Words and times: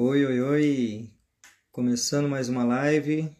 Oi, 0.00 0.24
oi, 0.24 0.40
oi! 0.40 1.10
Começando 1.72 2.28
mais 2.28 2.48
uma 2.48 2.62
live 2.62 3.36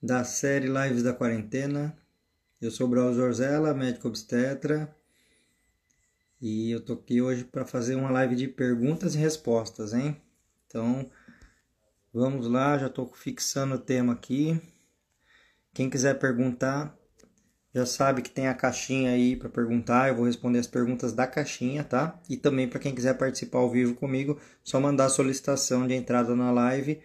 da 0.00 0.22
série 0.22 0.68
Lives 0.68 1.02
da 1.02 1.12
Quarentena. 1.12 1.98
Eu 2.60 2.70
sou 2.70 2.86
o 2.86 2.90
Braulio 2.90 3.16
Zorzella, 3.16 3.74
médico 3.74 4.06
obstetra, 4.06 4.94
e 6.40 6.70
eu 6.70 6.80
tô 6.80 6.92
aqui 6.92 7.20
hoje 7.20 7.42
para 7.42 7.66
fazer 7.66 7.96
uma 7.96 8.12
live 8.12 8.36
de 8.36 8.46
perguntas 8.46 9.16
e 9.16 9.18
respostas, 9.18 9.92
hein? 9.92 10.22
Então, 10.68 11.10
vamos 12.12 12.46
lá, 12.46 12.78
já 12.78 12.88
tô 12.88 13.04
fixando 13.04 13.74
o 13.74 13.80
tema 13.80 14.12
aqui. 14.12 14.62
Quem 15.74 15.90
quiser 15.90 16.16
perguntar, 16.16 16.96
já 17.74 17.84
sabe 17.84 18.22
que 18.22 18.30
tem 18.30 18.46
a 18.46 18.54
caixinha 18.54 19.10
aí 19.10 19.34
para 19.34 19.48
perguntar, 19.48 20.08
eu 20.08 20.14
vou 20.14 20.26
responder 20.26 20.60
as 20.60 20.66
perguntas 20.66 21.12
da 21.12 21.26
caixinha, 21.26 21.82
tá? 21.82 22.20
E 22.30 22.36
também 22.36 22.68
para 22.68 22.78
quem 22.78 22.94
quiser 22.94 23.14
participar 23.14 23.58
ao 23.58 23.68
vivo 23.68 23.96
comigo, 23.96 24.38
só 24.62 24.80
mandar 24.80 25.06
a 25.06 25.08
solicitação 25.08 25.84
de 25.84 25.92
entrada 25.92 26.36
na 26.36 26.52
live, 26.52 27.00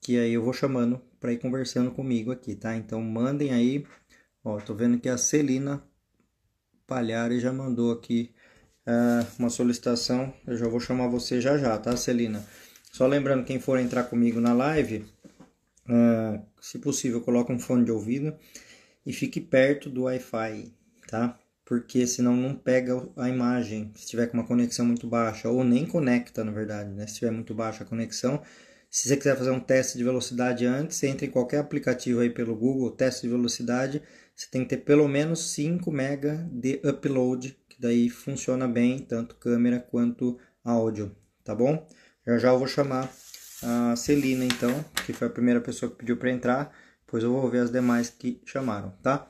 que 0.00 0.18
aí 0.18 0.32
eu 0.32 0.42
vou 0.42 0.54
chamando 0.54 0.98
para 1.20 1.32
ir 1.32 1.38
conversando 1.38 1.90
comigo 1.90 2.32
aqui, 2.32 2.54
tá? 2.54 2.74
Então 2.74 3.02
mandem 3.02 3.52
aí. 3.52 3.84
Ó, 4.42 4.58
tô 4.58 4.74
vendo 4.74 4.98
que 4.98 5.10
a 5.10 5.18
Celina 5.18 5.82
Palhares 6.86 7.42
já 7.42 7.52
mandou 7.52 7.92
aqui 7.92 8.32
uh, 8.86 9.26
uma 9.38 9.50
solicitação. 9.50 10.32
Eu 10.46 10.56
já 10.56 10.66
vou 10.68 10.80
chamar 10.80 11.08
você 11.08 11.38
já 11.38 11.58
já, 11.58 11.76
tá, 11.76 11.94
Celina? 11.98 12.42
Só 12.90 13.06
lembrando, 13.06 13.44
quem 13.44 13.60
for 13.60 13.78
entrar 13.78 14.04
comigo 14.04 14.40
na 14.40 14.54
live, 14.54 15.04
uh, 15.86 16.42
se 16.58 16.78
possível, 16.78 17.20
coloca 17.20 17.52
um 17.52 17.58
fone 17.58 17.84
de 17.84 17.92
ouvido 17.92 18.34
e 19.04 19.12
fique 19.12 19.40
perto 19.40 19.88
do 19.88 20.02
Wi-Fi, 20.02 20.72
tá? 21.08 21.38
Porque 21.64 22.06
senão 22.06 22.34
não 22.34 22.54
pega 22.54 23.08
a 23.16 23.28
imagem 23.28 23.92
se 23.94 24.06
tiver 24.06 24.26
com 24.26 24.38
uma 24.38 24.46
conexão 24.46 24.86
muito 24.86 25.06
baixa, 25.06 25.48
ou 25.48 25.62
nem 25.64 25.86
conecta, 25.86 26.42
na 26.44 26.52
verdade, 26.52 26.90
né? 26.90 27.06
Se 27.06 27.16
tiver 27.16 27.30
muito 27.30 27.54
baixa 27.54 27.84
a 27.84 27.86
conexão. 27.86 28.42
Se 28.90 29.06
você 29.08 29.16
quiser 29.16 29.36
fazer 29.36 29.50
um 29.50 29.60
teste 29.60 29.98
de 29.98 30.04
velocidade 30.04 30.64
antes, 30.64 31.02
entre 31.02 31.26
em 31.26 31.30
qualquer 31.30 31.58
aplicativo 31.58 32.20
aí 32.20 32.30
pelo 32.30 32.56
Google, 32.56 32.90
teste 32.90 33.22
de 33.22 33.28
velocidade, 33.28 34.02
você 34.34 34.46
tem 34.50 34.62
que 34.62 34.70
ter 34.70 34.78
pelo 34.78 35.06
menos 35.06 35.50
5 35.50 35.90
MB 35.90 36.48
de 36.52 36.80
upload, 36.84 37.58
que 37.68 37.80
daí 37.80 38.08
funciona 38.08 38.66
bem, 38.66 39.00
tanto 39.00 39.34
câmera 39.34 39.78
quanto 39.78 40.38
áudio, 40.64 41.14
tá 41.44 41.54
bom? 41.54 41.86
Já 42.26 42.38
já 42.38 42.48
eu 42.48 42.58
vou 42.58 42.68
chamar 42.68 43.12
a 43.62 43.96
Celina 43.96 44.44
então, 44.44 44.84
que 45.04 45.12
foi 45.12 45.26
a 45.26 45.30
primeira 45.30 45.60
pessoa 45.60 45.90
que 45.90 45.98
pediu 45.98 46.16
para 46.16 46.30
entrar 46.30 46.74
Pois 47.08 47.24
eu 47.24 47.32
vou 47.32 47.50
ver 47.50 47.60
as 47.60 47.70
demais 47.70 48.10
que 48.10 48.40
chamaram, 48.44 48.92
tá? 49.02 49.26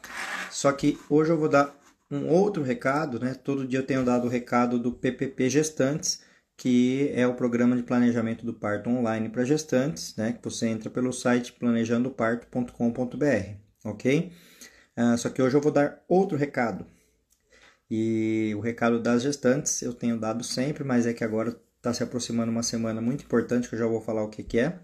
Só 0.50 0.72
que 0.72 0.98
hoje 1.08 1.30
eu 1.30 1.38
vou 1.38 1.48
dar 1.48 1.72
um 2.10 2.28
outro 2.28 2.62
recado, 2.62 3.20
né? 3.20 3.34
Todo 3.34 3.66
dia 3.66 3.78
eu 3.78 3.86
tenho 3.86 4.04
dado 4.04 4.26
o 4.26 4.30
recado 4.30 4.78
do 4.78 4.92
PPP 4.92 5.48
Gestantes, 5.48 6.22
que 6.56 7.12
é 7.14 7.24
o 7.24 7.34
programa 7.34 7.76
de 7.76 7.84
planejamento 7.84 8.44
do 8.44 8.52
parto 8.52 8.90
online 8.90 9.28
para 9.28 9.44
gestantes, 9.44 10.16
né? 10.16 10.32
Que 10.32 10.42
você 10.42 10.66
entra 10.66 10.90
pelo 10.90 11.12
site 11.12 11.52
planejandoparto.com.br, 11.52 13.60
ok? 13.84 14.32
Uh, 14.96 15.16
só 15.16 15.30
que 15.30 15.40
hoje 15.40 15.56
eu 15.56 15.60
vou 15.60 15.70
dar 15.70 16.02
outro 16.08 16.36
recado. 16.36 16.84
E 17.88 18.52
o 18.56 18.60
recado 18.60 19.00
das 19.00 19.22
gestantes 19.22 19.82
eu 19.82 19.94
tenho 19.94 20.18
dado 20.18 20.42
sempre, 20.42 20.82
mas 20.82 21.06
é 21.06 21.12
que 21.12 21.22
agora 21.22 21.56
está 21.76 21.94
se 21.94 22.02
aproximando 22.02 22.50
uma 22.50 22.64
semana 22.64 23.00
muito 23.00 23.24
importante 23.24 23.68
que 23.68 23.76
eu 23.76 23.78
já 23.78 23.86
vou 23.86 24.00
falar 24.00 24.24
o 24.24 24.28
que, 24.28 24.42
que 24.42 24.58
é. 24.58 24.80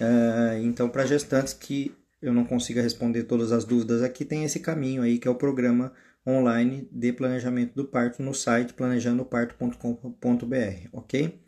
Uh, 0.00 0.64
então, 0.64 0.88
para 0.88 1.06
gestantes 1.06 1.52
que 1.52 1.94
eu 2.24 2.32
não 2.32 2.44
consiga 2.44 2.80
responder 2.80 3.24
todas 3.24 3.50
as 3.52 3.64
dúvidas 3.64 4.02
aqui, 4.02 4.24
tem 4.24 4.44
esse 4.44 4.60
caminho 4.60 5.02
aí 5.02 5.18
que 5.18 5.28
é 5.28 5.30
o 5.30 5.34
programa 5.34 5.92
online 6.26 6.88
de 6.90 7.12
planejamento 7.12 7.74
do 7.74 7.84
parto 7.84 8.22
no 8.22 8.32
site 8.32 8.72
planejandoparto.com.br, 8.72 10.88
ok? 10.90 11.38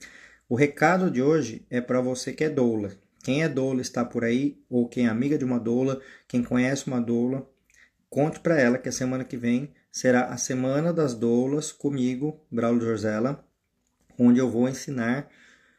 O 0.46 0.54
recado 0.54 1.10
de 1.10 1.22
hoje 1.22 1.64
é 1.70 1.80
para 1.80 2.02
você 2.02 2.30
que 2.32 2.44
é 2.44 2.50
doula. 2.50 2.92
Quem 3.24 3.42
é 3.42 3.48
doula 3.48 3.80
está 3.80 4.04
por 4.04 4.22
aí, 4.22 4.62
ou 4.68 4.86
quem 4.86 5.06
é 5.06 5.08
amiga 5.08 5.38
de 5.38 5.46
uma 5.46 5.58
doula, 5.58 5.98
quem 6.28 6.42
conhece 6.42 6.86
uma 6.86 7.00
doula, 7.00 7.48
conte 8.10 8.38
para 8.40 8.60
ela 8.60 8.76
que 8.76 8.90
a 8.90 8.92
semana 8.92 9.24
que 9.24 9.38
vem 9.38 9.72
será 9.90 10.26
a 10.26 10.36
Semana 10.36 10.92
das 10.92 11.14
Doulas 11.14 11.72
comigo, 11.72 12.38
Braulio 12.50 12.86
Jorzella, 12.86 13.42
onde 14.18 14.38
eu 14.38 14.50
vou 14.50 14.68
ensinar 14.68 15.26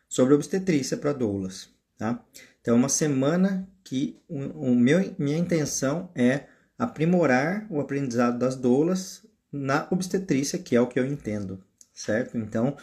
sobre 0.09 0.33
obstetrícia 0.33 0.97
para 0.97 1.13
doulas, 1.13 1.69
tá? 1.97 2.23
Então, 2.61 2.75
é 2.75 2.77
uma 2.77 2.89
semana 2.89 3.67
que 3.83 4.19
o, 4.27 4.71
o 4.71 4.75
meu, 4.75 5.15
minha 5.17 5.37
intenção 5.37 6.09
é 6.13 6.45
aprimorar 6.77 7.65
o 7.69 7.79
aprendizado 7.79 8.37
das 8.37 8.55
doulas 8.55 9.25
na 9.51 9.87
obstetrícia, 9.89 10.59
que 10.59 10.75
é 10.75 10.81
o 10.81 10.87
que 10.87 10.99
eu 10.99 11.05
entendo, 11.05 11.63
certo? 11.93 12.37
Então, 12.37 12.75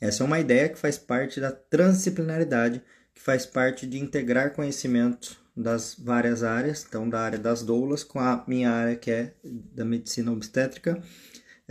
essa 0.00 0.22
é 0.22 0.26
uma 0.26 0.40
ideia 0.40 0.68
que 0.68 0.78
faz 0.78 0.96
parte 0.96 1.40
da 1.40 1.52
transdisciplinaridade, 1.52 2.82
que 3.14 3.20
faz 3.20 3.44
parte 3.44 3.86
de 3.86 3.98
integrar 3.98 4.52
conhecimento 4.52 5.40
das 5.56 5.94
várias 5.98 6.42
áreas, 6.42 6.84
então 6.88 7.08
da 7.08 7.20
área 7.20 7.38
das 7.38 7.62
doulas 7.62 8.02
com 8.02 8.18
a 8.18 8.42
minha 8.48 8.70
área 8.70 8.96
que 8.96 9.10
é 9.10 9.34
da 9.44 9.84
medicina 9.84 10.32
obstétrica. 10.32 11.02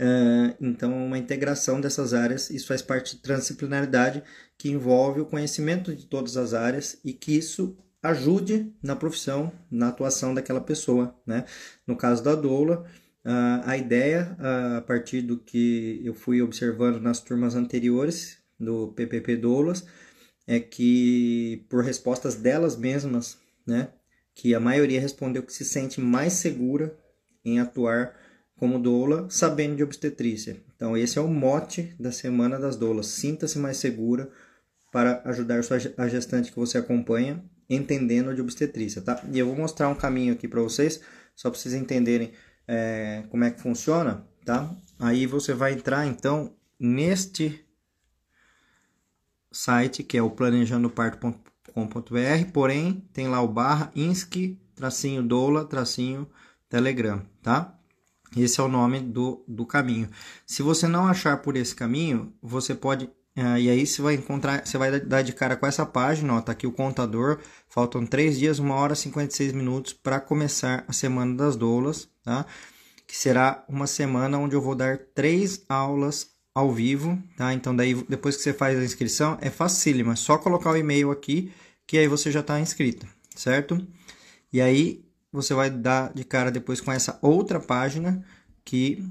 Uh, 0.02 0.56
então, 0.60 1.06
uma 1.06 1.16
integração 1.16 1.80
dessas 1.80 2.12
áreas, 2.12 2.50
isso 2.50 2.66
faz 2.66 2.82
parte 2.82 3.14
de 3.14 3.22
transdisciplinaridade, 3.22 4.24
que 4.58 4.68
envolve 4.68 5.20
o 5.20 5.26
conhecimento 5.26 5.94
de 5.94 6.06
todas 6.06 6.36
as 6.36 6.54
áreas 6.54 6.98
e 7.04 7.12
que 7.12 7.36
isso 7.36 7.76
ajude 8.02 8.74
na 8.82 8.96
profissão, 8.96 9.52
na 9.70 9.88
atuação 9.88 10.34
daquela 10.34 10.60
pessoa, 10.60 11.14
né? 11.24 11.44
No 11.86 11.96
caso 11.96 12.24
da 12.24 12.34
doula, 12.34 12.84
a 13.64 13.76
ideia, 13.76 14.36
a 14.76 14.80
partir 14.80 15.22
do 15.22 15.38
que 15.38 16.00
eu 16.04 16.12
fui 16.12 16.42
observando 16.42 17.00
nas 17.00 17.20
turmas 17.20 17.54
anteriores 17.54 18.38
do 18.58 18.88
PPP 18.88 19.36
Doulas, 19.36 19.86
é 20.46 20.58
que 20.58 21.64
por 21.68 21.84
respostas 21.84 22.34
delas 22.34 22.76
mesmas, 22.76 23.38
né, 23.64 23.90
que 24.34 24.54
a 24.54 24.60
maioria 24.60 25.00
respondeu 25.00 25.44
que 25.44 25.52
se 25.52 25.64
sente 25.64 26.00
mais 26.00 26.32
segura 26.32 26.98
em 27.44 27.60
atuar 27.60 28.16
como 28.62 28.78
doula, 28.78 29.26
sabendo 29.28 29.74
de 29.74 29.82
obstetrícia. 29.82 30.56
Então 30.76 30.96
esse 30.96 31.18
é 31.18 31.20
o 31.20 31.26
mote 31.26 31.92
da 31.98 32.12
Semana 32.12 32.60
das 32.60 32.76
Doulas. 32.76 33.08
Sinta-se 33.08 33.58
mais 33.58 33.78
segura 33.78 34.30
para 34.92 35.20
ajudar 35.24 35.58
a 35.98 36.06
gestante 36.06 36.52
que 36.52 36.56
você 36.56 36.78
acompanha 36.78 37.44
entendendo 37.68 38.32
de 38.32 38.40
obstetrícia, 38.40 39.02
tá? 39.02 39.20
E 39.32 39.38
eu 39.40 39.46
vou 39.46 39.56
mostrar 39.56 39.88
um 39.88 39.96
caminho 39.96 40.32
aqui 40.32 40.46
para 40.46 40.60
vocês, 40.60 41.00
só 41.34 41.50
para 41.50 41.58
vocês 41.58 41.74
entenderem 41.74 42.30
é, 42.68 43.24
como 43.30 43.42
é 43.42 43.50
que 43.50 43.60
funciona, 43.60 44.24
tá? 44.44 44.72
Aí 44.96 45.26
você 45.26 45.52
vai 45.52 45.72
entrar, 45.72 46.06
então, 46.06 46.54
neste 46.78 47.66
site, 49.50 50.04
que 50.04 50.16
é 50.16 50.22
o 50.22 50.30
planejandoparto.com.br, 50.30 52.52
porém, 52.52 53.04
tem 53.12 53.26
lá 53.26 53.42
o 53.42 53.48
barra 53.48 53.90
insc, 53.96 54.56
tracinho 54.76 55.20
doula, 55.20 55.64
tracinho 55.64 56.30
telegram, 56.68 57.26
tá? 57.42 57.76
Esse 58.36 58.60
é 58.60 58.62
o 58.62 58.68
nome 58.68 59.00
do, 59.00 59.44
do 59.46 59.66
caminho. 59.66 60.08
Se 60.46 60.62
você 60.62 60.88
não 60.88 61.06
achar 61.06 61.38
por 61.38 61.56
esse 61.56 61.74
caminho, 61.74 62.32
você 62.42 62.74
pode 62.74 63.10
Uh, 63.34 63.56
e 63.56 63.70
aí 63.70 63.86
você 63.86 64.02
vai 64.02 64.14
encontrar, 64.14 64.66
você 64.66 64.76
vai 64.76 65.00
dar 65.00 65.22
de 65.22 65.32
cara 65.32 65.56
com 65.56 65.66
essa 65.66 65.86
página, 65.86 66.34
ó, 66.34 66.40
tá 66.42 66.52
aqui 66.52 66.66
o 66.66 66.72
contador, 66.72 67.38
faltam 67.66 68.04
3 68.04 68.38
dias, 68.38 68.58
1 68.58 68.70
hora 68.70 68.92
e 68.92 68.96
56 68.96 69.52
minutos 69.54 69.94
para 69.94 70.20
começar 70.20 70.84
a 70.86 70.92
Semana 70.92 71.34
das 71.34 71.56
Doulas, 71.56 72.10
tá? 72.22 72.44
Que 73.06 73.16
será 73.16 73.64
uma 73.66 73.86
semana 73.86 74.38
onde 74.38 74.54
eu 74.54 74.60
vou 74.60 74.74
dar 74.74 74.98
três 75.14 75.64
aulas 75.66 76.30
ao 76.54 76.70
vivo, 76.70 77.18
tá? 77.34 77.54
Então 77.54 77.74
daí 77.74 77.94
depois 78.06 78.36
que 78.36 78.42
você 78.42 78.52
faz 78.52 78.78
a 78.78 78.84
inscrição, 78.84 79.38
é 79.40 79.48
facílimo, 79.48 80.12
é 80.12 80.16
só 80.16 80.36
colocar 80.36 80.70
o 80.70 80.76
e-mail 80.76 81.10
aqui 81.10 81.50
que 81.86 81.96
aí 81.96 82.08
você 82.08 82.30
já 82.30 82.40
está 82.40 82.60
inscrito, 82.60 83.06
certo? 83.34 83.86
E 84.52 84.60
aí 84.60 85.04
você 85.32 85.54
vai 85.54 85.70
dar 85.70 86.12
de 86.12 86.24
cara 86.24 86.50
depois 86.50 86.80
com 86.80 86.92
essa 86.92 87.18
outra 87.22 87.58
página 87.58 88.24
que 88.64 89.04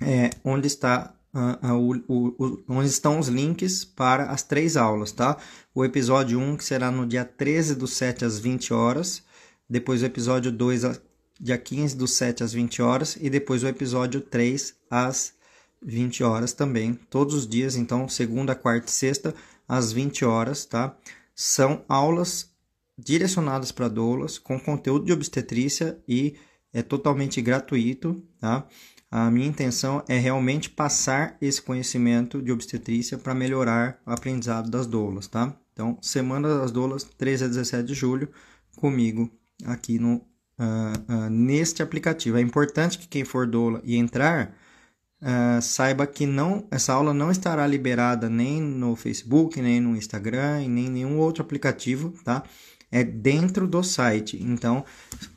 é 0.00 0.30
onde 0.44 0.66
está 0.66 1.14
uh, 1.34 1.66
uh, 1.72 2.02
o, 2.08 2.34
o, 2.38 2.64
onde 2.68 2.88
estão 2.88 3.18
os 3.18 3.28
links 3.28 3.84
para 3.84 4.30
as 4.30 4.42
três 4.42 4.76
aulas, 4.76 5.12
tá? 5.12 5.36
O 5.74 5.84
episódio 5.84 6.38
1, 6.38 6.56
que 6.56 6.64
será 6.64 6.90
no 6.90 7.06
dia 7.06 7.24
13 7.24 7.74
do 7.74 7.86
7 7.86 8.24
às 8.24 8.38
20 8.38 8.72
horas, 8.72 9.22
depois 9.68 10.02
o 10.02 10.06
episódio 10.06 10.50
2, 10.50 11.00
dia 11.40 11.58
15 11.58 11.96
do 11.96 12.06
7 12.06 12.42
às 12.42 12.52
20 12.52 12.82
horas, 12.82 13.16
e 13.20 13.30
depois 13.30 13.62
o 13.62 13.68
episódio 13.68 14.20
3 14.20 14.74
às 14.90 15.34
20 15.82 16.24
horas 16.24 16.52
também, 16.52 16.94
todos 17.08 17.34
os 17.34 17.46
dias, 17.46 17.76
então, 17.76 18.08
segunda, 18.08 18.54
quarta 18.54 18.88
e 18.88 18.90
sexta, 18.90 19.34
às 19.66 19.92
20 19.92 20.24
horas, 20.24 20.64
tá? 20.64 20.96
São 21.34 21.84
aulas 21.88 22.50
direcionadas 22.98 23.70
para 23.70 23.88
doulas, 23.88 24.38
com 24.38 24.58
conteúdo 24.58 25.06
de 25.06 25.12
obstetrícia 25.12 25.98
e 26.08 26.34
é 26.72 26.82
totalmente 26.82 27.40
gratuito, 27.40 28.22
tá? 28.40 28.66
A 29.10 29.30
minha 29.30 29.46
intenção 29.46 30.04
é 30.06 30.18
realmente 30.18 30.68
passar 30.68 31.38
esse 31.40 31.62
conhecimento 31.62 32.42
de 32.42 32.52
obstetrícia 32.52 33.16
para 33.16 33.34
melhorar 33.34 33.98
o 34.04 34.10
aprendizado 34.10 34.70
das 34.70 34.86
doulas, 34.86 35.26
tá? 35.26 35.56
Então, 35.72 35.96
Semana 36.02 36.58
das 36.58 36.72
Doulas, 36.72 37.04
13 37.04 37.44
a 37.44 37.48
17 37.48 37.86
de 37.86 37.94
julho, 37.94 38.28
comigo 38.76 39.30
aqui 39.64 39.98
no, 39.98 40.16
uh, 40.16 40.20
uh, 41.08 41.30
neste 41.30 41.82
aplicativo. 41.82 42.36
É 42.36 42.40
importante 42.40 42.98
que 42.98 43.08
quem 43.08 43.24
for 43.24 43.46
doula 43.46 43.80
e 43.84 43.96
entrar, 43.96 44.54
uh, 45.22 45.62
saiba 45.62 46.06
que 46.06 46.26
não, 46.26 46.66
essa 46.70 46.92
aula 46.92 47.14
não 47.14 47.30
estará 47.30 47.66
liberada 47.66 48.28
nem 48.28 48.60
no 48.60 48.94
Facebook, 48.94 49.62
nem 49.62 49.80
no 49.80 49.96
Instagram, 49.96 50.68
nem 50.68 50.90
nenhum 50.90 51.18
outro 51.18 51.42
aplicativo, 51.42 52.12
tá? 52.24 52.42
É 52.90 53.04
dentro 53.04 53.66
do 53.66 53.82
site. 53.82 54.42
Então, 54.42 54.84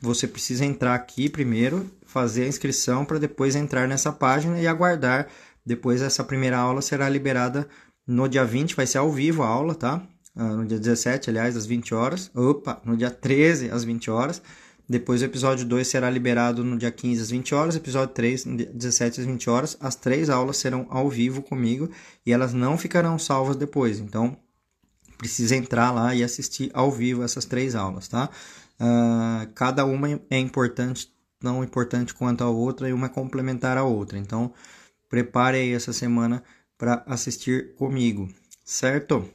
você 0.00 0.26
precisa 0.26 0.64
entrar 0.64 0.94
aqui 0.94 1.28
primeiro, 1.28 1.90
fazer 2.06 2.44
a 2.44 2.48
inscrição 2.48 3.04
para 3.04 3.18
depois 3.18 3.54
entrar 3.54 3.86
nessa 3.86 4.12
página 4.12 4.60
e 4.60 4.66
aguardar. 4.66 5.28
Depois 5.64 6.02
essa 6.02 6.24
primeira 6.24 6.58
aula 6.58 6.80
será 6.82 7.08
liberada 7.08 7.68
no 8.06 8.28
dia 8.28 8.44
20, 8.44 8.74
vai 8.74 8.86
ser 8.86 8.98
ao 8.98 9.12
vivo 9.12 9.42
a 9.42 9.46
aula, 9.46 9.74
tá? 9.74 10.02
Uh, 10.34 10.56
no 10.56 10.66
dia 10.66 10.78
17, 10.78 11.30
aliás, 11.30 11.56
às 11.56 11.66
20 11.66 11.94
horas. 11.94 12.30
Opa, 12.34 12.80
no 12.84 12.96
dia 12.96 13.10
13, 13.10 13.70
às 13.70 13.84
20 13.84 14.10
horas. 14.10 14.42
Depois 14.88 15.22
o 15.22 15.24
episódio 15.24 15.64
2 15.64 15.86
será 15.86 16.10
liberado 16.10 16.64
no 16.64 16.76
dia 16.76 16.90
15 16.90 17.22
às 17.22 17.30
20 17.30 17.54
horas, 17.54 17.76
episódio 17.76 18.14
3 18.14 18.44
no 18.44 18.56
dia 18.56 18.66
17 18.66 19.20
às 19.20 19.26
20 19.26 19.50
horas. 19.50 19.76
As 19.80 19.94
três 19.94 20.28
aulas 20.28 20.56
serão 20.56 20.86
ao 20.90 21.08
vivo 21.08 21.42
comigo 21.42 21.88
e 22.26 22.32
elas 22.32 22.52
não 22.52 22.76
ficarão 22.76 23.18
salvas 23.18 23.56
depois. 23.56 24.00
Então, 24.00 24.36
precisa 25.22 25.54
entrar 25.54 25.92
lá 25.92 26.12
e 26.16 26.24
assistir 26.24 26.68
ao 26.74 26.90
vivo 26.90 27.22
essas 27.22 27.44
três 27.44 27.76
aulas, 27.76 28.08
tá? 28.08 28.28
Uh, 28.80 29.46
cada 29.54 29.84
uma 29.84 30.20
é 30.28 30.36
importante, 30.36 31.08
tão 31.38 31.62
importante 31.62 32.12
quanto 32.12 32.42
a 32.42 32.50
outra 32.50 32.88
e 32.88 32.92
uma 32.92 33.06
é 33.06 33.08
complementar 33.08 33.78
a 33.78 33.84
outra. 33.84 34.18
Então, 34.18 34.52
prepare 35.08 35.58
aí 35.58 35.72
essa 35.72 35.92
semana 35.92 36.42
para 36.76 37.04
assistir 37.06 37.72
comigo, 37.76 38.28
certo? 38.64 39.30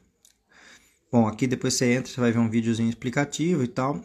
Bom, 1.09 1.25
aqui 1.25 1.47
depois 1.47 1.75
você 1.75 1.93
entra, 1.93 2.11
você 2.11 2.19
vai 2.19 2.33
ver 2.33 2.39
um 2.39 2.49
videozinho 2.49 2.89
explicativo 2.89 3.63
e 3.63 3.67
tal. 3.69 3.95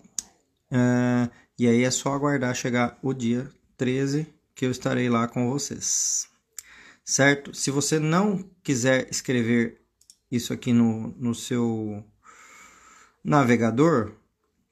Uh, 0.71 1.29
e 1.59 1.67
aí 1.67 1.83
é 1.83 1.91
só 1.91 2.15
aguardar 2.15 2.55
chegar 2.55 2.97
o 3.03 3.13
dia 3.13 3.51
13 3.77 4.29
que 4.55 4.65
eu 4.65 4.71
estarei 4.71 5.09
lá 5.09 5.27
com 5.27 5.51
vocês. 5.51 6.29
Certo? 7.05 7.53
Se 7.53 7.73
você 7.73 7.99
não 7.99 8.49
quiser 8.63 9.09
escrever 9.11 9.82
isso 10.33 10.53
aqui 10.53 10.73
no, 10.73 11.15
no 11.19 11.35
seu 11.35 12.03
navegador, 13.23 14.13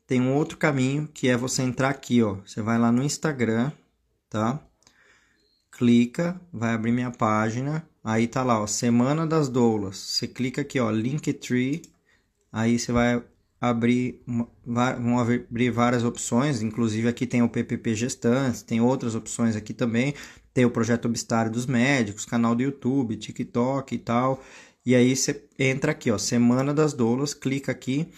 tem 0.06 0.20
um 0.20 0.34
outro 0.34 0.56
caminho 0.56 1.06
que 1.12 1.28
é 1.28 1.36
você 1.36 1.62
entrar 1.62 1.90
aqui, 1.90 2.22
ó. 2.22 2.36
Você 2.46 2.62
vai 2.62 2.78
lá 2.78 2.90
no 2.90 3.02
Instagram, 3.02 3.70
tá? 4.28 4.58
Clica, 5.70 6.40
vai 6.52 6.74
abrir 6.74 6.92
minha 6.92 7.10
página. 7.10 7.86
Aí 8.02 8.26
tá 8.26 8.42
lá, 8.42 8.60
ó, 8.60 8.66
Semana 8.66 9.26
das 9.26 9.48
Doulas. 9.48 9.96
Você 9.98 10.26
clica 10.26 10.62
aqui, 10.62 10.80
ó, 10.80 10.90
Linktree. 10.90 11.82
Aí 12.50 12.78
você 12.78 12.90
vai 12.90 13.22
abrir, 13.60 14.22
vão 14.66 15.18
abrir 15.18 15.70
várias 15.70 16.02
opções, 16.02 16.62
inclusive 16.62 17.06
aqui 17.06 17.26
tem 17.26 17.42
o 17.42 17.48
PPP 17.48 17.94
Gestantes, 17.94 18.62
tem 18.62 18.80
outras 18.80 19.14
opções 19.14 19.54
aqui 19.54 19.74
também, 19.74 20.14
tem 20.54 20.64
o 20.64 20.70
Projeto 20.70 21.04
Obstário 21.04 21.52
dos 21.52 21.66
Médicos, 21.66 22.24
canal 22.24 22.54
do 22.54 22.62
YouTube, 22.62 23.16
TikTok 23.16 23.94
e 23.94 23.98
tal, 23.98 24.42
e 24.84 24.94
aí 24.94 25.14
você 25.14 25.48
entra 25.58 25.92
aqui, 25.92 26.10
ó, 26.10 26.18
Semana 26.18 26.72
das 26.72 26.92
Doulas, 26.92 27.34
clica 27.34 27.70
aqui, 27.70 28.10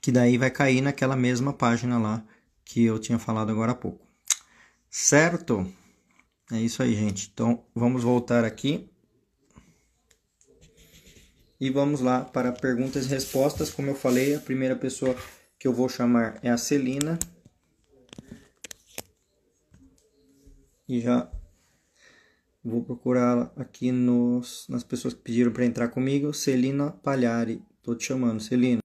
que 0.00 0.10
daí 0.10 0.38
vai 0.38 0.50
cair 0.50 0.80
naquela 0.80 1.16
mesma 1.16 1.52
página 1.52 1.98
lá 1.98 2.24
que 2.64 2.84
eu 2.84 2.98
tinha 2.98 3.18
falado 3.18 3.50
agora 3.50 3.72
há 3.72 3.74
pouco. 3.74 4.06
Certo? 4.90 5.70
É 6.52 6.58
isso 6.60 6.82
aí, 6.82 6.94
gente. 6.94 7.30
Então, 7.32 7.64
vamos 7.74 8.02
voltar 8.02 8.44
aqui. 8.44 8.90
E 11.60 11.70
vamos 11.70 12.00
lá 12.00 12.24
para 12.24 12.52
perguntas 12.52 13.06
e 13.06 13.08
respostas. 13.08 13.70
Como 13.70 13.90
eu 13.90 13.94
falei, 13.94 14.34
a 14.34 14.40
primeira 14.40 14.76
pessoa 14.76 15.16
que 15.58 15.66
eu 15.66 15.72
vou 15.72 15.88
chamar 15.88 16.38
é 16.42 16.50
a 16.50 16.56
Celina. 16.56 17.18
E 20.88 21.00
já 21.00 21.30
vou 22.64 22.82
procurá-la 22.82 23.52
aqui 23.56 23.92
nos, 23.92 24.66
nas 24.68 24.82
pessoas 24.82 25.12
que 25.12 25.20
pediram 25.20 25.52
para 25.52 25.66
entrar 25.66 25.88
comigo. 25.88 26.32
Celina 26.32 26.90
Palhari. 26.90 27.62
Estou 27.76 27.94
te 27.94 28.06
chamando, 28.06 28.40
Celina. 28.40 28.80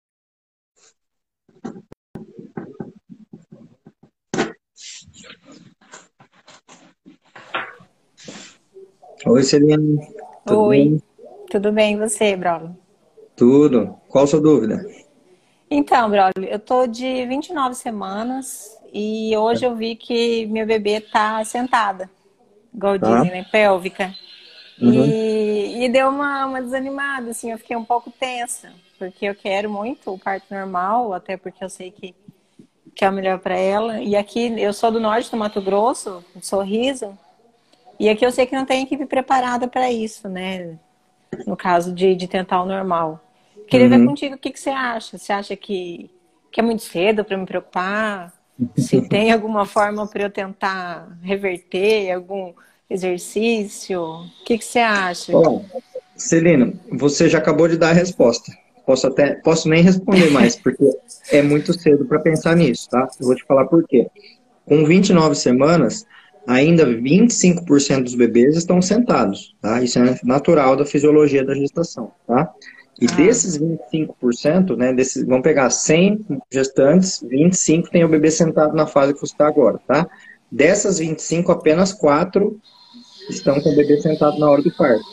Oi, 9.25 9.43
Celina. 9.43 9.77
Tudo 10.45 10.61
Oi. 10.63 10.77
Bem? 10.77 11.03
Tudo 11.49 11.71
bem, 11.71 11.95
e 11.95 11.97
você, 11.97 12.35
Braulio? 12.35 12.75
Tudo. 13.35 13.95
Qual 14.09 14.25
a 14.25 14.27
sua 14.27 14.41
dúvida? 14.41 14.85
Então, 15.71 16.09
Braulio, 16.09 16.49
eu 16.49 16.59
tô 16.59 16.85
de 16.85 17.25
29 17.25 17.75
semanas 17.75 18.77
e 18.91 19.35
hoje 19.37 19.65
eu 19.65 19.75
vi 19.75 19.95
que 19.95 20.45
meu 20.47 20.65
bebê 20.65 20.99
tá 20.99 21.43
sentada, 21.45 22.09
igual 22.73 22.99
tá. 22.99 23.15
dizem, 23.15 23.31
né? 23.31 23.45
Pélvica. 23.51 24.13
Uhum. 24.81 24.93
E, 24.93 25.85
e 25.85 25.89
deu 25.89 26.09
uma, 26.09 26.45
uma 26.45 26.61
desanimada, 26.61 27.31
assim, 27.31 27.51
eu 27.51 27.57
fiquei 27.57 27.75
um 27.75 27.83
pouco 27.83 28.11
tensa, 28.11 28.71
porque 28.97 29.25
eu 29.25 29.35
quero 29.35 29.69
muito 29.69 30.11
o 30.13 30.17
parto 30.17 30.45
normal, 30.53 31.13
até 31.13 31.35
porque 31.35 31.63
eu 31.63 31.69
sei 31.69 31.91
que, 31.91 32.15
que 32.95 33.03
é 33.03 33.09
o 33.09 33.13
melhor 33.13 33.39
para 33.39 33.57
ela. 33.57 34.01
E 34.01 34.15
aqui, 34.15 34.53
eu 34.57 34.71
sou 34.71 34.89
do 34.89 34.99
norte 34.99 35.29
do 35.29 35.37
Mato 35.37 35.61
Grosso, 35.61 36.23
de 36.33 36.45
Sorriso, 36.45 37.17
e 37.99 38.07
aqui 38.07 38.25
eu 38.25 38.31
sei 38.31 38.45
que 38.45 38.55
não 38.55 38.65
tem 38.65 38.83
equipe 38.83 39.05
preparada 39.05 39.67
para 39.67 39.91
isso, 39.91 40.29
né? 40.29 40.79
no 41.45 41.55
caso 41.55 41.93
de, 41.93 42.15
de 42.15 42.27
tentar 42.27 42.61
o 42.61 42.65
normal. 42.65 43.23
Queria 43.67 43.87
uhum. 43.87 43.99
ver 43.99 44.05
contigo 44.05 44.35
o 44.35 44.37
que, 44.37 44.51
que 44.51 44.59
você 44.59 44.69
acha. 44.69 45.17
Você 45.17 45.31
acha 45.31 45.55
que, 45.55 46.09
que 46.51 46.59
é 46.59 46.63
muito 46.63 46.81
cedo 46.81 47.23
para 47.23 47.37
me 47.37 47.45
preocupar? 47.45 48.33
Se 48.77 49.01
tem 49.01 49.31
alguma 49.31 49.65
forma 49.65 50.05
para 50.07 50.23
eu 50.23 50.29
tentar 50.29 51.17
reverter 51.21 52.11
algum 52.11 52.53
exercício? 52.89 54.01
O 54.01 54.43
que, 54.45 54.57
que 54.57 54.65
você 54.65 54.79
acha? 54.79 55.31
Bom, 55.31 55.65
Celina, 56.15 56.73
você 56.91 57.29
já 57.29 57.37
acabou 57.37 57.67
de 57.67 57.77
dar 57.77 57.89
a 57.89 57.93
resposta. 57.93 58.51
Posso 58.85 59.07
até 59.07 59.35
posso 59.35 59.69
nem 59.69 59.83
responder 59.83 60.29
mais, 60.31 60.55
porque 60.61 60.89
é 61.31 61.41
muito 61.41 61.79
cedo 61.79 62.05
para 62.05 62.19
pensar 62.19 62.55
nisso, 62.55 62.89
tá? 62.89 63.07
Eu 63.19 63.27
vou 63.27 63.35
te 63.35 63.45
falar 63.45 63.65
por 63.65 63.87
quê. 63.87 64.07
Com 64.65 64.83
29 64.85 65.35
semanas, 65.35 66.05
ainda 66.47 66.85
25% 66.85 68.03
dos 68.03 68.15
bebês 68.15 68.57
estão 68.57 68.81
sentados, 68.81 69.55
tá? 69.61 69.81
Isso 69.81 69.99
é 69.99 70.19
natural 70.23 70.75
da 70.75 70.85
fisiologia 70.85 71.45
da 71.45 71.53
gestação, 71.53 72.11
tá? 72.27 72.51
E 73.01 73.07
ah. 73.09 73.15
desses 73.15 73.57
25%, 73.57 74.75
né, 74.75 74.93
desses, 74.93 75.25
vamos 75.25 75.43
pegar 75.43 75.69
100 75.69 76.25
gestantes, 76.51 77.23
25 77.27 77.89
tem 77.89 78.03
o 78.03 78.09
bebê 78.09 78.29
sentado 78.29 78.75
na 78.75 78.85
fase 78.85 79.13
que 79.13 79.19
você 79.19 79.33
está 79.33 79.47
agora, 79.47 79.79
tá? 79.87 80.07
Dessas 80.51 80.99
25, 80.99 81.51
apenas 81.51 81.93
4 81.93 82.59
estão 83.29 83.59
com 83.61 83.69
o 83.69 83.75
bebê 83.75 84.01
sentado 84.01 84.37
na 84.39 84.49
hora 84.49 84.61
do 84.61 84.75
parto, 84.75 85.05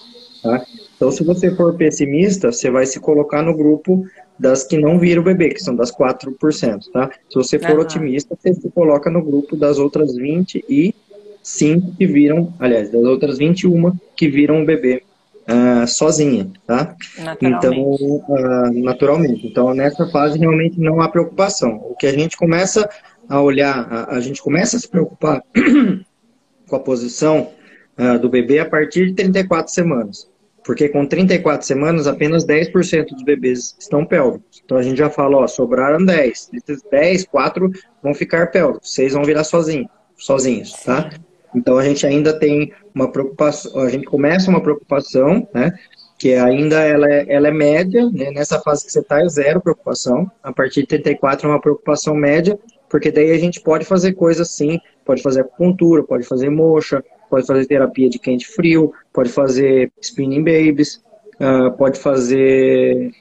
tá? 0.43 0.65
Então, 0.97 1.12
se 1.12 1.23
você 1.23 1.55
for 1.55 1.77
pessimista, 1.77 2.51
você 2.51 2.70
vai 2.70 2.87
se 2.87 2.99
colocar 2.99 3.43
no 3.43 3.55
grupo 3.55 4.06
das 4.39 4.65
que 4.65 4.79
não 4.79 4.99
viram 4.99 5.22
o 5.22 5.25
bebê, 5.25 5.51
que 5.51 5.63
são 5.63 5.77
das 5.77 5.93
4%, 5.93 6.91
tá? 6.93 7.10
Se 7.29 7.34
você 7.34 7.58
for 7.58 7.72
uhum. 7.72 7.82
otimista, 7.82 8.37
você 8.37 8.55
se 8.55 8.70
coloca 8.70 9.10
no 9.10 9.22
grupo 9.22 9.56
das 9.56 9.79
outras 9.79 10.15
20 10.17 10.65
e 10.69 10.94
cinco 11.43 11.94
que 11.96 12.06
viram, 12.06 12.53
aliás, 12.58 12.91
das 12.91 13.05
outras 13.05 13.39
21 13.39 13.93
que 14.17 14.29
viram 14.29 14.63
o 14.63 14.67
bebê 14.67 15.03
uh, 15.48 15.86
sozinha, 15.86 16.50
tá? 16.67 16.94
Naturalmente. 17.19 17.56
Então, 17.56 18.24
uh, 18.29 18.84
naturalmente. 18.84 19.46
Então, 19.46 19.74
nessa 19.74 20.06
fase 20.08 20.38
realmente 20.38 20.79
não 20.79 21.00
há 21.00 21.08
preocupação. 21.08 21.76
O 21.88 21.94
que 21.94 22.06
a 22.06 22.12
gente 22.12 22.36
começa 22.36 22.88
a 23.29 23.41
olhar, 23.41 23.86
a, 23.91 24.17
a 24.17 24.20
gente 24.20 24.43
começa 24.43 24.76
a 24.76 24.81
se 24.81 24.88
preocupar 24.88 25.43
com 26.69 26.76
a 26.76 26.81
posição 26.81 27.50
uh, 27.98 28.19
do 28.19 28.29
bebê 28.29 28.58
a 28.58 28.69
partir 28.69 29.06
de 29.06 29.15
34 29.15 29.72
semanas. 29.72 30.29
Porque 30.65 30.88
com 30.88 31.06
34 31.06 31.65
semanas, 31.65 32.08
apenas 32.08 32.44
10% 32.44 33.10
dos 33.10 33.22
bebês 33.22 33.76
estão 33.79 34.05
pélvicos. 34.05 34.60
Então 34.65 34.76
a 34.76 34.82
gente 34.82 34.98
já 34.98 35.08
fala, 35.08 35.36
ó, 35.36 35.46
sobraram 35.46 36.05
10. 36.05 36.50
Desses 36.53 36.82
10, 36.91 37.26
4 37.26 37.70
vão 38.03 38.12
ficar 38.12 38.50
pélvicos, 38.50 38.93
6 38.93 39.12
vão 39.12 39.22
virar 39.22 39.44
sozinhos, 39.44 39.88
sozinhos, 40.17 40.72
tá? 40.72 41.08
Então 41.56 41.79
a 41.79 41.84
gente 41.84 42.06
ainda 42.06 42.39
tem 42.39 42.70
uma 42.94 43.10
preocupação, 43.10 43.81
a 43.81 43.89
gente 43.89 44.05
começa 44.05 44.51
uma 44.51 44.63
preocupação, 44.63 45.48
né? 45.55 45.72
Que 46.19 46.34
ainda 46.34 46.81
ela 46.81 47.10
é, 47.10 47.27
ela 47.29 47.48
é 47.48 47.51
média, 47.51 48.10
né? 48.10 48.31
nessa 48.31 48.60
fase 48.60 48.84
que 48.84 48.93
você 48.93 49.01
está 49.01 49.22
é 49.22 49.29
zero 49.29 49.60
preocupação. 49.60 50.31
A 50.43 50.53
partir 50.53 50.82
de 50.82 50.89
34 50.89 51.46
é 51.46 51.51
uma 51.51 51.60
preocupação 51.60 52.15
média, 52.15 52.58
porque 52.89 53.10
daí 53.10 53.31
a 53.32 53.39
gente 53.39 53.60
pode 53.60 53.86
fazer 53.86 54.13
coisas 54.13 54.48
assim, 54.48 54.79
pode 55.05 55.22
fazer 55.22 55.41
acupuntura, 55.41 56.03
pode 56.03 56.25
fazer 56.25 56.51
mocha, 56.51 57.03
pode 57.31 57.46
fazer 57.46 57.67
terapia 57.67 58.08
de 58.08 58.19
quente 58.19 58.46
frio, 58.46 58.93
pode 59.13 59.31
fazer 59.31 59.91
spinning 60.01 60.44
babies, 60.44 61.03
uh, 61.41 61.72
pode 61.77 61.98
fazer. 61.98 63.13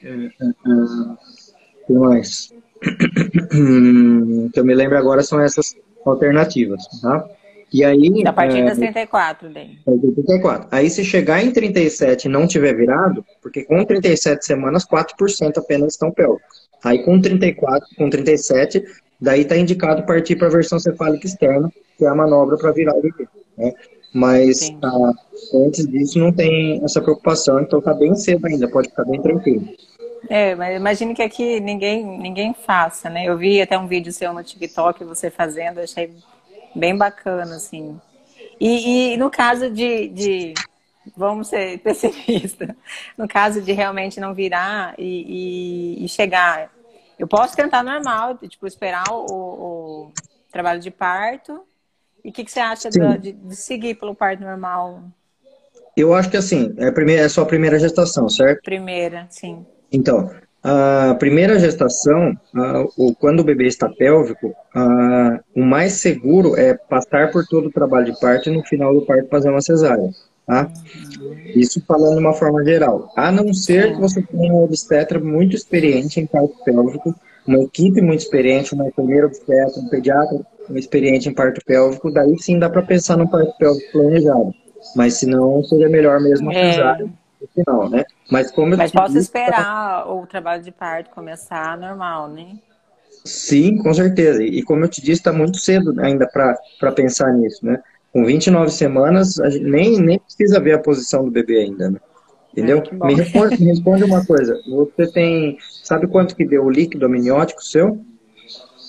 Uh, 0.65 1.17
que 1.87 1.93
mais? 1.93 2.53
que 4.53 4.59
eu 4.59 4.65
me 4.65 4.73
lembro 4.73 4.97
agora 4.97 5.23
são 5.23 5.39
essas 5.39 5.75
alternativas, 6.05 6.83
tá? 7.01 7.27
E 7.71 7.83
aí. 7.83 8.23
A 8.25 8.33
partir 8.33 8.59
é, 8.59 8.65
das 8.65 8.77
34, 8.77 9.49
bem. 9.49 9.79
34. 9.85 10.67
Aí, 10.71 10.89
se 10.89 11.03
chegar 11.03 11.43
em 11.43 11.51
37 11.51 12.25
e 12.25 12.29
não 12.29 12.47
tiver 12.47 12.73
virado, 12.73 13.25
porque 13.41 13.63
com 13.63 13.83
37 13.83 14.45
semanas, 14.45 14.85
4% 14.85 15.57
apenas 15.57 15.93
estão 15.93 16.11
pélvicos. 16.11 16.69
Aí, 16.83 17.03
com 17.03 17.19
34, 17.19 17.87
com 17.97 18.09
37, 18.09 18.83
daí 19.19 19.41
está 19.41 19.57
indicado 19.57 20.05
partir 20.05 20.35
para 20.35 20.47
a 20.47 20.51
versão 20.51 20.79
cefálica 20.79 21.25
externa, 21.25 21.71
que 21.97 22.05
é 22.05 22.07
a 22.07 22.15
manobra 22.15 22.57
para 22.57 22.71
virar 22.71 22.95
o 22.95 23.01
bebê. 23.01 23.27
Né? 23.57 23.73
Mas 24.13 24.71
ah, 24.81 25.11
antes 25.65 25.85
disso 25.87 26.17
não 26.17 26.31
tem 26.31 26.81
essa 26.83 27.01
preocupação, 27.01 27.59
então 27.59 27.81
tá 27.81 27.93
bem 27.93 28.15
cedo 28.15 28.45
ainda, 28.45 28.69
pode 28.69 28.89
ficar 28.89 29.03
bem 29.03 29.21
tranquilo. 29.21 29.67
É, 30.29 30.55
mas 30.55 30.77
imagine 30.77 31.13
que 31.13 31.21
aqui 31.21 31.59
ninguém, 31.59 32.03
ninguém 32.17 32.53
faça, 32.53 33.09
né? 33.09 33.25
Eu 33.25 33.37
vi 33.37 33.61
até 33.61 33.77
um 33.77 33.87
vídeo 33.87 34.13
seu 34.13 34.33
no 34.33 34.41
TikTok, 34.41 35.03
você 35.03 35.29
fazendo, 35.29 35.79
achei 35.79 36.11
bem 36.75 36.95
bacana, 36.97 37.55
assim. 37.55 37.99
E, 38.59 39.13
e 39.13 39.17
no 39.17 39.29
caso 39.29 39.69
de, 39.69 40.09
de, 40.09 40.53
vamos 41.15 41.47
ser 41.47 41.79
pessimistas, 41.83 42.69
no 43.17 43.27
caso 43.27 43.61
de 43.61 43.71
realmente 43.71 44.19
não 44.19 44.33
virar 44.33 44.95
e, 44.97 45.99
e, 46.01 46.05
e 46.05 46.09
chegar, 46.09 46.71
eu 47.17 47.27
posso 47.27 47.55
tentar 47.55 47.83
normal, 47.83 48.37
tipo, 48.37 48.67
esperar 48.67 49.05
o, 49.09 49.25
o 49.31 50.11
trabalho 50.51 50.81
de 50.81 50.91
parto. 50.91 51.61
E 52.23 52.29
o 52.29 52.31
que, 52.33 52.43
que, 52.43 52.51
você 52.51 52.59
acha 52.59 52.89
de, 52.89 53.33
de, 53.33 53.55
seguir 53.55 53.95
pelo 53.95 54.15
parto 54.15 54.43
normal? 54.43 55.03
Eu 55.95 56.13
acho 56.13 56.29
que 56.29 56.37
assim, 56.37 56.73
é, 56.77 56.91
primeira, 56.91 57.23
é 57.23 57.29
só 57.29 57.43
a 57.43 57.45
primeira 57.45 57.79
gestação, 57.79 58.27
certo? 58.27 58.61
Primeira, 58.63 59.27
sim. 59.29 59.65
Então, 59.91 60.29
a 60.67 61.13
primeira 61.13 61.59
gestação, 61.59 62.35
uh, 62.55 63.15
quando 63.19 63.41
o 63.41 63.43
bebê 63.43 63.67
está 63.67 63.87
pélvico, 63.87 64.51
o 65.55 65.63
mais 65.63 65.93
seguro 65.93 66.57
é 66.57 66.73
passar 66.73 67.31
por 67.31 67.45
todo 67.45 67.67
o 67.67 67.71
trabalho 67.71 68.11
de 68.11 68.19
parto 68.19 68.49
e 68.49 68.57
no 68.57 68.63
final 68.63 68.91
do 68.91 69.05
parto 69.05 69.29
fazer 69.29 69.49
uma 69.49 69.61
cesárea. 69.61 70.09
Tá? 70.47 70.67
Isso 71.55 71.83
falando 71.87 72.13
de 72.13 72.19
uma 72.19 72.33
forma 72.33 72.63
geral. 72.65 73.11
A 73.15 73.31
não 73.31 73.53
ser 73.53 73.93
que 73.93 73.99
você 73.99 74.23
tenha 74.23 74.51
um 74.51 74.63
obstetra 74.63 75.19
muito 75.19 75.55
experiente 75.55 76.19
em 76.19 76.25
parto 76.25 76.55
pélvico, 76.63 77.13
uma 77.45 77.59
equipe 77.59 78.01
muito 78.01 78.21
experiente, 78.21 78.73
uma 78.73 78.87
enfermeira 78.87 79.27
obstetra, 79.27 79.79
um 79.79 79.87
pediatra 79.87 80.39
experiente 80.71 81.29
em 81.29 81.33
parto 81.33 81.61
pélvico, 81.63 82.11
daí 82.11 82.39
sim 82.39 82.57
dá 82.57 82.67
para 82.71 82.81
pensar 82.81 83.17
no 83.17 83.29
parto 83.29 83.55
pélvico 83.59 83.91
planejado. 83.91 84.51
Mas 84.95 85.13
se 85.13 85.27
não, 85.27 85.63
seria 85.63 85.89
melhor 85.89 86.19
mesmo 86.19 86.49
a 86.49 86.53
é. 86.55 86.71
cesárea 86.71 87.05
no 87.05 87.47
final, 87.53 87.89
né? 87.89 88.03
Mas 88.31 88.51
como 88.51 88.75
Mas 88.75 88.91
posso 88.91 89.13
disse, 89.13 89.25
esperar 89.25 90.09
o 90.09 90.25
trabalho 90.25 90.63
de 90.63 90.71
parto 90.71 91.09
começar 91.11 91.77
normal, 91.77 92.29
né? 92.29 92.57
Sim, 93.23 93.77
com 93.77 93.93
certeza. 93.93 94.43
E 94.43 94.61
como 94.63 94.83
eu 94.83 94.89
te 94.89 95.01
disse, 95.01 95.21
está 95.21 95.31
muito 95.31 95.57
cedo 95.57 95.93
ainda 95.99 96.27
para 96.27 96.91
pensar 96.91 97.31
nisso, 97.33 97.65
né? 97.65 97.81
Com 98.11 98.25
29 98.25 98.71
semanas, 98.71 99.39
a 99.39 99.49
gente 99.49 99.65
nem, 99.65 99.99
nem 99.99 100.19
precisa 100.19 100.59
ver 100.59 100.73
a 100.73 100.79
posição 100.79 101.25
do 101.25 101.31
bebê 101.31 101.59
ainda, 101.59 101.91
né? 101.91 101.99
Entendeu? 102.51 102.81
É, 102.89 103.07
me, 103.07 103.13
responde, 103.15 103.61
me 103.61 103.67
responde 103.67 104.03
uma 104.05 104.25
coisa. 104.25 104.57
Você 104.65 105.11
tem. 105.11 105.57
Sabe 105.83 106.07
quanto 106.07 106.35
que 106.35 106.45
deu 106.45 106.63
o 106.63 106.69
líquido 106.69 107.05
amniótico 107.05 107.61
seu? 107.61 107.99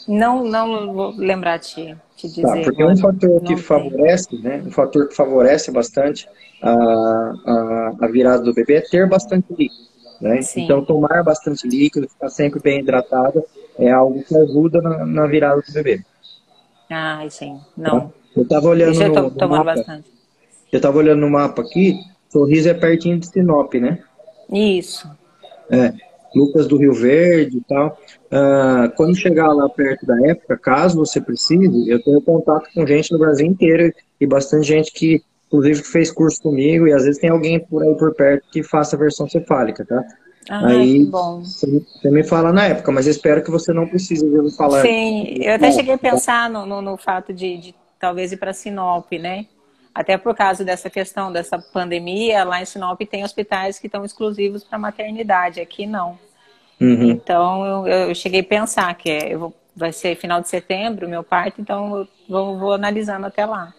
Não, 0.07 0.45
não 0.45 0.93
vou 0.93 1.15
lembrar 1.17 1.59
te, 1.59 1.97
te 2.17 2.29
dizer. 2.29 2.43
Tá, 2.43 2.61
porque 2.63 2.85
um 2.85 2.97
fator 2.97 3.41
que 3.43 3.57
favorece, 3.57 4.37
né? 4.41 4.63
Um 4.65 4.71
fator 4.71 5.09
que 5.09 5.15
favorece 5.15 5.71
bastante 5.71 6.29
a, 6.63 6.71
a, 6.71 7.93
a 8.01 8.09
virada 8.09 8.43
do 8.43 8.55
bebê 8.55 8.77
é 8.77 8.81
ter 8.81 9.09
bastante 9.09 9.47
líquido. 9.51 9.87
Né? 10.21 10.41
Então, 10.57 10.85
tomar 10.85 11.23
bastante 11.23 11.69
líquido, 11.69 12.09
ficar 12.09 12.31
sempre 12.31 12.61
bem 12.61 12.81
hidratada, 12.81 13.45
é 13.79 13.91
algo 13.91 14.23
que 14.23 14.35
ajuda 14.35 14.81
na, 14.81 15.05
na 15.05 15.27
virada 15.27 15.61
do 15.61 15.73
bebê. 15.73 16.03
Ah, 16.91 17.25
sim. 17.29 17.61
Não. 17.77 18.01
Tá? 18.01 18.11
Eu 18.37 18.43
estava 18.43 18.69
olhando 18.69 19.03
eu 19.03 19.09
no, 19.09 19.31
no 19.31 19.49
mapa. 19.49 19.65
Bastante. 19.65 20.09
Eu 20.73 20.77
estava 20.77 20.99
olhando 20.99 21.21
no 21.21 21.31
mapa 21.31 21.63
aqui. 21.63 21.99
Sorriso 22.31 22.69
é 22.69 22.75
pertinho 22.75 23.19
de 23.19 23.27
Sinop, 23.27 23.75
né? 23.75 24.03
Isso. 24.53 25.11
É. 25.71 25.93
Lucas 26.37 26.67
do 26.67 26.77
Rio 26.77 26.93
Verde 26.93 27.59
e 27.59 27.61
tal. 27.63 27.99
Uh, 28.27 28.95
quando 28.95 29.17
chegar 29.17 29.53
lá 29.53 29.69
perto 29.69 30.05
da 30.05 30.29
época, 30.29 30.59
caso 30.59 30.99
você 30.99 31.21
precise, 31.21 31.89
eu 31.89 32.03
tenho 32.03 32.21
contato 32.21 32.69
com 32.75 32.87
gente 32.87 33.11
no 33.11 33.19
Brasil 33.19 33.47
inteiro 33.47 33.93
e 34.21 34.27
bastante 34.27 34.67
gente 34.67 34.93
que, 34.93 35.23
inclusive, 35.47 35.83
fez 35.83 36.13
curso 36.13 36.43
comigo 36.43 36.87
e 36.87 36.93
às 36.93 37.05
vezes 37.05 37.21
tem 37.21 37.31
alguém 37.31 37.59
por 37.59 37.83
aí 37.83 37.95
por 37.95 38.15
perto 38.15 38.45
que 38.53 38.63
faça 38.63 38.97
a 38.97 38.99
versão 38.99 39.29
cefálica, 39.29 39.85
tá? 39.85 40.05
Ah, 40.49 40.69
aí 40.69 41.05
bom. 41.05 41.43
Você 41.43 42.11
me 42.11 42.23
fala 42.23 42.53
na 42.53 42.67
época, 42.67 42.93
mas 42.93 43.07
espero 43.07 43.43
que 43.43 43.51
você 43.51 43.73
não 43.73 43.87
precise 43.87 44.25
ouvir 44.25 44.55
falar. 44.57 44.83
Sim, 44.83 45.25
eu 45.41 45.55
até 45.55 45.73
cheguei 45.73 45.95
a 45.95 45.99
pensar 45.99 46.49
no, 46.49 46.65
no, 46.65 46.81
no 46.81 46.97
fato 46.97 47.33
de, 47.33 47.57
de 47.57 47.75
talvez 47.99 48.31
ir 48.31 48.37
para 48.37 48.53
Sinop, 48.53 49.11
né? 49.13 49.47
Até 49.93 50.19
por 50.19 50.37
causa 50.37 50.63
dessa 50.63 50.91
questão 50.91 51.33
dessa 51.33 51.59
pandemia, 51.59 52.45
lá 52.45 52.61
em 52.61 52.67
Sinop 52.67 53.01
tem 53.01 53.25
hospitais 53.25 53.79
que 53.79 53.87
estão 53.87 54.05
exclusivos 54.05 54.63
para 54.63 54.79
maternidade, 54.79 55.59
aqui 55.59 55.87
não. 55.87 56.19
Uhum. 56.81 57.11
Então 57.11 57.87
eu, 57.87 58.09
eu, 58.09 58.15
cheguei 58.15 58.41
a 58.41 58.45
pensar 58.45 58.95
que 58.95 59.11
é, 59.11 59.35
eu 59.35 59.39
vou, 59.39 59.55
vai 59.75 59.93
ser 59.93 60.17
final 60.17 60.41
de 60.41 60.49
setembro 60.49 61.09
meu 61.09 61.23
parto, 61.23 61.61
então 61.61 61.97
eu 61.97 62.09
vou, 62.29 62.59
vou 62.59 62.73
analisando 62.75 63.27
até 63.27 63.47
lá. 63.47 63.73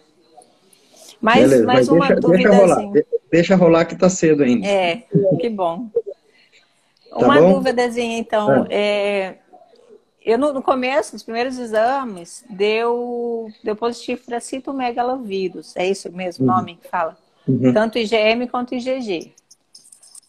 Mas, 1.20 1.42
Beleza, 1.50 1.66
mais 1.66 1.88
uma 1.88 2.06
deixa, 2.06 2.20
dúvida 2.20 2.50
deixa 2.50 2.56
rolar, 2.56 2.76
assim. 2.76 2.92
deixa 3.30 3.56
rolar 3.56 3.84
que 3.84 3.94
está 3.94 4.08
cedo 4.08 4.42
ainda. 4.42 4.66
É, 4.66 5.02
que 5.40 5.48
bom. 5.48 5.88
Tá 7.10 7.18
uma 7.18 7.40
bom? 7.40 7.54
dúvidazinha, 7.54 8.18
então. 8.18 8.66
É. 8.68 8.74
É, 8.74 9.38
eu 10.24 10.36
no, 10.36 10.52
no, 10.52 10.62
começo, 10.62 11.14
nos 11.14 11.22
primeiros 11.22 11.58
exames, 11.58 12.44
deu, 12.50 13.48
deu 13.64 13.74
positivo 13.74 14.22
para 14.26 14.40
citomegalovírus. 14.40 15.74
É 15.74 15.88
isso 15.88 16.12
mesmo 16.12 16.46
o 16.46 16.48
uhum. 16.48 16.56
nome 16.56 16.78
que 16.80 16.88
fala? 16.88 17.16
Uhum. 17.46 17.72
Tanto 17.72 17.98
IgM 17.98 18.46
quanto 18.46 18.74
IgG. 18.74 19.32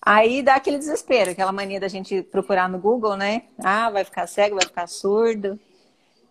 Aí 0.02 0.42
dá 0.42 0.56
aquele 0.56 0.78
desespero, 0.78 1.32
aquela 1.32 1.52
mania 1.52 1.80
da 1.80 1.88
gente 1.88 2.22
procurar 2.22 2.70
no 2.70 2.80
Google, 2.80 3.16
né? 3.16 3.44
Ah, 3.62 3.90
vai 3.90 4.04
ficar 4.04 4.28
cego, 4.28 4.56
vai 4.56 4.66
ficar 4.66 4.88
surdo. 4.88 5.60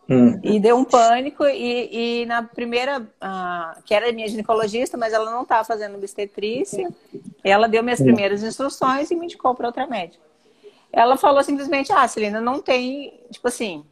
Uhum. 0.08 0.40
E 0.42 0.58
deu 0.58 0.74
um 0.76 0.84
pânico, 0.84 1.44
e, 1.44 2.22
e 2.22 2.26
na 2.26 2.42
primeira, 2.42 3.00
uh, 3.00 3.82
que 3.84 3.92
era 3.92 4.10
minha 4.10 4.26
ginecologista, 4.26 4.96
mas 4.96 5.12
ela 5.12 5.30
não 5.30 5.42
estava 5.42 5.64
fazendo 5.64 5.96
obstetrícia, 5.96 6.88
ela 7.44 7.68
deu 7.68 7.82
minhas 7.82 8.00
primeiras 8.00 8.42
instruções 8.42 9.10
e 9.10 9.14
me 9.14 9.26
indicou 9.26 9.54
para 9.54 9.66
outra 9.66 9.86
médica. 9.86 10.24
Ela 10.90 11.18
falou 11.18 11.42
simplesmente, 11.44 11.92
ah, 11.92 12.08
Celina, 12.08 12.40
não 12.40 12.62
tem, 12.62 13.20
tipo 13.30 13.48
assim, 13.48 13.84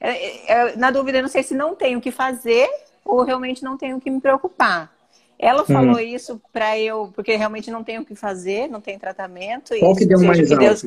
é, 0.00 0.10
é, 0.10 0.52
é, 0.52 0.76
na 0.76 0.92
dúvida, 0.92 1.18
eu 1.18 1.22
não 1.22 1.28
sei 1.28 1.42
se 1.42 1.54
não 1.54 1.74
tem 1.74 1.96
o 1.96 2.00
que 2.00 2.12
fazer 2.12 2.68
ou 3.04 3.24
realmente 3.24 3.64
não 3.64 3.76
tenho 3.76 3.96
o 3.96 4.00
que 4.00 4.10
me 4.10 4.20
preocupar. 4.20 4.92
Ela 5.38 5.64
falou 5.64 5.96
hum. 5.96 6.00
isso 6.00 6.40
para 6.52 6.78
eu, 6.78 7.12
porque 7.14 7.36
realmente 7.36 7.70
não 7.70 7.84
tenho 7.84 8.02
o 8.02 8.04
que 8.04 8.14
fazer, 8.14 8.68
não 8.68 8.80
tem 8.80 8.98
tratamento. 8.98 9.72
Qual 9.78 9.94
que 9.94 10.04
deu 10.04 10.20
mais 10.20 10.50
alto? 10.50 10.58
Deus... 10.60 10.84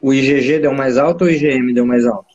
O 0.00 0.14
IgG 0.14 0.60
deu 0.60 0.72
mais 0.72 0.96
alto 0.96 1.24
ou 1.24 1.30
o 1.30 1.30
IgM 1.30 1.74
deu 1.74 1.84
mais 1.84 2.06
alto? 2.06 2.26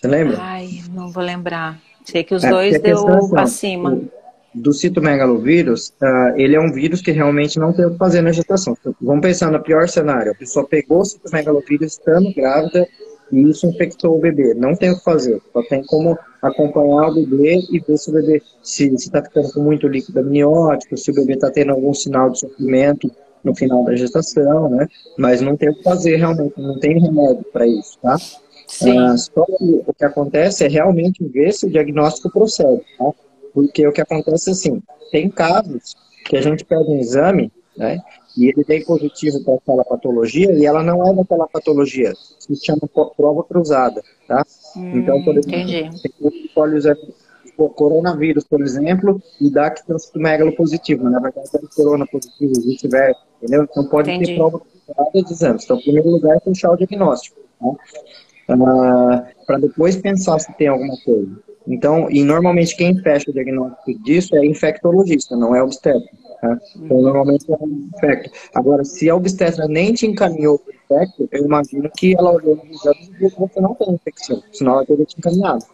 Você 0.00 0.08
lembra? 0.08 0.38
Ai, 0.40 0.82
não 0.90 1.10
vou 1.10 1.22
lembrar. 1.22 1.78
Sei 2.04 2.24
que 2.24 2.34
os 2.34 2.42
é, 2.42 2.50
dois 2.50 2.80
deu 2.80 3.06
assim, 3.36 3.36
acima. 3.36 3.92
O 3.92 4.10
do 4.54 4.72
citomegalovírus, 4.72 5.94
uh, 6.02 6.36
ele 6.36 6.56
é 6.56 6.60
um 6.60 6.72
vírus 6.72 7.00
que 7.00 7.10
realmente 7.10 7.58
não 7.58 7.72
tem 7.72 7.86
o 7.86 7.92
que 7.92 7.98
fazer 7.98 8.20
na 8.20 8.32
gestação. 8.32 8.76
Vamos 9.00 9.22
pensar 9.22 9.50
no 9.50 9.62
pior 9.62 9.88
cenário. 9.88 10.32
A 10.32 10.34
pessoa 10.34 10.66
pegou 10.66 11.00
o 11.00 11.04
citomegalovírus 11.04 11.92
estando 11.92 12.34
grávida 12.34 12.86
e 13.32 13.48
isso 13.48 13.66
infectou 13.66 14.16
o 14.16 14.20
bebê. 14.20 14.54
Não 14.54 14.76
tem 14.76 14.90
o 14.90 14.98
que 14.98 15.04
fazer. 15.04 15.40
Só 15.52 15.62
tem 15.62 15.82
como 15.84 16.18
acompanhar 16.42 17.08
o 17.08 17.14
bebê 17.14 17.60
e 17.70 17.80
ver 17.80 17.96
se 17.96 18.10
o 18.10 18.12
bebê 18.12 18.42
se 18.62 18.92
está 18.94 19.22
ficando 19.22 19.52
com 19.52 19.60
muito 19.60 19.88
líquido 19.88 20.20
amniótico, 20.20 20.96
se 20.96 21.10
o 21.10 21.14
bebê 21.14 21.34
está 21.34 21.50
tendo 21.50 21.72
algum 21.72 21.94
sinal 21.94 22.30
de 22.30 22.40
sofrimento 22.40 23.10
no 23.42 23.54
final 23.54 23.84
da 23.84 23.96
gestação, 23.96 24.68
né? 24.68 24.86
Mas 25.18 25.40
não 25.40 25.56
tem 25.56 25.70
o 25.70 25.74
que 25.74 25.82
fazer 25.82 26.16
realmente, 26.16 26.60
não 26.60 26.78
tem 26.78 27.00
remédio 27.00 27.44
para 27.52 27.66
isso, 27.66 27.98
tá? 28.00 28.16
Sim. 28.68 28.98
Uh, 28.98 29.18
só 29.18 29.44
que 29.44 29.82
o 29.86 29.94
que 29.94 30.04
acontece 30.04 30.64
é 30.64 30.68
realmente 30.68 31.24
ver 31.24 31.52
se 31.52 31.66
o 31.66 31.70
diagnóstico 31.70 32.30
procede, 32.30 32.82
tá? 32.98 33.10
Porque 33.52 33.86
o 33.86 33.92
que 33.92 34.00
acontece 34.00 34.50
é 34.50 34.52
assim, 34.52 34.82
tem 35.10 35.28
casos 35.28 35.96
que 36.24 36.36
a 36.36 36.40
gente 36.40 36.64
pede 36.64 36.88
um 36.88 36.98
exame, 36.98 37.50
né? 37.76 37.98
E 38.36 38.48
ele 38.48 38.64
tem 38.64 38.84
positivo 38.84 39.42
para 39.44 39.54
aquela 39.54 39.84
patologia 39.84 40.52
e 40.52 40.64
ela 40.64 40.82
não 40.82 41.06
é 41.06 41.14
daquela 41.14 41.46
patologia. 41.46 42.12
Se 42.38 42.56
chama 42.56 42.88
prova 43.16 43.44
cruzada, 43.44 44.02
tá? 44.26 44.44
Hum, 44.76 44.98
então, 44.98 45.22
por 45.22 45.36
exemplo, 45.36 45.60
entendi. 45.60 46.02
tem 46.02 46.48
pode 46.54 46.76
usar 46.76 46.96
o 47.56 47.68
coronavírus, 47.68 48.44
por 48.44 48.60
exemplo, 48.62 49.20
e 49.40 49.50
dá 49.50 49.70
que 49.70 49.82
megalo 50.16 50.54
positivo, 50.54 51.08
na 51.08 51.20
verdade 51.20 51.48
é 51.54 51.76
corona 51.76 52.06
positivo, 52.06 52.54
se 52.54 52.76
tiver, 52.76 53.14
entendeu? 53.36 53.64
Então 53.64 53.86
pode 53.86 54.10
entendi. 54.10 54.32
ter 54.32 54.36
prova 54.36 54.60
cruzada 54.60 55.10
de 55.12 55.32
exames. 55.32 55.64
Então, 55.64 55.78
em 55.78 55.82
primeiro 55.82 56.10
lugar, 56.10 56.36
é 56.36 56.40
fechar 56.40 56.72
o 56.72 56.76
diagnóstico, 56.76 57.40
tá? 57.60 57.74
Ah, 58.48 59.24
para 59.46 59.58
depois 59.58 59.96
pensar 59.96 60.38
se 60.38 60.52
tem 60.54 60.68
alguma 60.68 60.96
coisa. 61.04 61.30
Então, 61.66 62.10
e 62.10 62.24
normalmente 62.24 62.76
quem 62.76 62.96
fecha 62.98 63.30
o 63.30 63.32
diagnóstico 63.32 64.02
disso 64.02 64.34
é 64.36 64.44
infectologista, 64.44 65.36
não 65.36 65.54
é 65.54 65.62
obstetra. 65.62 66.08
Tá? 66.42 66.58
Então, 66.74 67.00
normalmente 67.00 67.48
é 67.48 67.56
um 67.60 67.88
infecto. 67.94 68.30
Agora, 68.52 68.84
se 68.84 69.08
a 69.08 69.14
obstetra 69.14 69.68
nem 69.68 69.94
te 69.94 70.08
encaminhou 70.08 70.58
para 70.58 70.72
o 70.72 70.74
infecto, 70.74 71.28
eu 71.30 71.44
imagino 71.44 71.88
que 71.96 72.16
ela 72.18 72.32
olhou 72.32 72.56
nos 72.56 72.80
exames 72.80 73.08
e 73.08 73.12
viu 73.12 73.30
que 73.30 73.38
você 73.38 73.60
não 73.60 73.76
tem 73.76 73.94
infecção, 73.94 74.42
senão 74.52 74.72
ela 74.72 74.84
teria 74.84 75.04
te 75.04 75.16
encaminhado. 75.16 75.64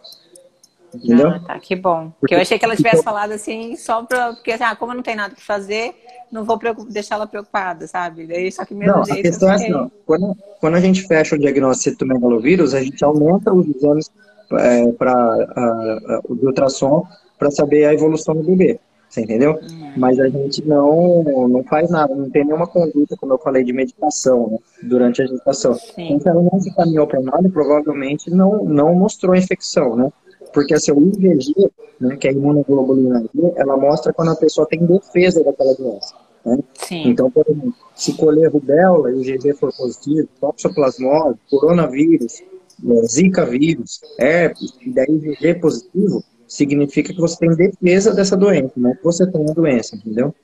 Entendeu? 0.94 1.28
Ah, 1.28 1.40
tá, 1.40 1.58
que 1.58 1.74
bom. 1.74 2.12
Porque 2.20 2.34
eu 2.34 2.40
achei 2.40 2.58
que 2.58 2.64
ela 2.66 2.76
tivesse 2.76 3.02
falado 3.02 3.32
assim, 3.32 3.76
só 3.76 4.02
para. 4.02 4.34
Porque, 4.34 4.52
assim, 4.52 4.64
ah, 4.64 4.76
como 4.76 4.92
não 4.92 5.02
tem 5.02 5.16
nada 5.16 5.34
que 5.34 5.42
fazer, 5.42 5.94
não 6.30 6.44
vou 6.44 6.58
deixar 6.90 7.14
ela 7.14 7.26
preocupada, 7.26 7.86
sabe? 7.86 8.26
Daí, 8.26 8.52
só 8.52 8.64
que 8.66 8.74
mesmo 8.74 8.96
não, 8.96 9.04
jeito. 9.06 9.20
A 9.20 9.22
questão 9.22 9.50
é 9.50 9.54
assim, 9.54 9.72
ó, 9.72 9.88
quando, 10.04 10.36
quando 10.60 10.74
a 10.74 10.80
gente 10.80 11.06
fecha 11.06 11.34
o 11.34 11.38
diagnóstico 11.38 11.96
de 11.96 12.04
megalovírus, 12.04 12.74
a 12.74 12.82
gente 12.82 13.02
aumenta 13.02 13.52
os 13.52 13.66
exames 13.74 14.10
é, 14.52 14.92
para 14.92 16.20
o 16.28 16.34
ultrassom 16.46 17.06
para 17.38 17.50
saber 17.50 17.86
a 17.86 17.94
evolução 17.94 18.34
do 18.34 18.42
bebê. 18.42 18.78
Você 19.08 19.22
entendeu? 19.22 19.52
Uhum. 19.52 19.92
Mas 19.96 20.20
a 20.20 20.28
gente 20.28 20.66
não, 20.66 21.22
não 21.48 21.64
faz 21.64 21.90
nada, 21.90 22.14
não 22.14 22.28
tem 22.28 22.44
nenhuma 22.44 22.66
conduta, 22.66 23.16
como 23.16 23.32
eu 23.32 23.38
falei, 23.38 23.64
de 23.64 23.72
meditação 23.72 24.50
né, 24.50 24.58
durante 24.82 25.22
a 25.22 25.26
gestação. 25.26 25.74
Sim. 25.74 26.12
Então, 26.12 26.32
ela 26.32 26.42
não 26.42 26.60
se 26.60 26.74
caminhou 26.74 27.06
para 27.06 27.20
nada, 27.20 27.48
provavelmente 27.48 28.30
não, 28.30 28.64
não 28.64 28.94
mostrou 28.94 29.34
infecção, 29.34 29.96
né? 29.96 30.12
Porque 30.52 30.74
assim, 30.74 30.92
o 30.92 31.00
IgG, 31.00 31.70
né, 32.00 32.16
que 32.16 32.26
é 32.26 32.30
a 32.30 32.34
imunoglobulina 32.34 33.20
G, 33.34 33.52
ela 33.56 33.76
mostra 33.76 34.12
quando 34.12 34.30
a 34.30 34.36
pessoa 34.36 34.66
tem 34.66 34.84
defesa 34.84 35.42
daquela 35.42 35.74
doença. 35.74 36.14
Né? 36.44 36.58
Então, 36.90 37.30
por 37.30 37.44
exemplo, 37.48 37.74
se 37.94 38.14
colher 38.14 38.50
rubéola 38.50 39.10
e 39.10 39.14
o 39.14 39.22
IgG 39.22 39.54
for 39.54 39.72
positivo, 39.76 40.28
toxoplasmose, 40.40 41.38
coronavírus, 41.50 42.42
é, 42.88 43.02
zika 43.06 43.44
vírus, 43.44 44.00
herpes, 44.18 44.72
e 44.80 44.90
daí 44.90 45.08
IgG 45.08 45.54
positivo, 45.60 46.22
significa 46.48 47.12
que 47.12 47.20
você 47.20 47.38
tem 47.38 47.50
defesa 47.54 48.14
dessa 48.14 48.36
doença, 48.36 48.72
não 48.76 48.96
que 48.96 49.04
você 49.04 49.30
tem 49.30 49.48
a 49.48 49.52
doença, 49.52 49.94
entendeu? 49.94 50.34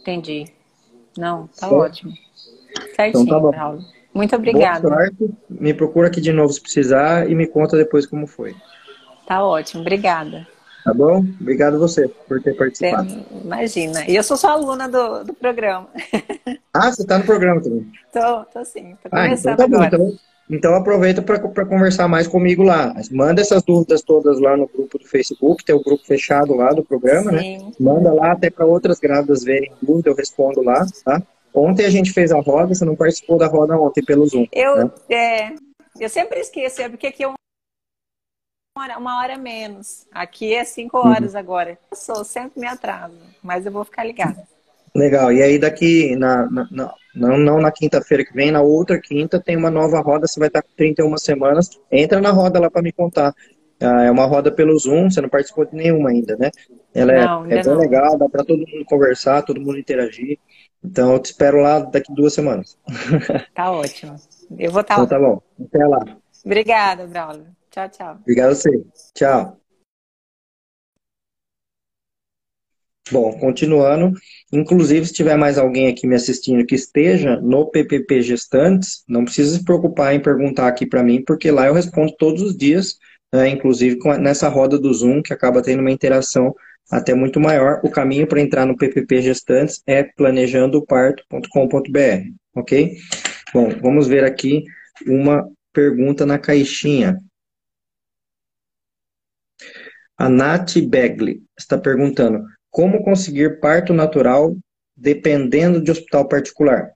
Entendi. 0.00 0.46
Não, 1.18 1.48
tá 1.48 1.68
ótimo. 1.68 2.12
Certinho, 2.94 3.24
então, 3.24 3.26
tá 3.26 3.40
bom. 3.40 3.50
Paulo. 3.50 3.84
Muito 4.14 4.34
obrigada. 4.34 4.88
Me 5.50 5.74
procura 5.74 6.08
aqui 6.08 6.20
de 6.20 6.32
novo 6.32 6.52
se 6.52 6.60
precisar 6.60 7.28
e 7.28 7.34
me 7.34 7.46
conta 7.46 7.76
depois 7.76 8.06
como 8.06 8.26
foi. 8.26 8.54
Tá 9.26 9.44
ótimo, 9.44 9.82
obrigada. 9.82 10.46
Tá 10.84 10.94
bom? 10.94 11.18
Obrigado 11.40 11.78
você 11.78 12.06
por 12.08 12.40
ter 12.40 12.56
participado. 12.56 13.08
Você, 13.08 13.24
imagina. 13.44 14.08
E 14.08 14.14
eu 14.14 14.22
sou 14.22 14.36
só 14.36 14.50
aluna 14.50 14.88
do, 14.88 15.24
do 15.24 15.34
programa. 15.34 15.88
Ah, 16.72 16.92
você 16.92 17.02
está 17.02 17.18
no 17.18 17.24
programa 17.24 17.60
também? 17.60 17.90
Tô, 18.12 18.44
tô 18.44 18.64
sim. 18.64 18.96
Tô 19.02 19.10
começando 19.10 19.48
ah, 19.48 19.52
então 19.52 19.56
tá 19.56 19.66
bom, 19.66 19.82
agora. 19.82 19.96
Então, 19.96 20.18
então 20.48 20.74
aproveita 20.74 21.20
para 21.22 21.66
conversar 21.66 22.06
mais 22.06 22.28
comigo 22.28 22.62
lá. 22.62 22.94
Manda 23.10 23.40
essas 23.40 23.62
dúvidas 23.62 24.02
todas 24.02 24.40
lá 24.40 24.56
no 24.56 24.68
grupo 24.68 24.98
do 24.98 25.06
Facebook, 25.06 25.64
tem 25.64 25.74
o 25.74 25.82
grupo 25.82 26.04
fechado 26.04 26.54
lá 26.54 26.72
do 26.72 26.84
programa, 26.84 27.32
né? 27.32 27.40
Sim. 27.40 27.58
né? 27.58 27.72
Manda 27.80 28.12
lá 28.12 28.32
até 28.32 28.48
para 28.48 28.64
outras 28.64 29.00
grávidas 29.00 29.42
verem 29.42 29.72
dúvida, 29.82 30.10
eu 30.10 30.14
respondo 30.14 30.62
lá, 30.62 30.86
tá? 31.04 31.20
Ontem 31.52 31.86
a 31.86 31.90
gente 31.90 32.12
fez 32.12 32.30
a 32.32 32.40
roda, 32.40 32.74
você 32.74 32.84
não 32.84 32.94
participou 32.94 33.38
da 33.38 33.46
roda 33.46 33.76
ontem 33.76 34.04
pelo 34.04 34.26
Zoom. 34.26 34.46
Eu, 34.52 34.76
né? 34.76 34.90
é, 35.08 35.52
eu 35.98 36.08
sempre 36.08 36.38
esqueço, 36.38 36.82
é 36.82 36.88
porque 36.88 37.06
aqui 37.06 37.24
é 37.24 37.28
uma 37.28 37.36
hora, 38.78 38.98
uma 38.98 39.18
hora 39.20 39.38
menos. 39.38 40.06
Aqui 40.12 40.54
é 40.54 40.64
cinco 40.64 40.98
horas 40.98 41.32
uhum. 41.32 41.40
agora. 41.40 41.78
Eu 41.90 41.96
sou, 41.96 42.24
sempre 42.24 42.60
me 42.60 42.66
atraso, 42.66 43.16
mas 43.42 43.64
eu 43.64 43.72
vou 43.72 43.84
ficar 43.84 44.04
ligada. 44.04 44.46
Legal. 44.94 45.32
E 45.32 45.42
aí 45.42 45.58
daqui 45.58 46.14
na, 46.16 46.48
na, 46.50 46.68
na 46.70 46.94
não, 47.16 47.38
não 47.38 47.58
na 47.58 47.72
quinta-feira 47.72 48.24
que 48.24 48.34
vem, 48.34 48.50
na 48.50 48.60
outra 48.60 49.00
quinta 49.00 49.40
tem 49.40 49.56
uma 49.56 49.70
nova 49.70 50.00
roda, 50.00 50.26
você 50.26 50.38
vai 50.38 50.48
estar 50.48 50.60
com 50.60 50.68
31 50.76 51.16
semanas. 51.16 51.70
Entra 51.90 52.20
na 52.20 52.30
roda 52.30 52.60
lá 52.60 52.70
para 52.70 52.82
me 52.82 52.92
contar. 52.92 53.34
Ah, 53.80 54.04
é 54.04 54.10
uma 54.10 54.26
roda 54.26 54.52
pelo 54.52 54.78
Zoom, 54.78 55.10
você 55.10 55.20
não 55.20 55.28
participou 55.28 55.66
de 55.66 55.74
nenhuma 55.74 56.10
ainda, 56.10 56.36
né? 56.36 56.50
Ela 56.94 57.12
é, 57.12 57.24
não, 57.24 57.44
é 57.46 57.48
bem 57.48 57.64
não. 57.64 57.78
legal, 57.78 58.18
dá 58.18 58.28
para 58.28 58.44
todo 58.44 58.58
mundo 58.58 58.84
conversar, 58.86 59.42
todo 59.42 59.60
mundo 59.60 59.78
interagir. 59.78 60.38
Então 60.84 61.12
eu 61.12 61.18
te 61.18 61.26
espero 61.26 61.60
lá 61.60 61.80
daqui 61.80 62.14
duas 62.14 62.34
semanas. 62.34 62.78
Tá 63.54 63.70
ótimo. 63.72 64.16
Eu 64.58 64.70
vou 64.70 64.82
estar 64.82 65.02
então, 65.02 65.18
lá. 65.20 65.40
Então 65.58 65.66
tá 65.66 65.66
bom. 65.66 65.66
Até 65.66 65.86
lá. 65.86 66.18
Obrigada, 66.44 67.06
Braulio. 67.06 67.46
Tchau, 67.70 67.88
tchau. 67.88 68.18
Obrigado 68.20 68.50
a 68.50 68.54
você. 68.54 68.84
Tchau. 69.14 69.65
Bom, 73.10 73.38
continuando, 73.38 74.12
inclusive 74.52 75.06
se 75.06 75.12
tiver 75.12 75.36
mais 75.36 75.58
alguém 75.58 75.86
aqui 75.86 76.08
me 76.08 76.16
assistindo 76.16 76.66
que 76.66 76.74
esteja 76.74 77.40
no 77.40 77.70
PPP 77.70 78.20
Gestantes, 78.20 79.04
não 79.08 79.24
precisa 79.24 79.56
se 79.56 79.64
preocupar 79.64 80.12
em 80.12 80.20
perguntar 80.20 80.66
aqui 80.66 80.84
para 80.84 81.04
mim, 81.04 81.22
porque 81.24 81.52
lá 81.52 81.66
eu 81.66 81.74
respondo 81.74 82.12
todos 82.18 82.42
os 82.42 82.56
dias, 82.56 82.98
né, 83.32 83.48
inclusive 83.48 83.96
nessa 84.18 84.48
roda 84.48 84.76
do 84.76 84.92
Zoom, 84.92 85.22
que 85.22 85.32
acaba 85.32 85.62
tendo 85.62 85.80
uma 85.80 85.92
interação 85.92 86.52
até 86.90 87.14
muito 87.14 87.38
maior. 87.38 87.80
O 87.84 87.90
caminho 87.90 88.26
para 88.26 88.40
entrar 88.40 88.66
no 88.66 88.76
PPP 88.76 89.22
Gestantes 89.22 89.80
é 89.86 90.02
planejandoparto.com.br, 90.02 92.30
ok? 92.56 92.96
Bom, 93.54 93.70
vamos 93.80 94.08
ver 94.08 94.24
aqui 94.24 94.64
uma 95.06 95.48
pergunta 95.72 96.26
na 96.26 96.38
caixinha. 96.38 97.20
A 100.18 100.28
Nath 100.28 100.78
Begli 100.78 101.42
está 101.56 101.78
perguntando: 101.78 102.44
como 102.76 103.02
conseguir 103.02 103.58
parto 103.58 103.94
natural 103.94 104.54
dependendo 104.94 105.80
de 105.80 105.90
hospital 105.90 106.28
particular? 106.28 106.92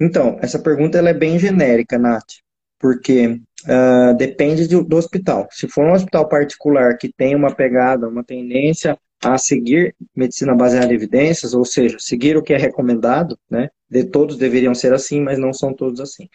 Então, 0.00 0.38
essa 0.40 0.58
pergunta 0.58 0.96
ela 0.96 1.10
é 1.10 1.14
bem 1.14 1.38
genérica, 1.38 1.98
Nath, 1.98 2.38
porque 2.80 3.38
uh, 3.66 4.16
depende 4.16 4.66
do, 4.66 4.82
do 4.82 4.96
hospital. 4.96 5.46
Se 5.50 5.68
for 5.68 5.84
um 5.84 5.92
hospital 5.92 6.26
particular 6.26 6.96
que 6.96 7.12
tem 7.12 7.36
uma 7.36 7.54
pegada, 7.54 8.08
uma 8.08 8.24
tendência 8.24 8.96
a 9.22 9.36
seguir 9.36 9.94
medicina 10.16 10.54
baseada 10.54 10.90
em 10.90 10.96
evidências, 10.96 11.52
ou 11.52 11.66
seja, 11.66 11.98
seguir 11.98 12.38
o 12.38 12.42
que 12.42 12.54
é 12.54 12.56
recomendado, 12.56 13.38
né? 13.50 13.68
De 13.90 14.04
todos 14.04 14.38
deveriam 14.38 14.74
ser 14.74 14.94
assim, 14.94 15.20
mas 15.20 15.38
não 15.38 15.52
são 15.52 15.74
todos 15.74 16.00
assim. 16.00 16.30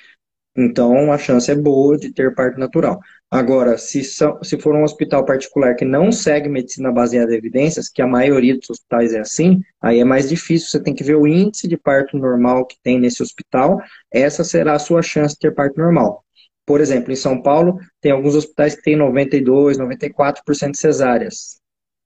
Então, 0.55 1.11
a 1.11 1.17
chance 1.17 1.49
é 1.49 1.55
boa 1.55 1.97
de 1.97 2.13
ter 2.13 2.35
parto 2.35 2.59
natural. 2.59 2.99
Agora, 3.29 3.77
se, 3.77 4.05
são, 4.05 4.41
se 4.41 4.57
for 4.57 4.73
um 4.73 4.83
hospital 4.83 5.25
particular 5.25 5.75
que 5.75 5.83
não 5.83 6.13
segue 6.13 6.47
medicina 6.47 6.91
baseada 6.91 7.33
em 7.33 7.37
evidências, 7.37 7.89
que 7.89 8.01
a 8.01 8.07
maioria 8.07 8.57
dos 8.57 8.69
hospitais 8.69 9.13
é 9.13 9.19
assim, 9.19 9.59
aí 9.81 9.99
é 9.99 10.05
mais 10.05 10.29
difícil. 10.29 10.69
Você 10.69 10.81
tem 10.81 10.93
que 10.93 11.03
ver 11.03 11.15
o 11.15 11.27
índice 11.27 11.67
de 11.67 11.77
parto 11.77 12.17
normal 12.17 12.65
que 12.65 12.77
tem 12.81 12.97
nesse 12.97 13.21
hospital. 13.21 13.81
Essa 14.11 14.45
será 14.45 14.73
a 14.73 14.79
sua 14.79 15.01
chance 15.01 15.35
de 15.35 15.39
ter 15.41 15.53
parto 15.53 15.77
normal. 15.77 16.23
Por 16.65 16.79
exemplo, 16.79 17.11
em 17.11 17.15
São 17.17 17.41
Paulo, 17.41 17.79
tem 18.01 18.11
alguns 18.11 18.35
hospitais 18.35 18.75
que 18.75 18.81
têm 18.81 18.97
92%, 18.97 19.77
94% 19.77 20.71
de 20.71 20.77
cesáreas, 20.77 21.59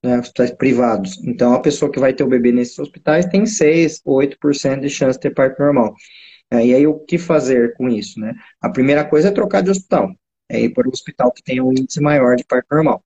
né, 0.03 0.19
hospitais 0.19 0.51
privados. 0.51 1.19
Então, 1.23 1.53
a 1.53 1.59
pessoa 1.59 1.91
que 1.91 1.99
vai 1.99 2.13
ter 2.13 2.23
o 2.23 2.27
bebê 2.27 2.51
nesses 2.51 2.77
hospitais 2.79 3.25
tem 3.27 3.43
6%, 3.43 4.01
8% 4.05 4.81
de 4.81 4.89
chance 4.89 5.17
de 5.17 5.21
ter 5.21 5.33
parto 5.35 5.59
normal. 5.61 5.93
É, 6.51 6.65
e 6.65 6.73
aí, 6.73 6.87
o 6.87 6.99
que 6.99 7.17
fazer 7.17 7.73
com 7.75 7.87
isso? 7.89 8.19
Né? 8.19 8.33
A 8.59 8.69
primeira 8.69 9.05
coisa 9.05 9.29
é 9.29 9.31
trocar 9.31 9.61
de 9.61 9.69
hospital. 9.69 10.11
É 10.51 10.59
ir 10.59 10.69
para 10.69 10.87
o 10.87 10.91
hospital 10.91 11.31
que 11.31 11.41
tenha 11.41 11.63
um 11.63 11.71
índice 11.71 12.01
maior 12.01 12.35
de 12.35 12.43
parto 12.43 12.67
normal. 12.71 13.03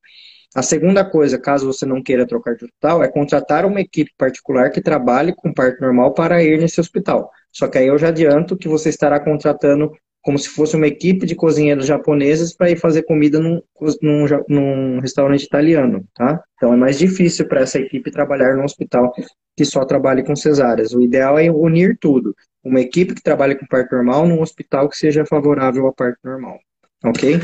A 0.55 0.61
segunda 0.61 1.03
coisa, 1.03 1.37
caso 1.37 1.65
você 1.65 1.85
não 1.85 2.01
queira 2.01 2.25
trocar 2.25 2.55
de 2.55 2.65
hospital, 2.65 3.03
é 3.03 3.09
contratar 3.09 3.65
uma 3.65 3.81
equipe 3.81 4.11
particular 4.17 4.71
que 4.71 4.81
trabalhe 4.81 5.35
com 5.35 5.53
parto 5.53 5.81
normal 5.81 6.13
para 6.13 6.41
ir 6.41 6.59
nesse 6.59 6.79
hospital. 6.79 7.29
Só 7.51 7.67
que 7.67 7.77
aí 7.77 7.87
eu 7.87 7.97
já 7.97 8.07
adianto 8.07 8.57
que 8.57 8.67
você 8.67 8.89
estará 8.89 9.19
contratando 9.19 9.91
como 10.21 10.39
se 10.39 10.49
fosse 10.49 10.75
uma 10.75 10.87
equipe 10.87 11.25
de 11.25 11.35
cozinheiros 11.35 11.85
japoneses 11.85 12.55
para 12.55 12.71
ir 12.71 12.77
fazer 12.77 13.03
comida 13.03 13.39
num, 13.39 13.61
num, 14.01 14.25
num, 14.49 14.99
restaurante 14.99 15.43
italiano, 15.43 16.03
tá? 16.15 16.41
Então 16.55 16.73
é 16.73 16.77
mais 16.77 16.97
difícil 16.97 17.47
para 17.47 17.61
essa 17.61 17.77
equipe 17.77 18.09
trabalhar 18.09 18.55
num 18.55 18.63
hospital 18.63 19.13
que 19.55 19.63
só 19.63 19.85
trabalhe 19.85 20.23
com 20.23 20.35
cesáreas. 20.35 20.93
O 20.93 21.01
ideal 21.01 21.37
é 21.37 21.51
unir 21.51 21.97
tudo 21.99 22.35
uma 22.63 22.81
equipe 22.81 23.13
que 23.13 23.21
trabalha 23.21 23.55
com 23.55 23.67
parto 23.67 23.93
normal 23.93 24.25
num 24.25 24.41
hospital 24.41 24.89
que 24.89 24.97
seja 24.97 25.23
favorável 25.25 25.85
ao 25.85 25.93
parto 25.93 26.17
normal. 26.23 26.59
Ok? 27.05 27.39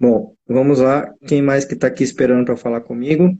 Bom, 0.00 0.34
vamos 0.48 0.80
lá. 0.80 1.12
Quem 1.28 1.42
mais 1.42 1.66
que 1.66 1.74
está 1.74 1.86
aqui 1.88 2.02
esperando 2.02 2.46
para 2.46 2.56
falar 2.56 2.80
comigo? 2.80 3.38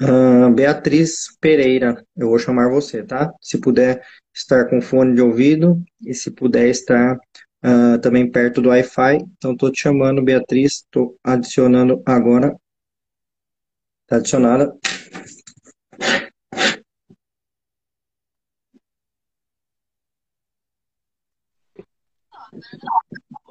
Uh, 0.00 0.50
Beatriz 0.54 1.36
Pereira, 1.40 2.02
eu 2.16 2.28
vou 2.28 2.38
chamar 2.38 2.70
você, 2.70 3.02
tá? 3.02 3.30
Se 3.40 3.58
puder 3.58 4.02
estar 4.34 4.68
com 4.70 4.80
fone 4.80 5.14
de 5.14 5.20
ouvido 5.20 5.82
e 6.00 6.14
se 6.14 6.30
puder 6.30 6.68
estar 6.68 7.16
uh, 7.16 7.98
também 8.00 8.30
perto 8.30 8.62
do 8.62 8.70
Wi-Fi. 8.70 9.18
Então, 9.36 9.52
estou 9.52 9.70
te 9.70 9.82
chamando, 9.82 10.22
Beatriz, 10.24 10.84
estou 10.84 11.18
adicionando 11.22 12.02
agora. 12.06 12.56
Está 14.04 14.16
adicionada. 14.16 14.72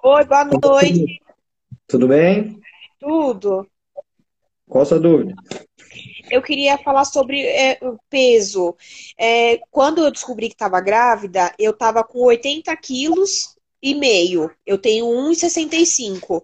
Oi, 0.08 0.24
boa 0.24 0.46
noite. 0.46 1.20
Tudo 1.88 2.08
bem? 2.08 2.60
Tudo. 3.00 3.68
Qual 4.70 4.84
a 4.84 4.86
sua 4.86 5.00
dúvida? 5.00 5.34
Eu 6.30 6.44
queria 6.44 6.78
falar 6.78 7.06
sobre 7.06 7.42
é, 7.42 7.80
o 7.82 7.98
peso. 8.08 8.76
É, 9.18 9.58
quando 9.72 10.04
eu 10.04 10.12
descobri 10.12 10.48
que 10.48 10.54
estava 10.54 10.80
grávida, 10.80 11.52
eu 11.58 11.72
estava 11.72 12.04
com 12.04 12.20
80 12.20 12.78
quilos 12.78 13.56
e 13.82 13.96
meio. 13.96 14.52
Eu 14.64 14.78
tenho 14.78 15.08
1,65. 15.08 16.44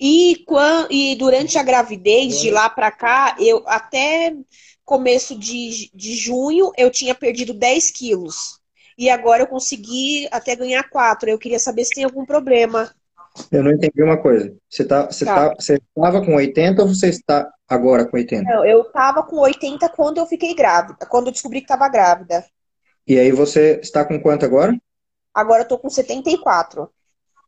E, 0.00 0.44
e 0.90 1.14
durante 1.14 1.58
a 1.58 1.62
gravidez, 1.62 2.40
de 2.40 2.50
lá 2.50 2.68
para 2.68 2.90
cá, 2.90 3.36
eu 3.38 3.62
até 3.68 4.34
começo 4.84 5.38
de, 5.38 5.92
de 5.94 6.16
junho, 6.16 6.72
eu 6.76 6.90
tinha 6.90 7.14
perdido 7.14 7.54
10 7.54 7.92
quilos 7.92 8.60
e 8.96 9.10
agora 9.10 9.42
eu 9.42 9.46
consegui 9.46 10.26
até 10.30 10.56
ganhar 10.56 10.88
quatro. 10.88 11.28
Eu 11.28 11.38
queria 11.38 11.58
saber 11.58 11.84
se 11.84 11.94
tem 11.94 12.04
algum 12.04 12.24
problema. 12.24 12.90
Eu 13.52 13.62
não 13.62 13.70
entendi 13.70 14.02
uma 14.02 14.16
coisa. 14.16 14.54
Você 14.68 14.84
tá, 14.84 15.06
você 15.06 15.24
tá. 15.24 15.50
tá 15.50 15.54
você 15.54 15.74
estava 15.74 16.24
com 16.24 16.34
80 16.34 16.82
ou 16.82 16.88
você 16.88 17.08
está 17.08 17.50
agora 17.68 18.06
com 18.06 18.16
80? 18.16 18.42
Não, 18.44 18.64
eu 18.64 18.82
estava 18.82 19.22
com 19.22 19.36
80 19.36 19.88
quando 19.90 20.18
eu 20.18 20.26
fiquei 20.26 20.54
grávida, 20.54 21.04
quando 21.06 21.26
eu 21.26 21.32
descobri 21.32 21.60
que 21.60 21.66
estava 21.66 21.88
grávida. 21.88 22.44
E 23.06 23.18
aí 23.18 23.30
você 23.30 23.78
está 23.82 24.04
com 24.04 24.20
quanto 24.20 24.44
agora? 24.44 24.76
Agora 25.34 25.62
eu 25.62 25.68
tô 25.68 25.78
com 25.78 25.90
74. 25.90 26.90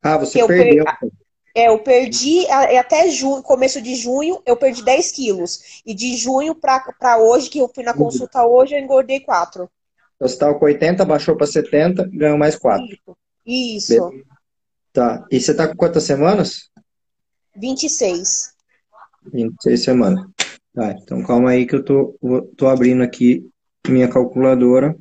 Ah, 0.02 0.18
você 0.18 0.46
perdeu. 0.46 0.84
Per... 0.84 1.10
É, 1.54 1.68
eu 1.68 1.78
perdi 1.78 2.46
é, 2.46 2.78
até 2.78 3.08
junho, 3.08 3.42
começo 3.42 3.82
de 3.82 3.96
junho, 3.96 4.40
eu 4.46 4.56
perdi 4.56 4.84
10 4.84 5.10
quilos. 5.10 5.82
E 5.84 5.94
de 5.94 6.16
junho 6.16 6.54
para 6.54 7.18
hoje, 7.18 7.50
que 7.50 7.58
eu 7.58 7.68
fui 7.74 7.82
na 7.82 7.94
consulta 7.94 8.46
hoje, 8.46 8.74
eu 8.74 8.78
engordei 8.78 9.20
4. 9.20 9.68
Você 10.20 10.34
estava 10.34 10.58
com 10.58 10.64
80, 10.64 11.04
baixou 11.04 11.36
para 11.36 11.46
70, 11.46 12.08
ganhou 12.12 12.36
mais 12.36 12.56
4. 12.56 12.84
Isso. 13.46 13.94
Isso. 13.94 14.10
Tá. 14.92 15.24
E 15.30 15.40
você 15.40 15.52
está 15.52 15.68
com 15.68 15.76
quantas 15.76 16.02
semanas? 16.02 16.70
26. 17.56 18.52
26 19.32 19.82
semanas. 19.82 20.24
Tá, 20.74 20.92
então 20.92 21.22
calma 21.22 21.50
aí 21.50 21.66
que 21.66 21.74
eu 21.74 21.84
tô, 21.84 22.18
tô 22.56 22.68
abrindo 22.68 23.02
aqui 23.02 23.48
minha 23.88 24.08
calculadora. 24.08 24.96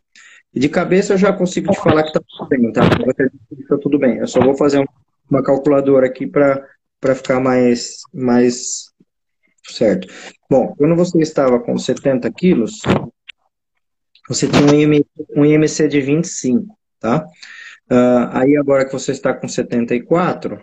E 0.54 0.60
de 0.60 0.70
cabeça 0.70 1.14
eu 1.14 1.18
já 1.18 1.34
consigo 1.34 1.72
te 1.72 1.80
falar 1.80 2.04
que 2.04 2.14
tá 2.14 2.22
tudo 2.28 2.50
bem, 2.50 2.72
tá? 2.72 2.82
Tá 2.90 3.78
tudo 3.78 4.00
bem. 4.00 4.18
Eu 4.18 4.28
só 4.28 4.40
vou 4.40 4.56
fazer 4.56 4.84
uma 5.30 5.44
calculadora 5.44 6.08
aqui 6.08 6.26
para 6.26 7.16
ficar 7.16 7.40
mais, 7.40 8.02
mais 8.14 8.92
certo. 9.68 10.08
Bom, 10.50 10.74
quando 10.78 10.96
você 10.96 11.20
estava 11.20 11.60
com 11.60 11.78
70 11.78 12.32
quilos, 12.32 12.82
você 14.28 14.48
tinha 14.48 14.66
um 14.66 14.74
IMC, 14.74 15.06
um 15.36 15.46
IMC 15.46 15.88
de 15.88 16.02
25, 16.02 16.78
tá? 17.00 17.26
Uh, 17.90 18.28
aí 18.32 18.58
agora 18.58 18.86
que 18.86 18.92
você 18.92 19.12
está 19.12 19.34
com 19.34 19.48
74, 19.48 20.56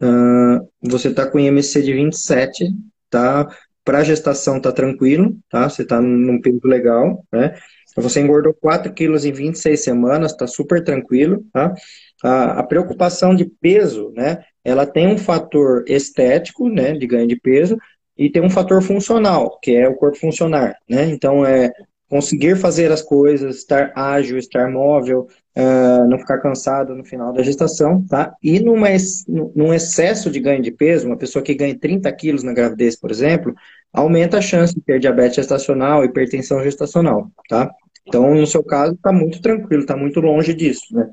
uh, 0.00 0.68
você 0.82 1.08
está 1.08 1.26
com 1.26 1.40
IMC 1.40 1.82
de 1.82 1.94
27, 1.94 2.66
tá? 3.08 3.48
Para 3.84 4.04
gestação 4.04 4.60
tá 4.60 4.70
tranquilo, 4.70 5.36
tá? 5.50 5.68
Você 5.68 5.84
tá 5.84 6.00
num 6.00 6.40
peso 6.40 6.60
legal, 6.64 7.24
né? 7.32 7.54
Você 7.96 8.20
engordou 8.20 8.54
4 8.54 8.92
quilos 8.92 9.24
em 9.24 9.32
26 9.32 9.82
semanas, 9.82 10.36
tá 10.36 10.46
super 10.46 10.84
tranquilo, 10.84 11.44
tá? 11.52 11.74
A, 12.22 12.60
a 12.60 12.62
preocupação 12.62 13.34
de 13.34 13.44
peso, 13.44 14.12
né? 14.14 14.44
Ela 14.64 14.86
tem 14.86 15.08
um 15.08 15.18
fator 15.18 15.84
estético, 15.86 16.68
né? 16.68 16.92
De 16.92 17.06
ganho 17.06 17.26
de 17.26 17.36
peso, 17.36 17.76
e 18.16 18.30
tem 18.30 18.42
um 18.42 18.50
fator 18.50 18.82
funcional, 18.82 19.58
que 19.60 19.74
é 19.74 19.88
o 19.88 19.96
corpo 19.96 20.18
funcionar, 20.18 20.76
né? 20.88 21.06
Então, 21.06 21.44
é 21.44 21.72
conseguir 22.12 22.58
fazer 22.58 22.92
as 22.92 23.00
coisas, 23.00 23.56
estar 23.56 23.90
ágil, 23.96 24.36
estar 24.36 24.70
móvel, 24.70 25.28
uh, 25.56 26.06
não 26.06 26.18
ficar 26.18 26.40
cansado 26.40 26.94
no 26.94 27.02
final 27.02 27.32
da 27.32 27.42
gestação, 27.42 28.04
tá? 28.06 28.34
E 28.42 28.60
numa, 28.60 28.88
num 29.26 29.72
excesso 29.72 30.30
de 30.30 30.38
ganho 30.38 30.60
de 30.60 30.70
peso, 30.70 31.06
uma 31.06 31.16
pessoa 31.16 31.42
que 31.42 31.54
ganha 31.54 31.74
30 31.74 32.12
quilos 32.12 32.42
na 32.42 32.52
gravidez, 32.52 32.96
por 32.96 33.10
exemplo, 33.10 33.54
aumenta 33.90 34.36
a 34.36 34.42
chance 34.42 34.74
de 34.74 34.82
ter 34.82 35.00
diabetes 35.00 35.36
gestacional, 35.36 36.04
hipertensão 36.04 36.62
gestacional, 36.62 37.30
tá? 37.48 37.70
Então, 38.06 38.34
no 38.34 38.46
seu 38.46 38.62
caso, 38.62 38.92
está 38.92 39.10
muito 39.10 39.40
tranquilo, 39.40 39.80
está 39.80 39.96
muito 39.96 40.20
longe 40.20 40.52
disso, 40.52 40.94
né? 40.94 41.10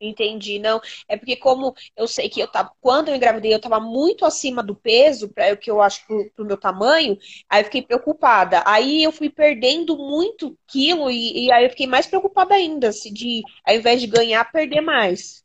Entendi, 0.00 0.58
não. 0.58 0.80
É 1.08 1.16
porque 1.16 1.36
como 1.36 1.74
eu 1.96 2.06
sei 2.06 2.28
que 2.28 2.40
eu 2.40 2.46
tava, 2.46 2.70
quando 2.80 3.08
eu 3.08 3.16
engravidei, 3.16 3.52
eu 3.52 3.60
tava 3.60 3.80
muito 3.80 4.24
acima 4.24 4.62
do 4.62 4.74
peso, 4.74 5.28
para 5.28 5.52
o 5.52 5.56
que 5.56 5.70
eu 5.70 5.82
acho 5.82 6.06
pro, 6.06 6.30
pro 6.36 6.44
meu 6.44 6.56
tamanho, 6.56 7.18
aí 7.48 7.60
eu 7.60 7.64
fiquei 7.64 7.82
preocupada. 7.82 8.62
Aí 8.64 9.02
eu 9.02 9.10
fui 9.10 9.28
perdendo 9.28 9.96
muito 9.96 10.56
quilo 10.68 11.10
e, 11.10 11.46
e 11.46 11.52
aí 11.52 11.64
eu 11.64 11.70
fiquei 11.70 11.86
mais 11.86 12.06
preocupada 12.06 12.54
ainda, 12.54 12.92
se 12.92 13.12
de, 13.12 13.42
ao 13.64 13.74
invés 13.74 14.00
de 14.00 14.06
ganhar, 14.06 14.50
perder 14.52 14.80
mais. 14.80 15.42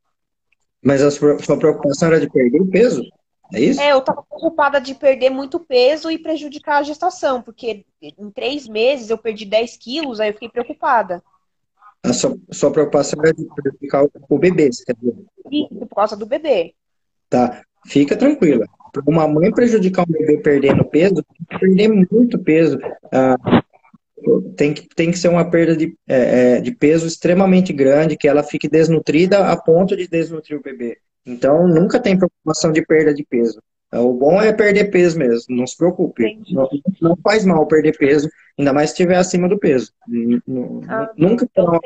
Mas 0.83 1.01
a 1.01 1.09
sua, 1.09 1.39
sua 1.39 1.57
preocupação 1.57 2.09
era 2.09 2.19
de 2.19 2.29
perder 2.29 2.61
o 2.61 2.69
peso? 2.69 3.03
É 3.53 3.59
isso? 3.59 3.81
É, 3.81 3.91
eu 3.91 4.01
tava 4.01 4.23
preocupada 4.23 4.79
de 4.79 4.93
perder 4.93 5.29
muito 5.29 5.59
peso 5.59 6.11
e 6.11 6.17
prejudicar 6.17 6.77
a 6.77 6.83
gestação, 6.83 7.41
porque 7.41 7.85
em 8.01 8.31
três 8.31 8.67
meses 8.67 9.09
eu 9.09 9.17
perdi 9.17 9.45
10 9.45 9.77
quilos, 9.77 10.19
aí 10.19 10.29
eu 10.29 10.33
fiquei 10.33 10.49
preocupada. 10.49 11.23
A 12.03 12.11
sua, 12.11 12.37
sua 12.51 12.71
preocupação 12.71 13.19
é 13.23 13.31
de 13.31 13.45
prejudicar 13.55 14.05
o 14.29 14.37
bebê, 14.37 14.71
você 14.71 14.83
quer 14.83 14.95
dizer? 14.95 15.15
Isso, 15.49 15.85
por 15.87 15.95
causa 15.95 16.17
do 16.17 16.25
bebê. 16.25 16.73
Tá, 17.29 17.63
fica 17.87 18.15
tranquila. 18.15 18.65
Para 18.91 19.03
uma 19.07 19.27
mãe 19.27 19.51
prejudicar 19.51 20.03
um 20.07 20.11
bebê 20.11 20.37
perdendo 20.37 20.83
peso, 20.85 21.23
perder 21.59 21.87
muito 21.87 22.37
peso. 22.37 22.77
Ah, 23.11 23.37
tem, 24.55 24.73
que, 24.73 24.87
tem 24.95 25.11
que 25.11 25.17
ser 25.17 25.29
uma 25.29 25.49
perda 25.49 25.75
de, 25.75 25.95
é, 26.07 26.57
é, 26.57 26.61
de 26.61 26.71
peso 26.71 27.07
extremamente 27.07 27.71
grande, 27.73 28.17
que 28.17 28.27
ela 28.27 28.43
fique 28.43 28.67
desnutrida 28.67 29.47
a 29.47 29.57
ponto 29.57 29.95
de 29.95 30.07
desnutrir 30.07 30.57
o 30.57 30.61
bebê. 30.61 30.97
Então, 31.25 31.67
nunca 31.67 31.99
tem 31.99 32.17
preocupação 32.17 32.71
de 32.71 32.85
perda 32.85 33.13
de 33.13 33.25
peso. 33.25 33.61
O 33.99 34.13
bom 34.13 34.41
é 34.41 34.51
perder 34.51 34.85
peso 34.85 35.17
mesmo, 35.19 35.55
não 35.55 35.67
se 35.67 35.77
preocupe. 35.77 36.39
Não, 36.49 36.67
não, 37.01 37.15
faz 37.17 37.45
mal 37.45 37.67
perder 37.67 37.95
peso, 37.97 38.29
ainda 38.57 38.73
mais 38.73 38.89
se 38.89 38.93
estiver 38.95 39.17
acima 39.17 39.47
do 39.47 39.59
peso. 39.59 39.91
Ah, 40.87 41.11
nunca. 41.15 41.47
Pra 41.53 41.79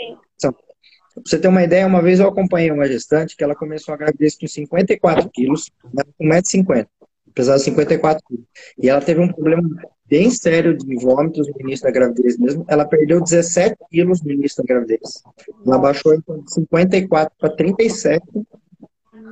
você 1.26 1.40
ter 1.40 1.48
uma 1.48 1.64
ideia, 1.64 1.86
uma 1.88 2.02
vez 2.02 2.20
eu 2.20 2.28
acompanhei 2.28 2.72
uma 2.72 2.88
gestante 2.88 3.36
que 3.36 3.44
ela 3.44 3.56
começou 3.56 3.94
a 3.94 3.98
gravidez 3.98 4.38
com 4.38 4.48
54 4.48 5.30
quilos, 5.32 5.70
com 5.82 6.26
1,50m, 6.26 6.88
pesava 7.34 7.60
54 7.60 8.24
quilos. 8.26 8.46
E 8.82 8.88
ela 8.88 9.02
teve 9.02 9.20
um 9.20 9.28
problema 9.28 9.68
bem 10.08 10.30
sério 10.30 10.78
de 10.78 10.96
vômitos 10.96 11.48
no 11.48 11.62
início 11.62 11.84
da 11.84 11.92
gravidez 11.92 12.38
mesmo. 12.38 12.64
Ela 12.70 12.86
perdeu 12.86 13.22
17 13.22 13.76
quilos 13.90 14.22
no 14.22 14.32
início 14.32 14.64
da 14.64 14.74
gravidez. 14.74 15.24
Ela 15.66 15.78
baixou 15.80 16.16
de 16.16 16.24
54 16.54 17.36
para 17.38 17.50
37 17.50 18.24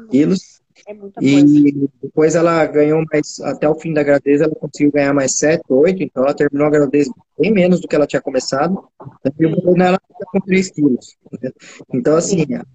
quilos 0.10 0.55
é 0.88 0.94
muita 0.94 1.20
e 1.24 1.42
coisa. 1.42 1.90
depois 2.02 2.36
ela 2.36 2.66
ganhou 2.68 3.04
mais, 3.12 3.40
até 3.40 3.68
o 3.68 3.76
fim 3.76 3.92
da 3.92 4.04
gravidez, 4.04 4.42
ela 4.42 4.54
conseguiu 4.54 4.92
ganhar 4.92 5.14
mais 5.14 5.38
7, 5.38 5.64
8, 5.68 6.04
então 6.04 6.24
ela 6.24 6.34
terminou 6.34 6.68
a 6.68 6.70
gravidez 6.70 7.10
bem 7.40 7.52
menos 7.52 7.82
do 7.82 7.88
que 7.88 7.96
ela 7.96 8.06
tinha 8.06 8.22
começado. 8.22 8.88
E 9.40 9.82
ela 9.82 10.00
fica 10.08 10.26
com 10.32 10.40
3 10.40 10.70
quilos. 10.70 11.18
Né? 11.42 11.52
Então, 11.92 12.16
assim, 12.16 12.46
a, 12.54 12.66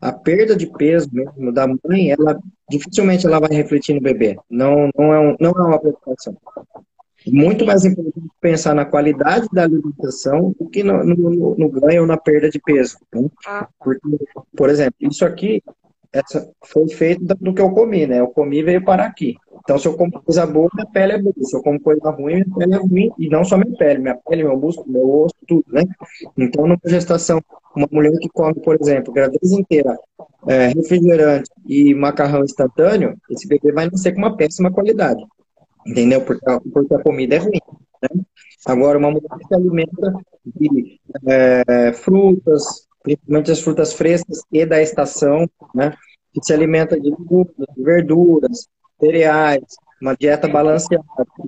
a, 0.00 0.12
perda 0.12 0.54
de 0.54 0.66
peso 0.66 1.08
mesmo 1.12 1.52
da 1.52 1.66
mãe, 1.66 2.12
ela 2.12 2.38
dificilmente 2.70 3.26
ela 3.26 3.40
vai 3.40 3.50
refletir 3.50 3.94
no 3.94 4.00
bebê. 4.00 4.38
Não, 4.48 4.88
não, 4.96 5.12
é, 5.12 5.18
um, 5.18 5.36
não 5.40 5.50
é 5.50 5.62
uma 5.62 5.80
preocupação. 5.80 6.36
Muito 7.26 7.66
mais 7.66 7.84
importante 7.84 8.28
pensar 8.40 8.72
na 8.72 8.84
qualidade 8.84 9.48
da 9.52 9.64
alimentação 9.64 10.54
do 10.56 10.68
que 10.68 10.84
no, 10.84 11.02
no, 11.02 11.56
no 11.56 11.68
ganho 11.68 12.02
ou 12.02 12.06
na 12.06 12.16
perda 12.16 12.48
de 12.48 12.60
peso. 12.60 12.96
Né? 13.12 13.28
Ah. 13.44 13.66
Porque, 13.80 14.00
por 14.56 14.70
exemplo, 14.70 14.94
isso 15.00 15.24
aqui 15.24 15.60
essa 16.18 16.50
foi 16.64 16.88
feito 16.88 17.24
do 17.24 17.54
que 17.54 17.60
eu 17.60 17.70
comi, 17.70 18.06
né? 18.06 18.20
Eu 18.20 18.28
comi 18.28 18.58
e 18.58 18.62
veio 18.62 18.84
parar 18.84 19.06
aqui. 19.06 19.36
Então, 19.58 19.78
se 19.78 19.86
eu 19.88 19.96
como 19.96 20.12
coisa 20.12 20.46
boa, 20.46 20.68
minha 20.74 20.86
pele 20.86 21.12
é 21.12 21.18
boa. 21.18 21.34
Se 21.40 21.56
eu 21.56 21.62
como 21.62 21.80
coisa 21.80 22.10
ruim, 22.10 22.34
minha 22.34 22.56
pele 22.56 22.74
é 22.74 22.78
ruim. 22.78 23.10
E 23.18 23.28
não 23.28 23.44
só 23.44 23.56
minha 23.56 23.76
pele, 23.76 24.00
minha 24.00 24.16
pele, 24.16 24.44
meu 24.44 24.56
músculo, 24.56 24.90
meu 24.90 25.10
osso, 25.22 25.34
tudo, 25.46 25.64
né? 25.68 25.82
Então, 26.38 26.66
numa 26.66 26.78
gestação, 26.84 27.40
uma 27.74 27.88
mulher 27.90 28.12
que 28.20 28.28
come, 28.28 28.54
por 28.54 28.76
exemplo, 28.80 29.12
gravidez 29.12 29.52
inteira, 29.52 29.96
é, 30.46 30.68
refrigerante 30.68 31.50
e 31.66 31.94
macarrão 31.94 32.44
instantâneo, 32.44 33.16
esse 33.30 33.46
bebê 33.48 33.72
vai 33.72 33.90
nascer 33.90 34.12
com 34.12 34.18
uma 34.18 34.36
péssima 34.36 34.70
qualidade. 34.70 35.22
Entendeu? 35.86 36.22
Porque 36.22 36.48
a, 36.48 36.60
porque 36.60 36.94
a 36.94 37.02
comida 37.02 37.36
é 37.36 37.38
ruim. 37.38 37.60
Né? 38.02 38.22
Agora, 38.66 38.98
uma 38.98 39.10
mulher 39.10 39.28
que 39.38 39.46
se 39.46 39.54
alimenta 39.54 40.14
de 40.44 41.00
é, 41.26 41.92
frutas, 41.92 42.85
principalmente 43.06 43.52
as 43.52 43.60
frutas 43.60 43.92
frescas 43.92 44.42
e 44.50 44.66
da 44.66 44.82
estação, 44.82 45.48
né? 45.72 45.94
Que 46.34 46.44
se 46.44 46.52
alimenta 46.52 47.00
de 47.00 47.14
verduras, 47.78 48.68
cereais, 48.98 49.62
uma 50.02 50.14
dieta 50.14 50.48
balanceada, 50.48 51.04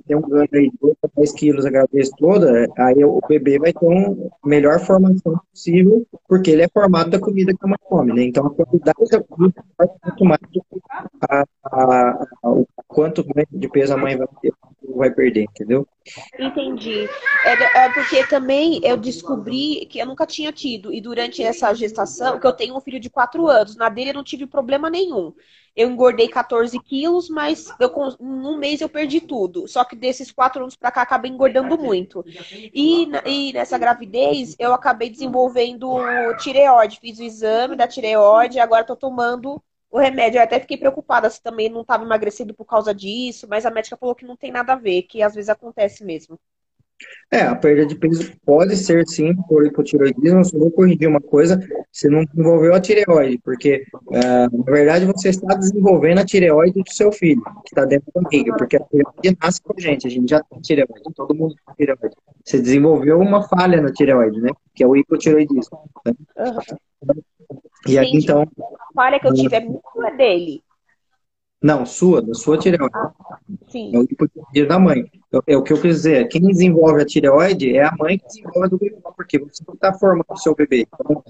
tem 0.07 0.15
um 0.15 0.21
ganho 0.21 0.47
aí 0.53 0.69
de 0.69 0.77
2 0.81 0.95
a 1.03 1.07
10 1.17 1.33
quilos 1.33 1.65
a 1.65 1.69
gravidez 1.69 2.09
toda, 2.17 2.67
aí 2.77 3.03
o 3.03 3.19
bebê 3.27 3.59
vai 3.59 3.73
ter 3.73 3.85
uma 3.85 4.15
melhor 4.43 4.79
formação 4.79 5.39
possível, 5.51 6.05
porque 6.27 6.51
ele 6.51 6.63
é 6.63 6.67
formado 6.69 7.09
da 7.09 7.19
comida 7.19 7.53
que 7.53 7.59
a 7.61 7.67
mãe 7.67 7.77
come, 7.83 8.13
né? 8.13 8.23
Então 8.23 8.47
a 8.47 8.49
quantidade 8.53 9.09
da 9.11 9.21
comida 9.21 9.63
vai 9.77 9.87
muito 10.05 10.25
mais 10.25 10.39
do 10.41 10.47
que 10.49 10.61
a, 11.29 11.43
a, 11.63 12.25
a, 12.43 12.49
o 12.49 12.65
quanto 12.87 13.23
de 13.51 13.69
peso 13.69 13.93
a 13.93 13.97
mãe 13.97 14.17
vai 14.17 14.27
ter 14.41 14.53
vai 14.95 15.11
perder, 15.11 15.43
entendeu? 15.43 15.87
Entendi. 16.39 17.07
É, 17.45 17.85
é, 17.85 17.89
porque 17.93 18.25
também 18.27 18.79
eu 18.83 18.97
descobri 18.97 19.85
que 19.85 19.99
eu 19.99 20.05
nunca 20.05 20.25
tinha 20.25 20.51
tido, 20.51 20.93
e 20.93 20.99
durante 20.99 21.43
essa 21.43 21.73
gestação, 21.73 22.39
que 22.39 22.47
eu 22.47 22.53
tenho 22.53 22.75
um 22.75 22.81
filho 22.81 22.99
de 22.99 23.09
4 23.09 23.47
anos, 23.47 23.75
na 23.75 23.89
dele 23.89 24.09
eu 24.09 24.15
não 24.15 24.23
tive 24.23 24.47
problema 24.47 24.89
nenhum. 24.89 25.33
Eu 25.75 25.89
engordei 25.89 26.27
14 26.27 26.77
quilos, 26.79 27.29
mas 27.29 27.71
eu, 27.79 27.91
num 28.19 28.57
mês 28.57 28.81
eu 28.81 28.89
perdi 28.89 29.21
tudo. 29.21 29.67
Só 29.67 29.85
que 29.85 29.95
desses 29.95 30.31
quatro 30.31 30.61
anos 30.61 30.75
pra 30.75 30.91
cá, 30.91 31.03
acabei 31.03 31.31
engordando 31.31 31.77
muito. 31.77 32.25
E, 32.73 33.07
e 33.25 33.53
nessa 33.53 33.77
gravidez, 33.77 34.55
eu 34.59 34.73
acabei 34.73 35.09
desenvolvendo 35.09 35.89
tireoide. 36.39 36.99
Fiz 36.99 37.19
o 37.19 37.23
exame 37.23 37.75
da 37.75 37.87
tireoide, 37.87 38.59
agora 38.59 38.83
tô 38.83 38.95
tomando 38.95 39.61
o 39.91 39.99
remédio. 39.99 40.39
Eu 40.39 40.43
até 40.43 40.59
fiquei 40.59 40.77
preocupada 40.77 41.29
se 41.29 41.41
também 41.41 41.69
não 41.69 41.81
estava 41.81 42.03
emagrecido 42.03 42.53
por 42.53 42.65
causa 42.65 42.93
disso, 42.93 43.47
mas 43.49 43.65
a 43.65 43.71
médica 43.71 43.97
falou 43.97 44.15
que 44.15 44.25
não 44.25 44.35
tem 44.35 44.51
nada 44.51 44.73
a 44.73 44.75
ver, 44.75 45.03
que 45.03 45.21
às 45.21 45.35
vezes 45.35 45.49
acontece 45.49 46.03
mesmo. 46.03 46.39
É, 47.31 47.41
a 47.41 47.55
perda 47.55 47.85
de 47.85 47.95
peso 47.95 48.33
pode 48.45 48.75
ser 48.75 49.07
sim 49.07 49.33
por 49.47 49.65
hipotiroidismo. 49.65 50.43
Só 50.43 50.57
vou 50.57 50.71
corrigir 50.71 51.07
uma 51.07 51.21
coisa: 51.21 51.59
você 51.91 52.09
não 52.09 52.25
desenvolveu 52.25 52.73
a 52.73 52.81
tireoide, 52.81 53.39
porque 53.43 53.85
uh, 53.93 54.57
na 54.57 54.71
verdade 54.71 55.05
você 55.05 55.29
está 55.29 55.55
desenvolvendo 55.55 56.19
a 56.19 56.25
tireoide 56.25 56.83
do 56.83 56.93
seu 56.93 57.11
filho, 57.11 57.41
que 57.63 57.69
está 57.71 57.85
dentro 57.85 58.11
da 58.13 58.21
barriga, 58.21 58.55
porque 58.57 58.75
a 58.75 58.81
tireoide 58.81 59.37
nasce 59.41 59.61
com 59.61 59.73
a 59.77 59.81
gente, 59.81 60.07
a 60.07 60.09
gente 60.09 60.29
já 60.29 60.43
tem 60.43 60.59
tireoide, 60.59 61.13
todo 61.15 61.33
mundo 61.33 61.55
tem 61.67 61.75
tireoide. 61.75 62.15
Você 62.43 62.59
desenvolveu 62.61 63.19
uma 63.19 63.47
falha 63.47 63.81
na 63.81 63.93
tireoide, 63.93 64.41
né? 64.41 64.49
Que 64.75 64.83
é 64.83 64.87
o 64.87 64.97
hipotiroidismo. 64.97 65.79
Né? 66.05 66.13
Uhum. 66.37 67.19
E 67.87 67.97
aqui 67.97 68.17
então. 68.17 68.43
A 68.43 68.93
falha 68.93 69.19
que 69.19 69.27
eu 69.27 69.33
tive 69.33 69.55
é 69.55 69.59
muito 69.61 70.17
dele. 70.17 70.63
Não, 71.61 71.85
sua, 71.85 72.21
da 72.21 72.33
sua 72.33 72.57
tireoide. 72.57 72.93
Sim. 73.67 73.93
É 73.93 73.99
o 73.99 74.03
hipotireoidismo 74.03 74.69
da 74.69 74.79
mãe. 74.79 75.11
É, 75.33 75.53
é, 75.53 75.57
o 75.57 75.63
que 75.63 75.73
eu 75.73 75.81
quis 75.81 75.97
dizer. 75.97 76.27
Quem 76.29 76.41
desenvolve 76.41 77.01
a 77.01 77.05
tireoide 77.05 77.75
é 77.75 77.83
a 77.83 77.93
mãe 77.99 78.17
que 78.17 78.25
desenvolve 78.27 78.63
a 78.63 78.67
do 78.67 78.77
bebê, 78.77 78.97
porque 79.15 79.39
você 79.39 79.63
não 79.67 79.75
está 79.75 79.93
formando 79.93 80.25
o 80.29 80.37
seu 80.37 80.55
bebê. 80.55 80.87
Então, 80.93 81.23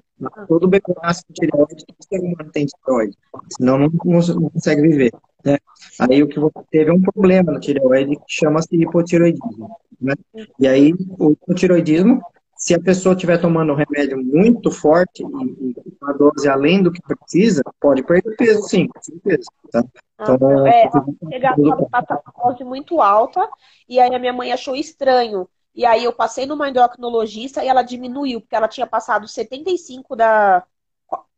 todo 0.47 0.67
bebê 0.67 0.93
nasce 1.01 1.25
com 1.25 1.33
tireoide, 1.33 1.85
todo 1.85 2.07
ser 2.07 2.19
humano 2.19 2.51
tem 2.51 2.65
tireoide. 2.65 3.17
Senão 3.57 3.77
não, 3.79 3.87
não 3.87 4.49
consegue 4.49 4.81
viver. 4.83 5.11
Né? 5.43 5.57
Aí 5.99 6.21
o 6.21 6.27
que 6.27 6.39
você 6.39 6.59
teve 6.69 6.91
é 6.91 6.93
um 6.93 7.01
problema 7.01 7.53
na 7.53 7.59
tireoide 7.59 8.15
que 8.15 8.23
chama-se 8.27 8.75
hipotireoidismo. 8.75 9.75
Né? 9.99 10.13
E 10.59 10.67
aí 10.67 10.93
o 11.17 11.31
hipotireoidismo 11.31 12.21
se 12.59 12.75
a 12.75 12.79
pessoa 12.79 13.15
estiver 13.15 13.39
tomando 13.39 13.71
um 13.71 13.75
remédio 13.75 14.21
muito 14.21 14.69
forte 14.69 15.23
e, 15.23 15.75
uma 16.01 16.13
dose 16.13 16.49
além 16.49 16.83
do 16.83 16.91
que 16.91 17.01
precisa, 17.01 17.63
pode 17.79 18.03
perder 18.03 18.35
peso, 18.35 18.61
sim, 18.63 18.85
com 18.85 19.01
certeza. 19.01 19.49
Tá? 19.71 19.81
Então, 20.21 20.67
é, 20.67 20.89
chegar 21.31 21.55
a 21.93 22.01
dose 22.43 22.65
muito 22.65 23.01
alta, 23.01 23.49
e 23.87 23.97
aí 23.97 24.13
a 24.13 24.19
minha 24.19 24.33
mãe 24.33 24.51
achou 24.51 24.75
estranho. 24.75 25.47
E 25.73 25.85
aí 25.85 26.03
eu 26.03 26.11
passei 26.11 26.45
numa 26.45 26.67
endocrinologista 26.67 27.63
e 27.63 27.67
ela 27.69 27.81
diminuiu, 27.81 28.41
porque 28.41 28.55
ela 28.57 28.67
tinha 28.67 28.85
passado 28.85 29.25
75 29.25 30.13
da 30.17 30.65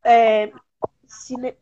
é, 0.04 0.52
cine, 1.06 1.56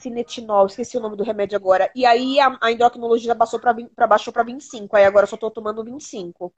cinetinol, 0.00 0.64
esqueci 0.64 0.96
o 0.96 1.00
nome 1.00 1.18
do 1.18 1.22
remédio 1.22 1.54
agora. 1.54 1.90
E 1.94 2.06
aí 2.06 2.40
a, 2.40 2.56
a 2.62 2.72
endocrinologista 2.72 3.36
passou 3.36 3.60
para 3.60 3.76
baixou 4.08 4.32
para 4.32 4.42
25, 4.42 4.96
aí 4.96 5.04
agora 5.04 5.24
eu 5.24 5.28
só 5.28 5.34
estou 5.34 5.50
tomando 5.50 5.84
25. 5.84 6.50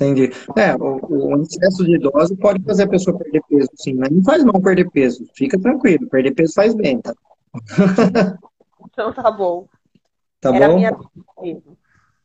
Entendi. 0.00 0.30
É, 0.56 0.74
o, 0.76 0.98
o, 1.10 1.42
excesso 1.42 1.84
de 1.84 1.98
dose 1.98 2.34
pode 2.36 2.64
fazer 2.64 2.84
a 2.84 2.88
pessoa 2.88 3.18
perder 3.18 3.42
peso, 3.46 3.68
sim, 3.76 3.92
mas 3.94 4.10
não 4.10 4.22
faz 4.22 4.42
mal 4.42 4.58
perder 4.62 4.90
peso. 4.90 5.26
Fica 5.34 5.60
tranquilo, 5.60 6.08
perder 6.08 6.32
peso 6.32 6.54
faz 6.54 6.74
bem, 6.74 7.00
tá? 7.00 7.14
Então 8.92 9.12
tá 9.12 9.30
bom. 9.30 9.68
Tá 10.40 10.54
Era 10.54 10.68
bom? 10.68 10.76
Minha... 10.76 10.98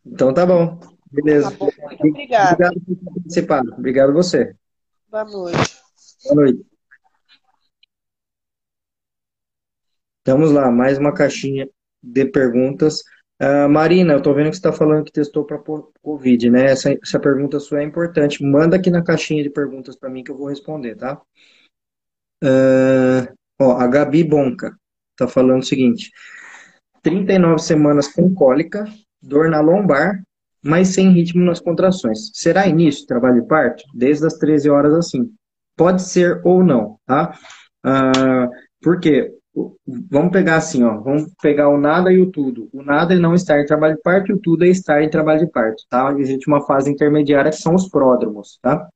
Então 0.06 0.34
tá 0.34 0.46
bom. 0.46 0.80
Beleza. 1.12 1.52
Tá 1.52 1.58
bom. 1.58 1.70
Muito 1.80 2.08
obrigada. 2.08 2.54
Obrigado 2.54 2.82
por 2.82 3.14
participar. 3.14 3.62
Obrigado 3.78 4.10
a 4.10 4.14
você. 4.14 4.56
Boa 5.10 5.26
noite. 5.26 5.82
Boa 6.24 6.36
noite. 6.36 6.66
Vamos 10.26 10.52
lá, 10.52 10.72
mais 10.72 10.98
uma 10.98 11.14
caixinha 11.14 11.70
de 12.02 12.26
perguntas. 12.26 13.04
Uh, 13.42 13.68
Marina, 13.68 14.14
eu 14.14 14.22
tô 14.22 14.34
vendo 14.34 14.50
que 14.50 14.56
você 14.56 14.60
está 14.60 14.72
falando 14.72 15.04
que 15.04 15.12
testou 15.12 15.44
para 15.44 15.62
Covid, 16.02 16.50
né? 16.50 16.66
Essa, 16.68 16.94
essa 16.94 17.20
pergunta 17.20 17.60
sua 17.60 17.82
é 17.82 17.84
importante. 17.84 18.42
Manda 18.44 18.78
aqui 18.78 18.90
na 18.90 19.04
caixinha 19.04 19.44
de 19.44 19.50
perguntas 19.50 19.96
para 19.96 20.10
mim 20.10 20.24
que 20.24 20.32
eu 20.32 20.38
vou 20.38 20.48
responder, 20.48 20.96
tá? 20.96 21.22
Uh, 22.42 23.28
ó, 23.60 23.78
a 23.78 23.88
Gabi 23.88 24.24
Bonca 24.24 24.78
está 25.12 25.28
falando 25.28 25.62
o 25.62 25.66
seguinte: 25.66 26.12
39 27.02 27.62
semanas 27.62 28.08
com 28.08 28.34
cólica, 28.34 28.86
dor 29.22 29.50
na 29.50 29.60
lombar, 29.60 30.24
mas 30.64 30.90
sem 30.90 31.12
ritmo 31.12 31.44
nas 31.44 31.60
contrações. 31.60 32.32
Será 32.34 32.68
início 32.68 33.06
trabalho 33.06 33.42
de 33.42 33.48
parto? 33.48 33.84
Desde 33.94 34.26
as 34.26 34.38
13 34.38 34.70
horas 34.70 34.94
assim. 34.94 35.30
Pode 35.76 36.04
ser 36.04 36.42
ou 36.46 36.64
não, 36.64 36.98
tá? 37.06 37.38
Uh, 37.86 38.50
por 38.82 39.00
quê? 39.00 39.32
Vamos 40.10 40.32
pegar 40.32 40.58
assim, 40.58 40.84
ó. 40.84 41.00
Vamos 41.00 41.32
pegar 41.42 41.70
o 41.70 41.78
nada 41.78 42.12
e 42.12 42.20
o 42.20 42.30
tudo. 42.30 42.70
O 42.74 42.84
nada 42.84 43.14
é 43.14 43.18
não 43.18 43.34
estar 43.34 43.60
em 43.60 43.66
trabalho 43.66 43.96
de 43.96 44.02
parto 44.02 44.32
e 44.32 44.36
o 44.36 44.40
tudo 44.40 44.66
é 44.66 44.68
estar 44.68 45.02
em 45.02 45.10
trabalho 45.10 45.46
de 45.46 45.52
parto, 45.52 45.84
tá? 45.90 46.14
Existe 46.20 46.48
uma 46.48 46.66
fase 46.66 46.92
intermediária 46.92 47.52
que 47.52 47.58
são 47.58 47.74
os 47.74 47.88
pródromos, 47.88 48.60
tá? 48.62 48.88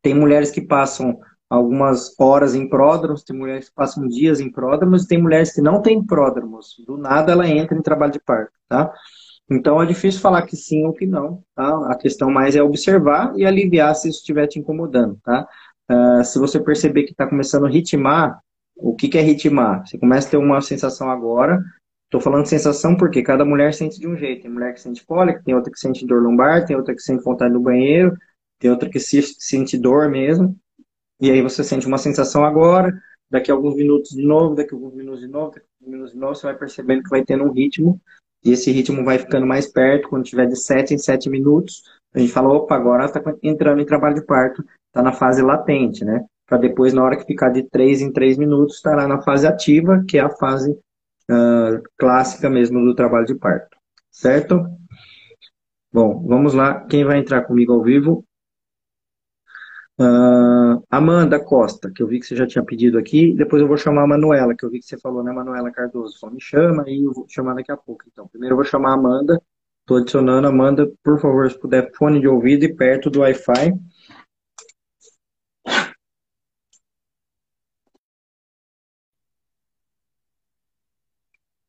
Tem 0.00 0.14
mulheres 0.14 0.50
que 0.50 0.60
passam 0.60 1.18
algumas 1.50 2.14
horas 2.20 2.54
em 2.54 2.68
pródromos, 2.68 3.24
tem 3.24 3.36
mulheres 3.36 3.68
que 3.68 3.74
passam 3.74 4.06
dias 4.06 4.38
em 4.38 4.50
pródromos, 4.50 5.06
tem 5.06 5.20
mulheres 5.20 5.52
que 5.52 5.60
não 5.60 5.82
têm 5.82 6.04
pródromos. 6.04 6.74
Do 6.86 6.96
nada 6.96 7.32
ela 7.32 7.48
entra 7.48 7.76
em 7.76 7.82
trabalho 7.82 8.12
de 8.12 8.20
parto, 8.20 8.52
tá? 8.68 8.92
Então 9.50 9.82
é 9.82 9.86
difícil 9.86 10.20
falar 10.20 10.42
que 10.42 10.56
sim 10.56 10.84
ou 10.84 10.92
que 10.92 11.06
não, 11.06 11.42
tá? 11.54 11.90
A 11.90 11.96
questão 11.96 12.30
mais 12.30 12.54
é 12.54 12.62
observar 12.62 13.32
e 13.36 13.46
aliviar 13.46 13.94
se 13.94 14.08
isso 14.08 14.18
estiver 14.18 14.46
te 14.46 14.58
incomodando, 14.58 15.18
tá? 15.24 15.48
Uh, 15.90 16.22
se 16.22 16.38
você 16.38 16.60
perceber 16.60 17.04
que 17.04 17.12
está 17.12 17.26
começando 17.26 17.64
a 17.66 17.70
ritmar, 17.70 18.38
o 18.78 18.94
que, 18.94 19.08
que 19.08 19.18
é 19.18 19.20
ritmar? 19.20 19.86
Você 19.86 19.98
começa 19.98 20.28
a 20.28 20.30
ter 20.30 20.36
uma 20.36 20.60
sensação 20.60 21.10
agora. 21.10 21.62
Estou 22.04 22.20
falando 22.20 22.46
sensação 22.46 22.96
porque 22.96 23.22
cada 23.22 23.44
mulher 23.44 23.74
sente 23.74 23.98
de 23.98 24.08
um 24.08 24.16
jeito. 24.16 24.42
Tem 24.42 24.50
mulher 24.50 24.72
que 24.72 24.80
sente 24.80 25.04
cólica, 25.04 25.42
tem 25.44 25.54
outra 25.54 25.70
que 25.70 25.78
sente 25.78 26.06
dor 26.06 26.22
lombar, 26.22 26.64
tem 26.64 26.76
outra 26.76 26.94
que 26.94 27.02
sente 27.02 27.22
vontade 27.22 27.52
no 27.52 27.60
banheiro, 27.60 28.16
tem 28.58 28.70
outra 28.70 28.88
que 28.88 29.00
sente 29.00 29.76
dor 29.76 30.08
mesmo. 30.08 30.56
E 31.20 31.30
aí 31.30 31.42
você 31.42 31.64
sente 31.64 31.86
uma 31.86 31.98
sensação 31.98 32.44
agora, 32.44 32.96
daqui 33.28 33.50
a 33.50 33.54
alguns 33.54 33.74
minutos 33.74 34.10
de 34.10 34.24
novo, 34.24 34.54
daqui 34.54 34.72
a 34.72 34.76
alguns 34.76 34.94
minutos 34.94 35.20
de 35.20 35.26
novo, 35.26 35.50
daqui 35.50 35.66
a 35.66 35.68
alguns 35.80 35.92
minutos 35.92 36.12
de 36.14 36.18
novo, 36.18 36.34
você 36.34 36.46
vai 36.46 36.56
percebendo 36.56 37.02
que 37.02 37.10
vai 37.10 37.24
tendo 37.24 37.44
um 37.44 37.52
ritmo. 37.52 38.00
E 38.44 38.52
esse 38.52 38.70
ritmo 38.70 39.04
vai 39.04 39.18
ficando 39.18 39.46
mais 39.46 39.66
perto, 39.66 40.08
quando 40.08 40.24
tiver 40.24 40.46
de 40.46 40.56
7 40.56 40.94
em 40.94 40.98
7 40.98 41.28
minutos, 41.28 41.82
a 42.14 42.20
gente 42.20 42.32
fala, 42.32 42.48
opa, 42.48 42.76
agora 42.76 43.04
está 43.04 43.20
entrando 43.42 43.82
em 43.82 43.84
trabalho 43.84 44.14
de 44.14 44.24
parto, 44.24 44.64
está 44.86 45.02
na 45.02 45.12
fase 45.12 45.42
latente, 45.42 46.04
né? 46.04 46.24
Para 46.48 46.58
depois, 46.58 46.94
na 46.94 47.04
hora 47.04 47.16
que 47.16 47.26
ficar 47.26 47.50
de 47.50 47.62
3 47.62 48.00
em 48.00 48.10
3 48.10 48.38
minutos, 48.38 48.76
estará 48.76 49.06
na 49.06 49.20
fase 49.20 49.46
ativa, 49.46 50.02
que 50.08 50.16
é 50.16 50.22
a 50.22 50.30
fase 50.30 50.70
uh, 50.72 51.82
clássica 51.98 52.48
mesmo 52.48 52.82
do 52.82 52.94
trabalho 52.94 53.26
de 53.26 53.34
parto. 53.34 53.76
Certo? 54.10 54.64
Bom, 55.92 56.24
vamos 56.26 56.54
lá. 56.54 56.86
Quem 56.86 57.04
vai 57.04 57.18
entrar 57.18 57.42
comigo 57.42 57.74
ao 57.74 57.82
vivo? 57.82 58.24
Uh, 60.00 60.82
Amanda 60.88 61.38
Costa, 61.38 61.90
que 61.94 62.02
eu 62.02 62.06
vi 62.06 62.18
que 62.18 62.26
você 62.26 62.34
já 62.34 62.46
tinha 62.46 62.64
pedido 62.64 62.96
aqui. 62.96 63.34
Depois 63.34 63.60
eu 63.60 63.68
vou 63.68 63.76
chamar 63.76 64.04
a 64.04 64.06
Manuela, 64.06 64.54
que 64.56 64.64
eu 64.64 64.70
vi 64.70 64.78
que 64.78 64.86
você 64.86 64.96
falou, 64.96 65.22
né, 65.22 65.30
Manuela 65.32 65.70
Cardoso? 65.70 66.16
Só 66.16 66.30
me 66.30 66.40
chama 66.40 66.84
e 66.86 67.04
eu 67.04 67.12
vou 67.12 67.26
chamar 67.28 67.54
daqui 67.54 67.70
a 67.70 67.76
pouco. 67.76 68.04
Então, 68.10 68.26
primeiro 68.26 68.54
eu 68.54 68.56
vou 68.56 68.64
chamar 68.64 68.90
a 68.90 68.94
Amanda. 68.94 69.38
Estou 69.80 69.98
adicionando. 69.98 70.46
Amanda, 70.46 70.90
por 71.02 71.20
favor, 71.20 71.50
se 71.50 71.58
puder, 71.58 71.90
fone 71.94 72.20
de 72.20 72.28
ouvido 72.28 72.64
e 72.64 72.74
perto 72.74 73.10
do 73.10 73.20
Wi-Fi. 73.20 73.74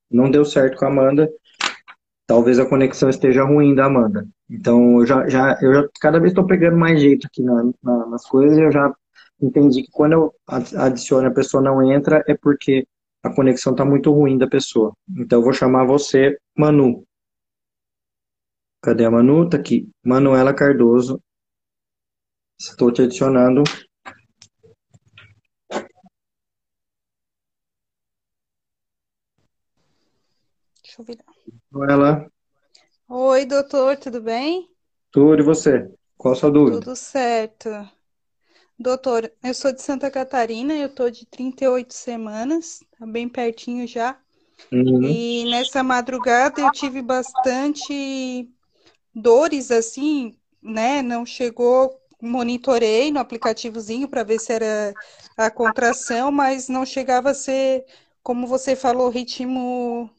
Não 0.09 0.29
deu 0.31 0.43
certo 0.45 0.77
com 0.77 0.85
a 0.85 0.87
Amanda. 0.87 1.31
Talvez 2.25 2.59
a 2.59 2.65
conexão 2.65 3.09
esteja 3.09 3.43
ruim 3.43 3.73
da 3.73 3.85
Amanda. 3.85 4.27
Então, 4.49 4.99
eu 4.99 5.05
já, 5.05 5.27
já, 5.27 5.57
eu 5.61 5.73
já 5.73 5.89
cada 5.99 6.19
vez 6.19 6.31
estou 6.31 6.45
pegando 6.45 6.77
mais 6.77 6.99
jeito 6.99 7.27
aqui 7.27 7.41
na, 7.43 7.63
na, 7.83 8.05
nas 8.07 8.25
coisas 8.25 8.57
e 8.57 8.61
eu 8.61 8.71
já 8.71 8.93
entendi 9.41 9.83
que 9.83 9.91
quando 9.91 10.13
eu 10.13 10.35
adiciono 10.47 11.27
a 11.27 11.31
pessoa 11.31 11.63
não 11.63 11.81
entra 11.91 12.23
é 12.27 12.35
porque 12.35 12.85
a 13.23 13.33
conexão 13.33 13.73
está 13.73 13.83
muito 13.83 14.11
ruim 14.11 14.37
da 14.37 14.47
pessoa. 14.47 14.93
Então, 15.17 15.39
eu 15.39 15.43
vou 15.43 15.53
chamar 15.53 15.85
você, 15.85 16.37
Manu. 16.57 17.03
Cadê 18.81 19.05
a 19.05 19.11
Manu? 19.11 19.49
Tá 19.49 19.57
aqui. 19.57 19.89
Manuela 20.03 20.53
Cardoso. 20.53 21.21
Estou 22.59 22.91
te 22.91 23.01
adicionando. 23.01 23.63
Deixa 30.99 31.01
eu 31.01 31.05
virar. 31.05 31.93
Ela. 31.93 32.29
Oi, 33.07 33.45
doutor, 33.45 33.97
tudo 33.97 34.21
bem? 34.21 34.69
Tudo, 35.11 35.41
e 35.41 35.43
você? 35.45 35.89
Qual 36.17 36.33
a 36.33 36.35
sua 36.35 36.51
dúvida? 36.51 36.79
Tudo 36.81 36.95
certo. 36.95 37.69
Doutor, 38.77 39.31
eu 39.43 39.53
sou 39.53 39.71
de 39.71 39.81
Santa 39.81 40.11
Catarina, 40.11 40.73
eu 40.73 40.93
tô 40.93 41.09
de 41.09 41.25
38 41.25 41.93
semanas, 41.93 42.81
tá 42.97 43.05
bem 43.05 43.27
pertinho 43.29 43.87
já. 43.87 44.19
Uhum. 44.71 45.01
E 45.03 45.45
nessa 45.45 45.83
madrugada 45.83 46.61
eu 46.61 46.71
tive 46.71 47.01
bastante 47.01 48.49
dores 49.13 49.71
assim, 49.71 50.37
né? 50.61 51.01
Não 51.01 51.25
chegou, 51.25 51.97
monitorei 52.21 53.11
no 53.11 53.19
aplicativozinho 53.19 54.07
para 54.07 54.23
ver 54.23 54.39
se 54.39 54.51
era 54.53 54.95
a 55.37 55.49
contração, 55.49 56.31
mas 56.31 56.67
não 56.69 56.85
chegava 56.85 57.31
a 57.31 57.33
ser, 57.33 57.85
como 58.21 58.45
você 58.47 58.75
falou, 58.75 59.09
ritmo 59.09 60.09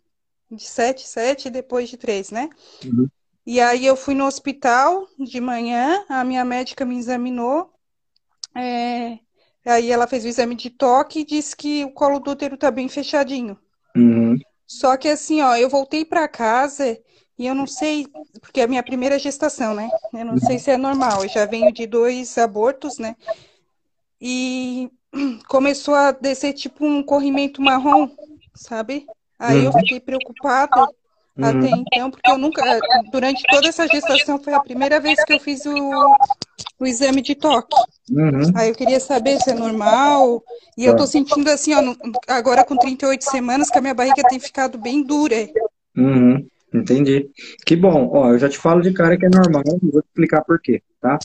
de 0.50 0.64
7, 0.64 1.06
7 1.06 1.48
e 1.48 1.50
depois 1.50 1.88
de 1.88 1.96
3, 1.96 2.30
né? 2.30 2.50
Uhum. 2.84 3.08
E 3.46 3.60
aí 3.60 3.86
eu 3.86 3.96
fui 3.96 4.14
no 4.14 4.26
hospital 4.26 5.06
de 5.18 5.40
manhã, 5.40 6.04
a 6.08 6.24
minha 6.24 6.44
médica 6.44 6.84
me 6.84 6.98
examinou, 6.98 7.72
é, 8.54 9.18
aí 9.64 9.90
ela 9.90 10.06
fez 10.06 10.24
o 10.24 10.28
exame 10.28 10.54
de 10.54 10.70
toque 10.70 11.20
e 11.20 11.24
disse 11.24 11.56
que 11.56 11.84
o 11.84 11.92
colo 11.92 12.18
do 12.18 12.32
útero 12.32 12.56
tá 12.56 12.70
bem 12.70 12.88
fechadinho. 12.88 13.58
Uhum. 13.96 14.38
Só 14.66 14.96
que 14.96 15.08
assim, 15.08 15.40
ó, 15.40 15.56
eu 15.56 15.68
voltei 15.68 16.04
para 16.04 16.28
casa 16.28 16.98
e 17.38 17.46
eu 17.46 17.54
não 17.54 17.66
sei, 17.66 18.06
porque 18.40 18.60
é 18.60 18.64
a 18.64 18.68
minha 18.68 18.82
primeira 18.82 19.18
gestação, 19.18 19.74
né? 19.74 19.88
Eu 20.12 20.24
não 20.24 20.34
uhum. 20.34 20.38
sei 20.38 20.58
se 20.58 20.70
é 20.70 20.76
normal, 20.76 21.22
eu 21.22 21.28
já 21.28 21.46
venho 21.46 21.72
de 21.72 21.86
dois 21.86 22.36
abortos, 22.38 22.98
né? 22.98 23.16
E 24.20 24.90
começou 25.48 25.94
a 25.94 26.12
descer 26.12 26.52
tipo 26.52 26.84
um 26.84 27.02
corrimento 27.02 27.62
marrom, 27.62 28.10
sabe? 28.54 29.06
Aí 29.40 29.64
eu 29.64 29.72
uhum. 29.72 29.78
fiquei 29.80 29.98
preocupada 29.98 30.82
uhum. 30.82 31.44
até 31.44 31.70
então, 31.70 32.10
porque 32.10 32.30
eu 32.30 32.36
nunca, 32.36 32.62
durante 33.10 33.42
toda 33.50 33.68
essa 33.68 33.88
gestação, 33.88 34.38
foi 34.38 34.52
a 34.52 34.60
primeira 34.60 35.00
vez 35.00 35.24
que 35.24 35.32
eu 35.32 35.40
fiz 35.40 35.64
o, 35.64 35.74
o 36.78 36.86
exame 36.86 37.22
de 37.22 37.34
toque. 37.34 37.74
Uhum. 38.10 38.52
Aí 38.54 38.68
eu 38.68 38.74
queria 38.74 39.00
saber 39.00 39.40
se 39.40 39.50
é 39.50 39.54
normal. 39.54 40.42
E 40.76 40.84
eu 40.84 40.94
tô 40.94 41.06
sentindo 41.06 41.48
assim, 41.48 41.72
ó, 41.74 41.94
agora 42.28 42.64
com 42.64 42.76
38 42.76 43.24
semanas, 43.24 43.70
que 43.70 43.78
a 43.78 43.80
minha 43.80 43.94
barriga 43.94 44.22
tem 44.28 44.38
ficado 44.38 44.78
bem 44.78 45.02
dura. 45.02 45.48
Uhum. 45.96 46.46
Entendi. 46.72 47.28
Que 47.66 47.74
bom. 47.74 48.10
Ó, 48.12 48.28
eu 48.32 48.38
já 48.38 48.48
te 48.48 48.58
falo 48.58 48.80
de 48.80 48.92
cara 48.92 49.16
que 49.16 49.26
é 49.26 49.28
normal, 49.28 49.62
vou 49.82 50.02
te 50.02 50.06
explicar 50.06 50.44
por 50.44 50.60
quê, 50.60 50.82
tá? 51.00 51.18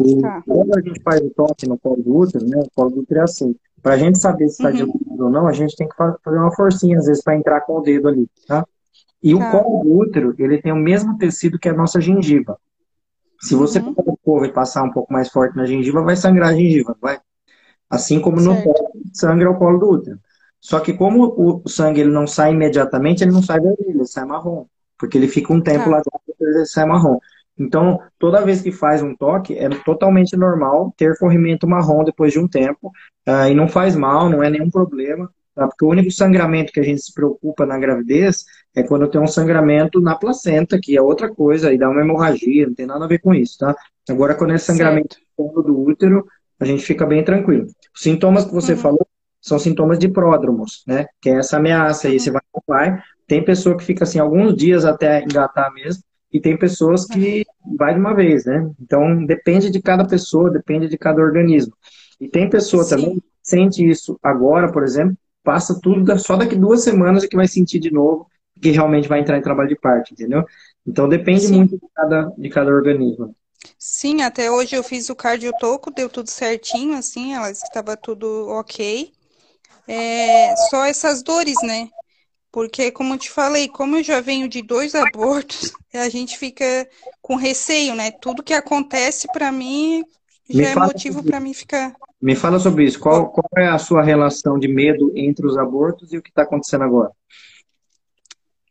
O, 0.00 0.20
tá. 0.20 0.42
Quando 0.46 0.78
a 0.78 0.80
gente 0.80 1.02
faz 1.02 1.20
o 1.20 1.30
toque 1.30 1.66
no 1.66 1.78
colo 1.78 2.02
do 2.02 2.16
útero, 2.18 2.46
né? 2.46 2.58
O 2.58 2.70
colo 2.74 2.90
do 2.90 3.00
útero 3.00 3.20
é 3.20 3.24
assim. 3.24 3.54
Pra 3.82 3.98
gente 3.98 4.20
saber 4.20 4.48
se 4.48 4.54
está 4.62 4.68
uhum. 4.68 4.92
dilúvido 4.92 5.24
ou 5.24 5.30
não, 5.30 5.48
a 5.48 5.52
gente 5.52 5.74
tem 5.74 5.88
que 5.88 5.96
fazer 5.96 6.38
uma 6.38 6.54
forcinha, 6.54 6.98
às 6.98 7.06
vezes, 7.06 7.22
para 7.22 7.36
entrar 7.36 7.60
com 7.62 7.78
o 7.78 7.80
dedo 7.80 8.08
ali, 8.08 8.28
tá? 8.46 8.64
E 9.22 9.36
tá. 9.36 9.38
o 9.38 9.50
colo 9.50 9.84
do 9.84 9.98
útero, 9.98 10.34
ele 10.38 10.62
tem 10.62 10.72
o 10.72 10.76
mesmo 10.76 11.18
tecido 11.18 11.58
que 11.58 11.68
a 11.68 11.72
nossa 11.72 12.00
gengiva. 12.00 12.56
Se 13.40 13.56
você 13.56 13.80
uhum. 13.80 13.92
pegar 13.92 14.12
o 14.12 14.18
covo 14.18 14.44
e 14.44 14.52
passar 14.52 14.84
um 14.84 14.90
pouco 14.90 15.12
mais 15.12 15.28
forte 15.28 15.56
na 15.56 15.66
gengiva, 15.66 16.02
vai 16.02 16.14
sangrar 16.14 16.50
a 16.50 16.54
gengiva, 16.54 16.96
vai? 17.00 17.18
Assim 17.90 18.20
como 18.20 18.40
no 18.40 18.62
colo, 18.62 18.92
sangra 19.12 19.50
o 19.50 19.58
colo 19.58 19.78
do 19.78 19.90
útero. 19.90 20.18
Só 20.60 20.78
que 20.78 20.92
como 20.92 21.34
o 21.36 21.68
sangue 21.68 22.00
ele 22.00 22.10
não 22.10 22.24
sai 22.24 22.52
imediatamente, 22.52 23.24
ele 23.24 23.32
não 23.32 23.42
sai 23.42 23.58
vermelho, 23.58 23.90
ele 23.90 24.06
sai 24.06 24.24
marrom. 24.24 24.64
Porque 24.96 25.18
ele 25.18 25.26
fica 25.26 25.52
um 25.52 25.60
tempo 25.60 25.86
tá. 25.86 25.90
lá 25.90 25.96
dentro, 25.96 26.56
ele 26.56 26.64
sai 26.64 26.86
marrom. 26.86 27.18
Então, 27.62 28.00
toda 28.18 28.44
vez 28.44 28.60
que 28.60 28.72
faz 28.72 29.02
um 29.02 29.14
toque, 29.14 29.56
é 29.56 29.68
totalmente 29.68 30.36
normal 30.36 30.92
ter 30.96 31.16
corrimento 31.18 31.66
marrom 31.66 32.02
depois 32.02 32.32
de 32.32 32.38
um 32.38 32.48
tempo. 32.48 32.88
Uh, 33.26 33.48
e 33.50 33.54
não 33.54 33.68
faz 33.68 33.94
mal, 33.94 34.28
não 34.28 34.42
é 34.42 34.50
nenhum 34.50 34.70
problema. 34.70 35.30
Tá? 35.54 35.68
Porque 35.68 35.84
o 35.84 35.88
único 35.88 36.10
sangramento 36.10 36.72
que 36.72 36.80
a 36.80 36.82
gente 36.82 37.02
se 37.02 37.12
preocupa 37.14 37.64
na 37.64 37.78
gravidez 37.78 38.44
é 38.74 38.82
quando 38.82 39.08
tem 39.08 39.20
um 39.20 39.26
sangramento 39.26 40.00
na 40.00 40.16
placenta, 40.16 40.78
que 40.80 40.96
é 40.96 41.02
outra 41.02 41.32
coisa, 41.32 41.72
e 41.72 41.78
dá 41.78 41.88
uma 41.88 42.00
hemorragia, 42.00 42.66
não 42.66 42.74
tem 42.74 42.86
nada 42.86 43.04
a 43.04 43.08
ver 43.08 43.18
com 43.18 43.34
isso, 43.34 43.58
tá? 43.58 43.76
Agora, 44.08 44.34
quando 44.34 44.54
é 44.54 44.58
sangramento 44.58 45.16
do 45.38 45.80
útero, 45.80 46.26
a 46.58 46.64
gente 46.64 46.82
fica 46.84 47.06
bem 47.06 47.22
tranquilo. 47.22 47.66
Os 47.94 48.02
sintomas 48.02 48.44
que 48.44 48.52
você 48.52 48.72
uhum. 48.72 48.78
falou 48.78 49.06
são 49.40 49.58
sintomas 49.58 49.98
de 49.98 50.08
pródromos, 50.08 50.82
né? 50.86 51.06
Que 51.20 51.30
é 51.30 51.38
essa 51.38 51.58
ameaça 51.58 52.08
aí, 52.08 52.14
uhum. 52.14 52.20
você 52.20 52.30
vai 52.30 52.42
vai. 52.66 53.02
Tem 53.26 53.44
pessoa 53.44 53.76
que 53.76 53.84
fica 53.84 54.04
assim 54.04 54.18
alguns 54.18 54.56
dias 54.56 54.84
até 54.84 55.22
engatar 55.22 55.72
mesmo, 55.72 56.02
e 56.32 56.40
tem 56.40 56.56
pessoas 56.56 57.04
que 57.04 57.44
vai 57.76 57.92
de 57.94 58.00
uma 58.00 58.14
vez, 58.14 58.44
né? 58.44 58.70
Então, 58.80 59.24
depende 59.26 59.70
de 59.70 59.82
cada 59.82 60.06
pessoa, 60.06 60.50
depende 60.50 60.88
de 60.88 60.96
cada 60.96 61.20
organismo. 61.20 61.74
E 62.20 62.28
tem 62.28 62.48
pessoa 62.48 62.84
Sim. 62.84 62.90
também 62.90 63.14
que 63.16 63.24
sente 63.42 63.86
isso 63.86 64.18
agora, 64.22 64.72
por 64.72 64.82
exemplo, 64.82 65.16
passa 65.44 65.78
tudo 65.80 66.18
só 66.18 66.36
daqui 66.36 66.56
duas 66.56 66.82
semanas 66.82 67.24
e 67.24 67.28
que 67.28 67.36
vai 67.36 67.48
sentir 67.48 67.78
de 67.80 67.92
novo, 67.92 68.26
que 68.60 68.70
realmente 68.70 69.08
vai 69.08 69.20
entrar 69.20 69.36
em 69.36 69.42
trabalho 69.42 69.68
de 69.68 69.76
parte, 69.76 70.12
entendeu? 70.12 70.44
Então 70.86 71.08
depende 71.08 71.42
Sim. 71.42 71.56
muito 71.56 71.76
de 71.76 71.86
cada, 71.94 72.32
de 72.38 72.48
cada 72.48 72.70
organismo. 72.70 73.34
Sim, 73.78 74.22
até 74.22 74.50
hoje 74.50 74.74
eu 74.74 74.82
fiz 74.82 75.10
o 75.10 75.16
cardiotoco, 75.16 75.90
deu 75.90 76.08
tudo 76.08 76.30
certinho, 76.30 76.96
assim, 76.96 77.34
ela 77.34 77.50
estava 77.50 77.96
tudo 77.96 78.48
ok. 78.48 79.12
É, 79.86 80.54
só 80.70 80.84
essas 80.84 81.22
dores, 81.22 81.56
né? 81.62 81.88
Porque, 82.52 82.92
como 82.92 83.14
eu 83.14 83.18
te 83.18 83.30
falei, 83.30 83.66
como 83.66 83.96
eu 83.96 84.02
já 84.02 84.20
venho 84.20 84.46
de 84.46 84.60
dois 84.60 84.94
abortos, 84.94 85.72
a 85.94 86.08
gente 86.10 86.36
fica 86.36 86.86
com 87.22 87.34
receio, 87.34 87.94
né? 87.94 88.10
Tudo 88.10 88.42
que 88.42 88.52
acontece 88.52 89.26
para 89.32 89.50
mim 89.50 90.04
já 90.48 90.68
é 90.68 90.74
motivo 90.76 91.24
para 91.24 91.40
mim 91.40 91.54
ficar. 91.54 91.96
Me 92.20 92.36
fala 92.36 92.58
sobre 92.58 92.84
isso. 92.84 93.00
Qual, 93.00 93.30
qual 93.30 93.48
é 93.56 93.66
a 93.66 93.78
sua 93.78 94.02
relação 94.02 94.58
de 94.58 94.68
medo 94.68 95.10
entre 95.16 95.46
os 95.46 95.56
abortos 95.56 96.12
e 96.12 96.18
o 96.18 96.22
que 96.22 96.28
está 96.28 96.42
acontecendo 96.42 96.84
agora? 96.84 97.10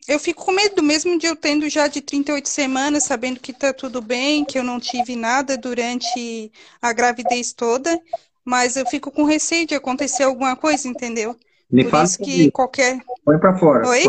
Eu 0.07 0.19
fico 0.19 0.45
com 0.45 0.51
medo, 0.51 0.83
mesmo 0.83 1.17
de 1.17 1.25
eu 1.25 1.35
tendo 1.35 1.67
já 1.67 1.87
de 1.87 2.01
38 2.01 2.47
semanas, 2.47 3.03
sabendo 3.03 3.39
que 3.39 3.51
está 3.51 3.73
tudo 3.73 4.01
bem, 4.01 4.45
que 4.45 4.59
eu 4.59 4.63
não 4.63 4.79
tive 4.79 5.15
nada 5.15 5.57
durante 5.57 6.51
a 6.81 6.93
gravidez 6.93 7.53
toda, 7.53 7.99
mas 8.43 8.75
eu 8.75 8.85
fico 8.85 9.09
com 9.11 9.23
receio 9.23 9.65
de 9.65 9.73
acontecer 9.73 10.23
alguma 10.23 10.55
coisa, 10.55 10.87
entendeu? 10.87 11.35
Me 11.71 11.83
Por 11.83 11.91
fala 11.91 12.03
isso 12.03 12.17
que 12.19 12.31
isso. 12.31 12.51
qualquer. 12.51 12.99
Põe 13.23 13.39
para 13.39 13.57
fora. 13.57 13.87
Oi? 13.87 14.03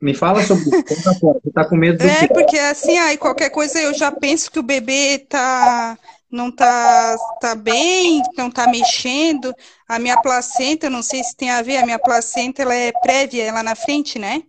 Me 0.00 0.12
fala 0.12 0.42
sobre 0.42 0.64
isso. 0.64 0.84
Põe 0.84 1.02
para 1.02 1.14
fora. 1.14 1.40
Você 1.42 1.48
está 1.48 1.64
com 1.64 1.76
medo 1.76 1.98
do 1.98 2.04
É, 2.04 2.28
porque 2.28 2.58
assim, 2.58 2.98
aí 2.98 3.16
qualquer 3.16 3.50
coisa 3.50 3.80
eu 3.80 3.94
já 3.94 4.12
penso 4.12 4.50
que 4.50 4.58
o 4.58 4.62
bebê 4.62 5.18
tá 5.18 5.96
não 6.30 6.50
tá, 6.50 7.16
tá 7.40 7.54
bem, 7.54 8.22
não 8.36 8.50
tá 8.50 8.66
mexendo. 8.66 9.54
A 9.88 9.98
minha 9.98 10.20
placenta, 10.20 10.90
não 10.90 11.02
sei 11.02 11.22
se 11.24 11.34
tem 11.34 11.50
a 11.50 11.62
ver, 11.62 11.78
a 11.78 11.84
minha 11.84 11.98
placenta 11.98 12.62
ela 12.62 12.74
é 12.74 12.92
prévia, 12.92 13.44
ela 13.44 13.62
na 13.62 13.74
frente, 13.74 14.18
né? 14.18 14.42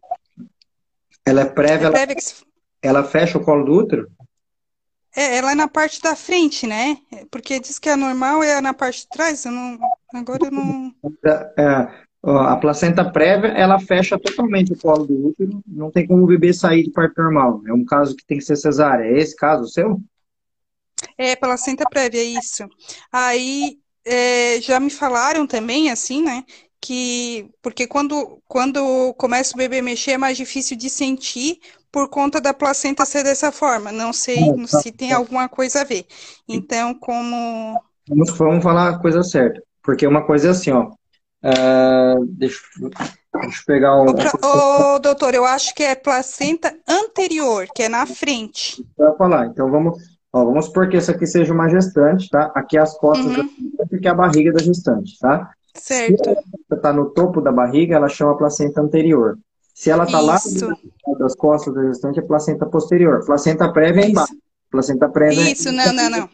Ela 1.25 1.41
é 1.41 1.45
prévia, 1.45 1.87
é 1.87 1.91
prévia 1.91 2.13
ela, 2.13 2.21
se... 2.21 2.35
ela 2.81 3.03
fecha 3.03 3.37
o 3.37 3.43
colo 3.43 3.65
do 3.65 3.73
útero? 3.73 4.11
É, 5.15 5.37
ela 5.37 5.51
é 5.51 5.55
na 5.55 5.67
parte 5.67 6.01
da 6.01 6.15
frente, 6.15 6.67
né? 6.67 6.97
Porque 7.31 7.59
diz 7.59 7.79
que 7.79 7.89
a 7.89 7.97
normal 7.97 8.43
é 8.43 8.59
na 8.61 8.73
parte 8.73 9.01
de 9.01 9.09
trás, 9.09 9.45
eu 9.45 9.51
não, 9.51 9.79
agora 10.13 10.45
eu 10.45 10.51
não... 10.51 10.93
É, 11.57 12.06
a 12.23 12.57
placenta 12.57 13.09
prévia, 13.09 13.49
ela 13.49 13.79
fecha 13.79 14.17
totalmente 14.19 14.73
o 14.73 14.77
colo 14.77 15.05
do 15.05 15.27
útero, 15.27 15.61
não 15.65 15.91
tem 15.91 16.05
como 16.05 16.23
o 16.23 16.27
bebê 16.27 16.53
sair 16.53 16.83
de 16.83 16.91
parte 16.91 17.17
normal. 17.17 17.61
É 17.67 17.73
um 17.73 17.85
caso 17.85 18.15
que 18.15 18.25
tem 18.25 18.37
que 18.37 18.43
ser 18.43 18.55
cesárea. 18.55 19.05
É 19.05 19.17
esse 19.17 19.35
caso 19.35 19.63
o 19.63 19.67
seu? 19.67 20.01
É, 21.17 21.35
placenta 21.35 21.85
prévia, 21.89 22.23
isso. 22.23 22.67
Aí 23.11 23.77
é, 24.05 24.59
já 24.61 24.79
me 24.79 24.89
falaram 24.89 25.45
também, 25.45 25.89
assim, 25.89 26.23
né? 26.23 26.43
Que 26.81 27.49
porque 27.61 27.87
quando, 27.87 28.41
quando 28.47 29.13
começa 29.15 29.53
o 29.53 29.57
bebê 29.57 29.81
mexer 29.81 30.11
é 30.11 30.17
mais 30.17 30.37
difícil 30.37 30.77
de 30.77 30.89
sentir 30.89 31.59
por 31.91 32.09
conta 32.09 32.39
da 32.39 32.53
placenta 32.53 33.05
ser 33.05 33.23
dessa 33.23 33.51
forma. 33.51 33.91
Não 33.91 34.11
sei 34.11 34.37
tá. 34.69 34.81
se 34.81 34.91
tem 34.91 35.11
alguma 35.11 35.47
coisa 35.47 35.81
a 35.81 35.83
ver. 35.83 36.05
Então, 36.47 36.93
como. 36.93 37.79
Vamos, 38.07 38.37
vamos 38.37 38.63
falar 38.63 38.89
a 38.89 38.99
coisa 38.99 39.23
certa. 39.23 39.61
Porque 39.81 40.05
uma 40.05 40.25
coisa 40.25 40.49
é 40.49 40.51
assim, 40.51 40.71
ó. 40.71 40.91
Uh, 41.43 42.25
deixa, 42.29 42.59
deixa 42.79 43.59
eu 43.59 43.65
pegar 43.65 43.95
um. 44.01 44.07
Ô, 44.07 44.95
ô, 44.95 44.99
doutor, 44.99 45.33
eu 45.33 45.45
acho 45.45 45.73
que 45.75 45.83
é 45.83 45.95
placenta 45.95 46.75
anterior, 46.87 47.67
que 47.73 47.83
é 47.83 47.89
na 47.89 48.05
frente. 48.05 48.83
Vou 48.97 49.15
falar. 49.15 49.45
Então 49.47 49.69
vamos 49.69 49.97
Ó, 50.37 50.45
vamos 50.45 50.65
supor 50.65 50.89
que 50.89 50.97
essa 50.97 51.13
aqui 51.13 51.25
seja 51.25 51.53
uma 51.53 51.69
gestante, 51.69 52.29
tá? 52.29 52.51
Aqui 52.53 52.77
as 52.77 52.97
costas 52.97 53.25
uhum. 53.25 53.49
que 53.99 54.07
é 54.07 54.11
a 54.11 54.13
barriga 54.13 54.51
da 54.51 54.59
gestante, 54.59 55.17
tá? 55.19 55.49
Certo. 55.73 56.23
Se 56.23 56.29
ela 56.29 56.43
está 56.71 56.93
no 56.93 57.09
topo 57.11 57.41
da 57.41 57.51
barriga, 57.51 57.95
ela 57.95 58.09
chama 58.09 58.37
placenta 58.37 58.81
anterior. 58.81 59.37
Se 59.73 59.89
ela 59.89 60.05
está 60.05 60.19
lá 60.19 60.37
das 61.19 61.35
costas 61.35 61.73
da 61.73 61.83
gestante, 61.83 62.19
é 62.19 62.21
placenta 62.21 62.65
posterior. 62.65 63.23
Placenta 63.25 63.71
prévia 63.71 64.01
é 64.01 64.09
embaixo. 64.09 64.35
Placenta 64.69 65.07
prévia 65.07 65.41
é 65.41 65.51
Isso, 65.51 65.69
é... 65.69 65.71
não, 65.71 65.93
não, 65.93 66.09
não. 66.09 66.29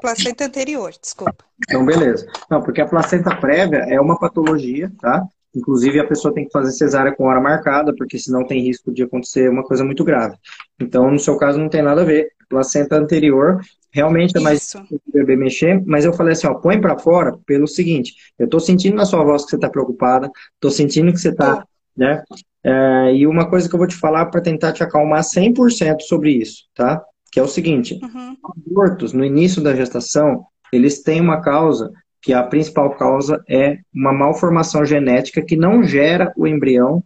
Placenta 0.00 0.44
anterior, 0.44 0.92
desculpa. 1.00 1.44
Então, 1.68 1.84
beleza. 1.84 2.26
Não, 2.50 2.62
porque 2.62 2.80
a 2.80 2.86
placenta 2.86 3.34
prévia 3.36 3.78
é 3.88 4.00
uma 4.00 4.18
patologia, 4.18 4.92
tá? 5.00 5.26
Inclusive, 5.54 5.98
a 5.98 6.06
pessoa 6.06 6.34
tem 6.34 6.44
que 6.44 6.52
fazer 6.52 6.70
cesárea 6.72 7.14
com 7.14 7.24
hora 7.24 7.40
marcada, 7.40 7.94
porque 7.96 8.18
senão 8.18 8.46
tem 8.46 8.60
risco 8.60 8.92
de 8.92 9.02
acontecer 9.02 9.48
uma 9.48 9.64
coisa 9.64 9.82
muito 9.82 10.04
grave. 10.04 10.36
Então, 10.80 11.10
no 11.10 11.18
seu 11.18 11.36
caso, 11.36 11.58
não 11.58 11.68
tem 11.68 11.82
nada 11.82 12.02
a 12.02 12.04
ver. 12.04 12.30
Placenta 12.48 12.96
anterior, 12.96 13.60
realmente 13.90 14.36
é 14.36 14.40
mais 14.40 14.60
difícil 14.60 15.00
o 15.08 15.12
bebê 15.12 15.34
mexer, 15.34 15.82
mas 15.86 16.04
eu 16.04 16.12
falei 16.12 16.34
assim, 16.34 16.46
ó, 16.46 16.54
põe 16.54 16.80
para 16.80 16.98
fora 16.98 17.36
pelo 17.46 17.66
seguinte, 17.66 18.14
eu 18.38 18.46
tô 18.46 18.60
sentindo 18.60 18.94
na 18.94 19.06
sua 19.06 19.24
voz 19.24 19.44
que 19.44 19.50
você 19.50 19.58
tá 19.58 19.70
preocupada, 19.70 20.30
tô 20.60 20.70
sentindo 20.70 21.10
que 21.12 21.18
você 21.18 21.34
tá, 21.34 21.64
né? 21.96 22.22
É, 22.62 23.14
e 23.14 23.26
uma 23.26 23.48
coisa 23.48 23.68
que 23.68 23.74
eu 23.74 23.78
vou 23.78 23.88
te 23.88 23.96
falar 23.96 24.26
para 24.26 24.40
tentar 24.42 24.72
te 24.72 24.82
acalmar 24.82 25.22
100% 25.22 26.02
sobre 26.02 26.32
isso, 26.32 26.64
tá? 26.74 27.02
Que 27.36 27.40
é 27.40 27.42
o 27.42 27.48
seguinte, 27.48 28.00
uhum. 28.02 28.34
abortos 28.66 29.12
no 29.12 29.22
início 29.22 29.62
da 29.62 29.76
gestação, 29.76 30.46
eles 30.72 31.02
têm 31.02 31.20
uma 31.20 31.42
causa 31.42 31.92
que 32.22 32.32
a 32.32 32.42
principal 32.42 32.96
causa 32.96 33.44
é 33.46 33.76
uma 33.94 34.10
malformação 34.10 34.86
genética 34.86 35.42
que 35.42 35.54
não 35.54 35.82
gera 35.82 36.32
o 36.34 36.46
embrião 36.46 37.04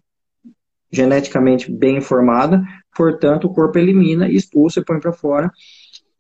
geneticamente 0.89 1.69
bem 1.69 2.01
formada, 2.01 2.63
portanto, 2.97 3.49
o 3.49 3.53
corpo 3.53 3.77
elimina, 3.77 4.31
expulsa 4.31 4.79
e 4.79 4.85
põe 4.85 5.01
para 5.01 5.13
fora. 5.13 5.51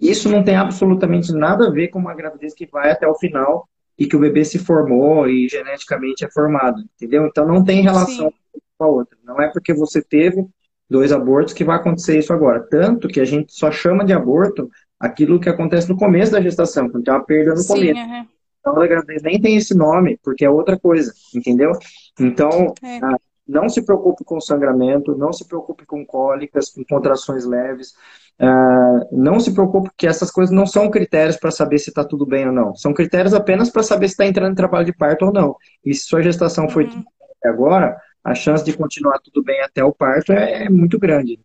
Isso 0.00 0.28
não 0.28 0.42
tem 0.42 0.56
absolutamente 0.56 1.32
nada 1.32 1.68
a 1.68 1.70
ver 1.70 1.86
com 1.86 2.00
uma 2.00 2.12
gravidez 2.12 2.52
que 2.52 2.66
vai 2.66 2.90
até 2.90 3.06
o 3.06 3.14
final 3.14 3.68
e 3.96 4.08
que 4.08 4.16
o 4.16 4.20
bebê 4.20 4.44
se 4.44 4.58
formou 4.58 5.28
e 5.28 5.48
geneticamente 5.48 6.24
é 6.24 6.28
formado, 6.28 6.82
entendeu? 6.96 7.26
Então 7.26 7.46
não 7.46 7.62
tem 7.62 7.80
relação 7.80 8.28
Sim. 8.28 8.60
com 8.76 8.84
a 8.84 8.88
outra. 8.88 9.16
Não 9.22 9.40
é 9.40 9.46
porque 9.52 9.72
você 9.72 10.02
teve 10.02 10.44
dois 10.90 11.12
abortos 11.12 11.54
que 11.54 11.64
vai 11.64 11.76
acontecer 11.76 12.18
isso 12.18 12.32
agora. 12.32 12.66
Tanto 12.68 13.06
que 13.06 13.20
a 13.20 13.24
gente 13.24 13.52
só 13.54 13.70
chama 13.70 14.04
de 14.04 14.12
aborto 14.12 14.68
aquilo 14.98 15.40
que 15.40 15.48
acontece 15.48 15.88
no 15.88 15.96
começo 15.96 16.32
da 16.32 16.40
gestação, 16.40 16.90
quando 16.90 17.04
tem 17.04 17.14
uma 17.14 17.24
perda 17.24 17.52
no 17.52 17.58
Sim, 17.58 17.68
começo. 17.68 18.00
Uhum. 18.00 18.26
Então, 18.60 18.82
a 18.82 18.86
gravidez 18.86 19.22
nem 19.22 19.40
tem 19.40 19.56
esse 19.56 19.74
nome, 19.74 20.18
porque 20.22 20.44
é 20.44 20.50
outra 20.50 20.78
coisa, 20.78 21.14
entendeu? 21.34 21.72
Então, 22.18 22.74
é. 22.82 22.98
Ah, 23.02 23.16
não 23.50 23.68
se 23.68 23.82
preocupe 23.82 24.22
com 24.24 24.40
sangramento, 24.40 25.16
não 25.16 25.32
se 25.32 25.46
preocupe 25.46 25.84
com 25.84 26.06
cólicas, 26.06 26.70
com 26.70 26.84
contrações 26.84 27.44
leves. 27.44 27.94
Uh, 28.40 29.04
não 29.10 29.40
se 29.40 29.52
preocupe 29.52 29.90
que 29.96 30.06
essas 30.06 30.30
coisas 30.30 30.54
não 30.54 30.64
são 30.66 30.88
critérios 30.88 31.36
para 31.36 31.50
saber 31.50 31.78
se 31.78 31.90
está 31.90 32.04
tudo 32.04 32.24
bem 32.24 32.46
ou 32.46 32.52
não. 32.52 32.74
São 32.74 32.94
critérios 32.94 33.34
apenas 33.34 33.68
para 33.68 33.82
saber 33.82 34.06
se 34.08 34.14
está 34.14 34.26
entrando 34.26 34.52
em 34.52 34.56
trabalho 34.56 34.86
de 34.86 34.94
parto 34.94 35.26
ou 35.26 35.32
não. 35.32 35.56
E 35.84 35.92
se 35.92 36.06
sua 36.06 36.22
gestação 36.22 36.68
foi 36.68 36.84
uhum. 36.84 37.02
agora, 37.44 37.98
a 38.24 38.34
chance 38.34 38.64
de 38.64 38.76
continuar 38.76 39.18
tudo 39.18 39.42
bem 39.42 39.60
até 39.62 39.82
o 39.82 39.92
parto 39.92 40.32
é, 40.32 40.64
é 40.64 40.68
muito 40.68 40.98
grande. 40.98 41.40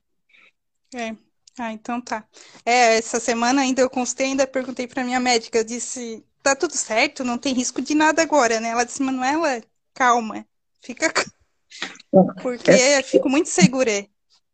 É. 0.94 1.16
Ah, 1.58 1.72
então 1.72 2.02
tá. 2.02 2.26
É, 2.66 2.98
essa 2.98 3.20
semana 3.20 3.62
ainda 3.62 3.82
eu 3.82 3.90
constei, 3.90 4.28
ainda 4.28 4.46
perguntei 4.46 4.88
para 4.88 5.06
minha 5.06 5.20
médica, 5.22 5.58
eu 5.58 5.64
disse, 5.64 6.24
tá 6.44 6.54
tudo 6.54 6.74
certo, 6.74 7.24
não 7.24 7.38
tem 7.38 7.54
risco 7.54 7.82
de 7.82 7.96
nada 7.96 8.22
agora, 8.22 8.60
né? 8.60 8.70
Ela 8.70 8.84
disse, 8.84 9.02
Manuela, 9.02 9.62
calma, 9.94 10.46
fica 10.82 11.12
porque 12.42 12.72
essa, 12.72 13.08
fico 13.08 13.30
muito 13.30 13.48
segura. 13.48 14.06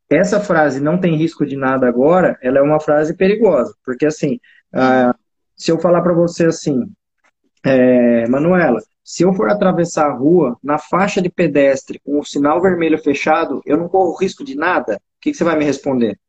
Essa 0.10 0.40
frase, 0.40 0.80
não 0.80 1.00
tem 1.00 1.16
risco 1.16 1.44
de 1.44 1.56
nada 1.56 1.88
agora, 1.88 2.38
ela 2.42 2.60
é 2.60 2.62
uma 2.62 2.80
frase 2.80 3.16
perigosa, 3.16 3.74
porque 3.84 4.06
assim, 4.06 4.40
ah, 4.72 5.16
se 5.56 5.72
eu 5.72 5.80
falar 5.80 6.04
para 6.04 6.14
você 6.14 6.46
assim, 6.46 6.86
é, 7.66 8.28
Manuela, 8.28 8.80
se 9.04 9.24
eu 9.24 9.34
for 9.34 9.50
atravessar 9.50 10.08
a 10.08 10.14
rua 10.14 10.58
na 10.64 10.78
faixa 10.78 11.22
de 11.22 11.30
pedestre 11.30 12.00
com 12.00 12.20
o 12.20 12.26
sinal 12.26 12.62
vermelho 12.62 12.98
fechado, 12.98 13.62
eu 13.66 13.78
não 13.78 13.90
corro 13.90 14.18
risco 14.18 14.44
de 14.44 14.56
nada? 14.56 14.96
O 14.96 15.22
que, 15.22 15.32
que 15.32 15.38
você 15.38 15.44
vai 15.44 15.58
me 15.58 15.66
responder? 15.66 16.20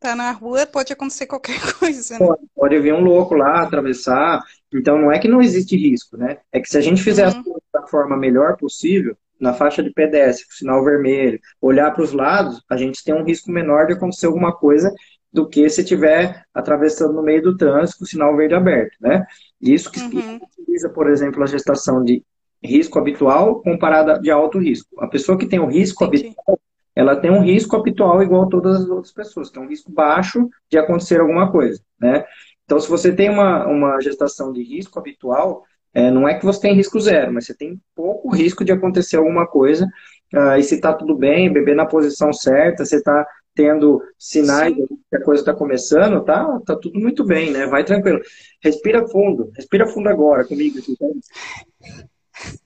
tá 0.00 0.16
na 0.16 0.32
rua, 0.32 0.66
pode 0.66 0.92
acontecer 0.92 1.26
qualquer 1.26 1.60
coisa. 1.78 2.14
Né? 2.14 2.26
Pode, 2.26 2.42
pode 2.56 2.80
vir 2.80 2.94
um 2.94 3.04
louco 3.04 3.34
lá 3.34 3.62
atravessar. 3.62 4.42
Então 4.72 4.98
não 4.98 5.12
é 5.12 5.18
que 5.18 5.28
não 5.28 5.42
existe 5.42 5.76
risco, 5.76 6.16
né? 6.16 6.38
É 6.50 6.58
que 6.58 6.68
se 6.68 6.78
a 6.78 6.80
gente 6.80 7.02
fizer 7.02 7.24
uhum. 7.24 7.28
as 7.28 7.34
coisas 7.34 7.62
da 7.72 7.86
forma 7.86 8.16
melhor 8.16 8.56
possível, 8.56 9.16
na 9.38 9.52
faixa 9.52 9.82
de 9.82 9.90
pedestre, 9.90 10.46
com 10.46 10.52
sinal 10.52 10.84
vermelho, 10.84 11.40
olhar 11.60 11.92
para 11.92 12.02
os 12.02 12.12
lados, 12.12 12.62
a 12.68 12.76
gente 12.76 13.02
tem 13.04 13.14
um 13.14 13.24
risco 13.24 13.50
menor 13.50 13.86
de 13.86 13.94
acontecer 13.94 14.26
alguma 14.26 14.54
coisa 14.54 14.92
do 15.32 15.48
que 15.48 15.68
se 15.68 15.82
estiver 15.82 16.44
atravessando 16.52 17.14
no 17.14 17.22
meio 17.22 17.42
do 17.42 17.56
trânsito 17.56 18.06
sinal 18.06 18.36
verde 18.36 18.54
aberto, 18.54 18.96
né? 19.00 19.24
Isso 19.60 19.90
que 19.90 20.00
uhum. 20.00 20.40
utiliza, 20.42 20.88
por 20.88 21.08
exemplo, 21.08 21.42
a 21.42 21.46
gestação 21.46 22.02
de 22.02 22.24
risco 22.62 22.98
habitual 22.98 23.60
comparada 23.62 24.18
de 24.18 24.30
alto 24.30 24.58
risco. 24.58 25.00
A 25.00 25.06
pessoa 25.06 25.38
que 25.38 25.46
tem 25.46 25.58
o 25.58 25.66
risco 25.66 26.04
Entendi. 26.04 26.26
habitual, 26.26 26.60
ela 26.94 27.16
tem 27.16 27.30
um 27.30 27.42
risco 27.42 27.76
habitual 27.76 28.22
igual 28.22 28.42
a 28.42 28.48
todas 28.48 28.82
as 28.82 28.88
outras 28.88 29.12
pessoas, 29.12 29.50
é 29.54 29.60
um 29.60 29.68
risco 29.68 29.90
baixo 29.90 30.48
de 30.68 30.76
acontecer 30.76 31.20
alguma 31.20 31.50
coisa, 31.50 31.80
né? 32.00 32.24
Então, 32.64 32.78
se 32.78 32.88
você 32.88 33.12
tem 33.12 33.28
uma, 33.28 33.66
uma 33.66 34.00
gestação 34.00 34.52
de 34.52 34.62
risco 34.62 34.98
habitual, 34.98 35.64
é, 35.92 36.10
não 36.10 36.28
é 36.28 36.38
que 36.38 36.44
você 36.44 36.60
tem 36.60 36.74
risco 36.74 37.00
zero, 37.00 37.32
mas 37.32 37.46
você 37.46 37.54
tem 37.54 37.80
pouco 37.96 38.28
risco 38.30 38.64
de 38.64 38.72
acontecer 38.72 39.16
alguma 39.16 39.46
coisa. 39.46 39.88
Uh, 40.32 40.56
e 40.56 40.62
se 40.62 40.76
está 40.76 40.92
tudo 40.92 41.16
bem, 41.16 41.52
beber 41.52 41.74
na 41.74 41.84
posição 41.84 42.32
certa, 42.32 42.84
você 42.84 42.96
está 42.96 43.26
tendo 43.54 44.02
sinais 44.18 44.74
Sim. 44.74 44.86
que 45.08 45.16
a 45.16 45.22
coisa 45.22 45.42
está 45.42 45.54
começando, 45.54 46.24
tá, 46.24 46.60
tá 46.64 46.76
tudo 46.76 46.98
muito 46.98 47.24
bem, 47.24 47.50
né? 47.50 47.66
Vai 47.66 47.84
tranquilo. 47.84 48.20
Respira 48.62 49.06
fundo, 49.08 49.50
respira 49.54 49.86
fundo 49.86 50.08
agora 50.08 50.46
comigo. 50.46 50.78
Aqui, 50.78 50.96
tá? 50.96 51.06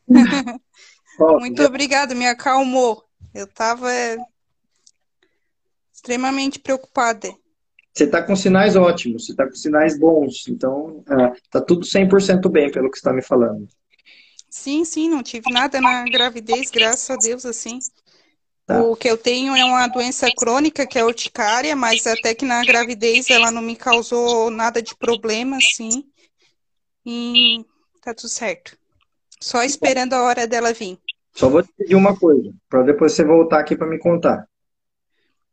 muito 1.40 1.62
obrigada, 1.62 2.14
me 2.14 2.26
acalmou. 2.26 3.04
Eu 3.34 3.44
estava 3.46 3.88
extremamente 5.92 6.58
preocupada. 6.58 7.34
Você 7.92 8.04
está 8.04 8.22
com 8.22 8.34
sinais 8.34 8.74
ótimos, 8.74 9.24
você 9.24 9.32
está 9.32 9.46
com 9.46 9.54
sinais 9.54 9.98
bons, 9.98 10.48
então 10.48 11.04
está 11.44 11.60
é, 11.60 11.62
tudo 11.62 11.86
100% 11.86 12.50
bem 12.50 12.70
pelo 12.70 12.90
que 12.90 12.96
está 12.96 13.12
me 13.12 13.22
falando. 13.22 13.68
Sim, 14.50 14.84
sim, 14.84 15.08
não 15.08 15.22
tive 15.22 15.50
nada 15.50 15.80
na 15.80 16.04
gravidez, 16.04 16.70
graças 16.70 17.08
a 17.10 17.16
Deus, 17.16 17.44
assim. 17.46 17.78
Tá. 18.66 18.82
O 18.82 18.96
que 18.96 19.08
eu 19.08 19.18
tenho 19.18 19.54
é 19.54 19.64
uma 19.64 19.86
doença 19.88 20.26
crônica, 20.34 20.86
que 20.86 20.98
é 20.98 21.04
urticária, 21.04 21.76
mas 21.76 22.06
até 22.06 22.34
que 22.34 22.46
na 22.46 22.64
gravidez 22.64 23.28
ela 23.28 23.50
não 23.50 23.60
me 23.60 23.76
causou 23.76 24.50
nada 24.50 24.80
de 24.80 24.96
problema, 24.96 25.58
assim. 25.58 26.04
E 27.04 27.64
tá 28.00 28.14
tudo 28.14 28.28
certo. 28.28 28.76
Só 29.38 29.62
esperando 29.62 30.14
a 30.14 30.22
hora 30.22 30.46
dela 30.46 30.72
vir. 30.72 30.98
Só 31.34 31.50
vou 31.50 31.62
te 31.62 31.68
pedir 31.76 31.94
uma 31.94 32.18
coisa, 32.18 32.50
para 32.68 32.82
depois 32.82 33.12
você 33.12 33.24
voltar 33.24 33.60
aqui 33.60 33.76
para 33.76 33.86
me 33.86 33.98
contar. 33.98 34.48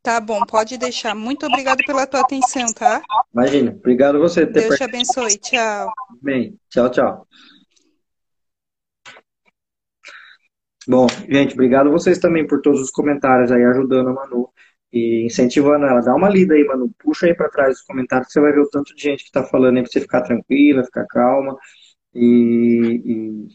Tá 0.02 0.20
bom, 0.20 0.44
pode 0.46 0.78
deixar. 0.78 1.14
Muito 1.14 1.46
obrigado 1.46 1.84
pela 1.86 2.08
tua 2.08 2.22
atenção, 2.22 2.72
tá? 2.74 3.02
Imagina. 3.34 3.72
Obrigado 3.72 4.20
você. 4.20 4.46
Deus 4.46 4.76
te 4.76 4.84
abençoe. 4.84 5.38
Tchau. 5.38 5.92
Bem, 6.22 6.58
tchau, 6.70 6.90
tchau. 6.90 7.28
Bom, 10.92 11.08
gente, 11.30 11.54
obrigado 11.54 11.90
vocês 11.90 12.20
também 12.20 12.46
por 12.46 12.60
todos 12.62 12.82
os 12.82 12.92
comentários 12.92 13.50
aí, 13.50 13.64
ajudando 13.64 14.10
a 14.10 14.14
Manu 14.14 14.50
e 14.92 15.26
incentivando 15.26 15.86
ela. 15.86 16.02
Dá 16.02 16.14
uma 16.14 16.28
lida 16.28 16.54
aí, 16.54 16.66
Manu. 16.66 16.94
Puxa 17.00 17.28
aí 17.28 17.34
para 17.34 17.48
trás 17.50 17.78
os 17.78 17.82
comentários 17.84 18.28
que 18.28 18.34
você 18.34 18.42
vai 18.42 18.52
ver 18.52 18.60
o 18.60 18.70
tanto 18.70 18.94
de 18.94 19.02
gente 19.02 19.20
que 19.24 19.30
está 19.30 19.42
falando 19.42 19.78
aí 19.78 19.84
para 19.84 19.92
você 19.92 20.02
ficar 20.02 20.22
tranquila, 20.24 20.84
ficar 20.84 21.06
calma 21.08 21.56
e, 22.14 23.48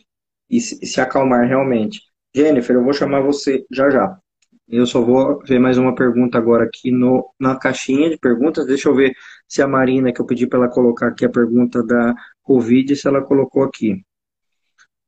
e, 0.48 0.56
e 0.56 0.60
se 0.62 0.98
acalmar 0.98 1.46
realmente. 1.46 2.00
Jennifer, 2.34 2.74
eu 2.76 2.82
vou 2.82 2.94
chamar 2.94 3.20
você 3.20 3.66
já 3.70 3.90
já. 3.90 4.18
Eu 4.66 4.86
só 4.86 5.02
vou 5.02 5.38
ver 5.44 5.58
mais 5.58 5.76
uma 5.76 5.94
pergunta 5.94 6.38
agora 6.38 6.64
aqui 6.64 6.90
no, 6.90 7.34
na 7.38 7.54
caixinha 7.58 8.08
de 8.08 8.16
perguntas. 8.18 8.66
Deixa 8.66 8.88
eu 8.88 8.94
ver 8.94 9.12
se 9.46 9.60
a 9.60 9.68
Marina, 9.68 10.10
que 10.10 10.22
eu 10.22 10.26
pedi 10.26 10.46
para 10.46 10.60
ela 10.60 10.70
colocar 10.70 11.08
aqui 11.08 11.26
a 11.26 11.30
pergunta 11.30 11.84
da 11.84 12.14
Covid, 12.42 12.96
se 12.96 13.06
ela 13.06 13.22
colocou 13.22 13.62
aqui. 13.62 14.02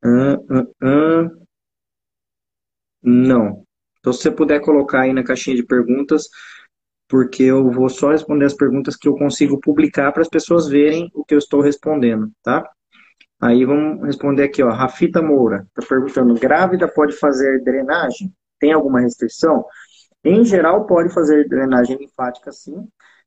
Ah, 0.03 0.37
ah, 0.51 0.67
ah. 0.83 1.48
Não. 3.03 3.65
Então, 3.99 4.13
se 4.13 4.23
você 4.23 4.31
puder 4.31 4.61
colocar 4.61 5.03
aí 5.03 5.13
na 5.13 5.25
caixinha 5.25 5.57
de 5.57 5.65
perguntas, 5.65 6.29
porque 7.09 7.43
eu 7.43 7.71
vou 7.71 7.89
só 7.89 8.11
responder 8.11 8.45
as 8.45 8.55
perguntas 8.55 8.97
que 8.97 9.09
eu 9.09 9.15
consigo 9.15 9.61
publicar 9.61 10.13
para 10.13 10.23
as 10.23 10.29
pessoas 10.29 10.69
verem 10.69 11.11
o 11.15 11.25
que 11.25 11.35
eu 11.35 11.39
estou 11.39 11.61
respondendo, 11.61 12.31
tá? 12.43 12.69
Aí 13.41 13.65
vamos 13.65 14.05
responder 14.05 14.45
aqui, 14.45 14.63
ó. 14.63 14.71
Rafita 14.71 15.23
Moura 15.23 15.67
está 15.69 15.89
perguntando: 15.89 16.35
grávida 16.35 16.89
pode 16.89 17.15
fazer 17.17 17.63
drenagem? 17.63 18.33
Tem 18.59 18.73
alguma 18.73 19.01
restrição? 19.01 19.65
Em 20.25 20.45
geral, 20.45 20.87
pode 20.87 21.13
fazer 21.15 21.49
drenagem 21.49 21.97
linfática, 21.97 22.51
sim. 22.53 22.87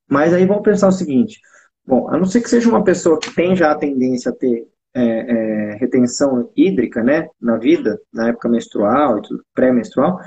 Mas 0.09 0.33
aí 0.33 0.45
vamos 0.45 0.63
pensar 0.63 0.89
o 0.89 0.91
seguinte: 0.91 1.39
bom, 1.85 2.09
a 2.09 2.17
não 2.17 2.25
ser 2.25 2.41
que 2.41 2.49
seja 2.49 2.69
uma 2.69 2.83
pessoa 2.83 3.19
que 3.19 3.33
tem 3.33 3.55
já 3.55 3.71
a 3.71 3.77
tendência 3.77 4.31
a 4.31 4.35
ter 4.35 4.67
é, 4.93 5.03
é, 5.03 5.75
retenção 5.75 6.51
hídrica, 6.55 7.03
né, 7.03 7.27
na 7.39 7.57
vida, 7.57 7.99
na 8.13 8.29
época 8.29 8.49
menstrual 8.49 9.19
e 9.19 9.21
pré-menstrual, 9.53 10.19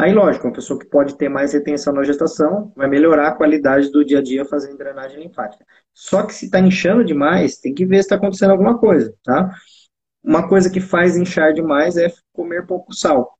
Aí, 0.00 0.14
lógico, 0.14 0.46
uma 0.46 0.54
pessoa 0.54 0.78
que 0.78 0.86
pode 0.86 1.14
ter 1.18 1.28
mais 1.28 1.52
retenção 1.52 1.92
na 1.92 2.02
gestação 2.02 2.72
vai 2.74 2.88
melhorar 2.88 3.28
a 3.28 3.34
qualidade 3.34 3.90
do 3.90 4.02
dia 4.02 4.20
a 4.20 4.22
dia 4.22 4.46
fazendo 4.46 4.78
drenagem 4.78 5.22
linfática. 5.22 5.62
Só 5.92 6.22
que 6.22 6.32
se 6.32 6.46
está 6.46 6.58
inchando 6.58 7.04
demais, 7.04 7.58
tem 7.58 7.74
que 7.74 7.84
ver 7.84 7.96
se 7.96 8.02
está 8.02 8.14
acontecendo 8.16 8.52
alguma 8.52 8.78
coisa, 8.78 9.14
tá? 9.22 9.50
Uma 10.22 10.48
coisa 10.48 10.70
que 10.70 10.80
faz 10.80 11.18
inchar 11.18 11.52
demais 11.52 11.98
é 11.98 12.10
comer 12.32 12.66
pouco 12.66 12.94
sal. 12.94 13.38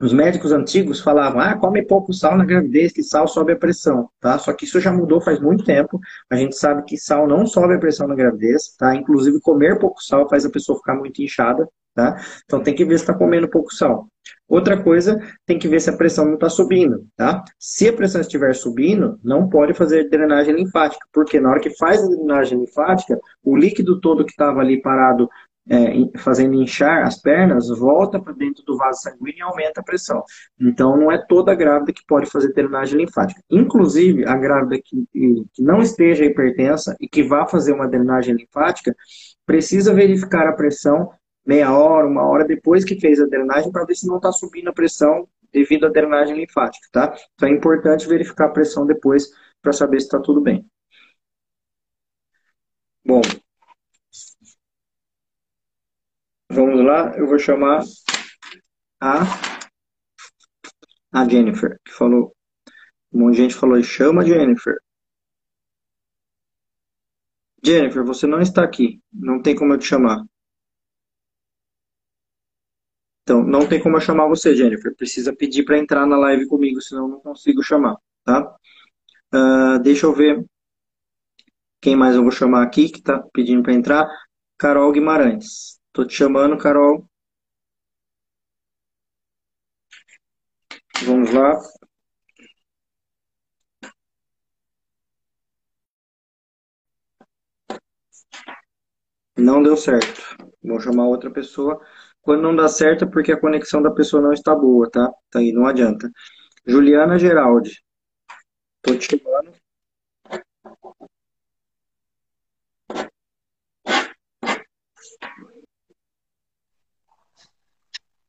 Os 0.00 0.12
médicos 0.12 0.52
antigos 0.52 1.00
falavam, 1.00 1.40
ah, 1.40 1.56
come 1.56 1.84
pouco 1.84 2.12
sal 2.12 2.36
na 2.36 2.44
gravidez, 2.44 2.92
que 2.92 3.02
sal 3.02 3.26
sobe 3.26 3.52
a 3.52 3.56
pressão, 3.56 4.08
tá? 4.20 4.38
Só 4.38 4.52
que 4.52 4.64
isso 4.64 4.80
já 4.80 4.92
mudou 4.92 5.20
faz 5.20 5.40
muito 5.40 5.64
tempo. 5.64 5.98
A 6.30 6.36
gente 6.36 6.56
sabe 6.56 6.84
que 6.84 6.96
sal 6.96 7.26
não 7.26 7.44
sobe 7.46 7.74
a 7.74 7.78
pressão 7.80 8.06
na 8.06 8.14
gravidez, 8.14 8.76
tá? 8.78 8.94
Inclusive, 8.94 9.40
comer 9.40 9.78
pouco 9.80 10.00
sal 10.00 10.28
faz 10.28 10.46
a 10.46 10.50
pessoa 10.50 10.78
ficar 10.78 10.94
muito 10.94 11.20
inchada, 11.20 11.68
tá? 11.96 12.16
Então, 12.44 12.62
tem 12.62 12.76
que 12.76 12.84
ver 12.84 12.96
se 12.96 13.02
está 13.02 13.12
comendo 13.12 13.48
pouco 13.48 13.74
sal. 13.74 14.06
Outra 14.48 14.80
coisa, 14.80 15.20
tem 15.44 15.58
que 15.58 15.66
ver 15.66 15.80
se 15.80 15.90
a 15.90 15.96
pressão 15.96 16.24
não 16.24 16.34
está 16.34 16.48
subindo, 16.48 17.04
tá? 17.16 17.44
Se 17.58 17.88
a 17.88 17.92
pressão 17.92 18.20
estiver 18.20 18.54
subindo, 18.54 19.18
não 19.22 19.48
pode 19.48 19.74
fazer 19.74 20.08
drenagem 20.08 20.54
linfática, 20.54 21.04
porque 21.12 21.40
na 21.40 21.50
hora 21.50 21.60
que 21.60 21.76
faz 21.76 22.02
a 22.02 22.08
drenagem 22.08 22.60
linfática, 22.60 23.18
o 23.42 23.56
líquido 23.56 24.00
todo 24.00 24.24
que 24.24 24.30
estava 24.30 24.60
ali 24.60 24.80
parado, 24.80 25.28
é, 25.70 26.18
fazendo 26.18 26.54
inchar 26.54 27.06
as 27.06 27.20
pernas, 27.20 27.68
volta 27.68 28.18
para 28.20 28.32
dentro 28.32 28.64
do 28.64 28.76
vaso 28.76 29.02
sanguíneo 29.02 29.38
e 29.38 29.42
aumenta 29.42 29.80
a 29.80 29.84
pressão. 29.84 30.22
Então, 30.58 30.96
não 30.96 31.12
é 31.12 31.18
toda 31.18 31.54
grávida 31.54 31.92
que 31.92 32.04
pode 32.06 32.26
fazer 32.30 32.52
drenagem 32.52 32.98
linfática. 32.98 33.42
Inclusive, 33.50 34.26
a 34.26 34.36
grávida 34.36 34.80
que, 34.82 35.06
que 35.52 35.62
não 35.62 35.80
esteja 35.80 36.24
hipertensa 36.24 36.96
e 37.00 37.08
que 37.08 37.22
vá 37.22 37.46
fazer 37.46 37.72
uma 37.72 37.88
drenagem 37.88 38.34
linfática, 38.34 38.94
precisa 39.44 39.94
verificar 39.94 40.46
a 40.46 40.52
pressão 40.52 41.10
meia 41.46 41.72
hora, 41.72 42.06
uma 42.06 42.22
hora 42.28 42.44
depois 42.44 42.84
que 42.84 43.00
fez 43.00 43.18
a 43.20 43.26
drenagem, 43.26 43.72
para 43.72 43.84
ver 43.84 43.94
se 43.94 44.06
não 44.06 44.16
está 44.16 44.30
subindo 44.30 44.68
a 44.68 44.72
pressão 44.72 45.26
devido 45.50 45.86
à 45.86 45.88
drenagem 45.88 46.36
linfática, 46.36 46.86
tá? 46.92 47.14
Então 47.34 47.48
é 47.48 47.52
importante 47.52 48.06
verificar 48.06 48.46
a 48.46 48.50
pressão 48.50 48.86
depois 48.86 49.30
para 49.62 49.72
saber 49.72 50.00
se 50.00 50.06
está 50.06 50.20
tudo 50.20 50.42
bem. 50.42 50.66
Bom, 53.04 53.22
vamos 56.50 56.84
lá, 56.84 57.16
eu 57.16 57.26
vou 57.26 57.38
chamar 57.38 57.82
a, 59.00 59.22
a 61.12 61.28
Jennifer, 61.28 61.78
que 61.84 61.92
falou, 61.92 62.34
um 63.12 63.20
monte 63.20 63.36
de 63.36 63.42
gente 63.42 63.54
falou, 63.54 63.82
chama 63.82 64.24
Jennifer. 64.24 64.76
Jennifer, 67.64 68.04
você 68.04 68.26
não 68.26 68.40
está 68.40 68.62
aqui, 68.64 69.00
não 69.12 69.42
tem 69.42 69.54
como 69.54 69.72
eu 69.74 69.78
te 69.78 69.86
chamar. 69.86 70.24
Então, 73.22 73.42
não 73.44 73.68
tem 73.68 73.82
como 73.82 73.96
eu 73.96 74.00
chamar 74.00 74.26
você, 74.26 74.54
Jennifer. 74.56 74.94
Precisa 74.96 75.34
pedir 75.36 75.64
para 75.64 75.78
entrar 75.78 76.06
na 76.06 76.16
live 76.16 76.46
comigo, 76.46 76.80
senão 76.80 77.04
eu 77.04 77.08
não 77.08 77.20
consigo 77.20 77.62
chamar, 77.62 77.96
tá? 78.24 78.56
Uh, 79.34 79.78
deixa 79.82 80.06
eu 80.06 80.14
ver 80.14 80.42
quem 81.80 81.94
mais 81.94 82.16
eu 82.16 82.22
vou 82.22 82.30
chamar 82.32 82.62
aqui 82.62 82.88
que 82.88 82.98
está 82.98 83.22
pedindo 83.32 83.62
para 83.62 83.74
entrar. 83.74 84.08
Carol 84.56 84.90
Guimarães. 84.92 85.77
Tô 85.98 86.04
te 86.06 86.14
chamando, 86.14 86.56
Carol. 86.56 87.04
Vamos 91.06 91.32
lá. 91.32 91.58
Não 99.38 99.62
deu 99.62 99.74
certo. 99.76 100.36
Vou 100.62 100.78
chamar 100.80 101.06
outra 101.06 101.30
pessoa. 101.30 101.80
Quando 102.20 102.42
não 102.42 102.54
dá 102.54 102.68
certo 102.68 103.04
é 103.04 103.08
porque 103.10 103.32
a 103.32 103.40
conexão 103.40 103.80
da 103.80 103.90
pessoa 103.90 104.22
não 104.22 104.32
está 104.32 104.54
boa, 104.54 104.90
tá? 104.90 105.10
Tá 105.30 105.38
aí, 105.38 105.50
não 105.52 105.66
adianta. 105.66 106.10
Juliana 106.66 107.18
Geraldi. 107.18 107.82
Tô 108.82 108.96
te 108.96 109.06
chamando. 109.18 109.57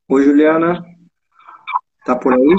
Oi, 0.09 0.23
Juliana. 0.23 0.83
Tá 2.03 2.15
por 2.15 2.33
aí? 2.33 2.55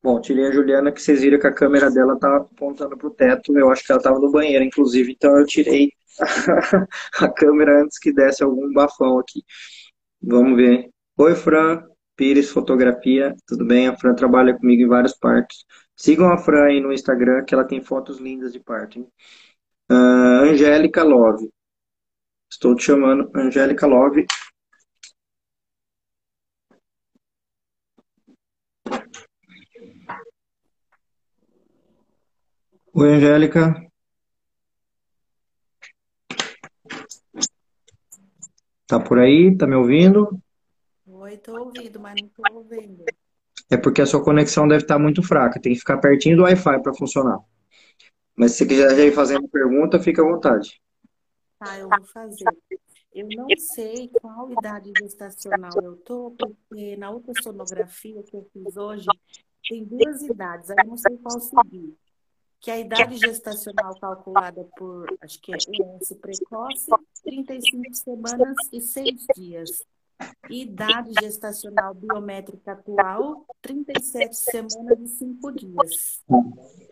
Bom, 0.00 0.20
tirei 0.20 0.46
a 0.46 0.52
Juliana, 0.52 0.92
que 0.92 1.02
vocês 1.02 1.22
viram 1.22 1.40
que 1.40 1.46
a 1.48 1.52
câmera 1.52 1.90
dela 1.90 2.16
tá 2.18 2.36
apontando 2.36 2.96
pro 2.96 3.10
teto. 3.10 3.58
Eu 3.58 3.70
acho 3.70 3.84
que 3.84 3.90
ela 3.90 4.00
tava 4.00 4.20
no 4.20 4.30
banheiro, 4.30 4.64
inclusive, 4.64 5.10
então 5.12 5.36
eu 5.36 5.44
tirei 5.44 5.90
a 7.20 7.28
câmera 7.28 7.82
antes 7.82 7.98
que 7.98 8.12
desse 8.12 8.44
algum 8.44 8.72
bafão 8.72 9.18
aqui. 9.18 9.42
Vamos 10.22 10.56
ver. 10.56 10.88
Oi, 11.16 11.34
Fran. 11.34 11.82
Pires 12.16 12.50
Fotografia, 12.50 13.34
tudo 13.46 13.64
bem? 13.64 13.86
A 13.88 13.96
Fran 13.96 14.14
trabalha 14.14 14.56
comigo 14.56 14.82
em 14.82 14.88
vários 14.88 15.14
partos. 15.14 15.64
Sigam 15.96 16.32
a 16.32 16.38
Fran 16.38 16.64
aí 16.64 16.80
no 16.80 16.92
Instagram, 16.92 17.44
que 17.44 17.54
ela 17.54 17.64
tem 17.64 17.80
fotos 17.80 18.18
lindas 18.18 18.52
de 18.52 18.60
parto. 18.60 18.98
Hein? 18.98 19.08
Uh, 19.90 20.44
Angélica 20.50 21.02
Love. 21.02 21.48
Estou 22.50 22.76
te 22.76 22.84
chamando, 22.84 23.30
Angélica 23.34 23.86
Love. 23.86 24.26
Oi, 32.92 33.08
Angélica. 33.14 33.74
Tá 38.86 39.00
por 39.00 39.18
aí? 39.18 39.56
Tá 39.56 39.66
me 39.66 39.76
ouvindo? 39.76 40.38
Oi, 41.06 41.36
tô 41.38 41.58
ouvindo, 41.58 41.98
mas 41.98 42.14
não 42.20 42.28
tô 42.28 42.42
ouvindo. 42.54 43.04
É 43.70 43.76
porque 43.76 44.02
a 44.02 44.06
sua 44.06 44.22
conexão 44.22 44.68
deve 44.68 44.82
estar 44.82 44.98
muito 44.98 45.22
fraca. 45.22 45.60
Tem 45.60 45.72
que 45.72 45.78
ficar 45.78 45.98
pertinho 45.98 46.36
do 46.36 46.42
Wi-Fi 46.42 46.82
para 46.82 46.94
funcionar. 46.94 47.38
Mas 48.38 48.52
se 48.52 48.64
quiser 48.64 48.94
já 48.94 49.04
ir 49.04 49.12
fazendo 49.12 49.48
pergunta, 49.48 49.98
fica 49.98 50.22
à 50.22 50.24
vontade. 50.24 50.80
Tá, 51.58 51.76
eu 51.76 51.88
vou 51.88 52.04
fazer. 52.04 52.44
Eu 53.12 53.26
não 53.36 53.48
sei 53.58 54.08
qual 54.22 54.48
idade 54.52 54.92
gestacional 54.96 55.72
eu 55.82 55.96
tô, 55.96 56.30
porque 56.38 56.96
na 56.96 57.10
ultrassonografia 57.10 58.22
que 58.22 58.36
eu 58.36 58.48
fiz 58.52 58.76
hoje, 58.76 59.08
tem 59.68 59.84
duas 59.84 60.22
idades, 60.22 60.70
aí 60.70 60.76
eu 60.78 60.86
não 60.86 60.96
sei 60.96 61.16
qual 61.16 61.40
seguir. 61.40 61.96
Que 62.60 62.70
é 62.70 62.74
a 62.74 62.78
idade 62.78 63.16
gestacional 63.16 63.98
calculada 63.98 64.64
por, 64.76 65.06
acho 65.20 65.40
que 65.40 65.52
é 65.52 65.56
o 65.56 66.16
precoce, 66.16 66.90
35 67.24 67.94
semanas 67.94 68.56
e 68.72 68.80
6 68.80 69.26
dias. 69.34 69.82
Idade 70.50 71.12
gestacional 71.20 71.94
biométrica 71.94 72.72
atual, 72.72 73.44
37 73.60 74.34
semanas 74.34 74.98
e 75.00 75.08
5 75.08 75.52
dias. 75.52 76.22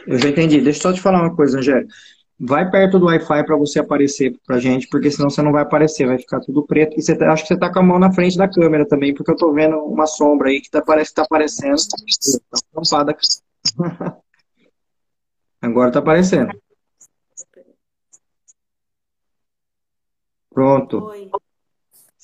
Eu 0.06 0.18
já 0.18 0.28
entendi. 0.28 0.60
Deixa 0.60 0.78
eu 0.78 0.82
só 0.82 0.92
te 0.92 1.00
falar 1.00 1.22
uma 1.22 1.34
coisa, 1.34 1.58
Angélica. 1.58 1.92
Vai 2.38 2.70
perto 2.70 2.98
do 2.98 3.06
Wi-Fi 3.06 3.46
para 3.46 3.56
você 3.56 3.78
aparecer 3.78 4.38
pra 4.46 4.58
gente, 4.58 4.86
porque 4.88 5.10
senão 5.10 5.30
você 5.30 5.40
não 5.40 5.52
vai 5.52 5.62
aparecer, 5.62 6.06
vai 6.06 6.18
ficar 6.18 6.38
tudo 6.40 6.66
preto. 6.66 6.98
E 6.98 7.02
você 7.02 7.16
tá, 7.16 7.32
acho 7.32 7.44
que 7.44 7.48
você 7.48 7.58
tá 7.58 7.72
com 7.72 7.78
a 7.78 7.82
mão 7.82 7.98
na 7.98 8.12
frente 8.12 8.36
da 8.36 8.46
câmera 8.46 8.86
também, 8.86 9.14
porque 9.14 9.30
eu 9.30 9.36
tô 9.36 9.52
vendo 9.54 9.78
uma 9.78 10.06
sombra 10.06 10.50
aí 10.50 10.60
que 10.60 10.70
tá, 10.70 10.82
parece 10.82 11.10
que 11.10 11.16
tá 11.16 11.22
aparecendo. 11.22 11.76
Tá 12.50 12.58
tampada. 12.74 13.16
Agora 15.62 15.90
tá 15.90 15.98
aparecendo. 15.98 16.52
Pronto. 20.50 21.06
Oi. 21.06 21.30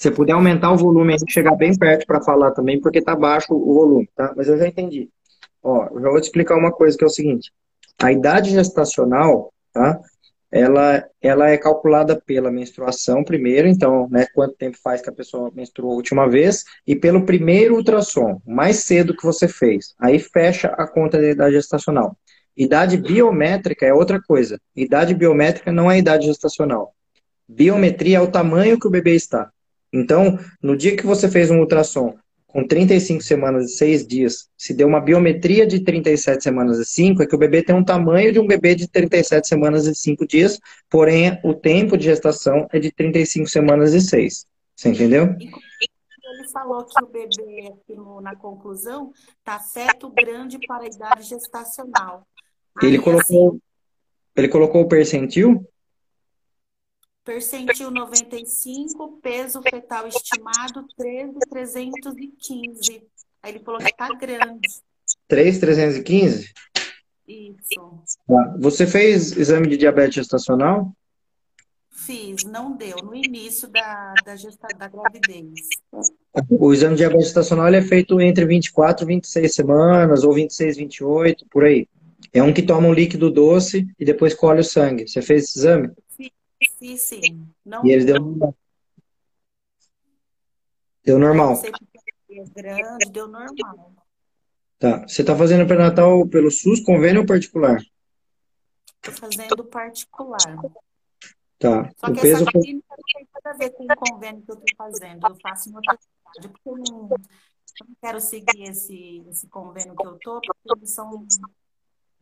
Se 0.03 0.11
puder 0.11 0.33
aumentar 0.33 0.73
o 0.73 0.77
volume 0.77 1.15
e 1.15 1.31
chegar 1.31 1.55
bem 1.55 1.79
perto 1.79 2.05
para 2.09 2.21
falar 2.21 2.51
também, 2.51 2.81
porque 2.81 3.01
tá 3.01 3.15
baixo 3.15 3.55
o 3.55 3.73
volume, 3.73 4.11
tá? 4.17 4.35
Mas 4.37 4.49
eu 4.49 4.59
já 4.59 4.67
entendi. 4.67 5.09
Ó, 5.63 5.87
eu 5.93 6.01
já 6.01 6.11
vou 6.11 6.21
te 6.21 6.25
explicar 6.25 6.57
uma 6.57 6.73
coisa 6.73 6.99
que 6.99 7.05
é 7.05 7.07
o 7.07 7.11
seguinte. 7.11 7.53
A 8.03 8.11
idade 8.11 8.51
gestacional, 8.51 9.53
tá? 9.73 10.01
Ela, 10.51 11.07
ela 11.21 11.51
é 11.51 11.57
calculada 11.57 12.21
pela 12.21 12.51
menstruação 12.51 13.23
primeiro, 13.23 13.69
então, 13.69 14.09
né, 14.11 14.27
quanto 14.35 14.57
tempo 14.57 14.77
faz 14.83 15.01
que 15.01 15.09
a 15.09 15.13
pessoa 15.13 15.53
menstruou 15.55 15.93
a 15.93 15.97
última 15.97 16.29
vez, 16.29 16.65
e 16.85 16.97
pelo 16.97 17.25
primeiro 17.25 17.77
ultrassom, 17.77 18.43
mais 18.45 18.79
cedo 18.79 19.17
que 19.17 19.23
você 19.23 19.47
fez. 19.47 19.95
Aí 20.01 20.19
fecha 20.19 20.67
a 20.77 20.85
conta 20.85 21.17
da 21.21 21.29
idade 21.29 21.55
gestacional. 21.55 22.17
Idade 22.57 22.97
biométrica 22.97 23.87
é 23.87 23.95
outra 23.95 24.21
coisa. 24.21 24.61
Idade 24.75 25.15
biométrica 25.15 25.71
não 25.71 25.89
é 25.89 25.97
idade 25.97 26.27
gestacional. 26.27 26.93
Biometria 27.49 28.17
é 28.17 28.21
o 28.21 28.33
tamanho 28.33 28.81
que 28.81 28.89
o 28.89 28.91
bebê 28.91 29.15
está. 29.15 29.49
Então, 29.93 30.39
no 30.63 30.77
dia 30.77 30.97
que 30.97 31.05
você 31.05 31.29
fez 31.29 31.51
um 31.51 31.61
ultrassom 31.61 32.17
com 32.47 32.67
35 32.67 33.23
semanas 33.23 33.73
e 33.73 33.77
6 33.77 34.07
dias, 34.07 34.49
se 34.57 34.75
deu 34.75 34.87
uma 34.87 35.01
biometria 35.01 35.67
de 35.67 35.81
37 35.81 36.43
semanas 36.43 36.79
e 36.79 36.85
5, 36.85 37.23
é 37.23 37.27
que 37.27 37.35
o 37.35 37.39
bebê 37.39 37.63
tem 37.63 37.75
um 37.75 37.85
tamanho 37.85 38.33
de 38.33 38.39
um 38.39 38.47
bebê 38.47 38.75
de 38.75 38.87
37 38.89 39.49
semanas 39.49 39.87
e 39.87 39.95
5 39.95 40.27
dias, 40.27 40.61
porém 40.91 41.39
o 41.43 41.55
tempo 41.55 41.97
de 41.97 42.05
gestação 42.05 42.69
é 42.73 42.79
de 42.79 42.93
35 42.93 43.49
semanas 43.49 43.95
e 43.95 44.01
6. 44.01 44.47
Você 44.77 44.89
entendeu? 44.91 45.35
Ele 45.39 46.49
falou 46.53 46.85
que 46.85 47.03
o 47.03 47.07
bebê, 47.07 47.73
na 48.23 48.35
conclusão, 48.37 49.13
está 49.39 49.59
certo 49.59 50.11
grande 50.11 50.59
para 50.67 50.85
a 50.85 50.87
idade 50.87 51.23
gestacional. 51.23 52.27
Ele, 52.83 52.97
Aí, 52.97 53.03
colocou, 53.03 53.49
assim, 53.49 53.61
ele 54.37 54.49
colocou 54.49 54.83
o 54.83 54.89
percentil? 54.89 55.67
Percentil 57.25 57.91
95, 57.91 59.19
peso 59.23 59.63
fetal 59.63 60.07
estimado 60.09 60.85
13,315. 60.97 63.03
Aí 63.43 63.53
ele 63.53 63.61
falou 63.61 63.81
que 63.81 63.97
tá 63.97 64.09
grande. 64.09 64.69
3,315? 65.29 66.53
Isso. 67.29 68.03
Tá. 68.27 68.57
Você 68.59 68.87
fez 68.87 69.37
exame 69.37 69.69
de 69.69 69.77
diabetes 69.77 70.17
gestacional? 70.17 70.93
Fiz, 71.91 72.43
não 72.43 72.77
deu, 72.77 72.97
no 72.97 73.15
início 73.15 73.69
da, 73.69 74.15
da, 74.25 74.35
gesta, 74.35 74.67
da 74.77 74.89
gravidez. 74.89 75.69
O 76.51 76.73
exame 76.73 76.97
de 76.97 77.03
diabetes 77.03 77.27
gestacional 77.27 77.69
é 77.69 77.83
feito 77.83 78.21
entre 78.21 78.45
24 78.45 79.05
e 79.05 79.07
26 79.07 79.55
semanas, 79.55 80.25
ou 80.25 80.35
26, 80.35 80.79
28, 80.79 81.47
por 81.49 81.63
aí. 81.63 81.87
É 82.33 82.43
um 82.43 82.53
que 82.53 82.63
toma 82.63 82.89
um 82.89 82.93
líquido 82.93 83.31
doce 83.31 83.87
e 83.99 84.05
depois 84.05 84.35
colhe 84.35 84.61
o 84.61 84.65
sangue. 84.65 85.07
Você 85.07 85.23
fez 85.23 85.45
esse 85.45 85.61
exame? 85.61 85.93
Sim, 86.83 86.97
sim. 86.97 87.55
Não, 87.65 87.87
e 87.87 87.93
ele 87.93 88.05
deu 88.05 88.21
normal. 88.21 88.57
Deu 91.05 91.17
normal. 91.17 91.63
É 92.29 92.45
grande, 92.61 93.11
deu 93.13 93.29
normal. 93.29 93.95
Tá. 94.81 95.07
Você 95.07 95.23
está 95.23 95.37
fazendo 95.37 95.65
pré-natal 95.65 96.27
pelo 96.27 96.51
SUS, 96.51 96.81
convênio 96.81 97.21
ou 97.21 97.27
particular? 97.27 97.81
Estou 98.97 99.15
fazendo 99.15 99.65
particular. 99.65 100.41
Tá. 101.57 101.89
Só 101.97 102.09
o 102.09 102.15
que 102.15 102.21
peso... 102.21 102.43
essa 102.43 102.51
aqui 102.51 102.73
não 102.75 102.83
tem 102.83 103.29
nada 103.33 103.51
a 103.51 103.53
ver 103.53 103.71
com 103.71 103.85
o 103.85 103.97
convênio 103.97 104.43
que 104.43 104.51
eu 104.51 104.55
estou 104.57 104.77
fazendo. 104.77 105.29
Eu 105.29 105.37
faço 105.41 105.71
em 105.71 105.77
outra 105.77 105.97
cidade, 105.97 106.49
porque 106.53 106.69
eu 106.69 106.77
não, 106.79 107.09
eu 107.11 107.87
não 107.87 107.97
quero 108.01 108.21
seguir 108.21 108.63
esse, 108.65 109.25
esse 109.29 109.47
convênio 109.47 109.95
que 109.95 110.05
eu 110.05 110.17
estou, 110.17 110.41
porque 110.41 110.79
eles 110.79 110.91
são 110.91 111.25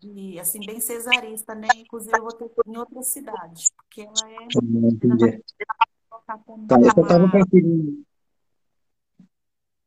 de, 0.00 0.40
assim, 0.40 0.60
bem 0.64 0.80
cesarista, 0.80 1.54
né? 1.54 1.68
Inclusive, 1.76 2.16
eu 2.16 2.22
vou 2.22 2.32
ter 2.32 2.50
em 2.66 2.76
outra 2.76 3.02
cidade, 3.02 3.70
porque 3.76 4.00
ela 4.00 4.30
é. 4.30 4.46
Entendi. 4.88 5.42
Tá, 6.66 6.76
eu 6.80 6.90
só 6.92 7.02
estava 7.02 7.30
conferindo. 7.30 8.02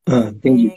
Ah, 0.08 0.30
entendi. 0.30 0.70
É, 0.70 0.74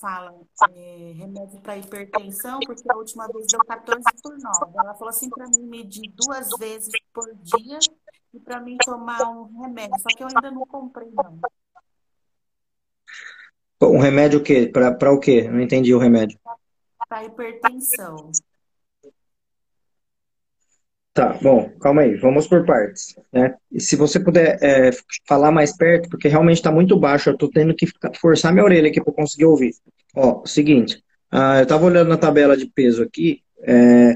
fala 0.00 0.34
é, 0.74 1.12
remédio 1.16 1.60
para 1.60 1.78
hipertensão, 1.78 2.58
porque 2.60 2.90
a 2.90 2.96
última 2.96 3.28
vez 3.28 3.46
deu 3.46 3.60
14 3.60 4.02
por 4.22 4.36
9. 4.36 4.72
Ela 4.78 4.94
falou 4.94 5.10
assim 5.10 5.30
para 5.30 5.46
mim 5.46 5.66
medir 5.66 6.12
duas 6.14 6.48
vezes 6.58 6.92
por 7.12 7.32
dia 7.36 7.78
e 8.34 8.40
para 8.40 8.60
mim 8.60 8.76
tomar 8.78 9.22
um 9.28 9.62
remédio. 9.62 9.98
Só 10.00 10.08
que 10.16 10.22
eu 10.24 10.28
ainda 10.28 10.50
não 10.50 10.66
comprei, 10.66 11.10
não. 11.12 11.38
Um 13.82 13.98
remédio 13.98 14.40
o 14.40 14.42
quê? 14.42 14.68
Para 14.68 15.12
o 15.12 15.18
quê? 15.18 15.48
Não 15.48 15.60
entendi 15.60 15.92
o 15.94 15.98
remédio 15.98 16.38
para 17.12 17.24
hipertensão. 17.24 18.30
Tá, 21.12 21.38
bom, 21.42 21.68
calma 21.78 22.00
aí, 22.00 22.16
vamos 22.16 22.46
por 22.46 22.64
partes. 22.64 23.14
Né? 23.30 23.54
E 23.70 23.78
se 23.82 23.96
você 23.96 24.18
puder 24.18 24.56
é, 24.62 24.90
falar 25.28 25.52
mais 25.52 25.76
perto, 25.76 26.08
porque 26.08 26.26
realmente 26.26 26.56
está 26.56 26.72
muito 26.72 26.98
baixo, 26.98 27.28
eu 27.28 27.34
estou 27.34 27.50
tendo 27.50 27.74
que 27.74 27.86
forçar 28.18 28.50
minha 28.50 28.64
orelha 28.64 28.88
aqui 28.88 28.98
para 28.98 29.12
conseguir 29.12 29.44
ouvir. 29.44 29.74
Ó, 30.16 30.42
seguinte, 30.46 31.04
ah, 31.30 31.58
eu 31.58 31.64
estava 31.64 31.84
olhando 31.84 32.08
na 32.08 32.16
tabela 32.16 32.56
de 32.56 32.64
peso 32.64 33.02
aqui, 33.02 33.42
é, 33.62 34.14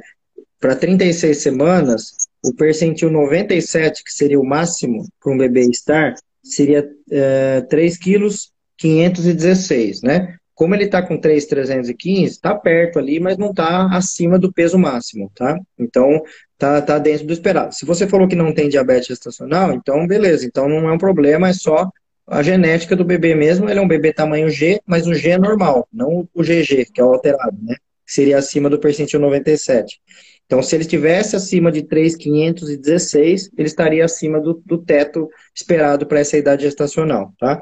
para 0.59 0.75
36 0.75 1.37
semanas, 1.37 2.15
o 2.43 2.55
percentil 2.55 3.11
97, 3.11 4.03
que 4.03 4.11
seria 4.11 4.41
o 4.41 4.47
máximo 4.47 5.07
para 5.21 5.33
um 5.35 5.37
bebê 5.37 5.69
estar, 5.69 6.15
seria 6.43 6.89
é, 7.11 7.61
3 7.61 7.99
quilos 7.99 8.53
516, 8.79 10.01
né? 10.01 10.39
Como 10.57 10.75
ele 10.75 10.85
está 10.85 11.03
com 11.03 11.19
3,315, 11.19 12.25
está 12.25 12.55
perto 12.55 12.99
ali, 12.99 13.21
mas 13.21 13.37
não 13.37 13.51
está 13.51 13.95
acima 13.95 14.39
do 14.39 14.51
peso 14.51 14.79
máximo, 14.79 15.31
tá? 15.35 15.57
Então, 15.79 16.23
tá, 16.57 16.81
tá 16.81 16.99
dentro 16.99 17.27
do 17.27 17.33
esperado. 17.35 17.75
Se 17.75 17.85
você 17.85 18.09
falou 18.09 18.27
que 18.27 18.35
não 18.35 18.55
tem 18.55 18.71
diabetes 18.71 19.09
gestacional, 19.09 19.75
então 19.75 20.07
beleza, 20.07 20.47
então 20.47 20.67
não 20.67 20.89
é 20.89 20.93
um 20.93 20.99
problema, 20.99 21.51
é 21.51 21.53
só 21.53 21.91
a 22.27 22.43
genética 22.43 22.97
do 22.97 23.05
bebê 23.05 23.35
mesmo, 23.35 23.69
ele 23.69 23.79
é 23.79 23.83
um 23.83 23.87
bebê 23.87 24.15
tamanho 24.15 24.49
G, 24.49 24.81
mas 24.87 25.07
o 25.07 25.15
G 25.15 25.33
é 25.33 25.39
normal, 25.39 25.87
não 25.93 26.27
o 26.35 26.43
GG, 26.43 26.87
que 26.93 27.03
é 27.03 27.05
o 27.05 27.13
alterado, 27.13 27.57
né? 27.63 27.77
Seria 28.07 28.39
acima 28.39 28.71
do 28.71 28.79
percentil 28.79 29.21
97. 29.21 30.01
Então, 30.47 30.63
se 30.63 30.75
ele 30.75 30.85
estivesse 30.85 31.37
acima 31.37 31.71
de 31.71 31.83
3,516, 31.83 33.51
ele 33.59 33.69
estaria 33.69 34.05
acima 34.05 34.41
do, 34.41 34.63
do 34.65 34.79
teto 34.79 35.29
esperado 35.55 36.07
para 36.07 36.21
essa 36.21 36.39
idade 36.39 36.63
gestacional, 36.63 37.33
tá? 37.39 37.61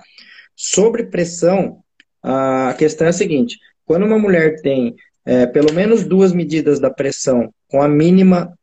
Sobre 0.54 1.04
pressão, 1.04 1.82
a 2.24 2.74
questão 2.78 3.06
é 3.06 3.10
a 3.10 3.12
seguinte: 3.12 3.58
quando 3.84 4.06
uma 4.06 4.18
mulher 4.18 4.60
tem 4.62 4.96
é, 5.26 5.46
pelo 5.46 5.72
menos 5.72 6.04
duas 6.04 6.32
medidas 6.32 6.80
da 6.80 6.90
pressão 6.90 7.52
com 7.68 7.82
a 7.82 7.88
mínima 7.88 8.58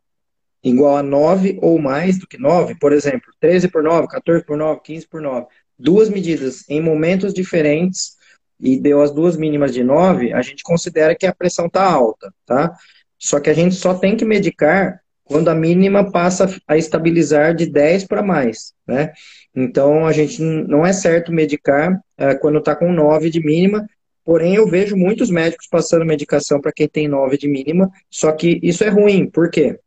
igual 0.63 0.97
a 0.97 1.03
9 1.03 1.59
ou 1.61 1.79
mais 1.79 2.17
do 2.17 2.27
que 2.27 2.37
9, 2.37 2.75
por 2.79 2.91
exemplo, 2.91 3.31
13 3.39 3.67
por 3.67 3.83
9, 3.83 4.07
14 4.07 4.45
por 4.45 4.57
9, 4.57 4.81
15 4.83 5.07
por 5.07 5.21
9, 5.21 5.47
duas 5.77 6.09
medidas 6.09 6.67
em 6.69 6.81
momentos 6.81 7.33
diferentes 7.33 8.15
e 8.59 8.79
deu 8.79 9.01
as 9.01 9.11
duas 9.11 9.35
mínimas 9.35 9.73
de 9.73 9.83
9, 9.83 10.33
a 10.33 10.41
gente 10.41 10.63
considera 10.63 11.15
que 11.15 11.25
a 11.25 11.33
pressão 11.33 11.65
está 11.65 11.83
alta, 11.83 12.31
tá? 12.45 12.75
Só 13.17 13.39
que 13.39 13.49
a 13.49 13.53
gente 13.53 13.75
só 13.75 13.95
tem 13.95 14.15
que 14.15 14.25
medicar 14.25 15.00
quando 15.31 15.47
a 15.47 15.55
mínima 15.55 16.11
passa 16.11 16.53
a 16.67 16.75
estabilizar 16.75 17.55
de 17.55 17.65
10 17.65 18.03
para 18.03 18.21
mais, 18.21 18.73
né? 18.85 19.13
Então, 19.55 20.05
a 20.05 20.11
gente 20.11 20.41
não 20.41 20.85
é 20.85 20.91
certo 20.91 21.31
medicar 21.31 21.97
é, 22.17 22.35
quando 22.35 22.59
está 22.59 22.75
com 22.75 22.91
9 22.91 23.29
de 23.29 23.39
mínima, 23.39 23.87
porém 24.25 24.55
eu 24.55 24.67
vejo 24.67 24.97
muitos 24.97 25.29
médicos 25.29 25.67
passando 25.67 26.05
medicação 26.05 26.59
para 26.59 26.73
quem 26.73 26.87
tem 26.87 27.07
9 27.07 27.37
de 27.37 27.47
mínima, 27.47 27.89
só 28.09 28.33
que 28.33 28.59
isso 28.61 28.83
é 28.83 28.89
ruim, 28.89 29.25
por 29.25 29.49
quê? 29.49 29.79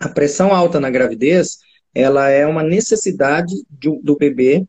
A 0.00 0.08
pressão 0.08 0.54
alta 0.54 0.80
na 0.80 0.88
gravidez, 0.88 1.58
ela 1.94 2.30
é 2.30 2.46
uma 2.46 2.62
necessidade 2.62 3.54
do, 3.68 4.00
do 4.02 4.16
bebê 4.16 4.64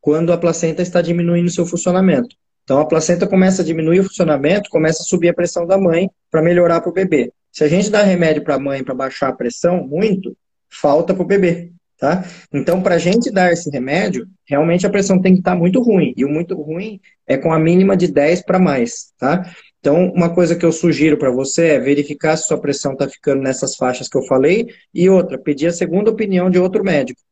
quando 0.00 0.32
a 0.32 0.38
placenta 0.38 0.80
está 0.80 1.02
diminuindo 1.02 1.50
seu 1.50 1.66
funcionamento. 1.66 2.36
Então, 2.62 2.78
a 2.78 2.86
placenta 2.86 3.26
começa 3.26 3.62
a 3.62 3.64
diminuir 3.64 4.00
o 4.00 4.04
funcionamento, 4.04 4.70
começa 4.70 5.02
a 5.02 5.06
subir 5.06 5.28
a 5.28 5.34
pressão 5.34 5.66
da 5.66 5.76
mãe 5.76 6.08
para 6.30 6.42
melhorar 6.42 6.80
para 6.80 6.90
o 6.90 6.92
bebê. 6.92 7.32
Se 7.56 7.64
a 7.64 7.68
gente 7.68 7.88
dá 7.88 8.02
remédio 8.02 8.44
para 8.44 8.56
a 8.56 8.58
mãe 8.58 8.84
para 8.84 8.94
baixar 8.94 9.28
a 9.28 9.32
pressão 9.32 9.82
muito, 9.82 10.36
falta 10.68 11.14
para 11.14 11.22
o 11.22 11.26
bebê. 11.26 11.72
Tá? 11.98 12.22
Então, 12.52 12.82
para 12.82 12.96
a 12.96 12.98
gente 12.98 13.30
dar 13.30 13.50
esse 13.50 13.70
remédio, 13.70 14.28
realmente 14.44 14.86
a 14.86 14.90
pressão 14.90 15.18
tem 15.18 15.32
que 15.32 15.38
estar 15.38 15.52
tá 15.52 15.56
muito 15.56 15.80
ruim. 15.80 16.12
E 16.18 16.22
o 16.26 16.28
muito 16.28 16.54
ruim 16.54 17.00
é 17.26 17.38
com 17.38 17.50
a 17.50 17.58
mínima 17.58 17.96
de 17.96 18.08
10 18.08 18.42
para 18.42 18.58
mais. 18.58 19.14
Tá? 19.18 19.50
Então, 19.80 20.12
uma 20.12 20.34
coisa 20.34 20.54
que 20.54 20.66
eu 20.66 20.70
sugiro 20.70 21.16
para 21.16 21.30
você 21.30 21.68
é 21.68 21.80
verificar 21.80 22.36
se 22.36 22.46
sua 22.46 22.60
pressão 22.60 22.92
está 22.92 23.08
ficando 23.08 23.40
nessas 23.40 23.74
faixas 23.74 24.06
que 24.06 24.18
eu 24.18 24.22
falei. 24.24 24.66
E 24.92 25.08
outra, 25.08 25.38
pedir 25.38 25.68
a 25.68 25.72
segunda 25.72 26.10
opinião 26.10 26.50
de 26.50 26.58
outro 26.58 26.84
médico. 26.84 27.22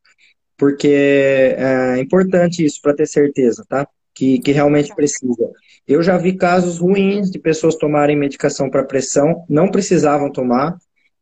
Porque 0.57 1.55
é 1.55 1.99
importante 1.99 2.65
isso 2.65 2.81
para 2.81 2.95
ter 2.95 3.05
certeza, 3.05 3.63
tá? 3.69 3.87
Que, 4.11 4.39
que 4.39 4.51
realmente 4.51 4.91
precisa. 4.95 5.51
Eu 5.87 6.01
já 6.01 6.17
vi 6.17 6.33
casos 6.33 6.79
ruins 6.79 7.29
de 7.29 7.39
pessoas 7.39 7.75
tomarem 7.75 8.15
medicação 8.15 8.69
para 8.69 8.83
pressão, 8.83 9.45
não 9.49 9.69
precisavam 9.69 10.31
tomar, 10.31 10.77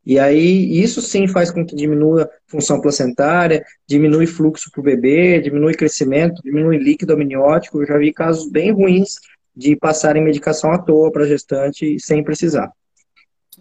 e 0.05 0.19
aí, 0.19 0.81
isso 0.81 1.01
sim 1.01 1.27
faz 1.27 1.49
com 1.49 1.65
que 1.65 1.75
diminua 1.75 2.23
a 2.23 2.29
função 2.45 2.81
placentária, 2.81 3.63
diminui 3.87 4.27
fluxo 4.27 4.69
para 4.69 4.81
o 4.81 4.83
bebê, 4.83 5.39
diminui 5.39 5.73
crescimento, 5.73 6.41
diminui 6.43 6.77
líquido 6.77 7.13
amniótico. 7.13 7.81
Eu 7.81 7.87
já 7.87 7.97
vi 7.97 8.11
casos 8.11 8.51
bem 8.51 8.71
ruins 8.71 9.15
de 9.55 9.75
passarem 9.77 10.21
medicação 10.21 10.73
à 10.73 10.77
toa 10.77 11.09
para 11.09 11.25
gestante 11.25 11.97
sem 11.99 12.21
precisar. 12.21 12.69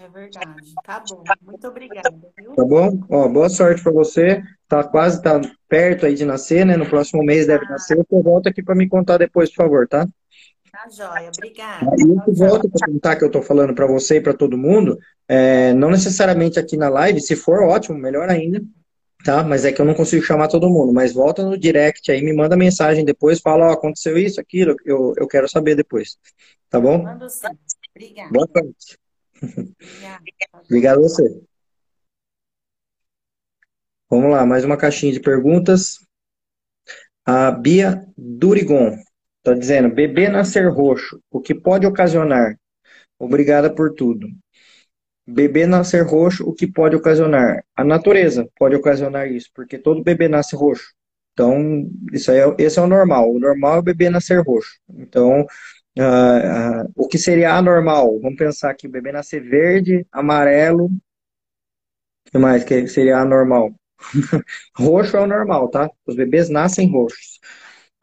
É 0.00 0.08
verdade. 0.08 0.74
Tá 0.84 1.04
bom. 1.08 1.22
Muito 1.42 1.68
obrigada. 1.68 2.12
Viu? 2.36 2.54
Tá 2.56 2.64
bom? 2.64 2.98
Ó, 3.08 3.28
boa 3.28 3.48
sorte 3.48 3.80
para 3.80 3.92
você. 3.92 4.42
Tá 4.66 4.82
quase 4.82 5.22
tá 5.22 5.40
perto 5.68 6.06
aí 6.06 6.14
de 6.14 6.24
nascer, 6.24 6.66
né? 6.66 6.76
No 6.76 6.86
próximo 6.86 7.22
mês 7.22 7.46
deve 7.46 7.66
nascer. 7.66 7.96
Eu 7.96 8.22
volto 8.22 8.48
aqui 8.48 8.62
para 8.64 8.74
me 8.74 8.88
contar 8.88 9.18
depois, 9.18 9.48
por 9.50 9.56
favor, 9.56 9.86
tá? 9.86 10.08
Tá 10.82 10.90
joia, 10.90 11.28
obrigada. 11.28 11.86
Aí 11.92 12.00
eu 12.00 12.34
volto 12.34 12.68
para 12.68 12.88
contar 12.88 13.14
que 13.14 13.22
eu 13.22 13.28
estou 13.28 13.40
falando 13.40 13.72
para 13.72 13.86
você 13.86 14.16
e 14.16 14.20
para 14.20 14.34
todo 14.34 14.58
mundo, 14.58 14.98
é, 15.28 15.72
não 15.74 15.90
necessariamente 15.90 16.58
aqui 16.58 16.76
na 16.76 16.88
live, 16.88 17.20
se 17.20 17.36
for 17.36 17.62
ótimo, 17.62 17.96
melhor 17.96 18.28
ainda, 18.28 18.60
tá? 19.24 19.44
Mas 19.44 19.64
é 19.64 19.70
que 19.70 19.80
eu 19.80 19.84
não 19.84 19.94
consigo 19.94 20.24
chamar 20.24 20.48
todo 20.48 20.68
mundo. 20.68 20.92
Mas 20.92 21.12
volta 21.12 21.44
no 21.44 21.56
direct 21.56 22.10
aí, 22.10 22.20
me 22.20 22.32
manda 22.32 22.56
mensagem 22.56 23.04
depois, 23.04 23.40
fala, 23.40 23.66
ó, 23.66 23.72
aconteceu 23.72 24.18
isso, 24.18 24.40
aquilo, 24.40 24.74
eu, 24.84 25.14
eu 25.16 25.28
quero 25.28 25.48
saber 25.48 25.76
depois. 25.76 26.18
Tá 26.68 26.80
bom? 26.80 27.00
Mando 27.00 27.30
sim. 27.30 27.46
Obrigada. 27.94 28.30
Boa 28.32 28.48
noite. 28.52 28.98
Obrigada. 29.40 30.24
Obrigado 30.66 30.98
a 30.98 31.02
você. 31.02 31.42
Vamos 34.10 34.32
lá, 34.32 34.44
mais 34.44 34.64
uma 34.64 34.76
caixinha 34.76 35.12
de 35.12 35.20
perguntas. 35.20 35.98
A 37.24 37.52
Bia 37.52 38.04
Durigon. 38.18 38.98
Está 39.42 39.54
dizendo, 39.54 39.92
bebê 39.92 40.28
nascer 40.28 40.68
roxo, 40.68 41.20
o 41.28 41.40
que 41.40 41.52
pode 41.52 41.84
ocasionar? 41.84 42.56
Obrigada 43.18 43.74
por 43.74 43.92
tudo. 43.92 44.28
Bebê 45.26 45.66
nascer 45.66 46.04
roxo, 46.04 46.48
o 46.48 46.54
que 46.54 46.64
pode 46.64 46.94
ocasionar? 46.94 47.64
A 47.74 47.82
natureza 47.82 48.48
pode 48.56 48.76
ocasionar 48.76 49.28
isso, 49.28 49.50
porque 49.52 49.76
todo 49.78 50.02
bebê 50.02 50.28
nasce 50.28 50.54
roxo. 50.54 50.94
Então, 51.32 51.90
isso 52.12 52.30
aí 52.30 52.38
é, 52.38 52.54
esse 52.56 52.78
é 52.78 52.82
o 52.82 52.86
normal. 52.86 53.32
O 53.32 53.40
normal 53.40 53.76
é 53.76 53.78
o 53.80 53.82
bebê 53.82 54.08
nascer 54.08 54.40
roxo. 54.40 54.78
Então, 54.90 55.40
uh, 55.98 56.84
uh, 56.84 56.92
o 56.94 57.08
que 57.08 57.18
seria 57.18 57.54
anormal? 57.54 58.20
Vamos 58.20 58.36
pensar 58.36 58.76
o 58.84 58.88
bebê 58.88 59.10
nascer 59.10 59.42
verde, 59.42 60.06
amarelo. 60.12 60.86
O 60.86 62.30
que 62.30 62.38
mais 62.38 62.62
que 62.62 62.86
seria 62.86 63.18
anormal? 63.18 63.74
roxo 64.78 65.16
é 65.16 65.20
o 65.20 65.26
normal, 65.26 65.68
tá? 65.68 65.90
Os 66.06 66.14
bebês 66.14 66.48
nascem 66.48 66.88
roxos. 66.88 67.40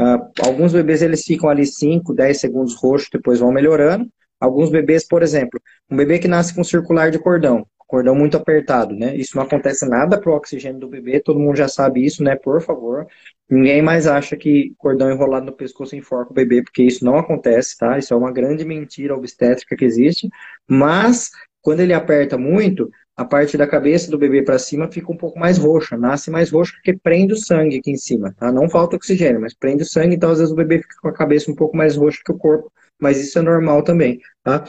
Uh, 0.02 0.32
alguns 0.42 0.72
bebês 0.72 1.02
eles 1.02 1.24
ficam 1.24 1.50
ali 1.50 1.66
5, 1.66 2.14
10 2.14 2.40
segundos 2.40 2.76
roxos, 2.76 3.10
depois 3.12 3.40
vão 3.40 3.52
melhorando. 3.52 4.08
Alguns 4.40 4.70
bebês, 4.70 5.06
por 5.06 5.22
exemplo, 5.22 5.60
um 5.90 5.98
bebê 5.98 6.18
que 6.20 6.28
nasce 6.28 6.56
com 6.56 6.64
circular 6.64 7.12
de 7.12 7.20
cordão, 7.20 7.68
cordão 7.90 8.14
muito 8.16 8.38
apertado, 8.38 8.96
né? 8.96 9.16
Isso 9.16 9.36
não 9.36 9.44
acontece 9.44 9.84
nada 9.90 10.18
para 10.20 10.32
o 10.32 10.36
oxigênio 10.36 10.80
do 10.80 10.88
bebê, 10.88 11.20
todo 11.20 11.40
mundo 11.40 11.58
já 11.58 11.68
sabe 11.68 12.06
isso, 12.06 12.24
né? 12.24 12.36
Por 12.36 12.62
favor. 12.62 13.08
Ninguém 13.50 13.82
mais 13.82 14.06
acha 14.06 14.38
que 14.38 14.74
cordão 14.78 15.12
enrolado 15.12 15.48
no 15.48 15.52
pescoço 15.52 15.96
enforca 15.96 16.32
o 16.32 16.36
bebê, 16.36 16.62
porque 16.62 16.84
isso 16.84 17.04
não 17.04 17.18
acontece, 17.18 17.76
tá? 17.78 17.98
Isso 17.98 18.14
é 18.14 18.18
uma 18.18 18.32
grande 18.32 18.64
mentira 18.64 19.16
obstétrica 19.16 19.76
que 19.76 19.84
existe. 19.84 20.30
Mas, 20.68 21.32
quando 21.62 21.80
ele 21.80 21.94
aperta 21.94 22.38
muito, 22.38 22.90
a 23.20 23.26
parte 23.26 23.58
da 23.58 23.68
cabeça 23.68 24.10
do 24.10 24.18
bebê 24.18 24.42
para 24.42 24.58
cima 24.58 24.90
fica 24.90 25.12
um 25.12 25.18
pouco 25.18 25.38
mais 25.38 25.58
roxa, 25.58 25.98
nasce 25.98 26.32
mais 26.32 26.50
roxa 26.52 26.72
porque 26.76 26.98
prende 26.98 27.34
o 27.34 27.38
sangue 27.38 27.78
aqui 27.78 27.92
em 27.92 27.98
cima, 27.98 28.34
tá? 28.40 28.50
Não 28.50 28.70
falta 28.70 28.96
oxigênio, 28.96 29.42
mas 29.42 29.54
prende 29.54 29.84
o 29.84 29.86
sangue, 29.86 30.16
então 30.16 30.32
às 30.32 30.38
vezes 30.38 30.54
o 30.54 30.56
bebê 30.56 30.80
fica 30.80 30.96
com 31.02 31.10
a 31.10 31.14
cabeça 31.14 31.52
um 31.52 31.56
pouco 31.56 31.76
mais 31.76 31.98
roxa 31.98 32.22
que 32.24 32.32
o 32.32 32.38
corpo, 32.38 32.72
mas 32.98 33.20
isso 33.20 33.38
é 33.38 33.42
normal 33.42 33.84
também, 33.84 34.22
tá? 34.42 34.64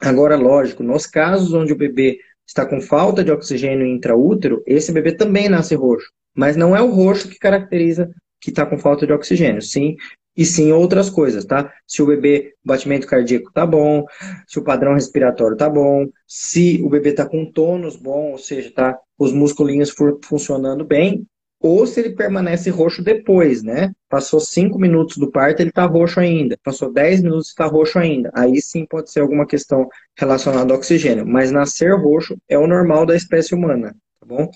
Agora, 0.00 0.34
lógico, 0.34 0.82
nos 0.82 1.06
casos 1.06 1.54
onde 1.54 1.72
o 1.72 1.76
bebê 1.76 2.18
está 2.44 2.66
com 2.66 2.80
falta 2.80 3.22
de 3.22 3.30
oxigênio 3.30 3.86
intraútero, 3.86 4.60
esse 4.66 4.90
bebê 4.90 5.12
também 5.12 5.48
nasce 5.48 5.76
roxo, 5.76 6.10
mas 6.34 6.56
não 6.56 6.74
é 6.74 6.82
o 6.82 6.90
roxo 6.90 7.28
que 7.28 7.38
caracteriza 7.38 8.10
que 8.40 8.50
está 8.50 8.66
com 8.66 8.76
falta 8.76 9.06
de 9.06 9.12
oxigênio. 9.12 9.62
Sim, 9.62 9.94
e 10.38 10.44
sim 10.44 10.70
outras 10.70 11.10
coisas, 11.10 11.44
tá? 11.44 11.74
Se 11.84 12.00
o 12.00 12.06
bebê, 12.06 12.54
o 12.64 12.68
batimento 12.68 13.08
cardíaco 13.08 13.50
tá 13.52 13.66
bom, 13.66 14.04
se 14.46 14.56
o 14.60 14.62
padrão 14.62 14.94
respiratório 14.94 15.56
tá 15.56 15.68
bom, 15.68 16.06
se 16.28 16.80
o 16.84 16.88
bebê 16.88 17.12
tá 17.12 17.26
com 17.26 17.50
tônus 17.50 17.96
bom, 17.96 18.30
ou 18.30 18.38
seja, 18.38 18.72
tá 18.72 18.96
os 19.18 19.32
musculinhos 19.32 19.92
funcionando 20.22 20.84
bem, 20.84 21.26
ou 21.60 21.84
se 21.88 21.98
ele 21.98 22.14
permanece 22.14 22.70
roxo 22.70 23.02
depois, 23.02 23.64
né? 23.64 23.90
Passou 24.08 24.38
5 24.38 24.78
minutos 24.78 25.16
do 25.16 25.28
parto, 25.28 25.58
ele 25.58 25.72
tá 25.72 25.84
roxo 25.86 26.20
ainda. 26.20 26.56
Passou 26.62 26.92
10 26.92 27.20
minutos, 27.20 27.48
está 27.48 27.66
roxo 27.66 27.98
ainda. 27.98 28.30
Aí 28.32 28.62
sim 28.62 28.86
pode 28.86 29.10
ser 29.10 29.20
alguma 29.20 29.44
questão 29.44 29.88
relacionada 30.16 30.72
ao 30.72 30.78
oxigênio. 30.78 31.26
Mas 31.26 31.50
nascer 31.50 31.92
roxo 31.96 32.36
é 32.48 32.56
o 32.56 32.68
normal 32.68 33.04
da 33.04 33.16
espécie 33.16 33.56
humana, 33.56 33.92
tá 34.20 34.26
bom? 34.26 34.48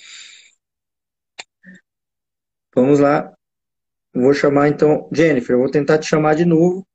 Vamos 2.73 3.01
lá 3.01 3.33
Vou 4.15 4.35
chamar 4.35 4.69
então, 4.69 5.09
Jennifer, 5.11 5.55
eu 5.55 5.61
vou 5.61 5.71
tentar 5.71 5.99
te 5.99 6.07
chamar 6.07 6.35
de 6.35 6.45
novo. 6.45 6.87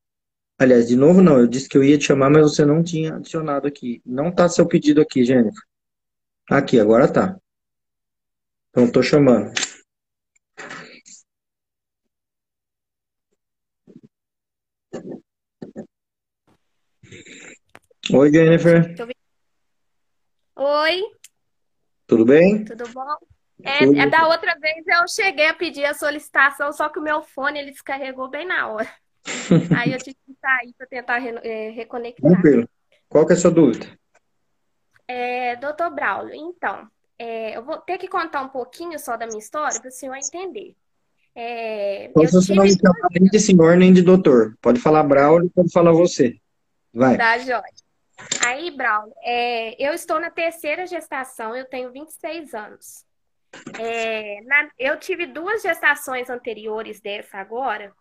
Aliás, 0.60 0.88
de 0.88 0.96
novo 0.96 1.22
não, 1.22 1.40
eu 1.40 1.48
disse 1.48 1.68
que 1.68 1.78
eu 1.78 1.84
ia 1.84 1.98
te 1.98 2.06
chamar, 2.06 2.30
mas 2.30 2.44
você 2.44 2.64
não 2.64 2.84
tinha 2.84 3.16
adicionado 3.16 3.68
aqui. 3.68 4.02
Não 4.06 4.32
tá 4.32 4.48
seu 4.48 4.68
pedido 4.68 5.02
aqui, 5.02 5.24
Jennifer. 5.24 5.62
Aqui, 6.50 6.80
agora 6.80 7.12
tá. 7.12 7.38
Então, 8.70 8.86
estou 8.86 9.02
chamando. 9.02 9.52
Oi, 18.14 18.32
Jennifer. 18.32 18.96
Oi. 20.56 21.02
Tudo 22.08 22.26
bem? 22.26 22.64
Tudo 22.64 22.88
bom? 22.94 23.37
É, 23.64 23.84
é, 23.84 24.08
da 24.08 24.28
outra 24.28 24.56
vez 24.60 24.86
eu 24.86 25.08
cheguei 25.08 25.48
a 25.48 25.54
pedir 25.54 25.86
a 25.86 25.94
solicitação, 25.94 26.72
só 26.72 26.90
que 26.90 27.00
o 27.00 27.04
meu 27.04 27.24
fone 27.24 27.60
ele 27.60 27.72
descarregou 27.72 28.30
bem 28.30 28.46
na 28.46 28.68
hora. 28.68 28.90
Aí 29.78 29.92
eu 29.92 29.98
tive 29.98 30.16
que 30.26 30.36
sair 30.40 30.74
para 30.78 30.88
tentar 30.88 31.20
é, 31.20 31.70
reconectar. 31.72 32.32
Tranquilo. 32.32 32.70
Qual 33.10 33.26
que 33.26 33.34
é 33.34 33.36
a 33.36 33.40
sua 33.40 33.52
dúvida? 33.52 33.88
É, 35.08 35.56
doutor 35.56 35.90
Braulio, 35.90 36.36
então, 36.36 36.88
é, 37.18 37.58
eu 37.58 37.64
vou 37.64 37.78
ter 37.78 37.98
que 37.98 38.08
contar 38.08 38.42
um 38.42 38.50
pouquinho 38.50 39.00
só 39.00 39.16
da 39.18 39.26
minha 39.26 39.40
história 39.40 39.80
para 39.80 39.88
o 39.88 39.92
senhor 39.92 40.16
entender. 40.16 40.76
É, 41.34 42.10
Pode 42.14 42.32
você 42.32 42.54
não 42.54 42.64
me 42.64 42.72
chamar 42.72 43.10
nem 43.12 43.30
de 43.30 43.40
senhor 43.40 43.78
nem 43.78 43.94
de 43.94 44.02
doutor. 44.02 44.58
Pode 44.62 44.80
falar 44.80 45.04
Braulio, 45.04 45.50
pode 45.50 45.72
falar 45.72 45.92
você. 45.92 46.38
Vai. 46.94 47.16
Tá, 47.16 47.38
Jorge. 47.38 47.84
Aí, 48.46 48.72
Braulio, 48.72 49.14
é, 49.24 49.76
eu 49.82 49.94
estou 49.94 50.20
na 50.20 50.30
terceira 50.30 50.86
gestação, 50.86 51.56
eu 51.56 51.66
tenho 51.66 51.92
26 51.92 52.54
anos. 52.54 53.07
É, 53.80 54.42
na, 54.42 54.70
eu 54.78 55.00
tive 55.00 55.26
duas 55.26 55.62
gestações 55.62 56.30
anteriores 56.30 57.00
dessa 57.00 57.38
agora, 57.38 57.94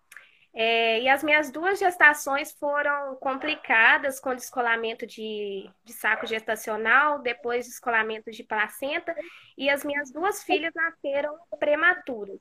é, 0.59 1.03
e 1.03 1.09
as 1.11 1.23
minhas 1.23 1.51
duas 1.51 1.79
gestações 1.79 2.51
foram 2.53 3.15
complicadas 3.17 4.19
com 4.19 4.35
descolamento 4.35 5.07
de, 5.07 5.69
de 5.85 5.93
saco 5.93 6.27
gestacional, 6.27 7.19
depois 7.19 7.67
descolamento 7.67 8.31
de 8.31 8.43
placenta, 8.43 9.15
e 9.59 9.69
as 9.69 9.85
minhas 9.85 10.11
duas 10.11 10.43
filhas 10.43 10.73
nasceram 10.75 11.37
prematuras. 11.59 12.41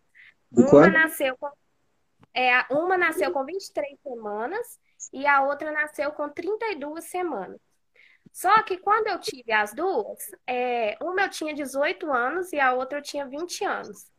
Uma 0.50 0.88
nasceu, 0.88 1.36
com, 1.38 1.52
é, 2.34 2.66
uma 2.72 2.98
nasceu 2.98 3.34
com 3.34 3.44
23 3.44 4.00
semanas 4.02 4.80
e 5.12 5.28
a 5.28 5.44
outra 5.44 5.74
nasceu 5.74 6.10
com 6.14 6.30
32 6.30 7.04
semanas. 7.04 7.60
Só 8.36 8.64
que 8.64 8.78
quando 8.78 9.08
eu 9.08 9.18
tive 9.18 9.54
as 9.54 9.74
duas, 9.74 10.20
é, 10.46 10.98
uma 11.02 11.22
eu 11.22 11.30
tinha 11.30 11.54
18 11.54 12.12
anos 12.12 12.52
e 12.52 12.60
a 12.60 12.74
outra 12.74 12.98
eu 13.00 13.02
tinha 13.02 13.26
20 13.26 13.64
anos. 13.64 14.12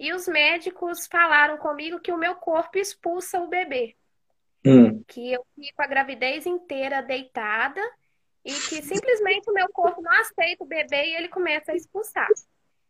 E 0.00 0.12
os 0.12 0.26
médicos 0.26 1.06
falaram 1.06 1.56
comigo 1.58 2.00
que 2.00 2.10
o 2.10 2.18
meu 2.18 2.34
corpo 2.34 2.76
expulsa 2.76 3.38
o 3.38 3.46
bebê. 3.46 3.94
Hum. 4.66 5.04
Que 5.06 5.32
eu 5.32 5.46
fico 5.54 5.80
a 5.80 5.86
gravidez 5.86 6.44
inteira 6.44 7.00
deitada 7.02 7.80
e 8.44 8.52
que 8.52 8.82
simplesmente 8.82 9.48
o 9.48 9.54
meu 9.54 9.68
corpo 9.68 10.02
não 10.02 10.10
aceita 10.10 10.64
o 10.64 10.66
bebê 10.66 11.10
e 11.10 11.14
ele 11.14 11.28
começa 11.28 11.70
a 11.70 11.76
expulsar. 11.76 12.26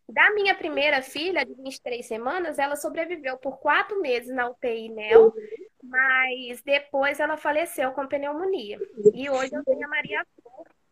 Da 0.09 0.33
minha 0.33 0.55
primeira 0.55 1.03
filha, 1.03 1.45
de 1.45 1.53
23 1.53 2.03
semanas, 2.03 2.57
ela 2.57 2.75
sobreviveu 2.75 3.37
por 3.37 3.59
quatro 3.59 4.01
meses 4.01 4.33
na 4.33 4.49
UTI 4.49 4.89
NEL, 4.89 5.31
mas 5.83 6.63
depois 6.63 7.19
ela 7.19 7.37
faleceu 7.37 7.91
com 7.91 8.07
pneumonia. 8.07 8.79
E 9.13 9.29
hoje 9.29 9.53
eu 9.53 9.63
tenho 9.63 9.85
a 9.85 9.89
Maria 9.89 10.25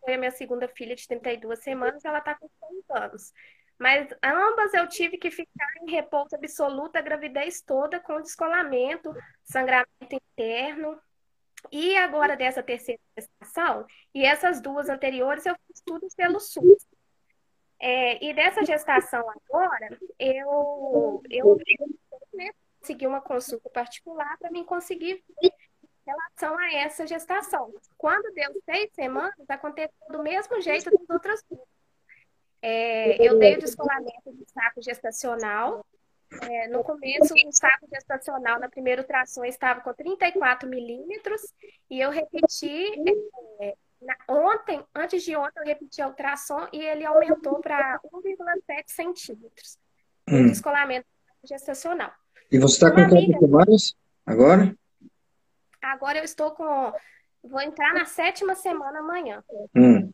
foi 0.03 0.15
a 0.15 0.17
minha 0.17 0.31
segunda 0.31 0.67
filha 0.67 0.95
de 0.95 1.07
32 1.07 1.59
semanas, 1.59 2.03
ela 2.03 2.19
está 2.19 2.35
com 2.35 2.49
6 2.69 2.89
anos. 2.89 3.33
Mas 3.79 4.07
ambas 4.23 4.73
eu 4.73 4.87
tive 4.87 5.17
que 5.17 5.31
ficar 5.31 5.67
em 5.81 5.89
repouso 5.89 6.35
absoluto 6.35 6.97
a 6.97 7.01
gravidez 7.01 7.61
toda, 7.61 7.99
com 7.99 8.21
descolamento, 8.21 9.11
sangramento 9.43 10.15
interno. 10.37 10.99
E 11.71 11.95
agora 11.97 12.35
dessa 12.37 12.61
terceira 12.61 13.01
gestação, 13.17 13.85
e 14.13 14.25
essas 14.25 14.61
duas 14.61 14.89
anteriores, 14.89 15.45
eu 15.45 15.55
fiz 15.67 15.81
tudo 15.85 16.07
pelo 16.15 16.39
SUS. 16.39 16.85
É, 17.79 18.23
e 18.23 18.33
dessa 18.33 18.63
gestação 18.63 19.27
agora, 19.27 19.97
eu, 20.19 21.23
eu 21.29 21.57
né, 22.33 22.51
consegui 22.79 23.07
uma 23.07 23.21
consulta 23.21 23.67
particular 23.71 24.37
para 24.37 24.51
mim 24.51 24.63
conseguir 24.63 25.23
relação 26.05 26.57
a 26.57 26.73
essa 26.73 27.05
gestação. 27.05 27.73
Quando 27.97 28.33
deu 28.33 28.51
seis 28.65 28.91
semanas, 28.93 29.33
aconteceu 29.49 29.93
do 30.09 30.23
mesmo 30.23 30.61
jeito 30.61 30.89
das 30.89 31.09
outras 31.09 31.43
duas. 31.49 31.67
É, 32.61 33.27
eu 33.27 33.39
dei 33.39 33.55
o 33.55 33.59
descolamento 33.59 34.31
do 34.31 34.45
saco 34.53 34.81
gestacional. 34.81 35.85
É, 36.43 36.67
no 36.69 36.83
começo, 36.83 37.33
o 37.33 37.51
saco 37.51 37.87
gestacional 37.91 38.59
na 38.59 38.69
primeira 38.69 39.01
ultrassom 39.01 39.43
estava 39.43 39.81
com 39.81 39.93
34 39.93 40.69
milímetros 40.69 41.41
e 41.89 41.99
eu 41.99 42.09
repeti 42.09 42.93
é, 43.59 43.75
na, 44.01 44.15
ontem, 44.27 44.81
antes 44.95 45.23
de 45.23 45.35
ontem, 45.35 45.59
eu 45.59 45.65
repeti 45.65 46.01
a 46.01 46.07
ultrassom 46.07 46.67
e 46.71 46.79
ele 46.79 47.05
aumentou 47.05 47.59
para 47.59 47.99
1,7 48.05 48.83
centímetros. 48.87 49.77
Hum. 50.29 50.47
descolamento 50.47 51.07
gestacional. 51.43 52.11
E 52.51 52.57
você 52.57 52.75
está 52.75 52.91
com 52.91 53.07
quantas 53.09 53.39
semanas 53.39 53.95
agora? 54.25 54.75
Agora 55.81 56.19
eu 56.19 56.23
estou 56.23 56.51
com. 56.51 56.93
Vou 57.43 57.61
entrar 57.61 57.93
na 57.93 58.05
sétima 58.05 58.53
semana 58.55 58.99
amanhã. 58.99 59.43
Hum. 59.75 60.11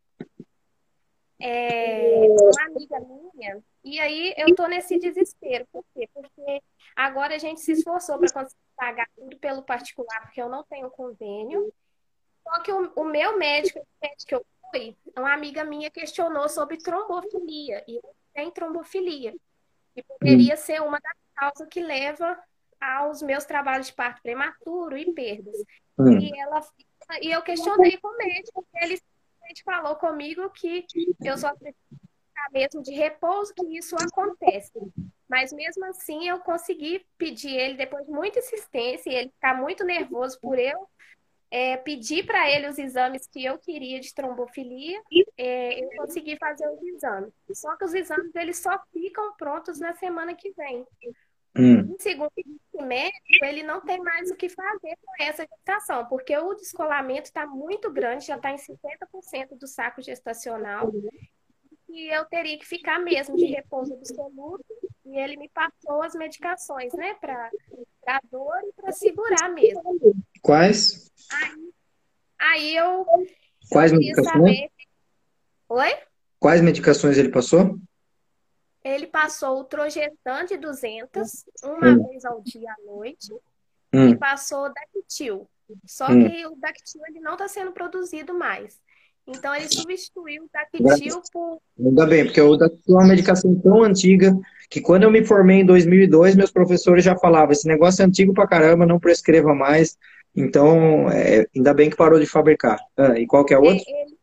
É, 1.40 2.26
uma 2.30 2.66
amiga 2.66 3.00
minha, 3.00 3.64
e 3.84 4.00
aí 4.00 4.34
eu 4.38 4.56
tô 4.56 4.66
nesse 4.66 4.98
desespero. 4.98 5.68
Por 5.72 5.86
quê? 5.94 6.10
Porque 6.12 6.64
agora 6.96 7.36
a 7.36 7.38
gente 7.38 7.62
se 7.62 7.74
esforçou 7.74 8.18
para 8.18 8.32
conseguir 8.32 8.62
pagar 8.76 9.08
tudo 9.16 9.38
pelo 9.38 9.62
particular, 9.62 10.22
porque 10.22 10.42
eu 10.42 10.50
não 10.50 10.64
tenho 10.64 10.90
convênio. 10.90 11.72
Só 12.44 12.62
que 12.62 12.72
o, 12.72 12.92
o 12.96 13.04
meu 13.04 13.38
médico, 13.38 13.80
o 13.80 13.86
médico 14.02 14.26
que 14.26 14.36
eu 14.36 14.46
fui, 14.72 14.98
uma 15.16 15.34
amiga 15.34 15.64
minha 15.64 15.92
questionou 15.92 16.50
sobre 16.50 16.78
trombofilia. 16.78 17.84
E 17.88 17.98
eu 17.98 18.16
tenho 18.34 18.52
trombofilia. 18.52 19.36
E 19.96 20.04
poderia 20.04 20.56
hum. 20.56 20.58
ser 20.58 20.82
uma 20.82 21.00
das 21.00 21.18
causas 21.36 21.68
que 21.70 21.82
leva 21.82 22.38
aos 22.80 23.22
meus 23.22 23.46
trabalhos 23.46 23.88
de 23.88 23.94
parto 23.94 24.22
prematuro 24.22 24.98
e 24.98 25.12
perdas. 25.14 25.56
Hum. 25.98 26.20
E, 26.20 26.40
ela, 26.40 26.62
e 27.22 27.32
eu 27.32 27.42
questionei 27.42 27.98
com 27.98 28.08
o 28.10 28.18
médico, 28.18 28.66
ele 28.76 29.00
falou 29.64 29.96
comigo 29.96 30.50
que 30.52 30.86
eu 31.24 31.38
só 31.38 31.54
preciso 31.56 31.78
ficar 31.90 32.52
mesmo 32.52 32.82
de 32.82 32.92
repouso, 32.92 33.54
que 33.54 33.78
isso 33.78 33.96
acontece. 33.96 34.80
Mas 35.28 35.52
mesmo 35.52 35.86
assim 35.86 36.28
eu 36.28 36.40
consegui 36.40 37.06
pedir 37.18 37.56
ele, 37.56 37.76
depois 37.76 38.06
de 38.06 38.12
muita 38.12 38.40
insistência, 38.40 39.10
e 39.10 39.16
ele 39.16 39.30
ficar 39.30 39.56
muito 39.56 39.84
nervoso 39.84 40.40
por 40.40 40.58
eu 40.58 40.88
é, 41.50 41.78
pedi 41.78 42.24
para 42.24 42.50
ele 42.52 42.68
os 42.68 42.78
exames 42.78 43.28
que 43.28 43.44
eu 43.44 43.58
queria 43.58 44.00
de 44.00 44.14
trombofilia, 44.14 45.02
é, 45.38 45.84
eu 45.84 45.90
consegui 45.98 46.38
fazer 46.38 46.68
os 46.70 46.82
exames. 46.84 47.34
Só 47.54 47.76
que 47.78 47.86
os 47.86 47.94
exames 47.94 48.36
eles 48.36 48.60
só 48.60 48.78
ficam 48.92 49.34
prontos 49.38 49.80
na 49.80 49.94
semana 49.94 50.34
que 50.36 50.52
vem. 50.52 50.86
Hum. 51.58 51.96
Segundo 52.00 52.32
o 52.74 52.84
médico, 52.84 53.46
ele 53.46 53.64
não 53.64 53.82
tem 53.82 54.00
mais 54.00 54.30
o 54.30 54.36
que 54.36 54.48
fazer 54.48 54.96
com 55.04 55.24
essa 55.24 55.48
gestação, 55.48 56.06
porque 56.06 56.38
o 56.38 56.54
descolamento 56.54 57.24
está 57.24 57.48
muito 57.48 57.92
grande, 57.92 58.28
já 58.28 58.36
está 58.36 58.52
em 58.52 58.58
50% 58.58 59.58
do 59.58 59.68
saco 59.68 60.02
gestacional. 60.02 60.92
E 61.90 62.14
eu 62.16 62.26
teria 62.26 62.60
que 62.60 62.66
ficar 62.66 63.00
mesmo 63.00 63.36
de 63.36 63.46
repouso 63.46 63.94
absoluto. 63.94 64.64
E 65.06 65.18
ele 65.18 65.38
me 65.38 65.50
passou 65.50 66.04
as 66.04 66.14
medicações, 66.14 66.94
né, 66.94 67.16
para 67.16 67.50
dor 68.30 68.60
e 68.66 68.74
para 68.74 68.92
segurar 68.92 69.50
mesmo. 69.50 69.82
Quais? 70.42 71.10
Aí, 71.32 71.74
aí 72.38 72.76
eu. 72.76 73.06
Quais 73.72 73.92
medicações? 73.94 74.34
Saber... 74.34 74.72
Oi? 75.70 75.98
Quais 76.40 76.62
medicações 76.62 77.18
ele 77.18 77.30
passou? 77.30 77.80
Ele 78.88 79.08
passou 79.08 79.60
o 79.60 79.64
Trogestante 79.66 80.56
200, 80.56 81.46
uma 81.64 81.90
hum. 81.90 82.08
vez 82.08 82.24
ao 82.24 82.42
dia 82.42 82.72
à 82.72 82.86
noite, 82.86 83.34
hum. 83.94 84.10
e 84.10 84.18
passou 84.18 84.66
o 84.66 84.70
Dactil. 84.70 85.48
Só 85.86 86.08
hum. 86.10 86.30
que 86.30 86.46
o 86.48 86.56
Dactil 86.56 87.02
ele 87.10 87.20
não 87.20 87.34
está 87.34 87.50
sendo 87.50 87.74
produzido 87.74 88.34
mais. 88.34 88.80
Então 89.28 89.54
ele 89.54 89.68
substituiu 89.68 90.44
o 90.46 90.50
Dactil 90.54 91.22
por. 91.34 91.60
Ainda 91.78 92.06
bem, 92.06 92.24
porque 92.24 92.40
o 92.40 92.56
Dactil 92.56 92.96
é 92.96 93.00
uma 93.02 93.08
medicação 93.08 93.54
tão 93.60 93.84
antiga 93.84 94.34
que 94.70 94.80
quando 94.80 95.04
eu 95.04 95.12
me 95.12 95.26
formei 95.26 95.60
em 95.60 95.66
2002, 95.66 96.36
meus 96.36 96.52
professores 96.52 97.04
já 97.04 97.18
falavam: 97.18 97.52
esse 97.52 97.68
negócio 97.68 98.02
é 98.02 98.06
antigo 98.06 98.34
pra 98.34 98.48
caramba, 98.48 98.86
não 98.86 99.00
prescreva 99.00 99.54
mais. 99.54 99.98
Então, 100.34 101.10
é, 101.10 101.46
ainda 101.54 101.74
bem 101.74 101.90
que 101.90 101.98
parou 101.98 102.20
de 102.20 102.26
fabricar. 102.26 102.80
Ah, 102.96 103.20
e 103.20 103.26
qual 103.26 103.44
que 103.44 103.54
é 103.54 103.58
o 103.58 103.64
outro? 103.64 103.84
Ele, 103.86 104.17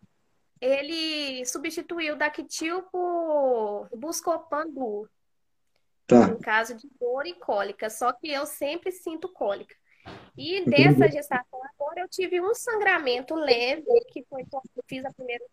ele 0.61 1.45
substituiu 1.47 2.15
o 2.15 2.19
Dactil 2.19 2.83
por 2.85 3.89
Buscopan 3.97 4.69
Duo. 4.69 5.09
Tá. 6.07 6.29
No 6.29 6.39
caso 6.39 6.75
de 6.75 6.89
dor 7.01 7.27
e 7.27 7.35
cólica. 7.35 7.89
Só 7.89 8.13
que 8.13 8.31
eu 8.31 8.47
sempre 8.47 8.93
sinto 8.93 9.29
cólica. 9.29 9.75
E 10.37 10.59
Entendi. 10.59 10.99
dessa 10.99 11.11
gestação 11.11 11.61
agora 11.75 12.01
eu 12.01 12.09
tive 12.09 12.41
um 12.41 12.55
sangramento 12.55 13.35
leve, 13.35 13.85
que 14.09 14.23
foi 14.29 14.45
quando 14.51 14.69
eu 14.77 14.85
fiz 14.87 15.05
a 15.05 15.13
primeira. 15.13 15.45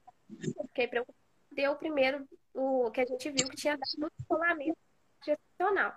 Fiquei 0.67 0.87
preocupada. 0.87 1.17
Deu 1.51 1.73
o 1.73 1.75
primeiro, 1.75 2.25
o 2.53 2.89
que 2.91 3.01
a 3.01 3.05
gente 3.05 3.29
viu 3.29 3.47
que 3.49 3.57
tinha 3.57 3.77
dado 3.77 4.07
o 4.07 4.11
descolamento 4.17 4.77
gestacional. 5.25 5.93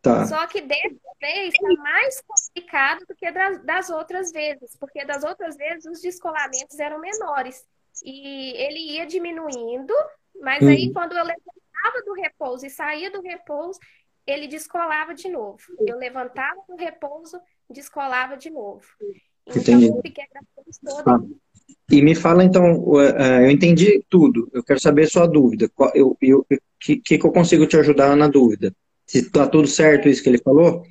Tá. 0.00 0.26
Só 0.26 0.46
que 0.46 0.62
dessa 0.62 0.96
vez 1.20 1.52
está 1.52 1.82
mais 1.82 2.22
complicado 2.22 3.04
do 3.06 3.14
que 3.14 3.30
das, 3.30 3.62
das, 3.64 3.90
outras 3.90 4.32
vezes, 4.32 4.76
porque 4.76 5.04
das 5.04 5.24
outras 5.24 5.56
vezes 5.56 5.84
os 5.84 6.00
descolamentos 6.00 6.78
eram 6.78 7.00
menores. 7.00 7.66
E 8.04 8.52
ele 8.56 8.92
ia 8.94 9.06
diminuindo, 9.06 9.94
mas 10.40 10.66
aí 10.66 10.86
uhum. 10.86 10.92
quando 10.92 11.12
eu 11.12 11.24
levantava 11.24 12.02
do 12.04 12.12
repouso 12.14 12.66
e 12.66 12.70
saía 12.70 13.10
do 13.10 13.20
repouso, 13.20 13.78
ele 14.26 14.46
descolava 14.46 15.14
de 15.14 15.28
novo. 15.28 15.60
Eu 15.80 15.98
levantava 15.98 16.60
do 16.68 16.76
repouso, 16.76 17.40
descolava 17.68 18.36
de 18.36 18.50
novo. 18.50 18.84
Então, 19.46 19.60
Entendi. 19.60 19.86
eu 19.88 20.00
fiquei 20.02 20.24
toda. 20.84 21.14
Ah. 21.14 21.20
E 21.90 22.02
me 22.02 22.14
fala 22.14 22.44
então, 22.44 22.84
eu 23.42 23.50
entendi 23.50 24.04
tudo. 24.08 24.48
Eu 24.52 24.62
quero 24.62 24.78
saber 24.78 25.08
sua 25.08 25.26
dúvida. 25.26 25.70
O 25.76 25.90
eu, 25.94 26.16
eu, 26.20 26.46
que, 26.78 26.96
que 26.98 27.14
eu 27.14 27.32
consigo 27.32 27.66
te 27.66 27.76
ajudar 27.76 28.14
na 28.16 28.28
dúvida? 28.28 28.74
Se 29.06 29.28
tá 29.28 29.48
tudo 29.48 29.66
certo 29.66 30.08
isso 30.08 30.22
que 30.22 30.28
ele 30.28 30.38
falou? 30.38 30.84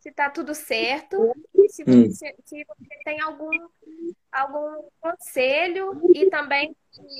Se 0.00 0.10
está 0.10 0.28
tudo 0.28 0.54
certo 0.54 1.32
e 1.54 1.68
se 1.68 1.82
hum. 1.86 2.10
você, 2.10 2.34
se 2.44 2.64
você 2.64 2.94
tem 3.04 3.20
algum, 3.22 3.50
algum 4.32 4.88
conselho 5.00 6.00
e 6.14 6.30
também 6.30 6.74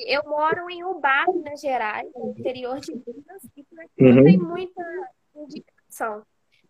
eu 0.07 0.23
moro 0.23 0.69
em 0.69 0.83
Ubá, 0.83 1.25
Minas 1.27 1.61
Gerais, 1.61 2.09
no 2.15 2.31
interior 2.31 2.79
de 2.79 2.91
Minas, 2.91 3.43
e 3.55 3.63
por 3.63 3.79
aqui 3.79 4.03
uhum. 4.03 4.15
não 4.15 4.23
tem 4.23 4.37
muita 4.37 4.83
indicação. 5.35 6.25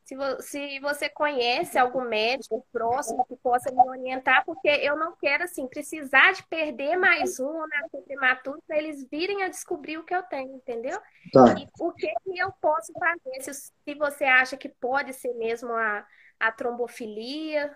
Se, 0.06 0.18
vo 0.18 0.42
se 0.42 0.80
você 0.80 1.08
conhece 1.08 1.78
algum 1.78 2.04
médico 2.04 2.66
próximo 2.74 3.26
que 3.26 3.38
possa 3.38 3.72
me 3.72 3.80
orientar, 3.88 4.44
porque 4.46 4.68
eu 4.68 4.98
não 4.98 5.16
quero, 5.16 5.46
assim, 5.46 5.66
precisar 5.66 6.34
de 6.34 6.44
perder 6.48 6.98
mais 6.98 7.40
um 7.40 7.48
ou 7.48 7.68
nascer 7.68 8.02
prematuro 8.02 8.62
para 8.68 8.78
eles 8.78 9.08
virem 9.10 9.44
a 9.44 9.48
descobrir 9.48 9.98
o 9.98 10.04
que 10.04 10.14
eu 10.14 10.22
tenho, 10.24 10.56
entendeu? 10.56 11.00
Tá. 11.32 11.56
E 11.58 11.68
o 11.80 11.92
que, 11.94 12.08
que 12.08 12.38
eu 12.38 12.52
posso 12.62 12.92
fazer? 12.94 13.42
Se, 13.42 13.54
se 13.54 13.96
você 13.96 14.26
acha 14.26 14.58
que 14.58 14.68
pode 14.68 15.14
ser 15.14 15.34
mesmo 15.36 15.72
a, 15.72 16.06
a 16.38 16.52
trombofilia. 16.52 17.74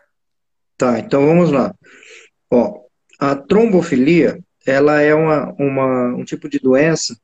Tá, 0.78 0.99
então 0.99 1.26
vamos 1.26 1.49
lá. 1.49 1.74
Ó, 2.52 2.82
a 3.20 3.36
trombofilia, 3.36 4.39
ela 4.66 5.02
é 5.02 5.14
uma, 5.14 5.54
uma, 5.58 6.16
um 6.16 6.24
tipo 6.24 6.50
de 6.50 6.60
doença 6.60 7.16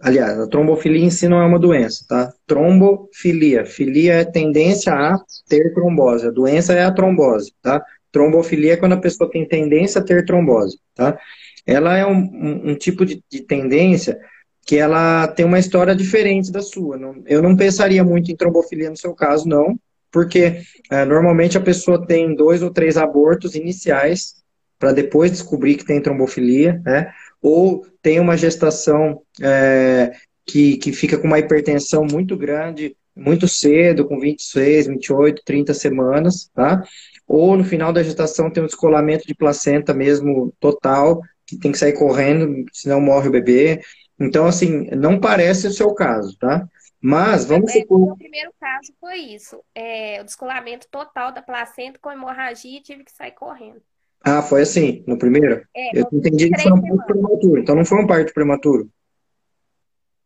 Aliás, 0.00 0.38
a 0.38 0.46
trombofilia 0.48 1.04
em 1.04 1.10
si 1.10 1.28
não 1.28 1.40
é 1.40 1.46
uma 1.46 1.58
doença, 1.58 2.04
tá? 2.08 2.32
Trombofilia. 2.46 3.64
Filia 3.64 4.14
é 4.14 4.24
tendência 4.24 4.92
a 4.92 5.18
ter 5.48 5.72
trombose. 5.72 6.26
A 6.26 6.30
doença 6.30 6.74
é 6.74 6.84
a 6.84 6.92
trombose, 6.92 7.52
tá? 7.62 7.82
Trombofilia 8.10 8.74
é 8.74 8.76
quando 8.76 8.92
a 8.92 9.00
pessoa 9.00 9.30
tem 9.30 9.46
tendência 9.46 10.00
a 10.00 10.04
ter 10.04 10.24
trombose, 10.24 10.78
tá? 10.94 11.18
Ela 11.66 11.96
é 11.96 12.04
um, 12.04 12.18
um, 12.18 12.70
um 12.70 12.74
tipo 12.74 13.06
de, 13.06 13.22
de, 13.30 13.42
tendência 13.42 14.18
que 14.66 14.76
ela 14.76 15.28
tem 15.28 15.46
uma 15.46 15.58
história 15.58 15.94
diferente 15.94 16.50
da 16.50 16.60
sua. 16.60 16.98
Eu 17.26 17.40
não 17.40 17.56
pensaria 17.56 18.02
muito 18.04 18.30
em 18.30 18.36
trombofilia 18.36 18.90
no 18.90 18.96
seu 18.96 19.14
caso, 19.14 19.48
não, 19.48 19.78
porque 20.10 20.60
é, 20.90 21.04
normalmente 21.04 21.56
a 21.56 21.62
pessoa 21.62 22.04
tem 22.04 22.34
dois 22.34 22.62
ou 22.62 22.70
três 22.70 22.96
abortos 22.96 23.54
iniciais 23.54 24.34
para 24.78 24.92
depois 24.92 25.30
descobrir 25.30 25.76
que 25.76 25.84
tem 25.84 26.00
trombofilia, 26.00 26.80
né? 26.84 27.12
ou 27.44 27.86
tem 28.00 28.18
uma 28.18 28.38
gestação 28.38 29.20
é, 29.42 30.12
que, 30.46 30.78
que 30.78 30.92
fica 30.92 31.18
com 31.18 31.26
uma 31.26 31.38
hipertensão 31.38 32.06
muito 32.10 32.36
grande, 32.38 32.96
muito 33.14 33.46
cedo, 33.46 34.08
com 34.08 34.18
26, 34.18 34.86
28, 34.86 35.42
30 35.44 35.74
semanas, 35.74 36.50
tá? 36.54 36.82
Ou 37.26 37.56
no 37.56 37.62
final 37.62 37.92
da 37.92 38.02
gestação 38.02 38.50
tem 38.50 38.62
um 38.62 38.66
descolamento 38.66 39.26
de 39.26 39.34
placenta 39.34 39.92
mesmo 39.92 40.54
total, 40.58 41.20
que 41.46 41.58
tem 41.58 41.70
que 41.70 41.78
sair 41.78 41.92
correndo, 41.92 42.64
senão 42.72 43.00
morre 43.00 43.28
o 43.28 43.32
bebê. 43.32 43.80
Então, 44.18 44.46
assim, 44.46 44.88
não 44.96 45.20
parece 45.20 45.66
o 45.66 45.72
seu 45.72 45.92
caso, 45.94 46.36
tá? 46.38 46.66
Mas 47.00 47.44
vamos 47.44 47.74
é, 47.74 47.80
supor. 47.80 48.12
O 48.12 48.16
primeiro 48.16 48.52
caso 48.58 48.90
foi 48.98 49.18
isso: 49.18 49.62
é, 49.74 50.20
o 50.22 50.24
descolamento 50.24 50.88
total 50.90 51.30
da 51.30 51.42
placenta 51.42 51.98
com 52.00 52.10
hemorragia 52.10 52.78
e 52.78 52.82
tive 52.82 53.04
que 53.04 53.12
sair 53.12 53.32
correndo. 53.32 53.82
Ah, 54.24 54.40
foi 54.40 54.62
assim, 54.62 55.04
no 55.06 55.18
primeiro? 55.18 55.62
É, 55.76 55.98
eu 55.98 56.08
entendi 56.10 56.50
que 56.50 56.62
foi 56.62 56.72
um 56.72 56.80
parto 56.80 57.06
prematuro, 57.06 57.60
então 57.60 57.74
não 57.74 57.84
foi 57.84 57.98
um 58.02 58.06
parto 58.06 58.32
prematuro. 58.32 58.90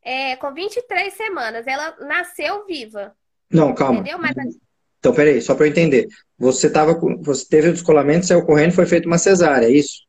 É, 0.02 0.36
com 0.36 0.54
23 0.54 1.12
semanas, 1.12 1.66
ela 1.66 1.96
nasceu 2.00 2.64
viva. 2.64 3.12
Não, 3.50 3.74
calma. 3.74 4.00
Entendeu? 4.00 4.18
Mas... 4.18 4.34
Então, 5.00 5.12
peraí, 5.12 5.40
só 5.42 5.54
para 5.54 5.66
eu 5.66 5.70
entender. 5.70 6.06
Você, 6.38 6.70
tava, 6.70 6.94
você 7.20 7.46
teve 7.48 7.68
o 7.68 7.72
descolamento, 7.72 8.26
saiu 8.26 8.44
correndo, 8.44 8.72
foi 8.72 8.86
feito 8.86 9.06
uma 9.06 9.18
cesárea, 9.18 9.66
é 9.66 9.70
isso? 9.70 10.06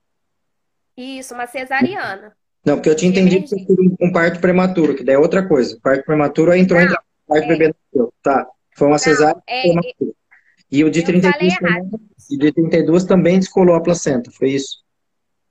Isso, 0.96 1.34
uma 1.34 1.48
cesariana. 1.48 2.34
Não, 2.64 2.76
porque 2.76 2.90
eu 2.90 2.96
tinha 2.96 3.10
entendido 3.10 3.46
que 3.46 3.66
foi 3.66 3.76
um 4.02 4.12
parto 4.12 4.40
prematuro, 4.40 4.96
que 4.96 5.04
daí 5.04 5.16
é 5.16 5.20
outra 5.20 5.48
coisa. 5.48 5.80
Parto 5.82 6.06
prematuro, 6.06 6.54
entrou 6.54 6.80
não, 6.80 6.88
em 6.88 6.96
parto 7.28 7.44
é... 7.44 7.48
bebê 7.48 7.74
nasceu. 7.74 8.14
Tá, 8.22 8.48
foi 8.76 8.88
uma 8.88 9.00
cesárea 9.00 9.36
não, 9.36 9.44
é... 9.48 9.62
prematura. 9.64 10.19
E 10.72 10.84
o 10.84 10.92
de 10.92 11.04
32 11.04 11.54
semanas, 11.56 12.02
e 12.30 12.38
de 12.38 12.52
32 12.52 13.04
também 13.04 13.40
descolou 13.40 13.76
a 13.76 13.82
placenta, 13.82 14.30
foi 14.32 14.50
isso? 14.50 14.84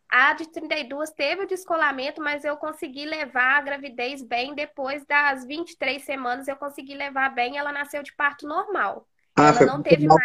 A 0.08 0.32
de 0.32 0.50
32 0.50 1.10
teve 1.10 1.42
o 1.42 1.46
descolamento, 1.46 2.22
mas 2.22 2.44
eu 2.44 2.56
consegui 2.56 3.04
levar 3.04 3.58
a 3.58 3.60
gravidez 3.60 4.22
bem 4.22 4.54
depois 4.54 5.04
das 5.04 5.44
23 5.44 6.02
semanas, 6.02 6.48
eu 6.48 6.56
consegui 6.56 6.94
levar 6.94 7.34
bem, 7.34 7.58
ela 7.58 7.72
nasceu 7.72 8.02
de 8.02 8.14
parto 8.14 8.46
normal. 8.46 9.06
Ah, 9.36 9.48
ela 9.48 9.52
foi 9.52 9.66
não 9.66 9.82
teve 9.82 10.06
mais 10.06 10.20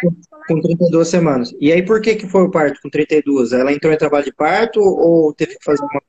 com 0.48 0.60
32 0.60 1.08
semanas. 1.08 1.54
E 1.60 1.72
aí 1.72 1.84
por 1.84 2.00
que 2.00 2.16
que 2.16 2.26
foi 2.26 2.42
o 2.42 2.50
parto 2.50 2.80
com 2.80 2.88
32? 2.88 3.52
Ela 3.52 3.72
entrou 3.72 3.92
em 3.92 3.98
trabalho 3.98 4.24
de 4.24 4.32
parto 4.32 4.80
ou 4.80 5.32
teve 5.34 5.58
que 5.58 5.64
fazer 5.64 5.84
uma 5.84 6.00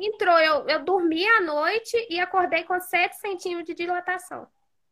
Entrou, 0.00 0.38
eu, 0.38 0.68
eu 0.68 0.84
dormi 0.84 1.26
à 1.26 1.40
noite 1.40 1.96
e 2.08 2.20
acordei 2.20 2.62
com 2.62 2.78
7 2.78 3.16
centímetros 3.16 3.66
de 3.66 3.74
dilatação. 3.74 4.46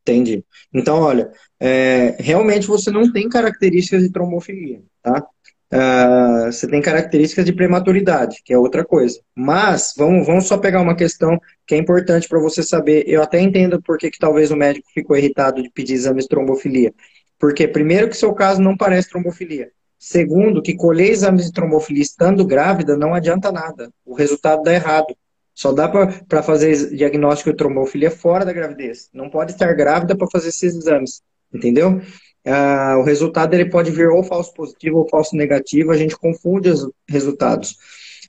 Entendi. 0.06 0.44
Então, 0.72 1.00
olha, 1.00 1.32
é, 1.58 2.16
realmente 2.20 2.68
você 2.68 2.92
não 2.92 3.12
tem 3.12 3.28
características 3.28 4.02
de 4.02 4.12
trombofilia, 4.12 4.80
tá? 5.02 5.26
Uh, 5.72 6.46
você 6.46 6.68
tem 6.68 6.80
características 6.80 7.44
de 7.44 7.52
prematuridade, 7.52 8.40
que 8.44 8.52
é 8.52 8.58
outra 8.58 8.84
coisa. 8.84 9.18
Mas, 9.34 9.92
vamos, 9.96 10.24
vamos 10.24 10.46
só 10.46 10.56
pegar 10.56 10.80
uma 10.80 10.94
questão 10.94 11.40
que 11.66 11.74
é 11.74 11.78
importante 11.78 12.28
para 12.28 12.38
você 12.38 12.62
saber. 12.62 13.02
Eu 13.08 13.20
até 13.20 13.40
entendo 13.40 13.82
por 13.82 13.98
que, 13.98 14.08
talvez 14.16 14.52
o 14.52 14.56
médico 14.56 14.86
ficou 14.94 15.16
irritado 15.16 15.60
de 15.60 15.68
pedir 15.70 15.94
exames 15.94 16.22
de 16.22 16.28
trombofilia. 16.28 16.94
Porque, 17.36 17.66
primeiro, 17.66 18.08
que 18.08 18.16
seu 18.16 18.32
caso 18.32 18.62
não 18.62 18.76
parece 18.76 19.10
trombofilia. 19.10 19.72
Segundo, 19.98 20.62
que 20.62 20.76
colher 20.76 21.10
exames 21.10 21.46
de 21.46 21.52
trombofilia 21.52 22.02
estando 22.02 22.46
grávida 22.46 22.96
não 22.96 23.12
adianta 23.12 23.50
nada. 23.50 23.90
O 24.04 24.14
resultado 24.14 24.62
dá 24.62 24.72
errado. 24.72 25.16
Só 25.56 25.72
dá 25.72 25.88
para 25.88 26.42
fazer 26.42 26.94
diagnóstico 26.94 27.50
de 27.50 27.56
trombofilia 27.56 28.10
fora 28.10 28.44
da 28.44 28.52
gravidez. 28.52 29.08
Não 29.14 29.30
pode 29.30 29.52
estar 29.52 29.72
grávida 29.72 30.14
para 30.14 30.28
fazer 30.30 30.50
esses 30.50 30.76
exames, 30.76 31.22
entendeu? 31.52 32.02
Ah, 32.44 32.96
o 32.98 33.02
resultado 33.02 33.54
ele 33.54 33.70
pode 33.70 33.90
vir 33.90 34.06
ou 34.08 34.22
falso 34.22 34.52
positivo 34.52 34.98
ou 34.98 35.08
falso 35.08 35.34
negativo, 35.34 35.90
a 35.90 35.96
gente 35.96 36.14
confunde 36.14 36.68
os 36.68 36.86
resultados. 37.08 37.74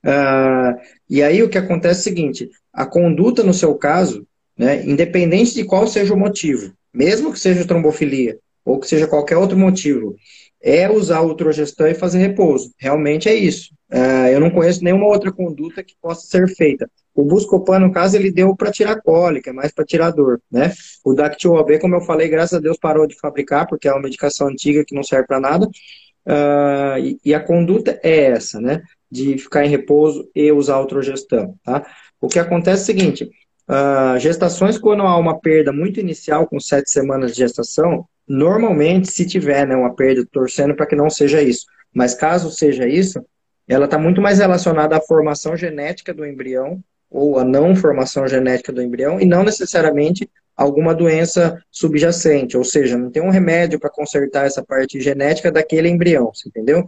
Ah, 0.06 0.78
e 1.10 1.22
aí 1.22 1.44
o 1.44 1.50
que 1.50 1.58
acontece 1.58 2.00
é 2.00 2.02
o 2.02 2.04
seguinte: 2.04 2.50
a 2.72 2.86
conduta 2.86 3.44
no 3.44 3.54
seu 3.54 3.76
caso, 3.76 4.26
né, 4.58 4.86
independente 4.86 5.54
de 5.54 5.66
qual 5.66 5.86
seja 5.86 6.14
o 6.14 6.18
motivo, 6.18 6.72
mesmo 6.94 7.34
que 7.34 7.40
seja 7.40 7.68
trombofilia 7.68 8.40
ou 8.64 8.80
que 8.80 8.88
seja 8.88 9.06
qualquer 9.06 9.36
outro 9.36 9.58
motivo, 9.58 10.16
é 10.62 10.90
usar 10.90 11.22
o 11.22 11.28
ultrogestão 11.28 11.88
e 11.88 11.94
fazer 11.94 12.20
repouso. 12.20 12.72
Realmente 12.78 13.28
é 13.28 13.36
isso. 13.36 13.74
Uh, 13.92 14.28
eu 14.32 14.40
não 14.40 14.50
conheço 14.50 14.84
nenhuma 14.84 15.08
outra 15.08 15.32
conduta 15.32 15.84
que 15.84 15.96
possa 16.02 16.26
ser 16.26 16.48
feita. 16.56 16.90
O 17.18 17.24
Buscopan, 17.24 17.80
no 17.80 17.92
caso, 17.92 18.16
ele 18.16 18.30
deu 18.30 18.56
para 18.56 18.72
tirar 18.72 19.02
cólica, 19.02 19.50
é 19.50 19.54
mais 19.54 19.72
para 19.72 19.84
tirar 19.84 20.12
dor, 20.12 20.40
né? 20.52 20.72
O 21.04 21.16
Dactil 21.16 21.58
AB, 21.58 21.80
como 21.80 21.96
eu 21.96 22.02
falei, 22.02 22.30
graças 22.30 22.60
a 22.60 22.62
Deus 22.62 22.78
parou 22.78 23.08
de 23.08 23.18
fabricar, 23.20 23.66
porque 23.66 23.88
é 23.88 23.92
uma 23.92 24.04
medicação 24.04 24.48
antiga 24.48 24.86
que 24.86 24.94
não 24.94 25.02
serve 25.02 25.26
para 25.26 25.40
nada. 25.40 25.66
Uh, 25.66 27.00
e, 27.00 27.20
e, 27.26 27.34
a 27.34 27.40
conduta 27.40 28.00
é 28.04 28.26
essa, 28.26 28.62
né? 28.62 28.84
De 29.10 29.36
ficar 29.40 29.66
em 29.66 29.70
repouso 29.70 30.30
e 30.36 30.52
usar 30.52 30.80
ultrogestão, 30.80 31.56
tá? 31.64 31.88
O 32.22 32.28
que 32.28 32.38
acontece 32.38 32.82
é 32.82 32.84
o 32.84 32.86
seguinte, 32.86 33.32
uh, 33.68 34.20
gestações 34.20 34.78
quando 34.78 35.02
há 35.02 35.18
uma 35.18 35.40
perda 35.40 35.74
muito 35.74 36.00
inicial, 36.00 36.46
com 36.46 36.60
sete 36.60 36.92
semanas 36.92 37.32
de 37.32 37.38
gestação, 37.38 38.06
normalmente, 38.28 39.12
se 39.12 39.26
tiver 39.26 39.66
né, 39.66 39.76
uma 39.76 39.96
perda, 39.96 40.24
torcendo 40.32 40.76
para 40.76 40.86
que 40.86 40.96
não 40.96 41.10
seja 41.10 41.42
isso, 41.42 41.66
mas 41.92 42.14
caso 42.14 42.52
seja 42.52 42.88
isso, 42.88 43.26
ela 43.68 43.86
está 43.86 43.98
muito 43.98 44.22
mais 44.22 44.38
relacionada 44.38 44.96
à 44.96 45.02
formação 45.02 45.58
genética 45.58 46.14
do 46.14 46.24
embrião 46.24 46.80
ou 47.10 47.40
à 47.40 47.44
não 47.44 47.76
formação 47.76 48.28
genética 48.28 48.72
do 48.72 48.82
embrião 48.82 49.20
e 49.20 49.26
não 49.26 49.44
necessariamente 49.44 50.30
alguma 50.56 50.94
doença 50.96 51.62
subjacente, 51.72 52.58
ou 52.58 52.64
seja, 52.64 52.98
não 52.98 53.12
tem 53.12 53.22
um 53.22 53.30
remédio 53.30 53.80
para 53.80 53.92
consertar 53.92 54.48
essa 54.48 54.64
parte 54.64 55.00
genética 55.00 55.52
daquele 55.52 55.88
embrião, 55.88 56.32
entendeu? 56.46 56.84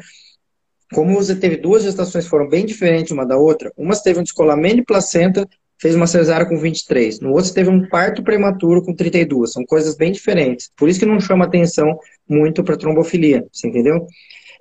Como 0.92 1.14
você 1.14 1.36
teve 1.36 1.58
duas 1.58 1.84
gestações 1.84 2.24
que 2.24 2.30
foram 2.32 2.50
bem 2.50 2.66
diferentes 2.66 3.12
uma 3.12 3.26
da 3.26 3.38
outra, 3.38 3.72
uma 3.78 3.96
teve 3.96 4.20
um 4.20 4.24
descolamento 4.24 4.78
de 4.78 4.84
placenta, 4.84 5.48
fez 5.80 5.94
uma 5.96 6.08
cesárea 6.08 6.48
com 6.48 6.58
23, 6.58 7.20
no 7.20 7.32
outro 7.32 7.54
teve 7.54 7.70
um 7.70 7.88
parto 7.88 8.24
prematuro 8.24 8.84
com 8.84 8.94
32, 8.94 9.52
são 9.52 9.64
coisas 9.64 9.96
bem 9.96 10.12
diferentes. 10.12 10.72
Por 10.76 10.90
isso 10.90 11.00
que 11.00 11.06
não 11.06 11.20
chama 11.20 11.46
atenção 11.46 11.98
muito 12.28 12.64
para 12.64 12.76
trombofilia, 12.76 13.46
você 13.52 13.68
entendeu? 13.68 14.08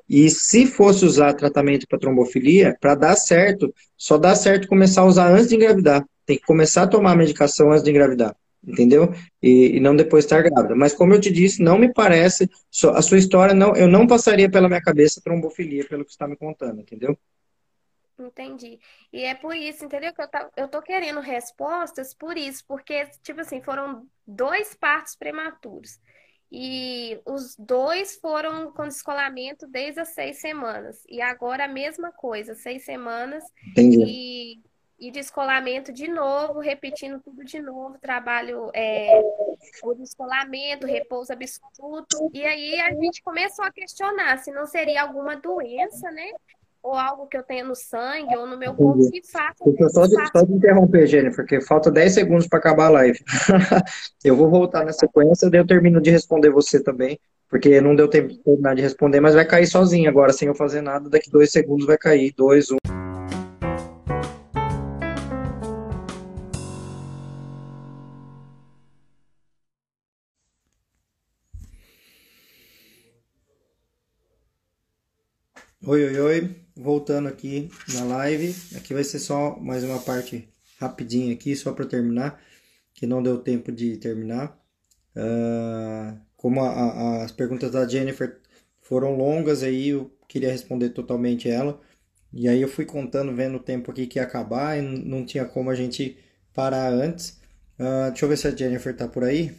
E 0.09 0.31
se 0.31 0.67
fosse 0.67 1.05
usar 1.05 1.35
tratamento 1.35 1.87
para 1.87 1.99
trombofilia, 1.99 2.77
para 2.81 2.95
dar 2.95 3.17
certo, 3.17 3.73
só 3.97 4.17
dá 4.17 4.35
certo 4.35 4.67
começar 4.67 5.03
a 5.03 5.07
usar 5.07 5.31
antes 5.31 5.49
de 5.49 5.57
engravidar. 5.57 6.05
Tem 6.25 6.39
que 6.39 6.45
começar 6.45 6.85
a 6.85 6.87
tomar 6.87 7.13
a 7.13 7.17
medicação 7.17 7.71
antes 7.71 7.85
de 7.85 7.91
engravidar, 7.91 8.35
entendeu? 8.67 9.13
E, 9.43 9.77
e 9.77 9.81
não 9.81 9.95
depois 9.95 10.25
estar 10.25 10.43
grávida. 10.43 10.75
Mas 10.75 10.95
como 10.95 11.13
eu 11.13 11.21
te 11.21 11.31
disse, 11.31 11.63
não 11.63 11.79
me 11.79 11.93
parece, 11.93 12.49
a 12.95 13.03
sua 13.03 13.19
história, 13.19 13.55
não, 13.55 13.77
eu 13.77 13.87
não 13.87 14.07
passaria 14.07 14.51
pela 14.51 14.69
minha 14.69 14.83
cabeça 14.83 15.21
trombofilia, 15.23 15.87
pelo 15.87 16.05
que 16.05 16.11
você 16.11 16.15
está 16.15 16.27
me 16.27 16.37
contando, 16.37 16.81
entendeu? 16.81 17.19
Entendi. 18.19 18.81
E 19.13 19.23
é 19.23 19.35
por 19.35 19.55
isso, 19.55 19.85
entendeu? 19.85 20.13
Que 20.13 20.23
eu, 20.23 20.29
tá, 20.29 20.51
eu 20.57 20.69
tô 20.69 20.83
querendo 20.83 21.21
respostas 21.21 22.13
por 22.13 22.37
isso, 22.37 22.65
porque, 22.67 23.07
tipo 23.23 23.41
assim, 23.41 23.61
foram 23.61 24.07
dois 24.27 24.75
partos 24.75 25.15
prematuros. 25.15 26.01
E 26.51 27.21
os 27.27 27.55
dois 27.57 28.17
foram 28.17 28.73
com 28.73 28.85
descolamento 28.85 29.67
desde 29.67 30.01
as 30.01 30.09
seis 30.09 30.41
semanas. 30.41 31.05
E 31.09 31.21
agora 31.21 31.65
a 31.65 31.69
mesma 31.69 32.11
coisa, 32.11 32.55
seis 32.55 32.85
semanas. 32.85 33.45
Entendi. 33.71 34.03
E, 34.05 34.63
e 34.99 35.11
descolamento 35.11 35.93
de 35.93 36.09
novo, 36.09 36.59
repetindo 36.59 37.21
tudo 37.21 37.45
de 37.45 37.61
novo, 37.61 37.99
trabalho 37.99 38.71
é, 38.75 39.21
o 39.83 39.95
descolamento, 39.95 40.87
repouso 40.87 41.33
absoluto. 41.33 42.31
E 42.33 42.45
aí 42.45 42.81
a 42.81 42.95
gente 42.95 43.23
começou 43.23 43.65
a 43.65 43.71
questionar 43.71 44.39
se 44.39 44.51
não 44.51 44.67
seria 44.67 45.03
alguma 45.03 45.37
doença, 45.37 46.11
né? 46.11 46.31
Ou 46.83 46.95
algo 46.95 47.27
que 47.27 47.37
eu 47.37 47.43
tenho 47.43 47.67
no 47.67 47.75
sangue 47.75 48.37
ou 48.37 48.47
no 48.47 48.57
meu 48.57 48.75
corpo 48.75 49.11
que 49.11 49.21
faça. 49.23 49.57
Só 49.91 50.07
de, 50.07 50.15
só 50.33 50.43
de 50.43 50.53
interromper, 50.53 51.07
Jennifer, 51.07 51.45
porque 51.45 51.61
falta 51.61 51.91
10 51.91 52.15
segundos 52.15 52.47
para 52.47 52.59
acabar 52.59 52.87
a 52.87 52.91
live. 52.91 53.19
eu 54.25 54.37
vou 54.37 54.49
voltar 54.49 54.85
na 54.85 54.93
sequência, 54.93 55.51
daí 55.51 55.61
eu 55.61 55.67
termino 55.67 56.01
de 56.01 56.11
responder 56.11 56.51
você 56.51 56.83
também, 56.83 57.19
porque 57.49 57.81
não 57.81 57.97
deu 57.97 58.09
tempo 58.09 58.29
de 58.29 58.39
terminar 58.39 58.75
de 58.77 58.83
responder, 58.83 59.21
mas 59.21 59.35
vai 59.35 59.45
cair 59.45 59.67
sozinho 59.67 60.09
agora, 60.09 60.33
sem 60.33 60.49
eu 60.49 60.55
fazer 60.55 60.81
nada. 60.81 61.11
Daqui 61.11 61.31
dois 61.31 61.51
segundos 61.51 61.87
vai 61.87 61.99
cair. 61.99 62.33
Dois, 62.37 62.71
um. 62.71 62.77
Oi, 75.87 76.05
oi, 76.05 76.21
oi, 76.21 76.68
voltando 76.79 77.29
aqui 77.29 77.69
na 77.93 78.05
live. 78.05 78.55
Aqui 78.77 78.95
vai 78.95 79.03
ser 79.03 79.19
só 79.19 79.59
mais 79.59 79.83
uma 79.83 79.99
parte 79.99 80.49
rapidinha 80.81 81.35
aqui, 81.35 81.57
só 81.57 81.73
para 81.73 81.85
terminar, 81.85 82.41
que 82.95 83.07
não 83.07 83.23
deu 83.23 83.39
tempo 83.39 83.73
de 83.73 83.97
terminar. 83.97 84.57
Uh, 85.17 86.17
como 86.37 86.63
a, 86.63 86.69
a, 86.69 87.25
as 87.25 87.33
perguntas 87.33 87.73
da 87.73 87.87
Jennifer 87.87 88.41
foram 88.81 89.17
longas, 89.17 89.63
aí 89.65 89.89
eu 89.89 90.11
queria 90.29 90.53
responder 90.53 90.91
totalmente 90.91 91.51
ela. 91.51 91.81
E 92.33 92.49
aí 92.49 92.63
eu 92.63 92.69
fui 92.69 92.85
contando, 92.85 93.35
vendo 93.35 93.57
o 93.57 93.63
tempo 93.63 93.91
aqui 93.91 94.07
que 94.07 94.19
ia 94.19 94.23
acabar 94.23 94.79
e 94.79 94.83
não 94.83 95.25
tinha 95.25 95.45
como 95.45 95.71
a 95.71 95.75
gente 95.75 96.17
parar 96.55 96.93
antes. 96.93 97.41
Uh, 97.79 98.11
deixa 98.11 98.25
eu 98.25 98.29
ver 98.29 98.39
se 98.39 98.47
a 98.47 98.55
Jennifer 98.55 98.97
tá 98.97 99.09
por 99.09 99.25
aí. 99.25 99.53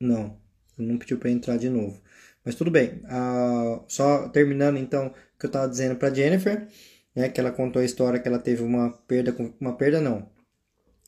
Não, 0.00 0.38
não 0.78 0.98
pediu 0.98 1.18
para 1.18 1.30
entrar 1.30 1.56
de 1.58 1.68
novo. 1.68 2.00
Mas 2.44 2.54
tudo 2.54 2.70
bem. 2.70 3.00
Uh, 3.04 3.82
só 3.88 4.28
terminando 4.28 4.76
então 4.76 5.08
o 5.08 5.38
que 5.38 5.46
eu 5.46 5.48
estava 5.48 5.68
dizendo 5.68 5.96
para 5.96 6.12
Jennifer, 6.12 6.66
né, 7.14 7.28
que 7.28 7.40
ela 7.40 7.50
contou 7.50 7.80
a 7.80 7.84
história 7.84 8.18
que 8.18 8.28
ela 8.28 8.38
teve 8.38 8.62
uma 8.62 8.90
perda, 8.90 9.34
uma 9.60 9.76
perda 9.76 10.00
não. 10.00 10.28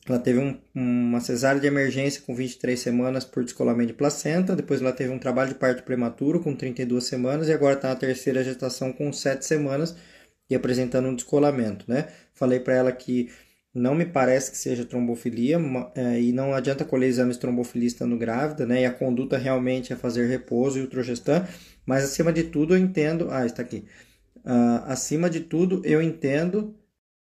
Ela 0.09 0.19
teve 0.19 0.39
um, 0.39 0.57
uma 0.73 1.19
cesárea 1.19 1.59
de 1.59 1.67
emergência 1.67 2.21
com 2.21 2.33
23 2.33 2.79
semanas 2.79 3.25
por 3.25 3.43
descolamento 3.43 3.87
de 3.87 3.93
placenta, 3.93 4.55
depois 4.55 4.81
ela 4.81 4.93
teve 4.93 5.11
um 5.11 5.19
trabalho 5.19 5.49
de 5.49 5.55
parto 5.55 5.83
prematuro 5.83 6.39
com 6.39 6.55
32 6.55 7.03
semanas 7.03 7.49
e 7.49 7.53
agora 7.53 7.75
está 7.75 7.89
na 7.89 7.95
terceira 7.95 8.43
gestação 8.43 8.93
com 8.93 9.11
7 9.11 9.45
semanas 9.45 9.95
e 10.49 10.55
apresentando 10.55 11.09
um 11.09 11.15
descolamento, 11.15 11.85
né? 11.89 12.07
Falei 12.33 12.59
para 12.59 12.75
ela 12.75 12.91
que 12.91 13.29
não 13.77 13.93
me 13.93 14.05
parece 14.05 14.51
que 14.51 14.57
seja 14.57 14.83
trombofilia 14.83 15.59
é, 15.95 16.19
e 16.19 16.31
não 16.31 16.53
adianta 16.53 16.83
colher 16.83 17.07
exames 17.07 17.37
trombofilista 17.37 18.05
no 18.05 18.17
grávida, 18.17 18.65
né? 18.65 18.81
E 18.81 18.85
a 18.85 18.91
conduta 18.91 19.37
realmente 19.37 19.93
é 19.93 19.95
fazer 19.95 20.27
repouso 20.27 20.79
e 20.79 20.81
ultragestan, 20.81 21.45
mas 21.85 22.03
acima 22.03 22.33
de 22.33 22.43
tudo 22.43 22.75
eu 22.75 22.79
entendo, 22.79 23.27
ah, 23.29 23.45
está 23.45 23.61
aqui. 23.61 23.85
Uh, 24.37 24.81
acima 24.85 25.29
de 25.29 25.41
tudo 25.41 25.81
eu 25.85 26.01
entendo 26.01 26.73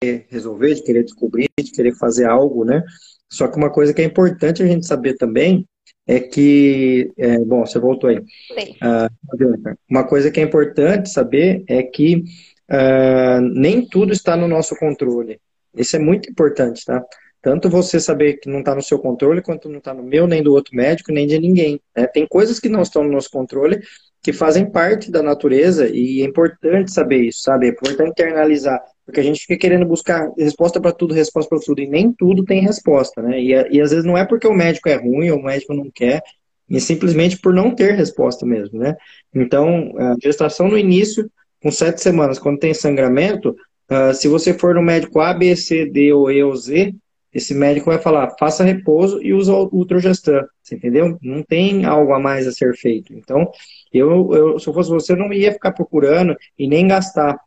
de 0.03 0.25
resolver, 0.29 0.75
de 0.75 0.83
querer 0.83 1.05
descobrir, 1.05 1.49
de 1.59 1.71
querer 1.71 1.95
fazer 1.97 2.27
algo, 2.27 2.65
né? 2.65 2.83
Só 3.29 3.49
que 3.49 3.57
uma 3.57 3.71
coisa 3.71 3.93
que 3.93 4.01
é 4.01 4.05
importante 4.05 4.63
a 4.63 4.67
gente 4.67 4.87
saber 4.87 5.15
também 5.15 5.67
é 6.07 6.21
que, 6.21 7.13
é, 7.19 7.39
bom, 7.41 7.67
você 7.67 7.79
voltou 7.79 8.09
aí. 8.09 8.19
Uh, 8.19 9.77
uma 9.91 10.05
coisa 10.05 10.31
que 10.31 10.41
é 10.41 10.43
importante 10.43 11.11
saber 11.11 11.63
é 11.69 11.83
que 11.83 12.25
uh, 12.71 13.41
nem 13.53 13.87
tudo 13.87 14.13
está 14.13 14.35
no 14.37 14.49
nosso 14.49 14.75
controle. 14.77 15.39
Isso 15.79 15.97
é 15.97 15.99
muito 15.99 16.31
importante, 16.31 16.85
tá? 16.85 17.03
Tanto 17.41 17.71
você 17.71 18.01
saber 18.01 18.35
que 18.35 18.49
não 18.49 18.61
está 18.61 18.75
no 18.75 18.83
seu 18.83 18.99
controle, 18.99 19.41
quanto 19.41 19.69
não 19.69 19.79
está 19.79 19.95
no 19.95 20.03
meu, 20.03 20.27
nem 20.27 20.43
do 20.43 20.53
outro 20.53 20.75
médico, 20.75 21.13
nem 21.13 21.27
de 21.27 21.39
ninguém. 21.39 21.81
Né? 21.97 22.07
Tem 22.07 22.27
coisas 22.27 22.59
que 22.59 22.69
não 22.69 22.83
estão 22.83 23.05
no 23.05 23.13
nosso 23.13 23.31
controle, 23.31 23.81
que 24.23 24.33
fazem 24.33 24.69
parte 24.71 25.11
da 25.11 25.23
natureza, 25.23 25.89
e 25.89 26.21
é 26.21 26.25
importante 26.25 26.93
saber 26.93 27.23
isso, 27.23 27.43
sabe? 27.43 27.67
É 27.67 27.71
importante 27.71 28.11
internalizar, 28.11 28.83
porque 29.07 29.21
a 29.21 29.23
gente 29.23 29.41
fica 29.41 29.57
querendo 29.57 29.87
buscar 29.87 30.31
resposta 30.37 30.81
para 30.81 30.93
tudo, 30.93 31.15
resposta 31.15 31.49
para 31.49 31.65
tudo, 31.65 31.81
e 31.81 31.87
nem 31.87 32.13
tudo 32.13 32.45
tem 32.45 32.61
resposta, 32.61 33.23
né? 33.23 33.41
E, 33.41 33.53
e 33.53 33.81
às 33.81 33.91
vezes 33.91 34.05
não 34.05 34.19
é 34.19 34.27
porque 34.27 34.47
o 34.47 34.53
médico 34.53 34.89
é 34.89 34.97
ruim 34.97 35.31
ou 35.31 35.39
o 35.39 35.45
médico 35.45 35.73
não 35.73 35.89
quer, 35.95 36.21
e 36.69 36.81
simplesmente 36.81 37.39
por 37.39 37.55
não 37.55 37.75
ter 37.75 37.95
resposta 37.95 38.45
mesmo, 38.45 38.81
né? 38.81 38.97
Então, 39.33 39.93
a 39.97 40.17
gestação 40.21 40.69
no 40.69 40.77
início, 40.77 41.31
com 41.63 41.71
sete 41.71 42.01
semanas, 42.01 42.39
quando 42.39 42.59
tem 42.59 42.75
sangramento, 42.75 43.57
Uh, 43.91 44.13
se 44.15 44.29
você 44.29 44.53
for 44.53 44.75
no 44.75 44.83
médico 44.83 45.21
A, 45.21 45.33
B, 45.33 45.57
C, 45.57 45.87
D 45.87 46.13
ou 46.13 46.31
E 46.31 46.43
ou 46.43 46.55
Z, 46.55 46.95
esse 47.33 47.55
médico 47.55 47.91
vai 47.91 47.99
falar, 47.99 48.35
faça 48.39 48.65
repouso 48.65 49.23
e 49.23 49.33
usa 49.33 49.53
o 49.53 49.69
Ultragestan, 49.73 50.47
você 50.63 50.75
entendeu? 50.75 51.19
Não 51.23 51.43
tem 51.43 51.85
algo 51.85 52.13
a 52.13 52.19
mais 52.19 52.47
a 52.47 52.53
ser 52.53 52.75
feito. 52.77 53.13
Então, 53.13 53.51
eu, 53.93 54.35
eu, 54.35 54.59
se 54.59 54.69
eu 54.69 54.75
fosse 54.75 54.91
você, 54.91 55.13
eu 55.13 55.17
não 55.17 55.33
ia 55.33 55.53
ficar 55.53 55.73
procurando 55.73 56.37
e 56.59 56.67
nem 56.67 56.89
gastar 56.89 57.39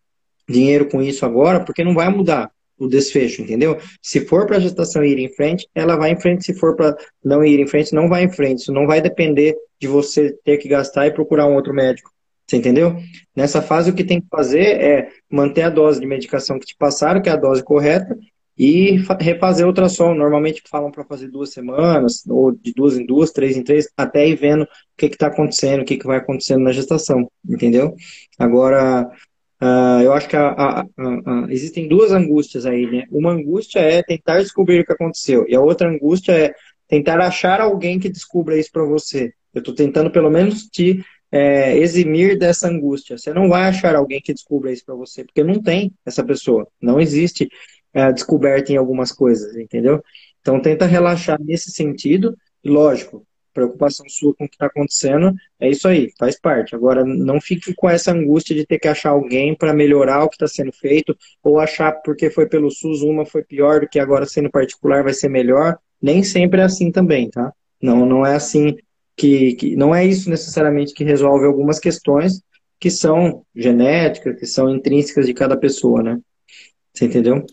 dinheiro 0.48 0.88
com 0.88 1.02
isso 1.02 1.26
agora, 1.26 1.60
porque 1.64 1.84
não 1.84 1.94
vai 1.94 2.10
mudar 2.10 2.52
o 2.78 2.88
desfecho, 2.88 3.44
entendeu? 3.44 3.78
Se 4.02 4.26
for 4.26 4.48
para 4.48 4.58
a 4.58 4.60
gestação 4.60 5.04
ir 5.04 5.20
em 5.20 5.30
frente, 5.30 5.68
ela 5.74 5.96
vai 5.96 6.12
em 6.12 6.20
frente. 6.20 6.46
Se 6.46 6.54
for 6.54 6.76
para 6.76 6.98
não 7.24 7.44
ir 7.44 7.60
em 7.60 7.68
frente, 7.68 7.94
não 7.94 8.10
vai 8.10 8.24
em 8.24 8.32
frente. 8.32 8.62
Isso 8.62 8.74
não 8.74 8.88
vai 8.88 9.00
depender 9.02 9.56
de 9.80 9.88
você 9.88 10.36
ter 10.44 10.58
que 10.58 10.68
gastar 10.68 11.06
e 11.06 11.12
procurar 11.12 11.46
um 11.46 11.54
outro 11.54 11.74
médico. 11.74 12.12
Você 12.52 12.58
entendeu? 12.58 12.98
Nessa 13.34 13.62
fase, 13.62 13.90
o 13.90 13.94
que 13.94 14.04
tem 14.04 14.20
que 14.20 14.28
fazer 14.30 14.60
é 14.60 15.10
manter 15.32 15.62
a 15.62 15.70
dose 15.70 16.02
de 16.02 16.06
medicação 16.06 16.60
que 16.60 16.66
te 16.66 16.76
passaram, 16.76 17.22
que 17.22 17.30
é 17.30 17.32
a 17.32 17.38
dose 17.38 17.64
correta, 17.64 18.18
e 18.58 18.98
refazer 19.22 19.66
o 19.66 19.70
ultrassom. 19.70 20.14
Normalmente 20.14 20.62
falam 20.70 20.92
para 20.92 21.06
fazer 21.06 21.30
duas 21.30 21.54
semanas, 21.54 22.28
ou 22.28 22.52
de 22.52 22.74
duas 22.74 22.98
em 22.98 23.06
duas, 23.06 23.32
três 23.32 23.56
em 23.56 23.64
três, 23.64 23.88
até 23.96 24.28
ir 24.28 24.36
vendo 24.36 24.64
o 24.64 24.68
que 24.98 25.06
está 25.06 25.28
acontecendo, 25.28 25.82
o 25.82 25.86
que, 25.86 25.96
que 25.96 26.06
vai 26.06 26.18
acontecendo 26.18 26.62
na 26.62 26.74
gestação, 26.74 27.32
entendeu? 27.48 27.96
Agora, 28.38 29.10
uh, 29.62 30.02
eu 30.04 30.12
acho 30.12 30.28
que 30.28 30.36
a, 30.36 30.50
a, 30.50 30.82
a, 30.82 31.46
existem 31.48 31.88
duas 31.88 32.12
angústias 32.12 32.66
aí, 32.66 32.86
né? 32.86 33.06
Uma 33.10 33.32
angústia 33.32 33.80
é 33.80 34.04
tentar 34.04 34.42
descobrir 34.42 34.82
o 34.82 34.86
que 34.86 34.92
aconteceu, 34.92 35.46
e 35.48 35.56
a 35.56 35.62
outra 35.62 35.90
angústia 35.90 36.34
é 36.34 36.54
tentar 36.86 37.22
achar 37.22 37.62
alguém 37.62 37.98
que 37.98 38.10
descubra 38.10 38.60
isso 38.60 38.74
para 38.74 38.84
você. 38.84 39.32
Eu 39.54 39.60
estou 39.60 39.74
tentando, 39.74 40.12
pelo 40.12 40.30
menos, 40.30 40.66
te 40.66 41.02
é, 41.32 41.78
eximir 41.78 42.38
dessa 42.38 42.68
angústia. 42.68 43.18
Você 43.18 43.34
não 43.34 43.50
vai 43.50 43.70
achar 43.70 43.96
alguém 43.96 44.22
que 44.22 44.34
descubra 44.34 44.72
isso 44.72 44.86
para 44.86 44.96
você, 44.96 45.24
porque 45.24 45.44
não 45.44 45.62
tem 45.62 45.94
essa 46.06 46.24
pessoa. 46.24 46.68
Não 46.82 47.00
existe 47.00 47.50
é, 47.94 48.12
descoberta 48.12 48.72
em 48.72 48.78
algumas 48.78 49.12
coisas, 49.12 49.56
entendeu? 49.56 50.04
Então 50.42 50.62
tenta 50.62 50.86
relaxar 50.86 51.40
nesse 51.42 51.72
sentido. 51.72 52.38
Lógico, 52.64 53.26
preocupação 53.54 54.06
sua 54.10 54.34
com 54.36 54.46
o 54.46 54.50
que 54.50 54.56
está 54.56 54.68
acontecendo, 54.68 55.34
é 55.60 55.70
isso 55.70 55.88
aí, 55.88 56.12
faz 56.18 56.40
parte. 56.40 56.76
Agora, 56.76 57.04
não 57.06 57.40
fique 57.40 57.74
com 57.74 57.90
essa 57.90 58.12
angústia 58.12 58.56
de 58.56 58.66
ter 58.66 58.80
que 58.80 58.88
achar 58.88 59.12
alguém 59.12 59.56
para 59.56 59.74
melhorar 59.74 60.24
o 60.24 60.30
que 60.30 60.36
está 60.36 60.48
sendo 60.48 60.72
feito, 60.72 61.16
ou 61.44 61.60
achar 61.60 61.92
porque 62.04 62.30
foi 62.30 62.48
pelo 62.48 62.72
SUS 62.72 63.02
uma 63.02 63.26
foi 63.26 63.44
pior 63.44 63.82
do 63.82 63.88
que 63.88 64.00
agora 64.00 64.26
sendo 64.26 64.50
particular 64.50 65.04
vai 65.04 65.14
ser 65.14 65.30
melhor. 65.30 65.78
Nem 66.02 66.24
sempre 66.24 66.62
é 66.62 66.64
assim 66.64 66.92
também, 66.92 67.30
tá? 67.30 67.54
Não, 67.82 68.06
não 68.06 68.26
é 68.26 68.36
assim 68.36 68.76
que, 69.22 69.54
que 69.54 69.76
não 69.76 69.94
é 69.94 70.04
isso 70.04 70.28
necessariamente 70.32 70.96
que 70.96 71.04
resolve 71.04 71.46
algumas 71.46 71.80
questões 71.80 72.42
que 72.80 72.90
são 72.90 73.46
genéticas, 73.56 74.40
que 74.40 74.48
são 74.48 74.68
intrínsecas 74.68 75.28
de 75.28 75.34
cada 75.36 75.56
pessoa, 75.56 76.02
né? 76.02 76.20
Você 76.92 77.06
entendeu? 77.06 77.46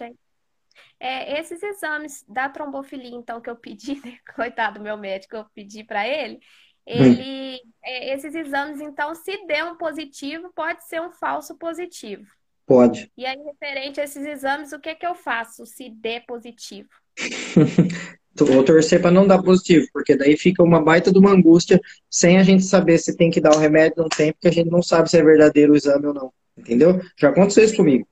É, 0.99 1.39
esses 1.39 1.63
exames 1.63 2.25
da 2.27 2.49
trombofilia, 2.49 3.15
então, 3.15 3.39
que 3.39 3.51
eu 3.51 3.57
pedi, 3.57 3.97
né? 4.03 4.17
coitado 4.35 4.79
do 4.79 4.83
meu 4.83 4.97
médico, 4.97 5.37
eu 5.37 5.45
pedi 5.55 5.85
para 5.85 6.09
ele, 6.09 6.41
ele, 6.87 7.57
hum. 7.63 7.71
é, 7.85 8.15
esses 8.15 8.35
exames, 8.35 8.81
então, 8.81 9.15
se 9.15 9.47
der 9.47 9.65
um 9.65 9.77
positivo, 9.77 10.51
pode 10.55 10.89
ser 10.89 11.03
um 11.03 11.13
falso 11.13 11.55
positivo. 11.59 12.27
Pode. 12.67 13.13
E 13.15 13.27
aí, 13.27 13.37
referente 13.37 14.01
a 14.01 14.05
esses 14.05 14.25
exames, 14.25 14.73
o 14.73 14.81
que, 14.81 14.95
que 14.95 15.07
eu 15.07 15.15
faço 15.15 15.67
se 15.67 15.91
der 15.91 16.25
positivo? 16.25 16.89
Vou 18.47 18.63
torcer 18.63 19.01
para 19.01 19.11
não 19.11 19.27
dar 19.27 19.43
positivo, 19.43 19.87
porque 19.93 20.17
daí 20.17 20.37
fica 20.37 20.63
uma 20.63 20.83
baita 20.83 21.13
de 21.13 21.19
uma 21.19 21.33
angústia 21.33 21.81
sem 22.11 22.39
a 22.39 22.43
gente 22.43 22.65
saber 22.65 22.99
se 22.99 23.17
tem 23.17 23.31
que 23.31 23.41
dar 23.41 23.55
o 23.55 23.59
remédio 23.59 23.95
ou 23.99 24.03
não 24.05 24.09
tem, 24.09 24.33
porque 24.33 24.49
a 24.49 24.53
gente 24.53 24.71
não 24.71 24.83
sabe 24.83 25.11
se 25.11 25.19
é 25.19 25.23
verdadeiro 25.23 25.73
o 25.73 25.77
exame 25.77 26.07
ou 26.07 26.15
não. 26.15 26.33
Entendeu? 26.57 27.01
Já 27.17 27.29
aconteceu 27.29 27.65
isso 27.65 27.77
comigo. 27.77 28.07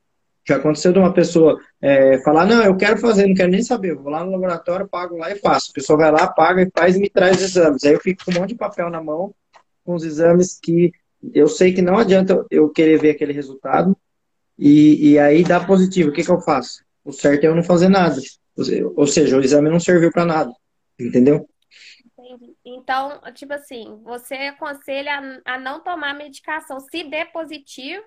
Já 0.49 0.57
aconteceu 0.57 0.93
de 0.93 0.99
uma 0.99 1.13
pessoa 1.13 1.59
é, 1.83 2.19
falar, 2.23 2.47
não, 2.47 2.63
eu 2.63 2.77
quero 2.77 2.99
fazer, 2.99 3.27
não 3.27 3.35
quero 3.35 3.51
nem 3.51 3.63
saber, 3.63 3.91
eu 3.91 4.03
vou 4.03 4.13
lá 4.13 4.25
no 4.25 4.31
laboratório, 4.31 4.87
pago 4.87 5.17
lá 5.17 5.31
e 5.33 5.37
faço. 5.37 5.71
A 5.73 5.75
pessoa 5.75 5.99
vai 5.99 6.13
lá, 6.13 6.29
paga 6.29 6.63
e 6.63 6.71
faz 6.73 6.95
e 6.97 7.01
me 7.01 7.11
traz 7.11 7.43
exames. 7.43 7.83
Aí 7.83 7.95
eu 7.95 8.01
fico 8.01 8.25
com 8.25 8.31
um 8.31 8.35
monte 8.35 8.51
de 8.51 8.55
papel 8.55 8.89
na 8.89 9.03
mão, 9.03 9.35
com 9.85 9.95
os 9.95 10.05
exames 10.05 10.59
que 10.63 10.93
eu 11.35 11.49
sei 11.49 11.73
que 11.73 11.83
não 11.83 11.99
adianta 11.99 12.47
eu 12.51 12.69
querer 12.69 13.01
ver 13.01 13.11
aquele 13.11 13.33
resultado, 13.33 13.97
e, 14.59 15.11
e 15.11 15.19
aí 15.19 15.43
dá 15.43 15.61
positivo. 15.61 16.11
O 16.11 16.13
que, 16.13 16.23
que 16.23 16.31
eu 16.31 16.41
faço? 16.41 16.85
O 17.05 17.13
certo 17.13 17.45
é 17.45 17.49
eu 17.49 17.55
não 17.55 17.63
fazer 17.63 17.89
nada. 17.89 18.21
Ou 18.57 19.07
seja, 19.07 19.37
o 19.37 19.41
exame 19.41 19.71
não 19.71 19.81
serviu 19.81 20.11
para 20.11 20.25
nada. 20.25 20.53
Entendeu? 20.99 21.49
Então, 22.65 23.21
tipo 23.35 23.53
assim, 23.53 24.01
você 24.03 24.35
aconselha 24.35 25.41
a, 25.45 25.59
não 25.59 25.81
tomar 25.83 26.15
medicação 26.15 26.81
se 26.81 27.05
der 27.05 27.31
positivo 27.33 28.07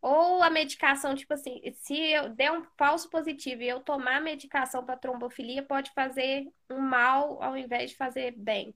Ou 0.00 0.42
a 0.42 0.48
medicação, 0.50 1.14
tipo 1.14 1.34
assim, 1.34 1.60
se 1.82 2.12
eu 2.12 2.28
der 2.28 2.52
um 2.52 2.62
falso 2.78 3.10
positivo 3.10 3.62
e 3.62 3.68
eu 3.68 3.80
tomar 3.80 4.22
medicação 4.22 4.84
para 4.84 4.96
trombofilia, 4.96 5.62
pode 5.62 5.90
fazer 5.94 6.44
um 6.70 6.78
mal 6.78 7.42
ao 7.42 7.56
invés 7.56 7.90
de 7.90 7.96
fazer 7.96 8.32
bem. 8.36 8.72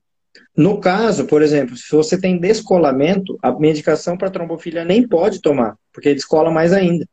No 0.56 0.80
caso, 0.80 1.26
por 1.26 1.42
exemplo, 1.42 1.76
se 1.76 1.90
você 1.94 2.20
tem 2.20 2.38
descolamento, 2.38 3.38
a 3.42 3.52
medicação 3.52 4.16
para 4.16 4.30
trombofilia 4.30 4.84
nem 4.84 5.06
pode 5.06 5.40
tomar, 5.40 5.76
porque 5.92 6.14
descola 6.14 6.50
mais 6.50 6.72
ainda. 6.72 7.06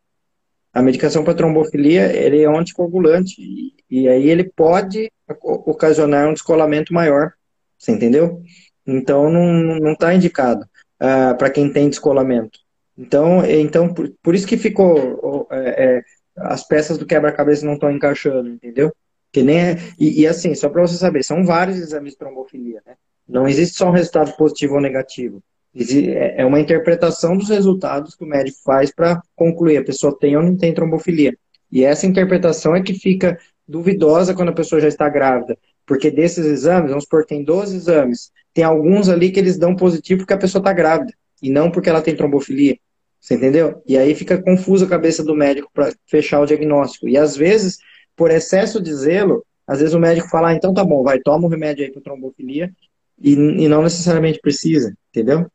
A 0.73 0.81
medicação 0.81 1.23
para 1.23 1.33
trombofilia, 1.33 2.13
ele 2.15 2.41
é 2.41 2.49
um 2.49 2.57
anticoagulante, 2.57 3.41
e, 3.41 3.73
e 3.89 4.07
aí 4.07 4.29
ele 4.29 4.43
pode 4.43 5.11
ocasionar 5.41 6.27
um 6.27 6.33
descolamento 6.33 6.93
maior, 6.93 7.33
você 7.77 7.91
entendeu? 7.91 8.41
Então, 8.85 9.29
não 9.29 9.93
está 9.93 10.13
indicado 10.13 10.65
uh, 11.01 11.37
para 11.37 11.49
quem 11.49 11.71
tem 11.71 11.89
descolamento. 11.89 12.59
Então, 12.97 13.45
então 13.45 13.93
por, 13.93 14.11
por 14.23 14.33
isso 14.33 14.47
que 14.47 14.57
ficou. 14.57 15.47
É, 15.51 15.97
é, 15.97 16.01
as 16.37 16.67
peças 16.67 16.97
do 16.97 17.05
quebra-cabeça 17.05 17.65
não 17.65 17.73
estão 17.73 17.91
encaixando, 17.91 18.49
entendeu? 18.49 18.93
Que 19.31 19.43
nem 19.43 19.59
é, 19.59 19.77
e, 19.99 20.21
e 20.21 20.27
assim, 20.27 20.53
só 20.55 20.69
para 20.69 20.81
você 20.81 20.95
saber, 20.95 21.23
são 21.23 21.43
vários 21.43 21.77
exames 21.77 22.13
de 22.13 22.19
trombofilia, 22.19 22.81
né? 22.85 22.95
Não 23.27 23.47
existe 23.47 23.75
só 23.75 23.89
um 23.89 23.91
resultado 23.91 24.35
positivo 24.37 24.75
ou 24.75 24.81
negativo. 24.81 25.43
É, 25.77 26.41
é 26.41 26.45
uma 26.45 26.59
interpretação 26.59 27.37
dos 27.37 27.49
resultados 27.49 28.15
que 28.15 28.23
o 28.23 28.27
médico 28.27 28.57
faz 28.63 28.91
para 28.91 29.21
concluir 29.35 29.77
a 29.77 29.83
pessoa 29.83 30.17
tem 30.17 30.35
ou 30.35 30.43
não 30.43 30.57
tem 30.57 30.73
trombofilia. 30.73 31.37
E 31.71 31.83
essa 31.83 32.07
interpretação 32.07 32.75
é 32.75 32.81
que 32.81 32.93
fica 32.93 33.37
duvidosa 33.67 34.33
quando 34.33 34.49
a 34.49 34.53
pessoa 34.53 34.81
já 34.81 34.87
está 34.87 35.07
grávida. 35.09 35.57
Porque 35.85 36.09
desses 36.09 36.45
exames, 36.45 36.89
vamos 36.89 37.03
supor, 37.03 37.25
tem 37.25 37.43
12 37.43 37.75
exames. 37.75 38.31
Tem 38.53 38.63
alguns 38.63 39.07
ali 39.07 39.31
que 39.31 39.39
eles 39.39 39.57
dão 39.57 39.75
positivo 39.75 40.21
porque 40.21 40.33
a 40.33 40.37
pessoa 40.37 40.61
está 40.61 40.73
grávida. 40.73 41.13
E 41.41 41.49
não 41.49 41.69
porque 41.69 41.89
ela 41.89 42.01
tem 42.01 42.15
trombofilia. 42.15 42.77
Você 43.19 43.35
entendeu? 43.35 43.81
E 43.85 43.97
aí 43.97 44.15
fica 44.15 44.41
confusa 44.41 44.85
a 44.85 44.89
cabeça 44.89 45.23
do 45.23 45.35
médico 45.35 45.69
para 45.73 45.93
fechar 46.07 46.39
o 46.39 46.45
diagnóstico. 46.45 47.07
E 47.07 47.17
às 47.17 47.35
vezes, 47.35 47.77
por 48.15 48.31
excesso 48.31 48.81
de 48.81 48.93
zelo, 48.93 49.45
às 49.67 49.79
vezes 49.79 49.93
o 49.93 49.99
médico 49.99 50.29
fala, 50.29 50.49
ah, 50.49 50.53
então 50.53 50.73
tá 50.73 50.83
bom, 50.83 51.03
vai, 51.03 51.19
toma 51.19 51.45
o 51.45 51.49
remédio 51.49 51.85
aí 51.85 51.91
para 51.91 52.01
trombofilia, 52.01 52.71
e, 53.19 53.33
e 53.33 53.67
não 53.67 53.83
necessariamente 53.83 54.39
precisa, 54.39 54.95
entendeu? 55.09 55.45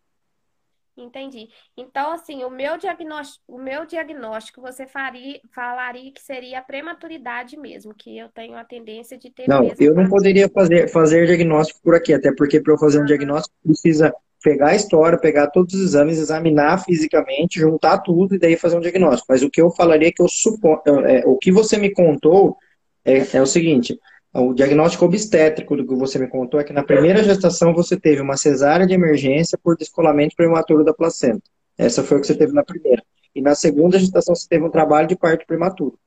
Entendi. 1.03 1.49
Então, 1.77 2.13
assim, 2.13 2.45
o 2.45 2.51
meu 2.51 2.77
diagnóstico, 2.77 3.43
o 3.49 3.59
meu 3.59 3.85
diagnóstico 3.85 4.61
você 4.61 4.87
faria, 4.87 5.41
falaria 5.55 6.13
que 6.13 6.23
seria 6.23 6.59
a 6.59 6.63
prematuridade 6.63 7.57
mesmo, 7.57 7.95
que 7.95 8.17
eu 8.17 8.29
tenho 8.29 8.57
a 8.57 8.65
tendência 8.65 9.19
de 9.19 9.31
ter. 9.31 9.49
Não, 9.49 9.71
eu 9.79 9.95
não 9.95 10.09
poderia 10.09 10.49
fazer, 10.49 10.89
fazer 10.89 11.27
diagnóstico 11.27 11.81
por 11.83 11.95
aqui, 11.95 12.15
até 12.15 12.33
porque 12.35 12.61
para 12.61 12.73
eu 12.73 12.79
fazer 12.79 13.01
um 13.01 13.05
diagnóstico 13.05 13.55
precisa 13.65 14.15
pegar 14.43 14.69
a 14.69 14.75
história, 14.75 15.19
pegar 15.19 15.47
todos 15.49 15.75
os 15.75 15.81
exames, 15.81 16.19
examinar 16.19 16.85
fisicamente, 16.85 17.61
juntar 17.61 17.99
tudo 17.99 18.35
e 18.35 18.39
daí 18.39 18.57
fazer 18.57 18.77
um 18.77 18.81
diagnóstico. 18.81 19.27
Mas 19.29 19.43
o 19.43 19.51
que 19.51 19.61
eu 19.61 19.71
falaria 19.71 20.09
é 20.09 20.13
que 20.13 20.23
eu 20.23 20.29
suponho, 20.29 20.81
é, 21.07 21.23
o 21.25 21.37
que 21.39 21.53
você 21.53 21.77
me 21.77 21.93
contou 21.93 22.57
é, 23.05 23.37
é 23.37 23.43
o 23.43 23.47
seguinte: 23.47 23.99
o 24.41 24.55
diagnóstico 24.55 25.05
obstétrico 25.05 25.77
do 25.77 25.87
que 25.87 25.95
você 25.95 26.19
me 26.19 26.27
contou 26.27 26.59
é 26.59 26.65
que 26.65 26.73
na 26.73 26.83
primeira 26.83 27.23
gestação 27.23 27.75
você 27.75 27.99
teve 27.99 28.21
uma 28.21 28.37
cesárea 28.37 28.87
de 28.87 28.95
emergência 28.95 29.59
por 29.63 29.77
descolamento 29.77 30.35
prematuro 30.35 30.85
da 30.85 30.95
placenta. 30.95 31.43
Essa 31.77 32.03
foi 32.03 32.19
o 32.19 32.21
que 32.21 32.27
você 32.27 32.35
teve 32.35 32.53
na 32.53 32.65
primeira. 32.65 33.03
E 33.35 33.41
na 33.43 33.55
segunda 33.55 33.99
gestação 33.99 34.35
você 34.35 34.49
teve 34.49 34.65
um 34.65 34.71
trabalho 34.71 35.09
de 35.09 35.17
parto 35.17 35.47
prematuro. 35.47 35.99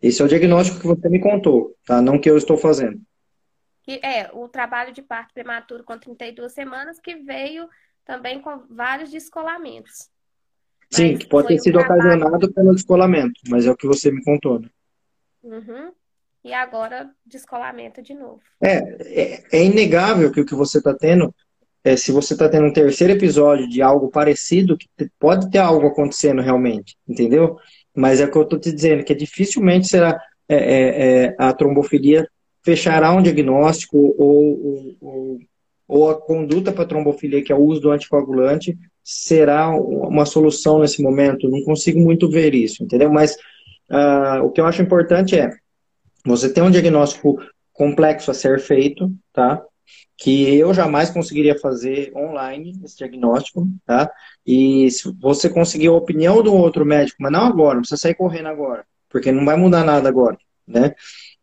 Esse 0.00 0.22
é 0.22 0.24
o 0.24 0.28
diagnóstico 0.28 0.80
que 0.80 0.86
você 0.86 1.08
me 1.08 1.18
contou, 1.18 1.74
tá? 1.86 2.00
Não 2.00 2.18
que 2.18 2.30
eu 2.30 2.36
estou 2.36 2.56
fazendo 2.56 3.00
é 3.86 4.30
o 4.32 4.48
trabalho 4.48 4.92
de 4.92 5.02
parto 5.02 5.34
prematuro 5.34 5.84
com 5.84 5.98
32 5.98 6.52
semanas, 6.52 6.98
que 6.98 7.16
veio 7.16 7.68
também 8.04 8.40
com 8.40 8.62
vários 8.70 9.10
descolamentos. 9.10 10.08
Sim, 10.90 11.12
mas 11.12 11.18
que 11.18 11.28
pode 11.28 11.48
ter 11.48 11.58
sido 11.58 11.78
trabalho... 11.78 12.00
ocasionado 12.00 12.52
pelo 12.52 12.74
descolamento, 12.74 13.40
mas 13.48 13.66
é 13.66 13.70
o 13.70 13.76
que 13.76 13.86
você 13.86 14.10
me 14.10 14.22
contou, 14.22 14.60
né? 14.60 14.68
Uhum. 15.42 15.92
E 16.44 16.52
agora, 16.52 17.10
descolamento 17.24 18.02
de 18.02 18.14
novo. 18.14 18.40
É, 18.62 18.76
é, 19.00 19.42
é 19.50 19.64
inegável 19.64 20.30
que 20.30 20.40
o 20.40 20.44
que 20.44 20.54
você 20.54 20.76
está 20.78 20.92
tendo, 20.92 21.34
é, 21.82 21.96
se 21.96 22.12
você 22.12 22.34
está 22.34 22.48
tendo 22.48 22.66
um 22.66 22.72
terceiro 22.72 23.14
episódio 23.14 23.66
de 23.68 23.80
algo 23.80 24.10
parecido, 24.10 24.76
que 24.76 24.86
pode 25.18 25.50
ter 25.50 25.58
algo 25.58 25.86
acontecendo 25.86 26.42
realmente, 26.42 26.96
entendeu? 27.08 27.56
Mas 27.96 28.20
é 28.20 28.26
o 28.26 28.30
que 28.30 28.36
eu 28.36 28.42
estou 28.42 28.58
te 28.58 28.70
dizendo, 28.70 29.04
que 29.04 29.14
dificilmente 29.14 29.88
será 29.88 30.20
é, 30.46 30.56
é, 30.56 31.24
é, 31.24 31.36
a 31.38 31.54
trombofilia 31.54 32.28
fechará 32.62 33.12
um 33.12 33.22
diagnóstico 33.22 34.14
ou, 34.18 34.96
ou, 35.00 35.38
ou 35.88 36.10
a 36.10 36.20
conduta 36.20 36.72
para 36.72 36.86
trombofilia, 36.86 37.42
que 37.42 37.52
é 37.52 37.54
o 37.54 37.62
uso 37.62 37.80
do 37.80 37.90
anticoagulante, 37.90 38.76
será 39.02 39.70
uma 39.70 40.26
solução 40.26 40.78
nesse 40.80 41.02
momento. 41.02 41.48
Não 41.48 41.62
consigo 41.62 42.00
muito 42.00 42.28
ver 42.28 42.54
isso, 42.54 42.82
entendeu? 42.82 43.10
Mas 43.10 43.34
uh, 43.90 44.42
o 44.44 44.50
que 44.50 44.60
eu 44.60 44.66
acho 44.66 44.82
importante 44.82 45.38
é 45.38 45.50
você 46.24 46.52
ter 46.52 46.62
um 46.62 46.70
diagnóstico 46.70 47.38
complexo 47.72 48.30
a 48.30 48.34
ser 48.34 48.60
feito, 48.60 49.12
tá? 49.32 49.62
Que 50.16 50.56
eu 50.56 50.72
jamais 50.72 51.10
conseguiria 51.10 51.58
fazer 51.58 52.12
online 52.16 52.80
esse 52.84 52.96
diagnóstico, 52.96 53.68
tá? 53.84 54.10
E 54.46 54.90
se 54.90 55.12
você 55.20 55.50
conseguir 55.50 55.88
a 55.88 55.92
opinião 55.92 56.42
do 56.42 56.54
outro 56.54 56.84
médico, 56.84 57.18
mas 57.20 57.32
não 57.32 57.44
agora, 57.46 57.74
não 57.74 57.82
precisa 57.82 58.00
sair 58.00 58.14
correndo 58.14 58.48
agora, 58.48 58.86
porque 59.10 59.32
não 59.32 59.44
vai 59.44 59.56
mudar 59.56 59.84
nada 59.84 60.08
agora, 60.08 60.38
né? 60.66 60.94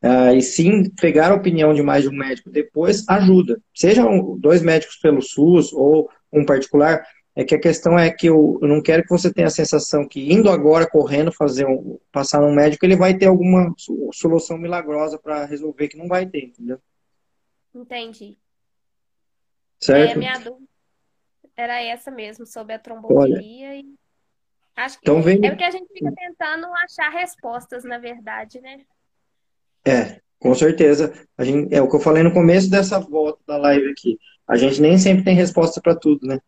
Uh, 0.03 0.35
e 0.35 0.41
sim, 0.41 0.89
pegar 0.99 1.31
a 1.31 1.35
opinião 1.35 1.75
de 1.75 1.83
mais 1.83 2.03
de 2.03 2.09
um 2.09 2.17
médico 2.17 2.49
depois 2.49 3.07
ajuda. 3.07 3.61
Sejam 3.75 4.35
dois 4.39 4.61
médicos 4.63 4.95
pelo 4.95 5.21
SUS 5.21 5.71
ou 5.73 6.09
um 6.33 6.43
particular, 6.43 7.03
é 7.35 7.45
que 7.45 7.55
a 7.55 7.59
questão 7.59 7.97
é 7.97 8.11
que 8.11 8.27
eu, 8.27 8.59
eu, 8.61 8.67
não 8.67 8.81
quero 8.81 9.03
que 9.03 9.09
você 9.09 9.33
tenha 9.33 9.47
a 9.47 9.51
sensação 9.51 10.07
que 10.07 10.31
indo 10.31 10.49
agora 10.49 10.89
correndo 10.89 11.31
fazer 11.31 11.65
um, 11.65 11.97
passar 12.11 12.41
num 12.41 12.53
médico, 12.53 12.85
ele 12.85 12.95
vai 12.95 13.17
ter 13.17 13.27
alguma 13.27 13.73
solução 14.11 14.57
milagrosa 14.57 15.17
para 15.17 15.45
resolver, 15.45 15.87
que 15.87 15.97
não 15.97 16.07
vai 16.07 16.25
ter, 16.25 16.45
entendeu? 16.45 16.79
Entendi. 17.73 18.37
Certo? 19.79 20.11
É, 20.11 20.15
minha 20.15 20.37
dúvida 20.39 20.67
era 21.55 21.81
essa 21.81 22.11
mesmo, 22.11 22.45
sobre 22.45 22.73
a 22.73 22.79
trombofilia 22.79 23.75
e 23.77 23.95
acho 24.75 24.99
que 24.99 25.03
então, 25.03 25.21
vem... 25.21 25.39
é 25.45 25.49
porque 25.49 25.63
a 25.63 25.71
gente 25.71 25.87
fica 25.93 26.11
tentando 26.11 26.67
achar 26.83 27.09
respostas, 27.09 27.83
na 27.83 27.97
verdade, 27.97 28.59
né? 28.59 28.81
É, 29.85 30.19
com 30.37 30.53
certeza. 30.53 31.13
A 31.37 31.43
gente, 31.45 31.73
é 31.73 31.81
o 31.81 31.89
que 31.89 31.95
eu 31.95 31.99
falei 31.99 32.23
no 32.23 32.33
começo 32.33 32.69
dessa 32.69 32.99
volta 32.99 33.39
da 33.47 33.57
live 33.57 33.89
aqui. 33.89 34.19
A 34.47 34.57
gente 34.57 34.81
nem 34.81 34.97
sempre 34.97 35.23
tem 35.23 35.35
resposta 35.35 35.79
para 35.79 35.95
tudo, 35.95 36.27
né? 36.27 36.39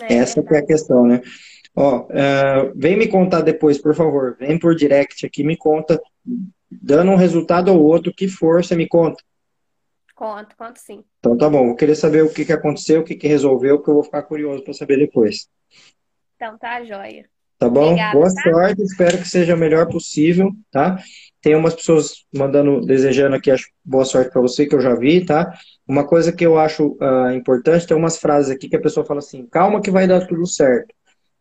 É, 0.00 0.14
Essa 0.14 0.40
é 0.40 0.58
a 0.58 0.66
questão, 0.66 1.06
né? 1.06 1.20
Ó, 1.74 2.02
uh, 2.02 2.72
vem 2.74 2.96
me 2.96 3.08
contar 3.08 3.40
depois, 3.40 3.78
por 3.78 3.94
favor. 3.94 4.36
Vem 4.38 4.58
por 4.58 4.74
direct 4.74 5.24
aqui, 5.24 5.42
me 5.42 5.56
conta, 5.56 6.00
dando 6.70 7.10
um 7.10 7.16
resultado 7.16 7.72
ou 7.72 7.82
outro, 7.82 8.12
que 8.14 8.28
for, 8.28 8.62
você 8.62 8.76
me 8.76 8.86
conta. 8.86 9.22
Conto, 10.14 10.56
conto 10.56 10.78
sim. 10.78 11.02
Então 11.18 11.36
tá 11.36 11.48
bom, 11.48 11.66
vou 11.66 11.76
querer 11.76 11.94
saber 11.94 12.22
o 12.22 12.32
que, 12.32 12.44
que 12.44 12.52
aconteceu, 12.52 13.00
o 13.00 13.04
que, 13.04 13.14
que 13.14 13.26
resolveu, 13.26 13.82
que 13.82 13.88
eu 13.88 13.94
vou 13.94 14.04
ficar 14.04 14.22
curioso 14.22 14.62
para 14.62 14.74
saber 14.74 14.98
depois. 14.98 15.48
Então 16.36 16.58
tá, 16.58 16.84
joia. 16.84 17.31
Tá 17.62 17.68
bom? 17.68 17.92
Obrigada, 17.92 18.18
Boa 18.18 18.34
tá? 18.34 18.42
sorte, 18.42 18.82
espero 18.82 19.18
que 19.18 19.28
seja 19.28 19.54
o 19.54 19.58
melhor 19.58 19.86
possível, 19.86 20.50
tá? 20.72 20.98
Tem 21.40 21.54
umas 21.54 21.76
pessoas 21.76 22.24
mandando, 22.34 22.80
desejando 22.80 23.36
aqui, 23.36 23.52
boa 23.84 24.04
sorte 24.04 24.32
para 24.32 24.42
você, 24.42 24.66
que 24.66 24.74
eu 24.74 24.80
já 24.80 24.96
vi, 24.96 25.24
tá? 25.24 25.56
Uma 25.86 26.04
coisa 26.04 26.32
que 26.32 26.44
eu 26.44 26.58
acho 26.58 26.98
uh, 27.00 27.30
importante, 27.32 27.86
tem 27.86 27.96
umas 27.96 28.18
frases 28.18 28.50
aqui 28.50 28.68
que 28.68 28.74
a 28.74 28.80
pessoa 28.80 29.06
fala 29.06 29.20
assim, 29.20 29.46
calma 29.46 29.80
que 29.80 29.92
vai 29.92 30.08
dar 30.08 30.26
tudo 30.26 30.44
certo. 30.44 30.92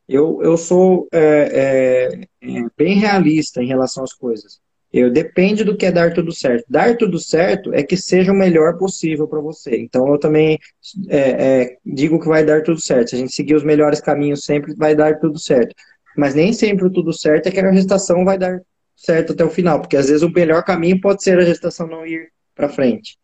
Eu, 0.07 0.39
eu 0.43 0.57
sou 0.57 1.07
é, 1.11 2.19
é, 2.43 2.49
é, 2.49 2.65
bem 2.77 2.99
realista 2.99 3.63
em 3.63 3.67
relação 3.67 4.03
às 4.03 4.13
coisas. 4.13 4.59
Eu 4.93 5.09
depende 5.09 5.63
do 5.63 5.75
que 5.75 5.87
é 5.87 5.91
dar 5.91 6.13
tudo 6.13 6.31
certo. 6.31 6.65
Dar 6.69 6.97
tudo 6.97 7.17
certo 7.17 7.73
é 7.73 7.81
que 7.81 7.97
seja 7.97 8.31
o 8.31 8.35
melhor 8.35 8.77
possível 8.77 9.27
para 9.27 9.39
você. 9.39 9.75
Então 9.77 10.07
eu 10.07 10.19
também 10.19 10.59
é, 11.07 11.17
é, 11.17 11.77
digo 11.83 12.19
que 12.19 12.27
vai 12.27 12.45
dar 12.45 12.61
tudo 12.61 12.79
certo. 12.79 13.09
Se 13.09 13.15
a 13.15 13.19
gente 13.19 13.33
seguir 13.33 13.55
os 13.55 13.63
melhores 13.63 14.01
caminhos 14.01 14.43
sempre, 14.43 14.75
vai 14.75 14.93
dar 14.93 15.17
tudo 15.19 15.39
certo. 15.39 15.73
Mas 16.17 16.35
nem 16.35 16.53
sempre 16.53 16.85
o 16.85 16.91
tudo 16.91 17.13
certo 17.13 17.47
é 17.47 17.51
que 17.51 17.59
a 17.59 17.71
gestação 17.71 18.25
vai 18.25 18.37
dar 18.37 18.61
certo 18.95 19.33
até 19.33 19.43
o 19.43 19.49
final, 19.49 19.79
porque 19.79 19.97
às 19.97 20.07
vezes 20.07 20.21
o 20.21 20.29
melhor 20.29 20.63
caminho 20.63 20.99
pode 21.01 21.23
ser 21.23 21.39
a 21.39 21.45
gestação 21.45 21.87
não 21.87 22.05
ir 22.05 22.31
para 22.53 22.69
frente, 22.69 23.17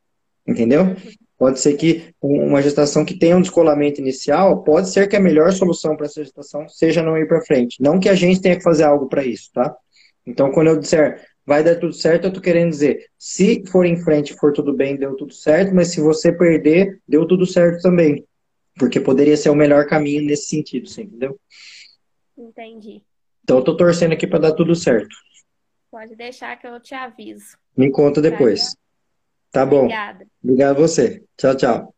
entendeu? 0.48 0.96
Pode 1.38 1.60
ser 1.60 1.76
que 1.76 2.14
uma 2.20 2.62
gestação 2.64 3.06
que 3.06 3.18
tenha 3.18 3.38
um 3.38 3.42
descolamento 3.42 4.02
inicial, 4.02 4.64
pode 4.64 4.90
ser 4.90 5.08
que 5.08 5.16
a 5.16 5.20
melhor 5.20 5.52
solução 5.52 5.96
para 5.96 6.08
essa 6.08 6.24
gestação 6.24 6.68
seja 6.68 7.04
não 7.04 7.16
ir 7.16 7.28
para 7.28 7.46
frente. 7.46 7.78
Não 7.80 8.00
que 8.00 8.10
a 8.10 8.16
gente 8.16 8.42
tenha 8.42 8.56
que 8.56 8.64
fazer 8.64 8.84
algo 8.84 9.08
para 9.08 9.24
isso, 9.24 9.52
tá? 9.54 9.76
Então, 10.26 10.52
quando 10.52 10.68
eu 10.68 10.80
disser 10.80 11.24
vai 11.46 11.64
dar 11.64 11.76
tudo 11.76 11.94
certo, 11.94 12.26
eu 12.26 12.34
tô 12.34 12.42
querendo 12.42 12.72
dizer, 12.72 13.06
se 13.18 13.64
for 13.68 13.86
em 13.86 13.96
frente 13.96 14.34
for 14.34 14.52
tudo 14.52 14.74
bem, 14.74 14.98
deu 14.98 15.16
tudo 15.16 15.34
certo, 15.34 15.74
mas 15.74 15.90
se 15.90 16.02
você 16.02 16.30
perder, 16.30 17.00
deu 17.08 17.26
tudo 17.26 17.46
certo 17.46 17.82
também. 17.82 18.26
Porque 18.78 19.00
poderia 19.00 19.38
ser 19.38 19.50
o 19.50 19.56
melhor 19.56 19.86
caminho 19.86 20.24
nesse 20.24 20.50
sentido, 20.50 20.90
você 20.90 21.04
entendeu? 21.04 21.40
Entendi. 22.38 23.04
Então, 23.44 23.58
eu 23.58 23.64
tô 23.64 23.76
torcendo 23.76 24.14
aqui 24.14 24.28
para 24.28 24.40
dar 24.40 24.54
tudo 24.54 24.76
certo. 24.76 25.16
Pode 25.90 26.16
deixar 26.16 26.56
que 26.58 26.68
eu 26.68 26.80
te 26.80 26.94
aviso. 26.94 27.58
Me 27.76 27.90
conta 27.90 28.22
depois. 28.22 28.76
Tá, 29.52 29.66
bom. 29.66 29.86
Obrigada. 29.86 30.28
Obrigado 30.44 30.78
a 30.78 30.80
você. 30.82 31.24
Tchau, 31.38 31.56
tchau. 31.56 31.96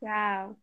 Tchau. 0.00 0.56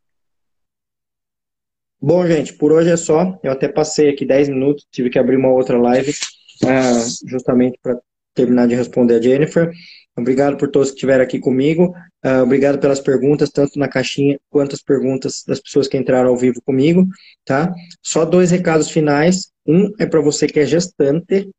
Bom, 2.02 2.26
gente, 2.28 2.54
por 2.54 2.72
hoje 2.72 2.92
é 2.92 2.98
só. 2.98 3.40
Eu 3.42 3.52
até 3.52 3.68
passei 3.68 4.10
aqui 4.10 4.26
10 4.26 4.50
minutos, 4.50 4.86
tive 4.92 5.10
que 5.10 5.18
abrir 5.18 5.38
uma 5.38 5.50
outra 5.50 5.78
live, 5.78 6.12
uh, 6.12 7.30
justamente 7.30 7.80
para 7.82 8.00
terminar 8.34 8.68
de 8.68 8.76
responder 8.76 9.16
a 9.16 9.22
Jennifer. 9.22 9.72
Obrigado 10.18 10.58
por 10.58 10.70
todos 10.70 10.90
que 10.90 10.96
estiveram 10.96 11.24
aqui 11.24 11.40
comigo. 11.40 11.94
Uh, 12.24 12.44
obrigado 12.44 12.80
pelas 12.80 13.02
perguntas, 13.02 13.50
tanto 13.50 13.78
na 13.78 13.90
caixinha 13.90 14.40
quanto 14.50 14.74
as 14.74 14.82
perguntas 14.82 15.44
das 15.46 15.60
pessoas 15.60 15.90
que 15.90 15.98
entraram 15.98 16.30
ao 16.30 16.38
vivo 16.38 16.62
comigo, 16.62 17.06
tá? 17.44 17.74
Só 18.02 18.24
dois 18.24 18.50
recados 18.50 18.90
finais. 18.90 19.52
Um 19.68 19.92
é 20.00 20.06
para 20.06 20.22
você 20.22 20.48
que 20.48 20.60
é 20.60 20.66
gestante, 20.66 21.50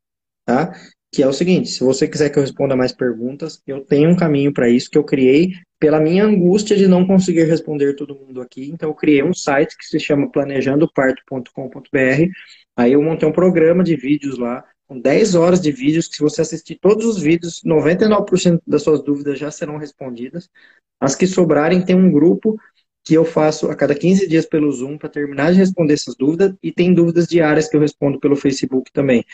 tá? 0.43 0.73
Que 1.11 1.21
é 1.21 1.27
o 1.27 1.33
seguinte: 1.33 1.69
se 1.69 1.83
você 1.83 2.07
quiser 2.07 2.31
que 2.31 2.39
eu 2.39 2.43
responda 2.43 2.75
mais 2.75 2.91
perguntas, 2.91 3.61
eu 3.67 3.81
tenho 3.81 4.09
um 4.09 4.15
caminho 4.15 4.51
para 4.51 4.67
isso 4.67 4.89
que 4.89 4.97
eu 4.97 5.03
criei 5.03 5.51
pela 5.79 5.99
minha 5.99 6.25
angústia 6.25 6.75
de 6.75 6.87
não 6.87 7.05
conseguir 7.05 7.43
responder 7.43 7.95
todo 7.95 8.15
mundo 8.15 8.41
aqui. 8.41 8.71
Então, 8.73 8.89
eu 8.89 8.95
criei 8.95 9.21
um 9.21 9.33
site 9.33 9.77
que 9.77 9.85
se 9.85 9.99
chama 9.99 10.31
planejandoparto.com.br. 10.31 12.31
Aí 12.75 12.93
eu 12.93 13.03
montei 13.03 13.29
um 13.29 13.31
programa 13.31 13.83
de 13.83 13.95
vídeos 13.95 14.39
lá 14.39 14.63
com 14.87 14.99
10 14.99 15.35
horas 15.35 15.59
de 15.59 15.71
vídeos, 15.71 16.07
que 16.07 16.15
se 16.15 16.23
você 16.23 16.41
assistir 16.41 16.75
todos 16.79 17.05
os 17.05 17.21
vídeos, 17.21 17.61
99% 17.63 18.61
das 18.65 18.83
suas 18.83 19.03
dúvidas 19.03 19.37
já 19.37 19.51
serão 19.51 19.77
respondidas. 19.77 20.49
As 20.99 21.15
que 21.15 21.27
sobrarem, 21.27 21.83
tem 21.83 21.95
um 21.95 22.11
grupo 22.11 22.57
que 23.03 23.13
eu 23.13 23.23
faço 23.23 23.69
a 23.69 23.75
cada 23.75 23.93
15 23.93 24.27
dias 24.27 24.45
pelo 24.45 24.71
Zoom 24.71 24.97
para 24.97 25.09
terminar 25.09 25.51
de 25.51 25.57
responder 25.57 25.93
essas 25.93 26.15
dúvidas, 26.15 26.53
e 26.61 26.71
tem 26.71 26.93
dúvidas 26.93 27.27
diárias 27.27 27.69
que 27.69 27.75
eu 27.75 27.81
respondo 27.81 28.19
pelo 28.19 28.35
Facebook 28.35 28.91
também. 28.91 29.25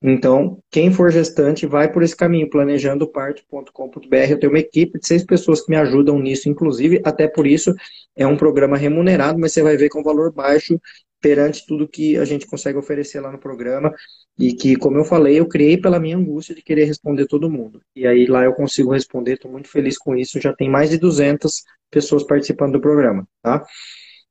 Então, 0.00 0.62
quem 0.70 0.92
for 0.92 1.10
gestante, 1.10 1.66
vai 1.66 1.90
por 1.90 2.04
esse 2.04 2.16
caminho, 2.16 2.48
planejandoparte.com.br. 2.48 4.30
Eu 4.30 4.38
tenho 4.38 4.52
uma 4.52 4.60
equipe 4.60 4.98
de 5.00 5.06
seis 5.06 5.24
pessoas 5.24 5.60
que 5.60 5.70
me 5.70 5.76
ajudam 5.76 6.18
nisso, 6.20 6.48
inclusive, 6.48 7.00
até 7.04 7.26
por 7.26 7.46
isso 7.46 7.74
é 8.14 8.26
um 8.26 8.36
programa 8.36 8.76
remunerado, 8.76 9.38
mas 9.38 9.52
você 9.52 9.62
vai 9.62 9.76
ver 9.76 9.88
com 9.88 10.02
valor 10.02 10.32
baixo 10.32 10.80
perante 11.20 11.66
tudo 11.66 11.88
que 11.88 12.16
a 12.16 12.24
gente 12.24 12.46
consegue 12.46 12.78
oferecer 12.78 13.20
lá 13.20 13.32
no 13.32 13.38
programa 13.38 13.92
e 14.38 14.52
que, 14.52 14.76
como 14.76 14.96
eu 14.96 15.04
falei, 15.04 15.38
eu 15.40 15.48
criei 15.48 15.76
pela 15.76 15.98
minha 15.98 16.16
angústia 16.16 16.54
de 16.54 16.62
querer 16.62 16.84
responder 16.84 17.26
todo 17.26 17.50
mundo. 17.50 17.82
E 17.94 18.06
aí 18.06 18.26
lá 18.26 18.44
eu 18.44 18.54
consigo 18.54 18.92
responder, 18.92 19.34
estou 19.34 19.50
muito 19.50 19.68
feliz 19.68 19.98
com 19.98 20.14
isso, 20.14 20.40
já 20.40 20.52
tem 20.54 20.70
mais 20.70 20.90
de 20.90 20.98
200 20.98 21.64
pessoas 21.90 22.22
participando 22.24 22.72
do 22.72 22.80
programa, 22.80 23.26
tá? 23.42 23.64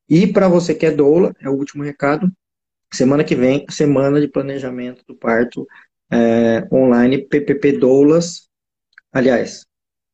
E 0.09 0.25
para 0.27 0.47
você 0.47 0.73
que 0.73 0.85
é 0.85 0.91
doula, 0.91 1.34
é 1.41 1.49
o 1.49 1.53
último 1.53 1.84
recado, 1.84 2.31
semana 2.93 3.23
que 3.23 3.35
vem, 3.35 3.65
semana 3.69 4.21
de 4.21 4.29
planejamento 4.29 5.03
do 5.05 5.15
parto 5.15 5.67
é, 6.11 6.65
online, 6.71 7.27
PPP 7.27 7.73
doulas, 7.73 8.47
aliás, 9.11 9.65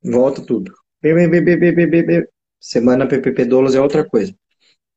volta 0.04 0.44
tudo. 0.44 0.74
Semana 2.60 3.08
PPP 3.08 3.46
doulas 3.46 3.76
é 3.76 3.82
outra 3.82 4.04
coisa. 4.04 4.34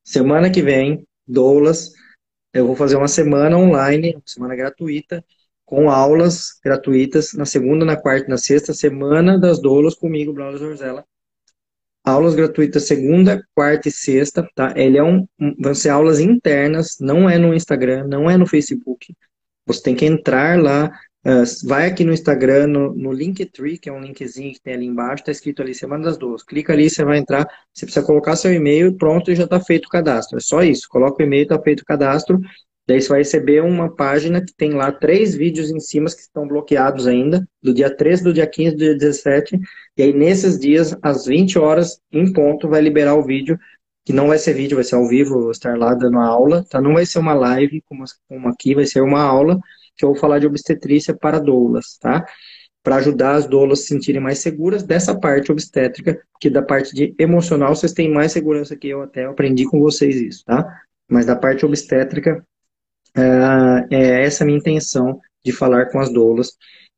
Semana 0.03 0.49
que 0.49 0.61
vem, 0.61 1.05
doulas, 1.27 1.91
eu 2.57 2.65
vou 2.65 2.75
fazer 2.75 2.95
uma 2.95 3.07
semana 3.07 3.57
online, 3.57 4.15
uma 4.15 4.23
semana 4.25 4.55
gratuita, 4.55 5.23
com 5.65 5.89
aulas 5.89 6.59
gratuitas 6.63 7.33
na 7.33 7.45
segunda, 7.45 7.85
na 7.85 7.95
quarta 7.95 8.25
e 8.27 8.29
na 8.29 8.37
sexta, 8.37 8.73
semana 8.73 9.39
das 9.39 9.61
doulas 9.61 9.93
comigo, 9.93 10.33
Braulio 10.33 10.57
Zorzella. 10.57 11.05
Aulas 12.03 12.35
gratuitas 12.35 12.87
segunda, 12.87 13.45
quarta 13.53 13.89
e 13.89 13.91
sexta, 13.91 14.47
tá? 14.55 14.73
Ele 14.75 14.97
é 14.97 15.03
um, 15.03 15.27
vão 15.59 15.75
ser 15.75 15.89
aulas 15.89 16.19
internas, 16.19 16.97
não 16.99 17.29
é 17.29 17.37
no 17.37 17.53
Instagram, 17.53 18.07
não 18.07 18.29
é 18.29 18.37
no 18.37 18.47
Facebook. 18.47 19.13
Você 19.65 19.83
tem 19.83 19.95
que 19.95 20.05
entrar 20.05 20.57
lá, 20.57 20.89
uh, 21.25 21.67
vai 21.67 21.87
aqui 21.87 22.03
no 22.03 22.13
Instagram, 22.13 22.67
no, 22.67 22.93
no 22.93 23.11
Linktree, 23.11 23.77
que 23.77 23.89
é 23.89 23.93
um 23.93 24.01
linkzinho 24.01 24.53
que 24.53 24.61
tem 24.61 24.73
ali 24.73 24.85
embaixo, 24.85 25.23
tá 25.23 25.31
escrito 25.31 25.61
ali 25.61 25.73
Semana 25.73 26.05
das 26.05 26.17
Doulas. 26.17 26.43
Clica 26.43 26.73
ali, 26.73 26.89
você 26.89 27.03
vai 27.03 27.17
entrar, 27.17 27.47
você 27.73 27.85
precisa 27.85 28.05
colocar 28.05 28.35
seu 28.35 28.53
e-mail, 28.53 28.95
pronto, 28.97 29.31
e 29.31 29.35
já 29.35 29.45
está 29.45 29.59
feito 29.59 29.85
o 29.85 29.89
cadastro. 29.89 30.37
É 30.37 30.41
só 30.41 30.61
isso, 30.63 30.87
coloca 30.89 31.21
o 31.21 31.25
e-mail, 31.25 31.43
está 31.43 31.61
feito 31.61 31.81
o 31.81 31.85
cadastro, 31.85 32.39
Daí 32.87 33.01
você 33.01 33.09
vai 33.09 33.17
receber 33.19 33.61
uma 33.61 33.93
página 33.93 34.39
que 34.39 34.53
tem 34.55 34.71
lá 34.71 34.93
três 34.93 35.35
vídeos 35.35 35.69
em 35.69 35.79
cima 35.79 36.09
que 36.09 36.21
estão 36.21 36.47
bloqueados 36.47 37.05
ainda, 37.05 37.45
do 37.61 37.73
dia 37.73 37.93
13, 37.93 38.23
do 38.23 38.33
dia 38.33 38.47
15, 38.47 38.71
do 38.71 38.77
dia 38.77 38.97
17. 38.97 39.59
E 39.97 40.03
aí, 40.03 40.13
nesses 40.13 40.57
dias, 40.57 40.95
às 41.01 41.25
20 41.25 41.59
horas, 41.59 41.99
em 42.13 42.31
ponto, 42.31 42.69
vai 42.69 42.79
liberar 42.79 43.15
o 43.15 43.25
vídeo, 43.25 43.59
que 44.05 44.13
não 44.13 44.29
vai 44.29 44.37
ser 44.37 44.53
vídeo, 44.53 44.75
vai 44.75 44.85
ser 44.85 44.95
ao 44.95 45.05
vivo, 45.05 45.41
vou 45.41 45.51
estar 45.51 45.77
lá 45.77 45.93
dando 45.93 46.17
aula, 46.17 46.63
tá? 46.69 46.79
Não 46.79 46.93
vai 46.93 47.05
ser 47.05 47.19
uma 47.19 47.33
live 47.33 47.83
como, 47.89 48.05
como 48.29 48.47
aqui, 48.47 48.73
vai 48.73 48.85
ser 48.85 49.01
uma 49.01 49.21
aula 49.21 49.59
que 49.97 50.05
eu 50.05 50.09
vou 50.09 50.17
falar 50.17 50.39
de 50.39 50.47
obstetrícia 50.47 51.15
para 51.15 51.39
doulas, 51.39 51.97
tá? 51.99 52.25
Para 52.83 52.97
ajudar 52.97 53.35
as 53.35 53.47
doulas 53.47 53.79
a 53.79 53.81
se 53.81 53.87
sentirem 53.89 54.21
mais 54.21 54.39
seguras 54.39 54.83
dessa 54.83 55.17
parte 55.19 55.51
obstétrica, 55.51 56.21
que 56.39 56.49
da 56.49 56.61
parte 56.61 56.93
de 56.93 57.13
emocional 57.19 57.75
vocês 57.75 57.93
têm 57.93 58.11
mais 58.11 58.31
segurança 58.31 58.75
que 58.75 58.87
eu 58.87 59.01
até, 59.01 59.25
aprendi 59.25 59.65
com 59.65 59.79
vocês 59.79 60.15
isso, 60.15 60.43
tá? 60.45 60.81
Mas 61.09 61.25
da 61.25 61.35
parte 61.35 61.65
obstétrica, 61.65 62.45
é, 63.15 63.95
é 63.95 64.23
essa 64.23 64.43
a 64.43 64.45
minha 64.45 64.59
intenção 64.59 65.19
de 65.43 65.51
falar 65.51 65.87
com 65.87 65.99
as 65.99 66.11
doulas 66.11 66.51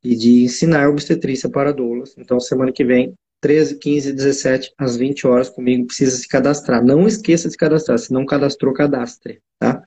e 0.04 0.16
de 0.16 0.44
ensinar 0.44 0.90
obstetrícia 0.90 1.50
para 1.50 1.74
doulas. 1.74 2.16
Então, 2.18 2.40
semana 2.40 2.72
que 2.72 2.84
vem, 2.84 3.14
13, 3.42 3.78
15, 3.80 4.14
17, 4.14 4.74
às 4.78 4.98
20 4.98 5.28
horas 5.28 5.50
comigo, 5.50 5.88
precisa 5.88 6.18
se 6.18 6.28
cadastrar. 6.28 6.84
Não 6.84 7.08
esqueça 7.08 7.50
de 7.50 7.56
cadastrar, 7.56 7.98
se 7.98 8.12
não 8.12 8.26
cadastrou, 8.26 8.74
cadastre, 8.74 9.42
tá? 9.58 9.82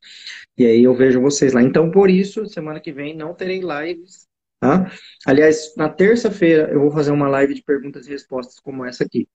E 0.56 0.66
aí 0.66 0.82
eu 0.84 0.94
vejo 0.94 1.20
vocês 1.20 1.52
lá. 1.52 1.62
Então, 1.62 1.90
por 1.90 2.10
isso, 2.10 2.46
semana 2.46 2.80
que 2.80 2.92
vem 2.92 3.16
não 3.16 3.34
terei 3.34 3.60
lives, 3.60 4.26
tá? 4.60 4.90
Aliás, 5.26 5.74
na 5.76 5.88
terça-feira 5.88 6.70
eu 6.70 6.80
vou 6.80 6.90
fazer 6.90 7.10
uma 7.10 7.28
live 7.28 7.54
de 7.54 7.62
perguntas 7.62 8.06
e 8.06 8.10
respostas 8.10 8.60
como 8.60 8.84
essa 8.84 9.04
aqui. 9.04 9.26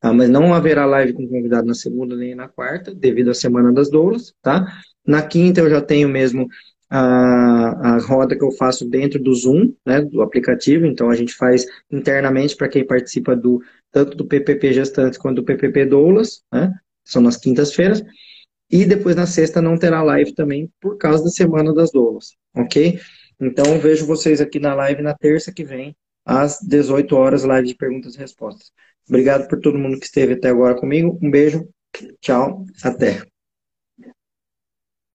Tá? 0.00 0.12
Mas 0.12 0.28
não 0.28 0.52
haverá 0.52 0.84
live 0.84 1.14
com 1.14 1.26
convidado 1.26 1.66
na 1.66 1.74
segunda 1.74 2.16
nem 2.16 2.34
na 2.34 2.48
quarta, 2.48 2.94
devido 2.94 3.30
à 3.30 3.34
Semana 3.34 3.72
das 3.72 3.90
Doulas, 3.90 4.34
tá? 4.42 4.66
Na 5.06 5.22
quinta 5.22 5.60
eu 5.60 5.70
já 5.70 5.80
tenho 5.80 6.08
mesmo 6.08 6.46
a, 6.90 7.94
a 7.94 7.98
roda 7.98 8.36
que 8.36 8.44
eu 8.44 8.52
faço 8.52 8.88
dentro 8.88 9.18
do 9.18 9.34
Zoom, 9.34 9.72
né, 9.84 10.02
do 10.02 10.22
aplicativo, 10.22 10.86
então 10.86 11.10
a 11.10 11.14
gente 11.16 11.34
faz 11.34 11.66
internamente 11.90 12.56
para 12.56 12.68
quem 12.68 12.86
participa 12.86 13.34
do 13.34 13.62
tanto 13.90 14.16
do 14.16 14.26
PPP 14.26 14.72
Gestantes 14.72 15.18
quanto 15.18 15.36
do 15.36 15.44
PPP 15.44 15.86
Doulas, 15.86 16.42
né, 16.52 16.72
são 17.04 17.22
nas 17.22 17.36
quintas-feiras, 17.36 18.02
e 18.70 18.84
depois 18.84 19.16
na 19.16 19.26
sexta 19.26 19.60
não 19.60 19.78
terá 19.78 20.02
live 20.02 20.34
também 20.34 20.70
por 20.80 20.96
causa 20.96 21.24
da 21.24 21.30
Semana 21.30 21.72
das 21.74 21.90
Doulas, 21.92 22.34
ok? 22.54 22.98
Então 23.40 23.78
vejo 23.78 24.06
vocês 24.06 24.40
aqui 24.40 24.58
na 24.58 24.74
live 24.74 25.02
na 25.02 25.14
terça 25.14 25.52
que 25.52 25.64
vem, 25.64 25.96
às 26.24 26.58
18 26.60 27.14
horas, 27.16 27.44
live 27.44 27.68
de 27.68 27.74
perguntas 27.74 28.14
e 28.14 28.18
respostas. 28.18 28.70
Obrigado 29.08 29.48
por 29.48 29.60
todo 29.60 29.78
mundo 29.78 29.98
que 29.98 30.06
esteve 30.06 30.34
até 30.34 30.48
agora 30.48 30.74
comigo, 30.74 31.18
um 31.22 31.30
beijo, 31.30 31.68
tchau, 32.20 32.64
até. 32.82 33.33